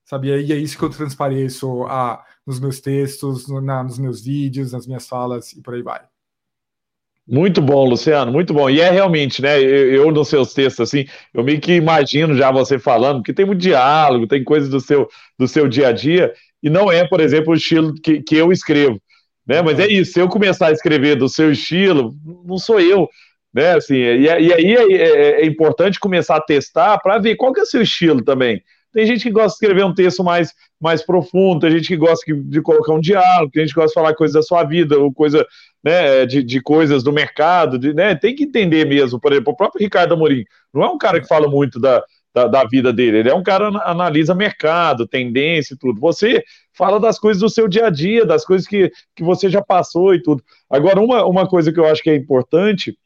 Sabe? 0.06 0.30
E 0.30 0.52
é 0.52 0.58
isso 0.58 0.78
que 0.78 0.84
eu 0.84 0.90
transpareço 0.90 1.84
a, 1.84 2.26
nos 2.46 2.60
meus 2.60 2.80
textos, 2.80 3.48
no, 3.48 3.62
na, 3.62 3.84
nos 3.84 4.00
meus 4.00 4.22
vídeos, 4.22 4.72
nas 4.72 4.88
minhas 4.88 5.08
falas 5.08 5.54
e 5.54 5.62
por 5.62 5.76
aí 5.76 5.84
vai. 5.84 6.02
Muito 7.32 7.62
bom, 7.62 7.86
Luciano, 7.88 8.32
muito 8.32 8.56
bom. 8.56 8.68
E 8.70 8.82
é 8.82 8.90
realmente, 8.90 9.40
né? 9.40 9.62
Eu, 9.62 9.94
eu, 9.94 10.12
nos 10.12 10.30
seus 10.30 10.52
textos, 10.52 10.88
assim, 10.88 11.06
eu 11.32 11.44
meio 11.44 11.62
que 11.62 11.74
imagino 11.74 12.36
já 12.36 12.52
você 12.52 12.80
falando, 12.80 13.18
porque 13.18 13.34
tem 13.34 13.46
muito 13.46 13.60
diálogo, 13.62 14.26
tem 14.26 14.44
coisas 14.44 14.68
do 14.68 14.80
seu, 14.80 15.08
do 15.38 15.48
seu 15.48 15.68
dia 15.68 15.90
a 15.90 15.92
dia, 15.92 16.34
e 16.64 16.72
não 16.72 16.92
é, 16.92 17.08
por 17.08 17.22
exemplo, 17.22 17.54
o 17.54 17.56
estilo 17.56 17.94
que, 17.94 18.24
que 18.24 18.36
eu 18.36 18.52
escrevo. 18.52 19.00
Né? 19.46 19.62
Mas 19.62 19.80
é 19.80 19.88
isso, 19.88 20.14
se 20.14 20.20
eu 20.20 20.28
começar 20.28 20.68
a 20.68 20.72
escrever 20.72 21.16
do 21.16 21.30
seu 21.30 21.52
estilo, 21.52 22.16
não 22.46 22.58
sou 22.58 22.80
eu. 22.80 23.08
Né, 23.52 23.74
assim, 23.74 23.96
e, 23.96 24.26
e 24.26 24.54
aí 24.54 24.76
é, 24.76 24.94
é, 24.94 25.42
é, 25.42 25.46
importante 25.46 26.00
começar 26.00 26.36
a 26.36 26.42
testar 26.42 27.00
para 27.00 27.18
ver 27.18 27.36
qual 27.36 27.52
que 27.52 27.60
é 27.60 27.64
o 27.64 27.66
seu 27.66 27.82
estilo 27.82 28.24
também. 28.24 28.62
Tem 28.92 29.06
gente 29.06 29.24
que 29.24 29.32
gosta 29.32 29.50
de 29.50 29.54
escrever 29.54 29.86
um 29.86 29.94
texto 29.94 30.24
mais, 30.24 30.54
mais 30.80 31.04
profundo, 31.04 31.62
tem 31.62 31.72
gente 31.72 31.88
que 31.88 31.98
gosta 31.98 32.26
de 32.34 32.62
colocar 32.62 32.94
um 32.94 33.00
diálogo, 33.00 33.52
tem 33.52 33.64
gente 33.64 33.74
que 33.74 33.80
gosta 33.80 33.90
de 33.90 33.94
falar 33.94 34.16
coisas 34.16 34.34
da 34.34 34.42
sua 34.42 34.64
vida, 34.64 34.98
ou 34.98 35.14
coisa 35.14 35.46
né, 35.84 36.26
de, 36.26 36.44
de 36.44 36.62
coisas 36.62 37.04
do 37.04 37.14
mercado, 37.14 37.78
de, 37.78 37.94
né, 37.94 38.16
tem 38.16 38.36
que 38.36 38.44
entender 38.44 38.86
mesmo. 38.86 39.20
Por 39.20 39.32
exemplo, 39.32 39.54
o 39.54 39.56
próprio 39.56 39.82
Ricardo 39.82 40.14
Amorim 40.14 40.44
não 40.74 40.84
é 40.84 40.90
um 40.90 40.98
cara 40.98 41.22
que 41.22 41.28
fala 41.28 41.48
muito 41.48 41.80
da, 41.80 42.04
da, 42.34 42.48
da, 42.48 42.64
vida 42.66 42.92
dele, 42.92 43.20
ele 43.20 43.30
é 43.30 43.34
um 43.34 43.44
cara 43.44 43.72
que 43.72 43.78
analisa 43.84 44.36
mercado, 44.36 45.08
tendência 45.08 45.74
e 45.74 45.78
tudo. 45.78 46.00
Você 46.00 46.44
fala 46.74 47.00
das 47.00 47.20
coisas 47.20 47.42
do 47.42 47.50
seu 47.50 47.68
dia 47.68 47.88
a 47.88 47.90
dia, 47.90 48.26
das 48.26 48.46
coisas 48.46 48.68
que, 48.68 48.92
que 49.16 49.24
você 49.24 49.50
já 49.50 49.62
passou 49.62 50.14
e 50.14 50.22
tudo. 50.22 50.44
Agora, 50.70 51.00
uma, 51.00 51.26
uma 51.26 51.48
coisa 51.48 51.72
que 51.72 51.80
eu 51.80 51.86
acho 51.86 52.02
que 52.02 52.10
é 52.10 52.16
importante 52.16 52.98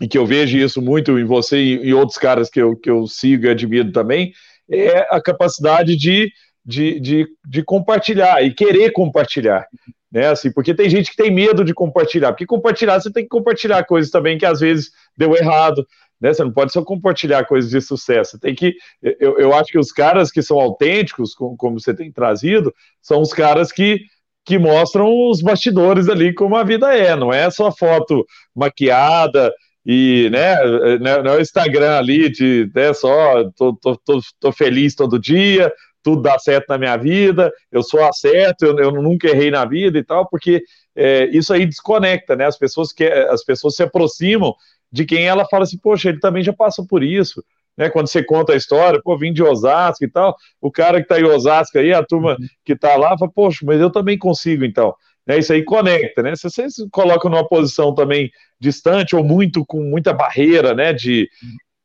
e 0.00 0.06
que 0.06 0.16
eu 0.16 0.26
vejo 0.26 0.56
isso 0.56 0.80
muito 0.80 1.18
em 1.18 1.24
você 1.24 1.58
e, 1.58 1.92
outros 1.92 2.18
caras 2.18 2.48
que 2.48 2.60
eu, 2.60 2.76
que 2.76 2.88
eu 2.88 3.06
sigo 3.06 3.46
e 3.46 3.50
admiro 3.50 3.90
também, 3.90 4.32
é 4.70 5.06
a 5.10 5.20
capacidade 5.20 5.96
de, 5.96 6.30
de, 6.64 7.00
de, 7.00 7.26
de 7.46 7.62
compartilhar 7.62 8.42
e 8.42 8.52
querer 8.52 8.92
compartilhar. 8.92 9.66
Né, 10.10 10.26
assim, 10.28 10.50
porque 10.50 10.72
tem 10.72 10.88
gente 10.88 11.10
que 11.10 11.16
tem 11.16 11.30
medo 11.30 11.62
de 11.62 11.74
compartilhar, 11.74 12.32
porque 12.32 12.46
compartilhar 12.46 12.98
você 12.98 13.12
tem 13.12 13.24
que 13.24 13.28
compartilhar 13.28 13.84
coisas 13.84 14.10
também 14.10 14.38
que 14.38 14.46
às 14.46 14.60
vezes 14.60 14.90
deu 15.14 15.36
errado, 15.36 15.86
né? 16.20 16.32
Você 16.32 16.42
não 16.42 16.52
pode 16.52 16.72
só 16.72 16.82
compartilhar 16.82 17.44
coisas 17.44 17.70
de 17.70 17.80
sucesso. 17.80 18.38
Tem 18.38 18.54
que. 18.54 18.74
Eu, 19.02 19.38
eu 19.38 19.54
acho 19.54 19.70
que 19.70 19.78
os 19.78 19.92
caras 19.92 20.30
que 20.30 20.42
são 20.42 20.58
autênticos, 20.58 21.34
como, 21.34 21.56
como 21.56 21.78
você 21.78 21.94
tem 21.94 22.10
trazido, 22.10 22.74
são 23.00 23.20
os 23.20 23.32
caras 23.32 23.70
que, 23.70 24.00
que 24.44 24.58
mostram 24.58 25.12
os 25.28 25.40
bastidores 25.42 26.08
ali 26.08 26.34
como 26.34 26.56
a 26.56 26.64
vida 26.64 26.96
é, 26.96 27.14
não 27.14 27.32
é 27.32 27.50
só 27.50 27.70
foto 27.70 28.26
maquiada 28.54 29.52
e 29.90 30.28
né, 30.30 30.54
né, 30.98 31.22
não 31.22 31.32
é 31.32 31.36
o 31.38 31.40
Instagram 31.40 31.96
ali 31.96 32.28
de 32.28 32.70
né, 32.74 32.92
só 32.92 33.50
tô, 33.56 33.74
tô, 33.74 33.96
tô, 33.96 34.20
tô, 34.38 34.52
feliz 34.52 34.94
todo 34.94 35.18
dia, 35.18 35.72
tudo 36.02 36.20
dá 36.20 36.38
certo 36.38 36.68
na 36.68 36.76
minha 36.76 36.94
vida, 36.98 37.50
eu 37.72 37.82
sou 37.82 38.04
acerto, 38.04 38.66
eu, 38.66 38.78
eu 38.78 38.92
nunca 38.92 39.28
errei 39.28 39.50
na 39.50 39.64
vida 39.64 39.98
e 39.98 40.04
tal, 40.04 40.28
porque 40.28 40.62
é, 40.94 41.24
isso 41.28 41.54
aí 41.54 41.64
desconecta, 41.64 42.36
né? 42.36 42.44
As 42.44 42.58
pessoas 42.58 42.92
que 42.92 43.04
as 43.04 43.42
pessoas 43.42 43.76
se 43.76 43.82
aproximam 43.82 44.54
de 44.92 45.06
quem 45.06 45.26
ela 45.26 45.46
fala 45.48 45.64
assim, 45.64 45.78
poxa, 45.78 46.10
ele 46.10 46.20
também 46.20 46.42
já 46.42 46.52
passou 46.52 46.86
por 46.86 47.02
isso. 47.02 47.42
Né, 47.74 47.88
quando 47.88 48.08
você 48.08 48.22
conta 48.22 48.52
a 48.52 48.56
história, 48.56 49.00
pô, 49.02 49.16
vim 49.16 49.32
de 49.32 49.42
Osasco 49.42 50.04
e 50.04 50.10
tal, 50.10 50.36
o 50.60 50.70
cara 50.70 50.98
que 50.98 51.04
está 51.04 51.18
em 51.18 51.24
Osasco 51.24 51.78
aí, 51.78 51.94
a 51.94 52.04
turma 52.04 52.32
uhum. 52.32 52.46
que 52.62 52.72
está 52.74 52.94
lá, 52.96 53.16
fala, 53.16 53.30
poxa, 53.32 53.64
mas 53.64 53.80
eu 53.80 53.88
também 53.88 54.18
consigo 54.18 54.66
então. 54.66 54.94
Né, 55.28 55.38
isso 55.38 55.52
aí 55.52 55.62
conecta, 55.62 56.22
né? 56.22 56.34
Se 56.34 56.44
você 56.44 56.70
se 56.70 56.88
coloca 56.90 57.28
numa 57.28 57.46
posição 57.46 57.94
também 57.94 58.30
distante 58.58 59.14
ou 59.14 59.22
muito 59.22 59.64
com 59.66 59.82
muita 59.82 60.14
barreira, 60.14 60.74
né, 60.74 60.94
de, 60.94 61.28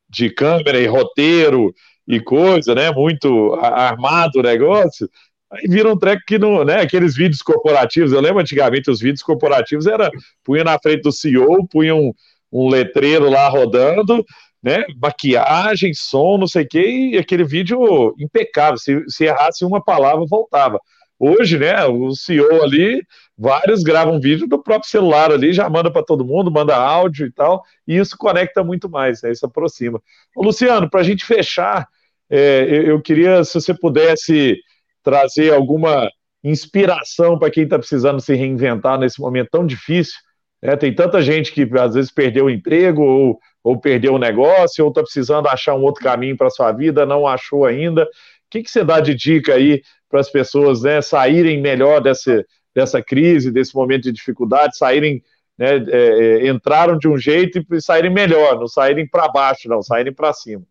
de 0.10 0.30
câmera 0.30 0.80
e 0.80 0.88
roteiro 0.88 1.74
e 2.08 2.22
coisa, 2.22 2.74
né, 2.74 2.90
muito 2.92 3.54
armado 3.56 4.40
o 4.40 4.44
negócio, 4.44 5.10
Aí 5.54 5.68
vira 5.68 5.92
um 5.92 5.98
treco 5.98 6.24
que 6.26 6.40
não, 6.40 6.66
né? 6.66 6.82
Aqueles 6.82 7.16
vídeos 7.16 7.44
corporativos, 7.44 8.12
eu 8.12 8.20
lembro 8.20 8.40
antigamente 8.40 8.90
os 8.90 9.00
vídeos 9.00 9.22
corporativos 9.22 9.86
era 9.86 10.10
punha 10.44 10.64
na 10.64 10.80
frente 10.80 11.04
do 11.04 11.12
CEO, 11.12 11.68
punha 11.68 11.94
um, 11.94 12.12
um 12.52 12.68
letreiro 12.70 13.30
lá 13.30 13.48
rodando, 13.50 14.26
né? 14.64 14.84
Maquiagem, 15.00 15.94
som, 15.94 16.40
não 16.40 16.48
sei 16.48 16.64
o 16.64 16.68
quê, 16.68 17.12
e 17.14 17.18
aquele 17.20 17.44
vídeo 17.44 18.16
impecável. 18.18 18.80
Se, 18.80 19.04
se 19.08 19.26
errasse 19.26 19.64
uma 19.64 19.84
palavra, 19.84 20.26
voltava. 20.28 20.80
Hoje, 21.20 21.58
né, 21.58 21.86
o 21.86 22.14
CEO 22.14 22.64
ali, 22.64 23.02
vários 23.38 23.84
gravam 23.84 24.20
vídeo 24.20 24.48
do 24.48 24.62
próprio 24.62 24.90
celular 24.90 25.32
ali, 25.32 25.54
já 25.54 25.70
manda 25.70 25.92
para 25.92 26.04
todo 26.04 26.26
mundo, 26.26 26.52
manda 26.52 26.76
áudio 26.76 27.28
e 27.28 27.32
tal, 27.32 27.64
e 27.88 27.98
isso 27.98 28.18
conecta 28.18 28.64
muito 28.64 28.90
mais, 28.90 29.22
né, 29.22 29.32
isso 29.32 29.46
aproxima. 29.46 30.02
Ô, 30.36 30.44
Luciano, 30.44 30.90
para 30.90 31.02
a 31.02 31.04
gente 31.04 31.24
fechar, 31.24 31.88
é, 32.30 32.66
eu, 32.68 32.84
eu 32.84 33.02
queria, 33.02 33.44
se 33.44 33.54
você 33.54 33.74
pudesse 33.74 34.58
trazer 35.04 35.54
alguma 35.54 36.10
inspiração 36.44 37.40
para 37.40 37.50
quem 37.50 37.64
está 37.64 37.80
precisando 37.80 38.20
se 38.20 38.36
reinventar 38.36 39.00
nesse 39.00 39.20
momento 39.20 39.50
tão 39.52 39.66
difícil. 39.66 40.16
Né? 40.62 40.76
Tem 40.76 40.94
tanta 40.94 41.22
gente 41.22 41.52
que 41.52 41.68
às 41.78 41.94
vezes 41.94 42.12
perdeu 42.12 42.46
o 42.46 42.50
emprego 42.50 43.02
ou, 43.02 43.40
ou 43.64 43.80
perdeu 43.80 44.16
o 44.16 44.20
negócio 44.20 44.84
ou 44.84 44.90
está 44.90 45.02
precisando 45.02 45.48
achar 45.48 45.76
um 45.76 45.82
outro 45.82 46.04
caminho 46.04 46.36
para 46.36 46.50
sua 46.50 46.72
vida, 46.72 47.06
não 47.06 47.26
achou 47.26 47.66
ainda. 47.66 48.04
O 48.04 48.08
que, 48.50 48.62
que 48.62 48.70
você 48.70 48.84
dá 48.84 49.00
de 49.00 49.16
dica 49.16 49.56
aí 49.56 49.82
para 50.14 50.20
as 50.20 50.30
pessoas 50.30 50.84
né, 50.84 51.02
saírem 51.02 51.60
melhor 51.60 52.00
dessa, 52.00 52.46
dessa 52.72 53.02
crise, 53.02 53.52
desse 53.52 53.74
momento 53.74 54.04
de 54.04 54.12
dificuldade, 54.12 54.78
saírem, 54.78 55.24
né, 55.58 55.78
é, 55.78 56.46
é, 56.46 56.48
entraram 56.48 57.00
de 57.00 57.08
um 57.08 57.18
jeito 57.18 57.66
e 57.72 57.82
saírem 57.82 58.14
melhor, 58.14 58.60
não 58.60 58.68
saírem 58.68 59.10
para 59.10 59.28
baixo, 59.28 59.68
não, 59.68 59.82
saírem 59.82 60.14
para 60.14 60.32
cima. 60.32 60.64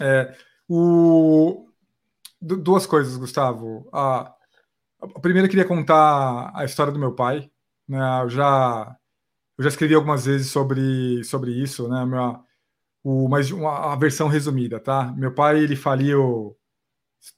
É, 0.00 0.34
o, 0.66 1.66
duas 2.40 2.86
coisas, 2.86 3.18
Gustavo. 3.18 3.86
A, 3.92 4.34
a 4.98 5.20
primeira, 5.20 5.46
eu 5.46 5.50
queria 5.50 5.68
contar 5.68 6.50
a 6.54 6.64
história 6.64 6.90
do 6.90 6.98
meu 6.98 7.14
pai. 7.14 7.50
Né? 7.86 7.98
Eu, 8.22 8.30
já, 8.30 8.96
eu 9.58 9.64
já 9.64 9.68
escrevi 9.68 9.94
algumas 9.94 10.24
vezes 10.24 10.50
sobre, 10.50 11.22
sobre 11.22 11.50
isso, 11.50 11.86
né? 11.86 12.06
Minha, 12.06 12.40
o, 13.02 13.28
mas 13.28 13.50
uma, 13.50 13.92
a 13.92 13.96
versão 13.96 14.26
resumida, 14.26 14.80
tá? 14.80 15.12
Meu 15.18 15.34
pai, 15.34 15.60
ele 15.60 15.76
faliu 15.76 16.56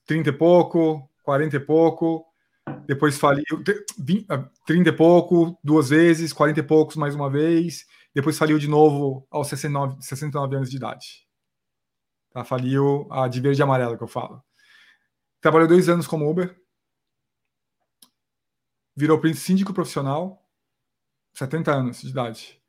30 0.07 0.31
e 0.31 0.33
pouco, 0.33 1.11
40 1.27 1.57
e 1.57 1.61
pouco, 1.61 2.25
depois 2.87 3.19
faliu 3.19 3.45
30 4.65 4.89
e 4.89 4.93
pouco, 4.93 5.59
duas 5.63 5.89
vezes, 5.89 6.33
40 6.33 6.61
e 6.61 6.63
poucos 6.63 6.95
mais 6.95 7.17
uma 7.17 7.29
vez, 7.29 7.85
depois 8.15 8.39
faliu 8.39 8.61
de 8.61 8.69
novo 8.69 9.27
aos 9.29 9.49
69, 9.49 10.01
69 10.01 10.57
anos 10.57 10.71
de 10.71 10.77
idade. 10.77 11.27
Tá? 12.31 12.45
Faliu 12.45 13.09
a 13.11 13.27
de 13.27 13.41
verde 13.41 13.61
e 13.61 13.63
amarelo 13.65 13.99
que 13.99 14.05
eu 14.05 14.09
falo. 14.09 14.41
Trabalhou 15.41 15.67
dois 15.67 15.89
anos 15.89 16.07
como 16.07 16.31
Uber. 16.31 16.57
Virou 18.95 19.21
síndico 19.35 19.75
profissional, 19.75 20.49
70 21.35 21.75
anos 21.75 22.03
de 22.03 22.09
idade. 22.09 22.63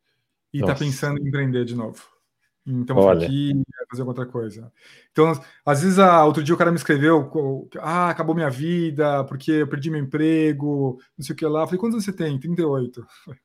E 0.52 0.62
está 0.62 0.74
pensando 0.74 1.20
em 1.20 1.28
empreender 1.28 1.64
de 1.64 1.76
novo. 1.76 2.17
Então, 2.68 2.98
Olha. 2.98 3.26
aqui, 3.26 3.54
fazer 3.90 4.04
outra 4.04 4.26
coisa. 4.26 4.70
Então, 5.12 5.32
às 5.66 5.82
vezes, 5.82 5.98
ah, 6.00 6.26
outro 6.26 6.44
dia 6.44 6.54
o 6.54 6.58
cara 6.58 6.70
me 6.70 6.78
escreveu: 6.78 7.32
ah, 7.80 8.10
acabou 8.10 8.36
minha 8.36 8.50
vida, 8.50 9.24
porque 9.24 9.52
eu 9.52 9.68
perdi 9.68 9.90
meu 9.90 10.02
emprego, 10.02 11.00
não 11.18 11.26
sei 11.26 11.34
o 11.34 11.38
que 11.38 11.46
lá. 11.46 11.62
Eu 11.62 11.68
falei: 11.68 11.80
quantos 11.80 12.04
você 12.04 12.12
tem? 12.12 12.38
38. 12.38 13.08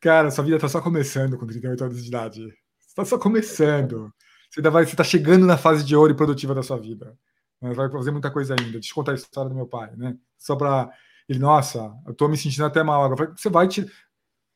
Cara, 0.00 0.30
sua 0.30 0.42
vida 0.42 0.56
está 0.56 0.68
só 0.68 0.80
começando 0.80 1.38
com 1.38 1.46
38 1.46 1.84
anos 1.84 2.02
de 2.02 2.08
idade. 2.08 2.52
Está 2.88 3.04
só 3.04 3.18
começando. 3.18 4.12
Você 4.50 4.60
está 4.60 5.04
chegando 5.04 5.46
na 5.46 5.56
fase 5.56 5.84
de 5.84 5.94
ouro 5.94 6.12
e 6.12 6.16
produtiva 6.16 6.54
da 6.54 6.62
sua 6.62 6.78
vida. 6.78 7.16
Né? 7.60 7.72
Vai 7.74 7.88
fazer 7.90 8.10
muita 8.10 8.30
coisa 8.30 8.54
ainda. 8.58 8.72
Deixa 8.72 8.90
eu 8.90 8.94
contar 8.94 9.12
a 9.12 9.14
história 9.14 9.48
do 9.48 9.54
meu 9.54 9.66
pai, 9.66 9.94
né? 9.96 10.16
Só 10.38 10.56
para 10.56 10.90
ele, 11.28 11.38
nossa, 11.38 11.94
eu 12.06 12.14
tô 12.14 12.26
me 12.26 12.36
sentindo 12.36 12.64
até 12.64 12.82
mal 12.82 13.04
agora. 13.04 13.32
Você 13.36 13.48
vai 13.48 13.68
te. 13.68 13.86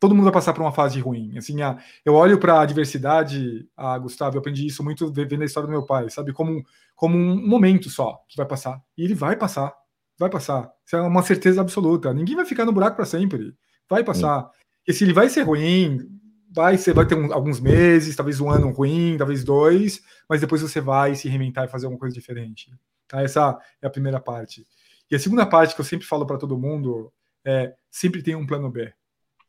Todo 0.04 0.14
mundo 0.14 0.24
vai 0.24 0.34
passar 0.34 0.52
por 0.52 0.60
uma 0.60 0.70
fase 0.70 1.00
ruim. 1.00 1.38
Assim, 1.38 1.62
a, 1.62 1.78
eu 2.04 2.12
olho 2.12 2.38
para 2.38 2.60
a 2.60 2.66
diversidade, 2.66 3.66
a 3.74 3.96
Gustavo, 3.96 4.36
eu 4.36 4.40
aprendi 4.40 4.66
isso 4.66 4.84
muito 4.84 5.10
vendo 5.10 5.40
a 5.40 5.46
história 5.46 5.66
do 5.66 5.70
meu 5.70 5.86
pai, 5.86 6.10
sabe? 6.10 6.30
Como, 6.30 6.62
como 6.94 7.16
um 7.16 7.48
momento 7.48 7.88
só 7.88 8.22
que 8.28 8.36
vai 8.36 8.44
passar. 8.44 8.82
E 8.98 9.02
ele 9.02 9.14
vai 9.14 9.34
passar. 9.34 9.74
Vai 10.18 10.28
passar. 10.28 10.70
Isso 10.84 10.94
é 10.94 11.00
uma 11.00 11.22
certeza 11.22 11.62
absoluta. 11.62 12.12
Ninguém 12.12 12.36
vai 12.36 12.44
ficar 12.44 12.66
no 12.66 12.72
buraco 12.72 12.96
para 12.96 13.06
sempre. 13.06 13.54
Vai 13.88 14.04
passar. 14.04 14.42
Sim. 14.42 14.48
E 14.88 14.92
se 14.92 15.04
ele 15.04 15.14
vai 15.14 15.30
ser 15.30 15.44
ruim, 15.44 16.06
vai, 16.54 16.76
você 16.76 16.92
vai 16.92 17.06
ter 17.06 17.14
um, 17.14 17.32
alguns 17.32 17.58
meses, 17.58 18.14
talvez 18.14 18.38
um 18.40 18.50
ano 18.50 18.70
ruim, 18.72 19.16
talvez 19.16 19.42
dois, 19.42 20.02
mas 20.28 20.42
depois 20.42 20.60
você 20.60 20.82
vai 20.82 21.14
se 21.14 21.30
reinventar 21.30 21.64
e 21.64 21.68
fazer 21.68 21.86
alguma 21.86 21.98
coisa 21.98 22.14
diferente. 22.14 22.70
Tá? 23.08 23.22
Essa 23.22 23.58
é 23.80 23.86
a 23.86 23.90
primeira 23.90 24.20
parte. 24.20 24.66
E 25.10 25.16
a 25.16 25.18
segunda 25.18 25.46
parte 25.46 25.74
que 25.74 25.80
eu 25.80 25.84
sempre 25.86 26.06
falo 26.06 26.26
para 26.26 26.36
todo 26.36 26.58
mundo 26.58 27.10
é 27.42 27.72
sempre 27.90 28.22
tem 28.22 28.34
um 28.34 28.46
plano 28.46 28.70
B 28.70 28.92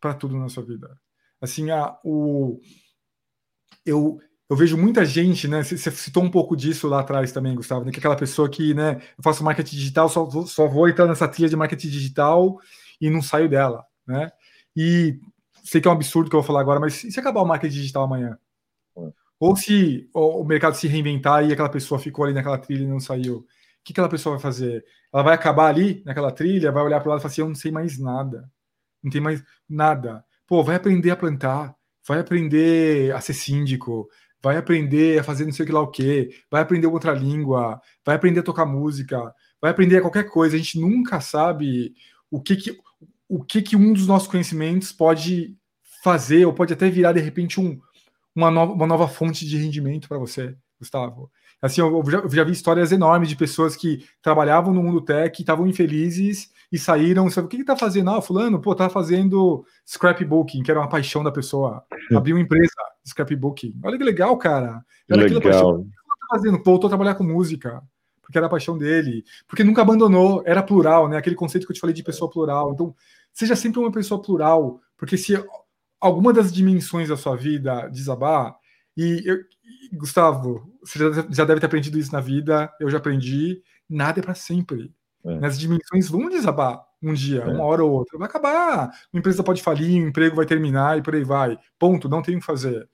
para 0.06 0.14
tudo 0.14 0.38
na 0.38 0.48
sua 0.50 0.64
vida. 0.64 0.96
Assim, 1.42 1.72
a, 1.72 1.98
o, 2.04 2.62
eu, 3.84 4.20
eu 4.48 4.56
vejo 4.56 4.78
muita 4.78 5.04
gente, 5.04 5.48
né? 5.48 5.64
Você 5.64 5.90
citou 5.90 6.24
um 6.24 6.30
pouco 6.30 6.56
disso 6.56 6.88
lá 6.88 7.00
atrás 7.00 7.32
também, 7.32 7.56
Gustavo, 7.56 7.84
né? 7.84 7.92
Que 7.92 7.98
é 7.98 8.00
aquela 8.00 8.16
pessoa 8.16 8.48
que, 8.48 8.76
né? 8.76 9.02
Eu 9.18 9.24
faço 9.24 9.44
marketing 9.44 9.76
digital, 9.76 10.08
só, 10.08 10.30
só 10.46 10.68
vou 10.68 10.88
entrar 10.88 11.08
nessa 11.08 11.28
trilha 11.28 11.50
de 11.50 11.56
marketing 11.56 11.90
digital 11.90 12.60
e 13.02 13.10
não 13.10 13.20
saio 13.20 13.50
dela, 13.50 13.84
né? 14.06 14.32
E 14.78 15.20
sei 15.64 15.82
que 15.82 15.88
é 15.88 15.92
um 15.92 15.96
absurdo 15.96 16.30
que 16.30 16.36
eu 16.36 16.42
vou 16.42 16.46
falar 16.46 16.62
agora, 16.62 16.80
mas 16.80 17.04
e 17.04 17.12
se 17.12 17.20
acabar 17.20 17.42
o 17.42 17.46
marketing 17.46 17.74
digital 17.74 18.04
amanhã? 18.04 18.38
Ou 19.40 19.56
se 19.56 20.08
o 20.14 20.44
mercado 20.44 20.76
se 20.76 20.88
reinventar 20.88 21.44
e 21.44 21.52
aquela 21.52 21.70
pessoa 21.70 22.00
ficou 22.00 22.26
ali 22.26 22.34
naquela 22.34 22.60
trilha 22.60 22.84
e 22.84 22.88
não 22.88 23.00
saiu, 23.00 23.38
o 23.40 23.46
que 23.84 23.92
aquela 23.92 24.08
pessoa 24.08 24.36
vai 24.36 24.42
fazer? 24.42 24.86
Ela 25.12 25.24
vai 25.24 25.34
acabar 25.34 25.68
ali 25.68 26.04
naquela 26.06 26.32
trilha, 26.32 26.72
vai 26.72 26.84
olhar 26.84 27.00
para 27.00 27.08
o 27.08 27.10
lado 27.10 27.20
e 27.20 27.24
falar 27.24 27.32
assim: 27.32 27.42
eu 27.42 27.48
não 27.48 27.56
sei 27.56 27.72
mais 27.72 27.98
nada, 27.98 28.48
não 29.06 29.12
tem 29.12 29.22
mais 29.22 29.44
nada. 29.70 30.26
Pô, 30.48 30.64
vai 30.64 30.76
aprender 30.76 31.12
a 31.12 31.16
plantar, 31.16 31.76
vai 32.08 32.20
aprender 32.20 33.14
a 33.16 33.22
ser 33.22 33.34
síndico, 33.34 34.10
vai 34.42 34.58
aprender 34.58 35.20
a 35.20 35.24
fazer 35.24 35.46
não 35.46 35.52
sei 35.52 35.64
o 35.64 35.66
que 35.68 35.74
lá 35.74 35.82
o 35.82 35.92
quê, 35.92 36.30
vai 36.52 36.62
aprender 36.62 36.88
outra 36.88 37.14
língua, 37.14 37.80
vai 38.06 38.16
aprender 38.16 38.42
a 38.42 38.44
tocar 38.44 38.66
música, 38.66 39.34
vai 39.62 39.72
aprender 39.72 40.02
qualquer 40.02 40.30
coisa. 40.30 40.56
A 40.56 40.60
gente 40.60 40.80
nunca 40.80 41.20
sabe 41.22 41.94
o 42.30 42.42
que 42.42 42.56
que, 42.56 42.78
o 43.28 43.44
que, 43.44 43.62
que 43.62 43.76
um 43.76 43.94
dos 43.94 44.08
nossos 44.08 44.28
conhecimentos 44.28 44.92
pode 44.92 45.56
fazer, 46.04 46.46
ou 46.46 46.54
pode 46.54 46.74
até 46.74 46.90
virar 46.90 47.14
de 47.14 47.20
repente 47.20 47.60
um, 47.60 47.80
uma, 48.36 48.52
nova, 48.52 48.74
uma 48.74 48.86
nova 48.86 49.08
fonte 49.08 49.46
de 49.48 49.58
rendimento 49.58 50.08
para 50.08 50.20
você, 50.20 50.56
Gustavo. 50.80 51.32
Assim, 51.62 51.82
eu 51.82 52.04
já, 52.08 52.20
eu 52.20 52.30
já, 52.30 52.44
vi 52.44 52.52
histórias 52.52 52.92
enormes 52.92 53.30
de 53.30 53.36
pessoas 53.36 53.76
que 53.76 54.06
trabalhavam 54.22 54.72
no 54.74 54.84
mundo 54.84 55.02
tech, 55.02 55.42
estavam 55.42 55.66
infelizes 55.66 56.50
e 56.76 56.80
saíram. 56.80 57.30
Sabe 57.30 57.48
o 57.48 57.50
que 57.50 57.56
está 57.56 57.76
fazendo? 57.76 58.10
Ah, 58.12 58.22
fulano, 58.22 58.60
pô, 58.60 58.76
tá 58.76 58.90
fazendo 58.90 59.66
scrapbooking, 59.88 60.62
que 60.62 60.70
era 60.70 60.80
uma 60.80 60.90
paixão 60.90 61.24
da 61.24 61.32
pessoa. 61.32 61.86
Abriu 62.14 62.36
uma 62.36 62.42
empresa 62.42 62.74
scrapbooking. 63.08 63.80
Olha 63.82 63.98
que 63.98 64.04
legal, 64.04 64.38
cara. 64.38 64.84
Era 65.10 65.22
legal. 65.22 65.42
paixão. 65.42 65.72
O 65.80 65.84
que 65.84 66.20
tá 66.20 66.28
fazendo? 66.32 66.62
Voltou 66.62 66.88
a 66.88 66.90
trabalhar 66.90 67.16
com 67.16 67.24
música, 67.24 67.82
porque 68.22 68.38
era 68.38 68.48
a 68.48 68.50
paixão 68.50 68.78
dele. 68.78 69.24
Porque 69.48 69.64
nunca 69.64 69.82
abandonou, 69.82 70.44
era 70.46 70.62
plural, 70.62 71.08
né? 71.08 71.16
Aquele 71.16 71.36
conceito 71.36 71.66
que 71.66 71.72
eu 71.72 71.76
te 71.76 71.80
falei 71.80 71.94
de 71.94 72.04
pessoa 72.04 72.30
plural. 72.30 72.74
Então, 72.74 72.94
seja 73.32 73.56
sempre 73.56 73.80
uma 73.80 73.92
pessoa 73.92 74.22
plural, 74.22 74.82
porque 74.98 75.18
se 75.18 75.42
alguma 76.00 76.34
das 76.34 76.52
dimensões 76.52 77.08
da 77.08 77.16
sua 77.16 77.38
vida 77.38 77.88
desabar, 77.88 78.54
e 78.98 79.24
eu, 79.26 79.38
Gustavo, 79.94 80.74
você 80.84 81.00
já, 81.00 81.26
já, 81.30 81.46
deve 81.46 81.62
ter 81.62 81.68
aprendido 81.68 81.98
isso 81.98 82.12
na 82.12 82.20
vida, 82.20 82.70
eu 82.82 82.90
já 82.90 82.98
aprendi, 82.98 83.62
nada 83.90 84.20
é 84.20 84.24
para 84.24 84.36
sempre. 84.36 84.94
É. 85.26 85.46
As 85.46 85.58
dimensões 85.58 86.08
vão 86.08 86.30
desabar 86.30 86.84
um 87.02 87.14
dia, 87.14 87.42
é. 87.42 87.46
uma 87.46 87.64
hora 87.64 87.84
ou 87.84 87.92
outra. 87.92 88.18
Vai 88.18 88.28
acabar. 88.28 88.92
Uma 89.12 89.20
empresa 89.20 89.44
pode 89.44 89.62
falir, 89.62 90.04
um 90.04 90.08
emprego 90.08 90.36
vai 90.36 90.46
terminar 90.46 90.98
e 90.98 91.02
por 91.02 91.16
aí 91.16 91.24
vai. 91.24 91.58
Ponto, 91.80 92.08
não 92.08 92.22
tem 92.22 92.36
o 92.36 92.40
que 92.40 92.46
fazer. 92.46 92.88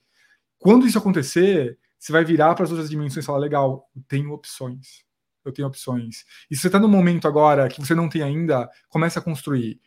Quando 0.58 0.86
isso 0.86 0.98
acontecer, 0.98 1.78
você 1.98 2.12
vai 2.12 2.24
virar 2.24 2.54
para 2.54 2.64
as 2.64 2.70
outras 2.70 2.88
dimensões 2.88 3.24
e 3.24 3.26
falar: 3.26 3.38
legal, 3.38 3.88
eu 3.94 4.02
tenho 4.08 4.32
opções. 4.32 5.04
Eu 5.44 5.52
tenho 5.52 5.66
opções. 5.66 6.24
E 6.50 6.54
se 6.54 6.62
você 6.62 6.68
está 6.68 6.78
num 6.78 6.88
momento 6.88 7.26
agora 7.26 7.68
que 7.68 7.80
você 7.80 7.94
não 7.94 8.08
tem 8.08 8.22
ainda, 8.22 8.68
comece 8.88 9.18
a 9.18 9.22
construir 9.22 9.80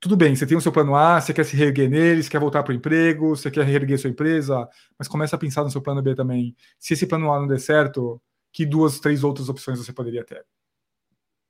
tudo 0.00 0.16
bem, 0.16 0.36
você 0.36 0.46
tem 0.46 0.56
o 0.56 0.60
seu 0.60 0.70
plano 0.70 0.94
A, 0.94 1.20
você 1.20 1.32
quer 1.32 1.44
se 1.44 1.56
reerguer 1.56 1.88
nele, 1.88 2.22
você 2.22 2.28
quer 2.28 2.38
voltar 2.38 2.62
para 2.62 2.72
o 2.72 2.74
emprego, 2.76 3.30
você 3.34 3.50
quer 3.50 3.64
reerguer 3.64 3.98
sua 3.98 4.10
empresa, 4.10 4.68
mas 4.98 5.08
comece 5.08 5.34
a 5.34 5.38
pensar 5.38 5.64
no 5.64 5.70
seu 5.70 5.80
plano 5.80 6.02
B 6.02 6.14
também. 6.14 6.54
Se 6.78 6.94
esse 6.94 7.06
plano 7.06 7.32
A 7.32 7.40
não 7.40 7.46
der 7.46 7.58
certo, 7.58 8.20
que 8.52 8.66
duas, 8.66 9.00
três 9.00 9.24
outras 9.24 9.48
opções 9.48 9.78
você 9.78 9.92
poderia 9.92 10.24
ter? 10.24 10.44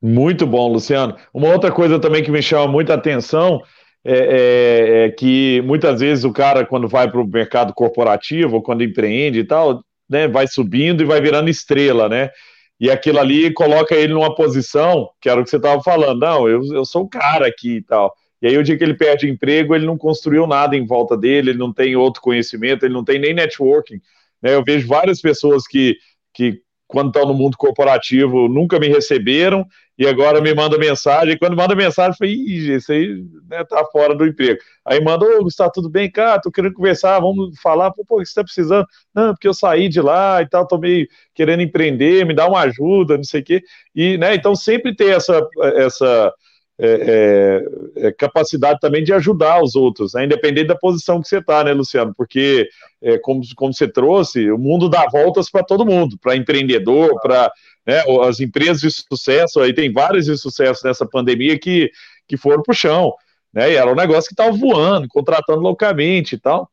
Muito 0.00 0.46
bom, 0.46 0.72
Luciano. 0.72 1.16
Uma 1.32 1.52
outra 1.52 1.72
coisa 1.72 1.98
também 1.98 2.22
que 2.22 2.30
me 2.30 2.42
chama 2.42 2.68
muita 2.68 2.94
atenção 2.94 3.60
é, 4.04 4.12
é, 4.14 5.04
é 5.06 5.10
que 5.10 5.62
muitas 5.64 6.00
vezes 6.00 6.24
o 6.24 6.32
cara, 6.32 6.64
quando 6.64 6.86
vai 6.86 7.10
para 7.10 7.20
o 7.20 7.26
mercado 7.26 7.72
corporativo, 7.74 8.56
ou 8.56 8.62
quando 8.62 8.84
empreende 8.84 9.40
e 9.40 9.44
tal, 9.44 9.82
né, 10.08 10.28
vai 10.28 10.46
subindo 10.46 11.02
e 11.02 11.06
vai 11.06 11.20
virando 11.20 11.50
estrela, 11.50 12.08
né? 12.08 12.30
E 12.78 12.90
aquilo 12.90 13.18
ali 13.18 13.52
coloca 13.52 13.94
ele 13.94 14.12
numa 14.12 14.34
posição, 14.34 15.08
que 15.20 15.28
era 15.28 15.40
o 15.40 15.44
que 15.44 15.50
você 15.50 15.56
estava 15.56 15.82
falando, 15.82 16.20
não, 16.20 16.48
eu, 16.48 16.60
eu 16.72 16.84
sou 16.84 17.04
o 17.04 17.08
cara 17.08 17.46
aqui 17.46 17.76
e 17.76 17.82
tal. 17.82 18.14
E 18.40 18.46
aí, 18.46 18.58
o 18.58 18.62
dia 18.62 18.76
que 18.76 18.84
ele 18.84 18.94
perde 18.94 19.28
emprego, 19.28 19.74
ele 19.74 19.86
não 19.86 19.96
construiu 19.96 20.46
nada 20.46 20.76
em 20.76 20.86
volta 20.86 21.16
dele, 21.16 21.50
ele 21.50 21.58
não 21.58 21.72
tem 21.72 21.96
outro 21.96 22.20
conhecimento, 22.20 22.84
ele 22.84 22.92
não 22.92 23.02
tem 23.02 23.18
nem 23.18 23.32
networking. 23.32 23.98
Né? 24.42 24.54
Eu 24.54 24.62
vejo 24.62 24.86
várias 24.86 25.20
pessoas 25.22 25.66
que, 25.66 25.96
que 26.34 26.60
quando 26.86 27.08
estão 27.08 27.26
no 27.26 27.34
mundo 27.34 27.56
corporativo, 27.56 28.48
nunca 28.48 28.78
me 28.78 28.88
receberam 28.88 29.66
e 29.98 30.06
agora 30.06 30.40
me 30.40 30.54
manda 30.54 30.78
mensagem. 30.78 31.34
E 31.34 31.38
quando 31.38 31.56
manda 31.56 31.74
mensagem, 31.74 32.12
eu 32.12 32.16
falei, 32.16 32.74
esse 32.76 32.92
aí 32.92 33.24
né, 33.48 33.64
tá 33.64 33.84
fora 33.86 34.14
do 34.14 34.26
emprego. 34.26 34.60
Aí 34.84 35.02
manda, 35.02 35.24
ô, 35.24 35.42
Gustavo, 35.42 35.72
tudo 35.72 35.88
bem? 35.88 36.10
Cara, 36.10 36.40
tô 36.40 36.50
querendo 36.50 36.74
conversar, 36.74 37.18
vamos 37.18 37.58
falar. 37.60 37.90
Pô, 37.90 38.04
o 38.08 38.18
que 38.18 38.26
você 38.26 38.34
tá 38.34 38.44
precisando? 38.44 38.86
Não, 39.14 39.32
porque 39.32 39.48
eu 39.48 39.54
saí 39.54 39.88
de 39.88 40.00
lá 40.00 40.42
e 40.42 40.48
tal, 40.48 40.66
tô 40.66 40.78
meio 40.78 41.08
querendo 41.34 41.62
empreender, 41.62 42.26
me 42.26 42.34
dá 42.34 42.46
uma 42.46 42.60
ajuda, 42.60 43.16
não 43.16 43.24
sei 43.24 43.40
o 43.40 43.44
quê. 43.44 43.62
E, 43.94 44.18
né, 44.18 44.34
então 44.34 44.54
sempre 44.54 44.94
tem 44.94 45.10
essa, 45.10 45.40
essa 45.76 46.32
é, 46.78 47.62
é, 47.98 48.06
é, 48.08 48.12
capacidade 48.12 48.78
também 48.80 49.02
de 49.02 49.12
ajudar 49.12 49.62
os 49.62 49.74
outros, 49.74 50.12
né? 50.12 50.24
independente 50.24 50.66
da 50.66 50.76
posição 50.76 51.22
que 51.22 51.28
você 51.28 51.38
está, 51.38 51.64
né, 51.64 51.72
Luciano? 51.72 52.12
Porque, 52.14 52.68
é, 53.00 53.18
como, 53.18 53.42
como 53.54 53.72
você 53.72 53.88
trouxe, 53.88 54.50
o 54.50 54.58
mundo 54.58 54.88
dá 54.88 55.06
voltas 55.06 55.50
para 55.50 55.64
todo 55.64 55.86
mundo, 55.86 56.18
para 56.18 56.36
empreendedor, 56.36 57.18
para 57.22 57.50
né, 57.86 58.02
as 58.28 58.40
empresas 58.40 58.80
de 58.80 58.90
sucesso, 58.90 59.60
aí 59.60 59.72
tem 59.72 59.90
várias 59.90 60.26
de 60.26 60.36
sucesso 60.36 60.86
nessa 60.86 61.06
pandemia 61.06 61.58
que, 61.58 61.90
que 62.28 62.36
foram 62.36 62.62
para 62.62 62.72
o 62.72 62.76
chão, 62.76 63.14
né? 63.54 63.72
E 63.72 63.76
era 63.76 63.90
um 63.90 63.94
negócio 63.94 64.28
que 64.28 64.34
estava 64.34 64.54
voando, 64.54 65.08
contratando 65.08 65.60
loucamente 65.60 66.34
e 66.34 66.38
tal 66.38 66.70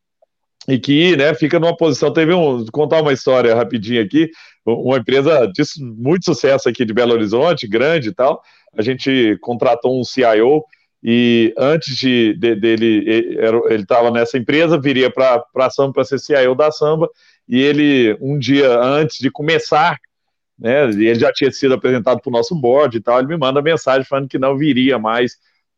e 0.68 0.80
que 0.80 1.16
né, 1.16 1.34
fica 1.34 1.60
numa 1.60 1.76
posição. 1.76 2.12
Teve 2.12 2.34
um. 2.34 2.66
Contar 2.68 3.02
uma 3.02 3.14
história 3.14 3.56
rapidinho 3.56 4.02
aqui. 4.02 4.30
Uma 4.66 4.98
empresa 4.98 5.46
de 5.54 5.64
muito 5.80 6.26
sucesso 6.26 6.70
aqui 6.70 6.86
de 6.86 6.94
Belo 6.94 7.14
Horizonte, 7.14 7.68
grande 7.68 8.10
e 8.10 8.14
tal 8.14 8.42
a 8.76 8.82
gente 8.82 9.38
contratou 9.42 10.00
um 10.00 10.04
CIO 10.04 10.64
e 11.04 11.54
antes 11.58 11.96
de, 11.96 12.34
de 12.34 12.56
dele, 12.56 13.06
ele 13.70 13.84
estava 13.84 14.10
nessa 14.10 14.38
empresa, 14.38 14.80
viria 14.80 15.12
para 15.12 15.44
a 15.56 15.70
Samba 15.70 15.94
para 15.94 16.06
ser 16.06 16.20
CIO 16.20 16.56
da 16.56 16.72
Samba, 16.72 17.10
e 17.48 17.62
ele, 17.62 18.18
um 18.22 18.40
dia 18.40 18.80
antes 18.80 19.18
de 19.18 19.30
começar, 19.30 19.98
né, 20.58 20.86
ele 20.86 21.16
já 21.16 21.32
tinha 21.32 21.52
sido 21.52 21.74
apresentado 21.74 22.22
para 22.22 22.30
o 22.30 22.34
nosso 22.34 22.56
board 22.56 22.98
e 22.98 23.02
tal, 23.02 23.20
ele 23.20 23.28
me 23.28 23.38
manda 23.38 23.62
mensagem 23.62 24.06
falando 24.06 24.30
que 24.30 24.40
não 24.40 24.58
viria 24.58 24.98
mais, 24.98 25.34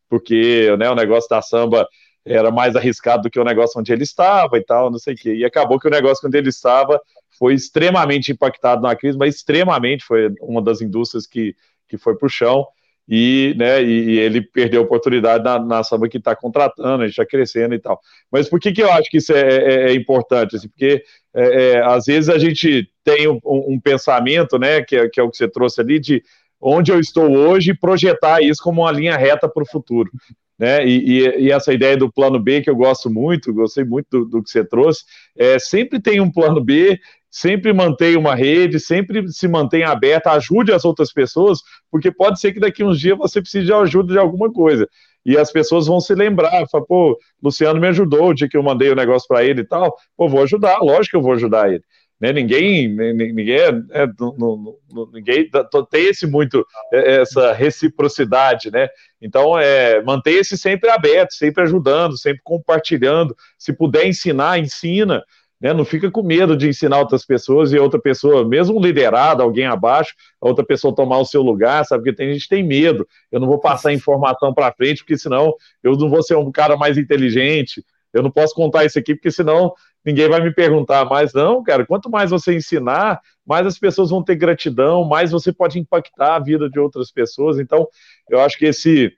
porque 0.07 0.75
né, 0.77 0.89
o 0.89 0.95
negócio 0.95 1.27
da 1.27 1.41
Samba 1.41 1.87
era 2.25 2.49
mais 2.49 2.75
arriscado 2.75 3.23
do 3.23 3.29
que 3.29 3.39
o 3.39 3.43
negócio 3.43 3.79
onde 3.79 3.93
ele 3.93 4.03
estava 4.03 4.57
e 4.57 4.63
tal, 4.63 4.89
não 4.89 4.97
sei 4.97 5.13
o 5.13 5.17
quê. 5.17 5.33
E 5.35 5.45
acabou 5.45 5.79
que 5.79 5.87
o 5.87 5.91
negócio 5.91 6.27
onde 6.27 6.37
ele 6.37 6.49
estava 6.49 6.99
foi 7.37 7.53
extremamente 7.53 8.31
impactado 8.31 8.81
na 8.81 8.95
crise, 8.95 9.17
mas 9.17 9.35
extremamente 9.35 10.03
foi 10.03 10.33
uma 10.41 10.61
das 10.61 10.81
indústrias 10.81 11.27
que, 11.27 11.55
que 11.87 11.97
foi 11.97 12.17
para 12.17 12.25
o 12.25 12.29
chão 12.29 12.65
e, 13.07 13.53
né, 13.57 13.83
e, 13.83 14.17
ele 14.17 14.41
perdeu 14.41 14.81
a 14.81 14.83
oportunidade 14.83 15.43
na, 15.43 15.59
na 15.59 15.83
samba 15.83 16.09
que 16.09 16.17
está 16.17 16.35
contratando, 16.35 17.03
a 17.03 17.05
gente 17.05 17.11
está 17.11 17.25
crescendo 17.25 17.75
e 17.75 17.79
tal. 17.79 17.99
Mas 18.31 18.49
por 18.49 18.59
que, 18.59 18.71
que 18.71 18.81
eu 18.81 18.91
acho 18.91 19.09
que 19.09 19.17
isso 19.17 19.31
é, 19.31 19.41
é, 19.41 19.91
é 19.91 19.93
importante? 19.93 20.55
Assim, 20.55 20.67
porque 20.67 21.03
é, 21.33 21.43
é, 21.43 21.83
às 21.83 22.05
vezes 22.05 22.29
a 22.29 22.39
gente 22.39 22.89
tem 23.03 23.27
um, 23.27 23.39
um, 23.45 23.79
pensamento, 23.79 24.57
né, 24.57 24.81
que 24.81 24.95
é, 24.95 25.07
que 25.07 25.19
é 25.19 25.23
o 25.23 25.29
que 25.29 25.37
você 25.37 25.47
trouxe 25.47 25.81
ali, 25.81 25.99
de 25.99 26.23
onde 26.59 26.91
eu 26.91 26.99
estou 26.99 27.31
hoje 27.31 27.71
e 27.71 27.77
projetar 27.77 28.41
isso 28.41 28.63
como 28.63 28.81
uma 28.81 28.91
linha 28.91 29.15
reta 29.15 29.47
para 29.47 29.61
o 29.61 29.67
futuro. 29.67 30.09
Né? 30.57 30.85
E, 30.87 31.19
e, 31.19 31.39
e, 31.45 31.51
essa 31.51 31.73
ideia 31.73 31.97
do 31.97 32.11
plano 32.11 32.39
B 32.39 32.61
que 32.61 32.69
eu 32.69 32.75
gosto 32.75 33.09
muito, 33.09 33.53
gostei 33.53 33.83
muito 33.83 34.07
do, 34.09 34.25
do 34.25 34.43
que 34.43 34.49
você 34.49 34.63
trouxe, 34.63 35.03
é, 35.37 35.59
sempre 35.59 36.01
tem 36.01 36.21
um 36.21 36.31
plano 36.31 36.63
B 36.63 36.97
sempre 37.35 37.73
mantenha 37.73 38.17
uma 38.17 38.33
rede, 38.33 38.79
sempre 38.79 39.27
se 39.27 39.45
mantenha 39.45 39.89
aberta, 39.89 40.31
ajude 40.31 40.71
as 40.71 40.85
outras 40.85 41.11
pessoas, 41.11 41.59
porque 41.91 42.09
pode 42.09 42.39
ser 42.39 42.53
que 42.53 42.61
daqui 42.61 42.81
uns 42.81 42.97
dias 42.97 43.17
você 43.17 43.41
precise 43.41 43.65
de 43.65 43.73
ajuda 43.73 44.13
de 44.13 44.17
alguma 44.17 44.49
coisa. 44.49 44.87
E 45.25 45.37
as 45.37 45.51
pessoas 45.51 45.87
vão 45.87 45.99
se 45.99 46.15
lembrar, 46.15 46.65
falar, 46.71 46.85
pô, 46.85 47.19
Luciano 47.43 47.77
me 47.77 47.89
ajudou 47.89 48.29
o 48.29 48.33
dia 48.33 48.47
que 48.47 48.55
eu 48.55 48.63
mandei 48.63 48.89
o 48.89 48.95
negócio 48.95 49.27
para 49.27 49.43
ele 49.43 49.61
e 49.61 49.65
tal, 49.65 49.93
pô, 50.15 50.29
vou 50.29 50.43
ajudar, 50.43 50.79
lógico 50.79 51.09
que 51.09 51.17
eu 51.17 51.21
vou 51.21 51.33
ajudar 51.33 51.69
ele. 51.69 51.83
Né, 52.19 52.31
ninguém, 52.31 52.87
ninguém, 52.87 53.55
é, 53.55 53.67
é 53.91 54.07
não, 54.17 54.77
não, 54.89 55.09
ninguém 55.11 55.49
tem 55.91 56.05
esse 56.05 56.25
muito 56.25 56.65
é, 56.93 57.21
essa 57.21 57.51
reciprocidade, 57.51 58.71
né? 58.71 58.87
Então, 59.21 59.59
é, 59.59 60.01
mantenha-se 60.01 60.57
sempre 60.57 60.89
aberto, 60.89 61.33
sempre 61.33 61.63
ajudando, 61.63 62.17
sempre 62.17 62.41
compartilhando. 62.41 63.35
Se 63.57 63.73
puder 63.73 64.07
ensinar, 64.07 64.59
ensina. 64.59 65.23
Né? 65.59 65.73
Não 65.73 65.83
fica 65.83 66.11
com 66.11 66.21
medo 66.21 66.55
de 66.55 66.69
ensinar 66.69 66.99
outras 66.99 67.25
pessoas 67.25 67.73
e 67.73 67.79
outra 67.79 67.99
pessoa, 67.99 68.47
mesmo 68.47 68.79
liderada, 68.79 69.41
alguém 69.41 69.65
abaixo, 69.65 70.13
a 70.41 70.47
outra 70.47 70.65
pessoa 70.65 70.95
tomar 70.95 71.17
o 71.17 71.25
seu 71.25 71.41
lugar, 71.41 71.85
sabe? 71.85 72.03
Porque 72.03 72.15
tem 72.15 72.33
gente 72.33 72.43
que 72.43 72.55
tem 72.55 72.63
medo. 72.63 73.07
Eu 73.31 73.39
não 73.39 73.47
vou 73.47 73.59
passar 73.59 73.93
informação 73.93 74.53
para 74.53 74.71
frente, 74.71 74.99
porque 74.99 75.17
senão 75.17 75.53
eu 75.83 75.93
não 75.93 76.09
vou 76.09 76.21
ser 76.21 76.35
um 76.35 76.51
cara 76.51 76.77
mais 76.77 76.97
inteligente. 76.97 77.83
Eu 78.13 78.23
não 78.23 78.31
posso 78.31 78.53
contar 78.53 78.85
isso 78.85 78.97
aqui, 78.97 79.15
porque 79.15 79.31
senão 79.31 79.73
ninguém 80.05 80.29
vai 80.29 80.41
me 80.41 80.53
perguntar. 80.53 81.05
Mas 81.05 81.33
não, 81.33 81.63
cara, 81.63 81.85
quanto 81.85 82.09
mais 82.09 82.29
você 82.29 82.55
ensinar, 82.55 83.19
mais 83.45 83.65
as 83.65 83.79
pessoas 83.79 84.09
vão 84.09 84.23
ter 84.23 84.35
gratidão, 84.35 85.03
mais 85.03 85.31
você 85.31 85.51
pode 85.51 85.79
impactar 85.79 86.35
a 86.35 86.39
vida 86.39 86.69
de 86.69 86.79
outras 86.79 87.11
pessoas. 87.11 87.59
Então, 87.59 87.87
eu 88.29 88.39
acho 88.41 88.57
que 88.57 88.65
esse 88.65 89.11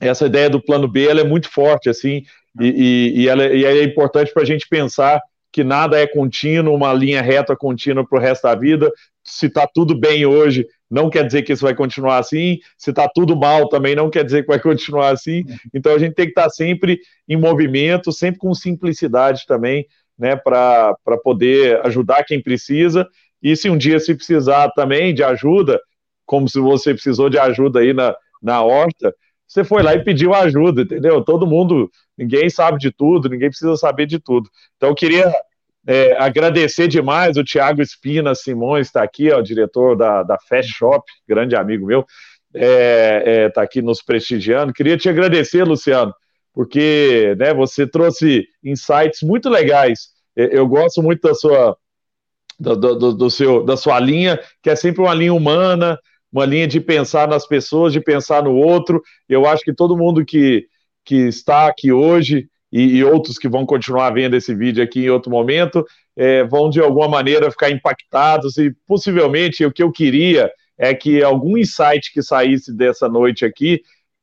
essa 0.00 0.26
ideia 0.26 0.48
do 0.48 0.62
plano 0.62 0.86
B 0.86 1.08
ela 1.08 1.20
é 1.20 1.24
muito 1.24 1.50
forte, 1.50 1.88
assim, 1.88 2.22
e, 2.60 2.66
e, 2.66 3.20
e, 3.22 3.28
ela, 3.28 3.42
é, 3.42 3.56
e 3.56 3.64
é 3.64 3.82
importante 3.82 4.32
para 4.32 4.42
a 4.42 4.46
gente 4.46 4.68
pensar 4.68 5.20
que 5.50 5.64
nada 5.64 5.98
é 5.98 6.06
contínuo, 6.06 6.74
uma 6.74 6.92
linha 6.92 7.22
reta 7.22 7.56
contínua 7.56 8.06
para 8.06 8.18
o 8.18 8.20
resto 8.20 8.42
da 8.42 8.54
vida. 8.54 8.92
Se 9.24 9.46
está 9.46 9.66
tudo 9.66 9.98
bem 9.98 10.26
hoje, 10.26 10.66
não 10.90 11.08
quer 11.08 11.24
dizer 11.24 11.42
que 11.42 11.52
isso 11.52 11.64
vai 11.64 11.74
continuar 11.74 12.18
assim. 12.18 12.58
Se 12.76 12.90
está 12.90 13.08
tudo 13.08 13.36
mal, 13.36 13.68
também 13.68 13.94
não 13.94 14.10
quer 14.10 14.24
dizer 14.24 14.42
que 14.42 14.48
vai 14.48 14.60
continuar 14.60 15.10
assim. 15.10 15.44
Então 15.72 15.94
a 15.94 15.98
gente 15.98 16.14
tem 16.14 16.26
que 16.26 16.32
estar 16.32 16.44
tá 16.44 16.50
sempre 16.50 17.00
em 17.26 17.36
movimento, 17.36 18.12
sempre 18.12 18.38
com 18.38 18.54
simplicidade 18.54 19.46
também, 19.46 19.86
né, 20.18 20.36
para 20.36 20.96
poder 21.22 21.80
ajudar 21.86 22.24
quem 22.24 22.42
precisa. 22.42 23.06
E 23.42 23.54
se 23.54 23.70
um 23.70 23.78
dia 23.78 24.00
se 24.00 24.14
precisar 24.14 24.70
também 24.70 25.14
de 25.14 25.22
ajuda, 25.22 25.80
como 26.26 26.48
se 26.48 26.58
você 26.58 26.92
precisou 26.92 27.30
de 27.30 27.38
ajuda 27.38 27.80
aí 27.80 27.92
na, 27.92 28.14
na 28.42 28.62
horta, 28.62 29.14
você 29.46 29.64
foi 29.64 29.82
lá 29.82 29.94
e 29.94 30.04
pediu 30.04 30.34
ajuda, 30.34 30.82
entendeu? 30.82 31.22
Todo 31.24 31.46
mundo, 31.46 31.90
ninguém 32.16 32.50
sabe 32.50 32.78
de 32.78 32.90
tudo, 32.90 33.30
ninguém 33.30 33.48
precisa 33.48 33.76
saber 33.76 34.06
de 34.06 34.18
tudo. 34.18 34.50
Então, 34.76 34.90
eu 34.90 34.94
queria 34.94 35.32
é, 35.86 36.14
agradecer 36.22 36.86
demais 36.86 37.38
o 37.38 37.44
Tiago 37.44 37.80
Espina 37.80 38.34
Simões, 38.34 38.88
está 38.88 39.02
aqui, 39.02 39.30
ó, 39.30 39.38
o 39.38 39.42
diretor 39.42 39.96
da, 39.96 40.22
da 40.22 40.36
Fast 40.46 40.70
Shop, 40.70 41.02
grande 41.26 41.56
amigo 41.56 41.86
meu, 41.86 42.04
está 42.54 42.66
é, 42.66 43.22
é, 43.24 43.48
tá 43.48 43.62
aqui 43.62 43.80
nos 43.80 44.02
prestigiando. 44.02 44.72
Queria 44.74 44.98
te 44.98 45.08
agradecer, 45.08 45.64
Luciano, 45.64 46.12
porque 46.58 47.36
né, 47.38 47.54
você 47.54 47.86
trouxe 47.86 48.48
insights 48.64 49.22
muito 49.22 49.48
legais. 49.48 50.08
Eu 50.34 50.66
gosto 50.66 51.00
muito 51.00 51.20
da 51.20 51.32
sua, 51.32 51.76
do, 52.58 52.74
do, 52.74 53.14
do 53.14 53.30
seu, 53.30 53.64
da 53.64 53.76
sua 53.76 54.00
linha, 54.00 54.40
que 54.60 54.68
é 54.68 54.74
sempre 54.74 55.00
uma 55.00 55.14
linha 55.14 55.32
humana, 55.32 55.96
uma 56.32 56.44
linha 56.44 56.66
de 56.66 56.80
pensar 56.80 57.28
nas 57.28 57.46
pessoas, 57.46 57.92
de 57.92 58.00
pensar 58.00 58.42
no 58.42 58.56
outro. 58.56 59.00
Eu 59.28 59.46
acho 59.46 59.62
que 59.62 59.72
todo 59.72 59.96
mundo 59.96 60.24
que, 60.24 60.66
que 61.04 61.28
está 61.28 61.68
aqui 61.68 61.92
hoje 61.92 62.48
e, 62.72 62.96
e 62.96 63.04
outros 63.04 63.38
que 63.38 63.48
vão 63.48 63.64
continuar 63.64 64.10
vendo 64.10 64.34
esse 64.34 64.52
vídeo 64.52 64.82
aqui 64.82 65.04
em 65.04 65.10
outro 65.10 65.30
momento 65.30 65.86
é, 66.16 66.42
vão 66.42 66.68
de 66.68 66.80
alguma 66.80 67.06
maneira 67.06 67.52
ficar 67.52 67.70
impactados 67.70 68.56
e 68.56 68.74
possivelmente 68.84 69.64
o 69.64 69.70
que 69.70 69.84
eu 69.84 69.92
queria 69.92 70.50
é 70.76 70.92
que 70.92 71.22
algum 71.22 71.56
insight 71.56 72.12
que 72.12 72.20
saísse 72.20 72.76
dessa 72.76 73.08
noite 73.08 73.44
aqui 73.44 73.80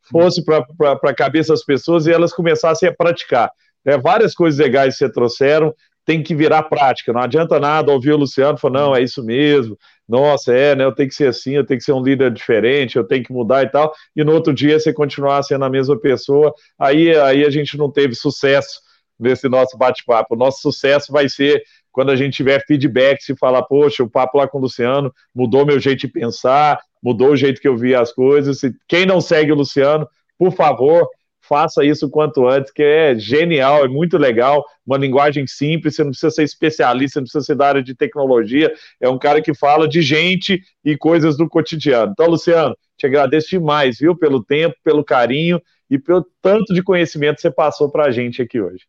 fosse 0.10 0.44
para 0.44 0.66
a 1.04 1.14
cabeça 1.14 1.54
das 1.54 1.64
pessoas 1.64 2.08
e 2.08 2.12
elas 2.12 2.34
começassem 2.34 2.88
a 2.90 2.94
praticar. 2.94 3.50
É, 3.86 3.98
várias 3.98 4.34
coisas 4.34 4.60
legais 4.60 4.94
que 4.94 5.00
você 5.00 5.12
trouxeram, 5.12 5.74
tem 6.06 6.22
que 6.22 6.36
virar 6.36 6.64
prática. 6.64 7.12
Não 7.12 7.22
adianta 7.22 7.60
nada 7.60 7.92
ouvir 7.92 8.12
o 8.12 8.18
Luciano 8.18 8.58
falar, 8.58 8.80
não, 8.80 8.96
é 8.96 9.02
isso 9.02 9.24
mesmo, 9.24 9.78
nossa, 10.08 10.54
é, 10.54 10.76
né? 10.76 10.84
Eu 10.84 10.94
tenho 10.94 11.10
que 11.10 11.16
ser 11.16 11.28
assim, 11.28 11.56
eu 11.56 11.66
tenho 11.66 11.80
que 11.80 11.84
ser 11.84 11.94
um 11.94 12.02
líder 12.02 12.32
diferente, 12.32 12.96
eu 12.96 13.04
tenho 13.04 13.24
que 13.24 13.34
mudar 13.34 13.64
e 13.64 13.70
tal. 13.70 13.92
E 14.16 14.24
no 14.24 14.34
outro 14.34 14.54
dia 14.54 14.80
você 14.80 14.94
continuar 14.94 15.42
sendo 15.42 15.66
a 15.66 15.70
mesma 15.70 16.00
pessoa, 16.00 16.54
aí, 16.78 17.16
aí 17.18 17.44
a 17.44 17.50
gente 17.50 17.76
não 17.76 17.92
teve 17.92 18.14
sucesso 18.14 18.82
nesse 19.20 19.50
nosso 19.50 19.78
bate-papo. 19.78 20.36
O 20.36 20.38
nosso 20.38 20.62
sucesso 20.62 21.12
vai 21.12 21.28
ser 21.28 21.64
quando 21.92 22.12
a 22.12 22.16
gente 22.16 22.36
tiver 22.36 22.64
feedback, 22.68 23.24
se 23.24 23.36
falar, 23.36 23.64
poxa, 23.64 24.04
o 24.04 24.10
papo 24.10 24.38
lá 24.38 24.48
com 24.48 24.58
o 24.58 24.62
Luciano 24.62 25.14
mudou 25.34 25.66
meu 25.66 25.80
jeito 25.80 26.02
de 26.02 26.08
pensar, 26.10 26.80
mudou 27.06 27.34
o 27.34 27.38
jeito 27.38 27.62
que 27.62 27.68
eu 27.68 27.78
via 27.78 28.02
as 28.02 28.12
coisas. 28.12 28.62
Quem 28.88 29.06
não 29.06 29.22
segue 29.22 29.52
o 29.52 29.56
Luciano, 29.56 30.10
por 30.40 30.52
favor, 30.52 31.08
faça 31.40 31.86
isso 31.86 32.10
quanto 32.10 32.48
antes, 32.48 32.72
que 32.72 32.82
é 32.82 33.16
genial, 33.16 33.86
é 33.86 33.88
muito 33.88 34.18
legal, 34.18 34.66
uma 34.84 34.98
linguagem 34.98 35.46
simples, 35.46 35.96
você 35.96 36.04
não 36.04 36.10
precisa 36.10 36.32
ser 36.32 36.44
especialista, 36.44 37.20
não 37.20 37.26
precisa 37.26 37.46
ser 37.46 37.56
da 37.56 37.68
área 37.68 37.84
de 37.84 37.94
tecnologia, 37.94 38.74
é 39.00 39.08
um 39.08 39.20
cara 39.20 39.40
que 39.40 39.54
fala 39.54 39.88
de 39.88 40.02
gente 40.02 40.60
e 40.84 40.98
coisas 40.98 41.38
do 41.38 41.48
cotidiano. 41.48 42.12
Então, 42.12 42.26
Luciano, 42.26 42.76
te 42.98 43.06
agradeço 43.06 43.50
demais, 43.50 44.00
viu, 44.00 44.18
pelo 44.18 44.44
tempo, 44.44 44.76
pelo 44.84 45.04
carinho 45.04 45.62
e 45.88 46.00
pelo 46.00 46.26
tanto 46.42 46.74
de 46.74 46.82
conhecimento 46.82 47.36
que 47.36 47.42
você 47.44 47.52
passou 47.52 47.92
para 47.92 48.06
a 48.06 48.12
gente 48.12 48.42
aqui 48.42 48.60
hoje. 48.60 48.88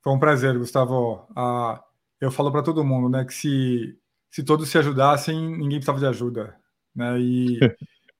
Foi 0.00 0.12
um 0.12 0.18
prazer, 0.20 0.56
Gustavo. 0.56 1.26
Ah, 1.34 1.82
eu 2.20 2.30
falo 2.30 2.52
para 2.52 2.62
todo 2.62 2.84
mundo, 2.84 3.08
né, 3.08 3.24
que 3.24 3.34
se, 3.34 3.98
se 4.30 4.44
todos 4.44 4.68
se 4.68 4.78
ajudassem, 4.78 5.36
ninguém 5.36 5.78
precisava 5.78 5.98
de 5.98 6.06
ajuda, 6.06 6.54
né, 6.96 7.18
e 7.20 7.60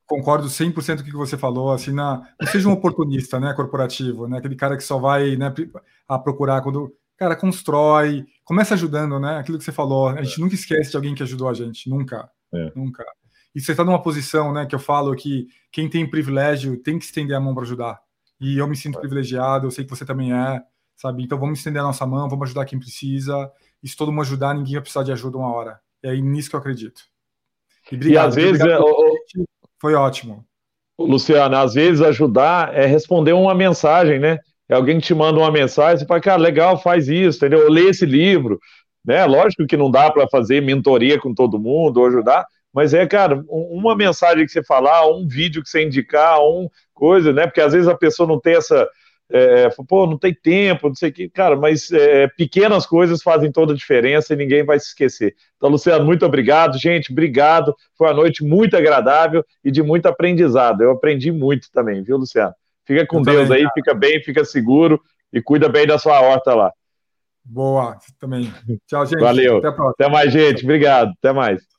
concordo 0.07 0.49
100% 0.49 0.97
com 0.99 1.03
o 1.03 1.05
que 1.05 1.13
você 1.13 1.37
falou, 1.37 1.73
assim, 1.73 1.93
na, 1.93 2.29
não 2.41 2.49
seja 2.49 2.69
um 2.69 2.73
oportunista, 2.73 3.41
né, 3.41 3.53
corporativo, 3.55 4.29
né, 4.29 4.39
aquele 4.39 4.55
cara 4.55 4.77
que 4.77 4.85
só 4.85 4.99
vai, 4.99 5.37
né, 5.37 5.53
a 6.07 6.19
procurar 6.19 6.61
quando, 6.61 6.95
cara, 7.17 7.35
constrói, 7.35 8.25
começa 8.45 8.75
ajudando, 8.75 9.19
né? 9.19 9.39
Aquilo 9.39 9.59
que 9.59 9.65
você 9.65 9.73
falou, 9.73 10.09
a 10.09 10.23
gente 10.23 10.39
é. 10.39 10.45
nunca 10.45 10.55
esquece 10.55 10.91
de 10.91 10.97
alguém 10.97 11.15
que 11.15 11.23
ajudou 11.23 11.49
a 11.49 11.55
gente, 11.55 11.91
nunca, 11.91 12.31
é. 12.55 12.73
nunca. 12.77 13.05
E 13.55 13.61
você 13.61 13.73
está 13.73 13.83
numa 13.85 14.01
posição, 14.01 14.53
né, 14.53 14.67
que 14.67 14.75
eu 14.75 14.79
falo 14.79 15.15
que 15.17 15.49
quem 15.73 15.89
tem 15.89 16.09
privilégio 16.09 16.77
tem 16.77 16.99
que 16.99 17.05
estender 17.05 17.37
a 17.37 17.41
mão 17.41 17.55
para 17.55 17.65
ajudar. 17.65 17.99
E 18.41 18.59
eu 18.59 18.69
me 18.69 18.77
sinto 18.77 18.99
é. 18.99 19.01
privilegiado, 19.01 19.67
eu 19.67 19.71
sei 19.71 19.85
que 19.85 19.91
você 19.91 20.05
também 20.05 20.33
é, 20.33 20.63
sabe? 20.95 21.23
Então 21.25 21.39
vamos 21.39 21.59
estender 21.59 21.81
a 21.81 21.85
nossa 21.85 22.07
mão, 22.07 22.29
vamos 22.29 22.49
ajudar 22.49 22.67
quem 22.67 22.79
precisa. 22.79 23.51
E 23.83 23.89
se 23.89 23.97
todo 23.97 24.13
mundo 24.13 24.23
ajudar, 24.23 24.55
ninguém 24.55 24.75
vai 24.75 24.83
precisar 24.83 25.05
de 25.05 25.13
ajuda 25.13 25.39
uma 25.39 25.53
hora. 25.53 25.81
É 26.03 26.15
nisso 26.17 26.51
que 26.51 26.57
eu 26.57 26.61
acredito. 26.61 27.03
E, 27.91 27.95
obrigado, 27.95 28.25
e 28.25 28.29
às 28.29 28.35
vezes 28.35 28.61
é, 28.61 28.79
foi 29.81 29.95
ótimo. 29.95 30.45
Luciano, 30.99 31.57
às 31.57 31.75
vezes 31.75 32.01
ajudar 32.01 32.75
é 32.75 32.87
responder 32.87 33.33
uma 33.33 33.55
mensagem, 33.55 34.19
né? 34.19 34.39
É 34.69 34.75
alguém 34.75 34.99
que 34.99 35.07
te 35.07 35.15
manda 35.15 35.39
uma 35.39 35.51
mensagem, 35.51 35.99
você 35.99 36.07
fala, 36.07 36.21
cara, 36.21 36.43
legal, 36.43 36.81
faz 36.81 37.09
isso, 37.09 37.39
entendeu? 37.39 37.61
Eu 37.61 37.71
leio 37.71 37.91
esse 37.91 38.05
livro, 38.05 38.59
né? 39.05 39.25
Lógico 39.25 39.67
que 39.67 39.77
não 39.77 39.91
dá 39.91 40.11
para 40.11 40.29
fazer 40.29 40.61
mentoria 40.61 41.21
com 41.21 41.33
todo 41.33 41.59
mundo 41.59 41.99
ou 41.99 42.07
ajudar, 42.07 42.45
mas 42.73 42.93
é, 42.93 43.07
cara, 43.07 43.45
uma 43.49 43.95
mensagem 43.95 44.45
que 44.45 44.51
você 44.51 44.65
falar, 44.65 45.07
um 45.07 45.27
vídeo 45.27 45.63
que 45.63 45.69
você 45.69 45.85
indicar, 45.85 46.41
um 46.41 46.69
coisa, 46.93 47.33
né? 47.33 47.47
Porque 47.47 47.61
às 47.61 47.73
vezes 47.73 47.89
a 47.89 47.97
pessoa 47.97 48.29
não 48.29 48.41
tem 48.41 48.57
essa, 48.57 48.89
é, 49.31 49.69
pô, 49.89 50.07
não 50.07 50.17
tem 50.17 50.33
tempo, 50.33 50.89
não 50.89 50.95
sei 50.95 51.11
o 51.11 51.13
que, 51.13 51.29
cara, 51.29 51.57
mas 51.57 51.91
é, 51.91 52.29
pequenas 52.29 52.87
coisas 52.87 53.23
fazem 53.23 53.51
toda 53.51 53.73
a 53.73 53.77
diferença 53.77 54.33
e 54.33 54.37
ninguém 54.37 54.65
vai 54.65 54.79
se 54.79 54.89
esquecer. 54.89 55.35
Então, 55.57 55.69
Luciano, 55.69 56.05
muito 56.05 56.25
obrigado, 56.25 56.79
gente, 56.79 57.11
obrigado. 57.13 57.75
Foi 57.97 58.07
uma 58.07 58.15
noite 58.15 58.45
muito 58.45 58.77
agradável 58.77 59.45
e 59.65 59.71
de 59.71 59.83
muito 59.83 60.07
aprendizado. 60.07 60.83
Eu 60.83 60.93
aprendi 60.93 61.33
muito 61.33 61.69
também, 61.73 62.03
viu, 62.03 62.17
Luciano? 62.17 62.55
Fica 62.85 63.05
com 63.07 63.19
Eu 63.19 63.25
Deus 63.25 63.49
também, 63.49 63.59
aí, 63.59 63.63
cara. 63.65 63.75
fica 63.75 63.95
bem, 63.95 64.23
fica 64.23 64.45
seguro 64.45 65.01
e 65.33 65.43
cuida 65.43 65.69
bem 65.69 65.87
da 65.87 65.99
sua 65.99 66.21
horta 66.21 66.55
lá. 66.55 66.73
Boa, 67.45 67.97
também. 68.19 68.53
Tchau, 68.87 69.07
gente. 69.07 69.21
Valeu. 69.21 69.59
Até, 69.59 69.69
Até 69.69 70.09
mais, 70.09 70.33
gente. 70.33 70.65
Obrigado. 70.65 71.13
Até 71.19 71.33
mais. 71.33 71.76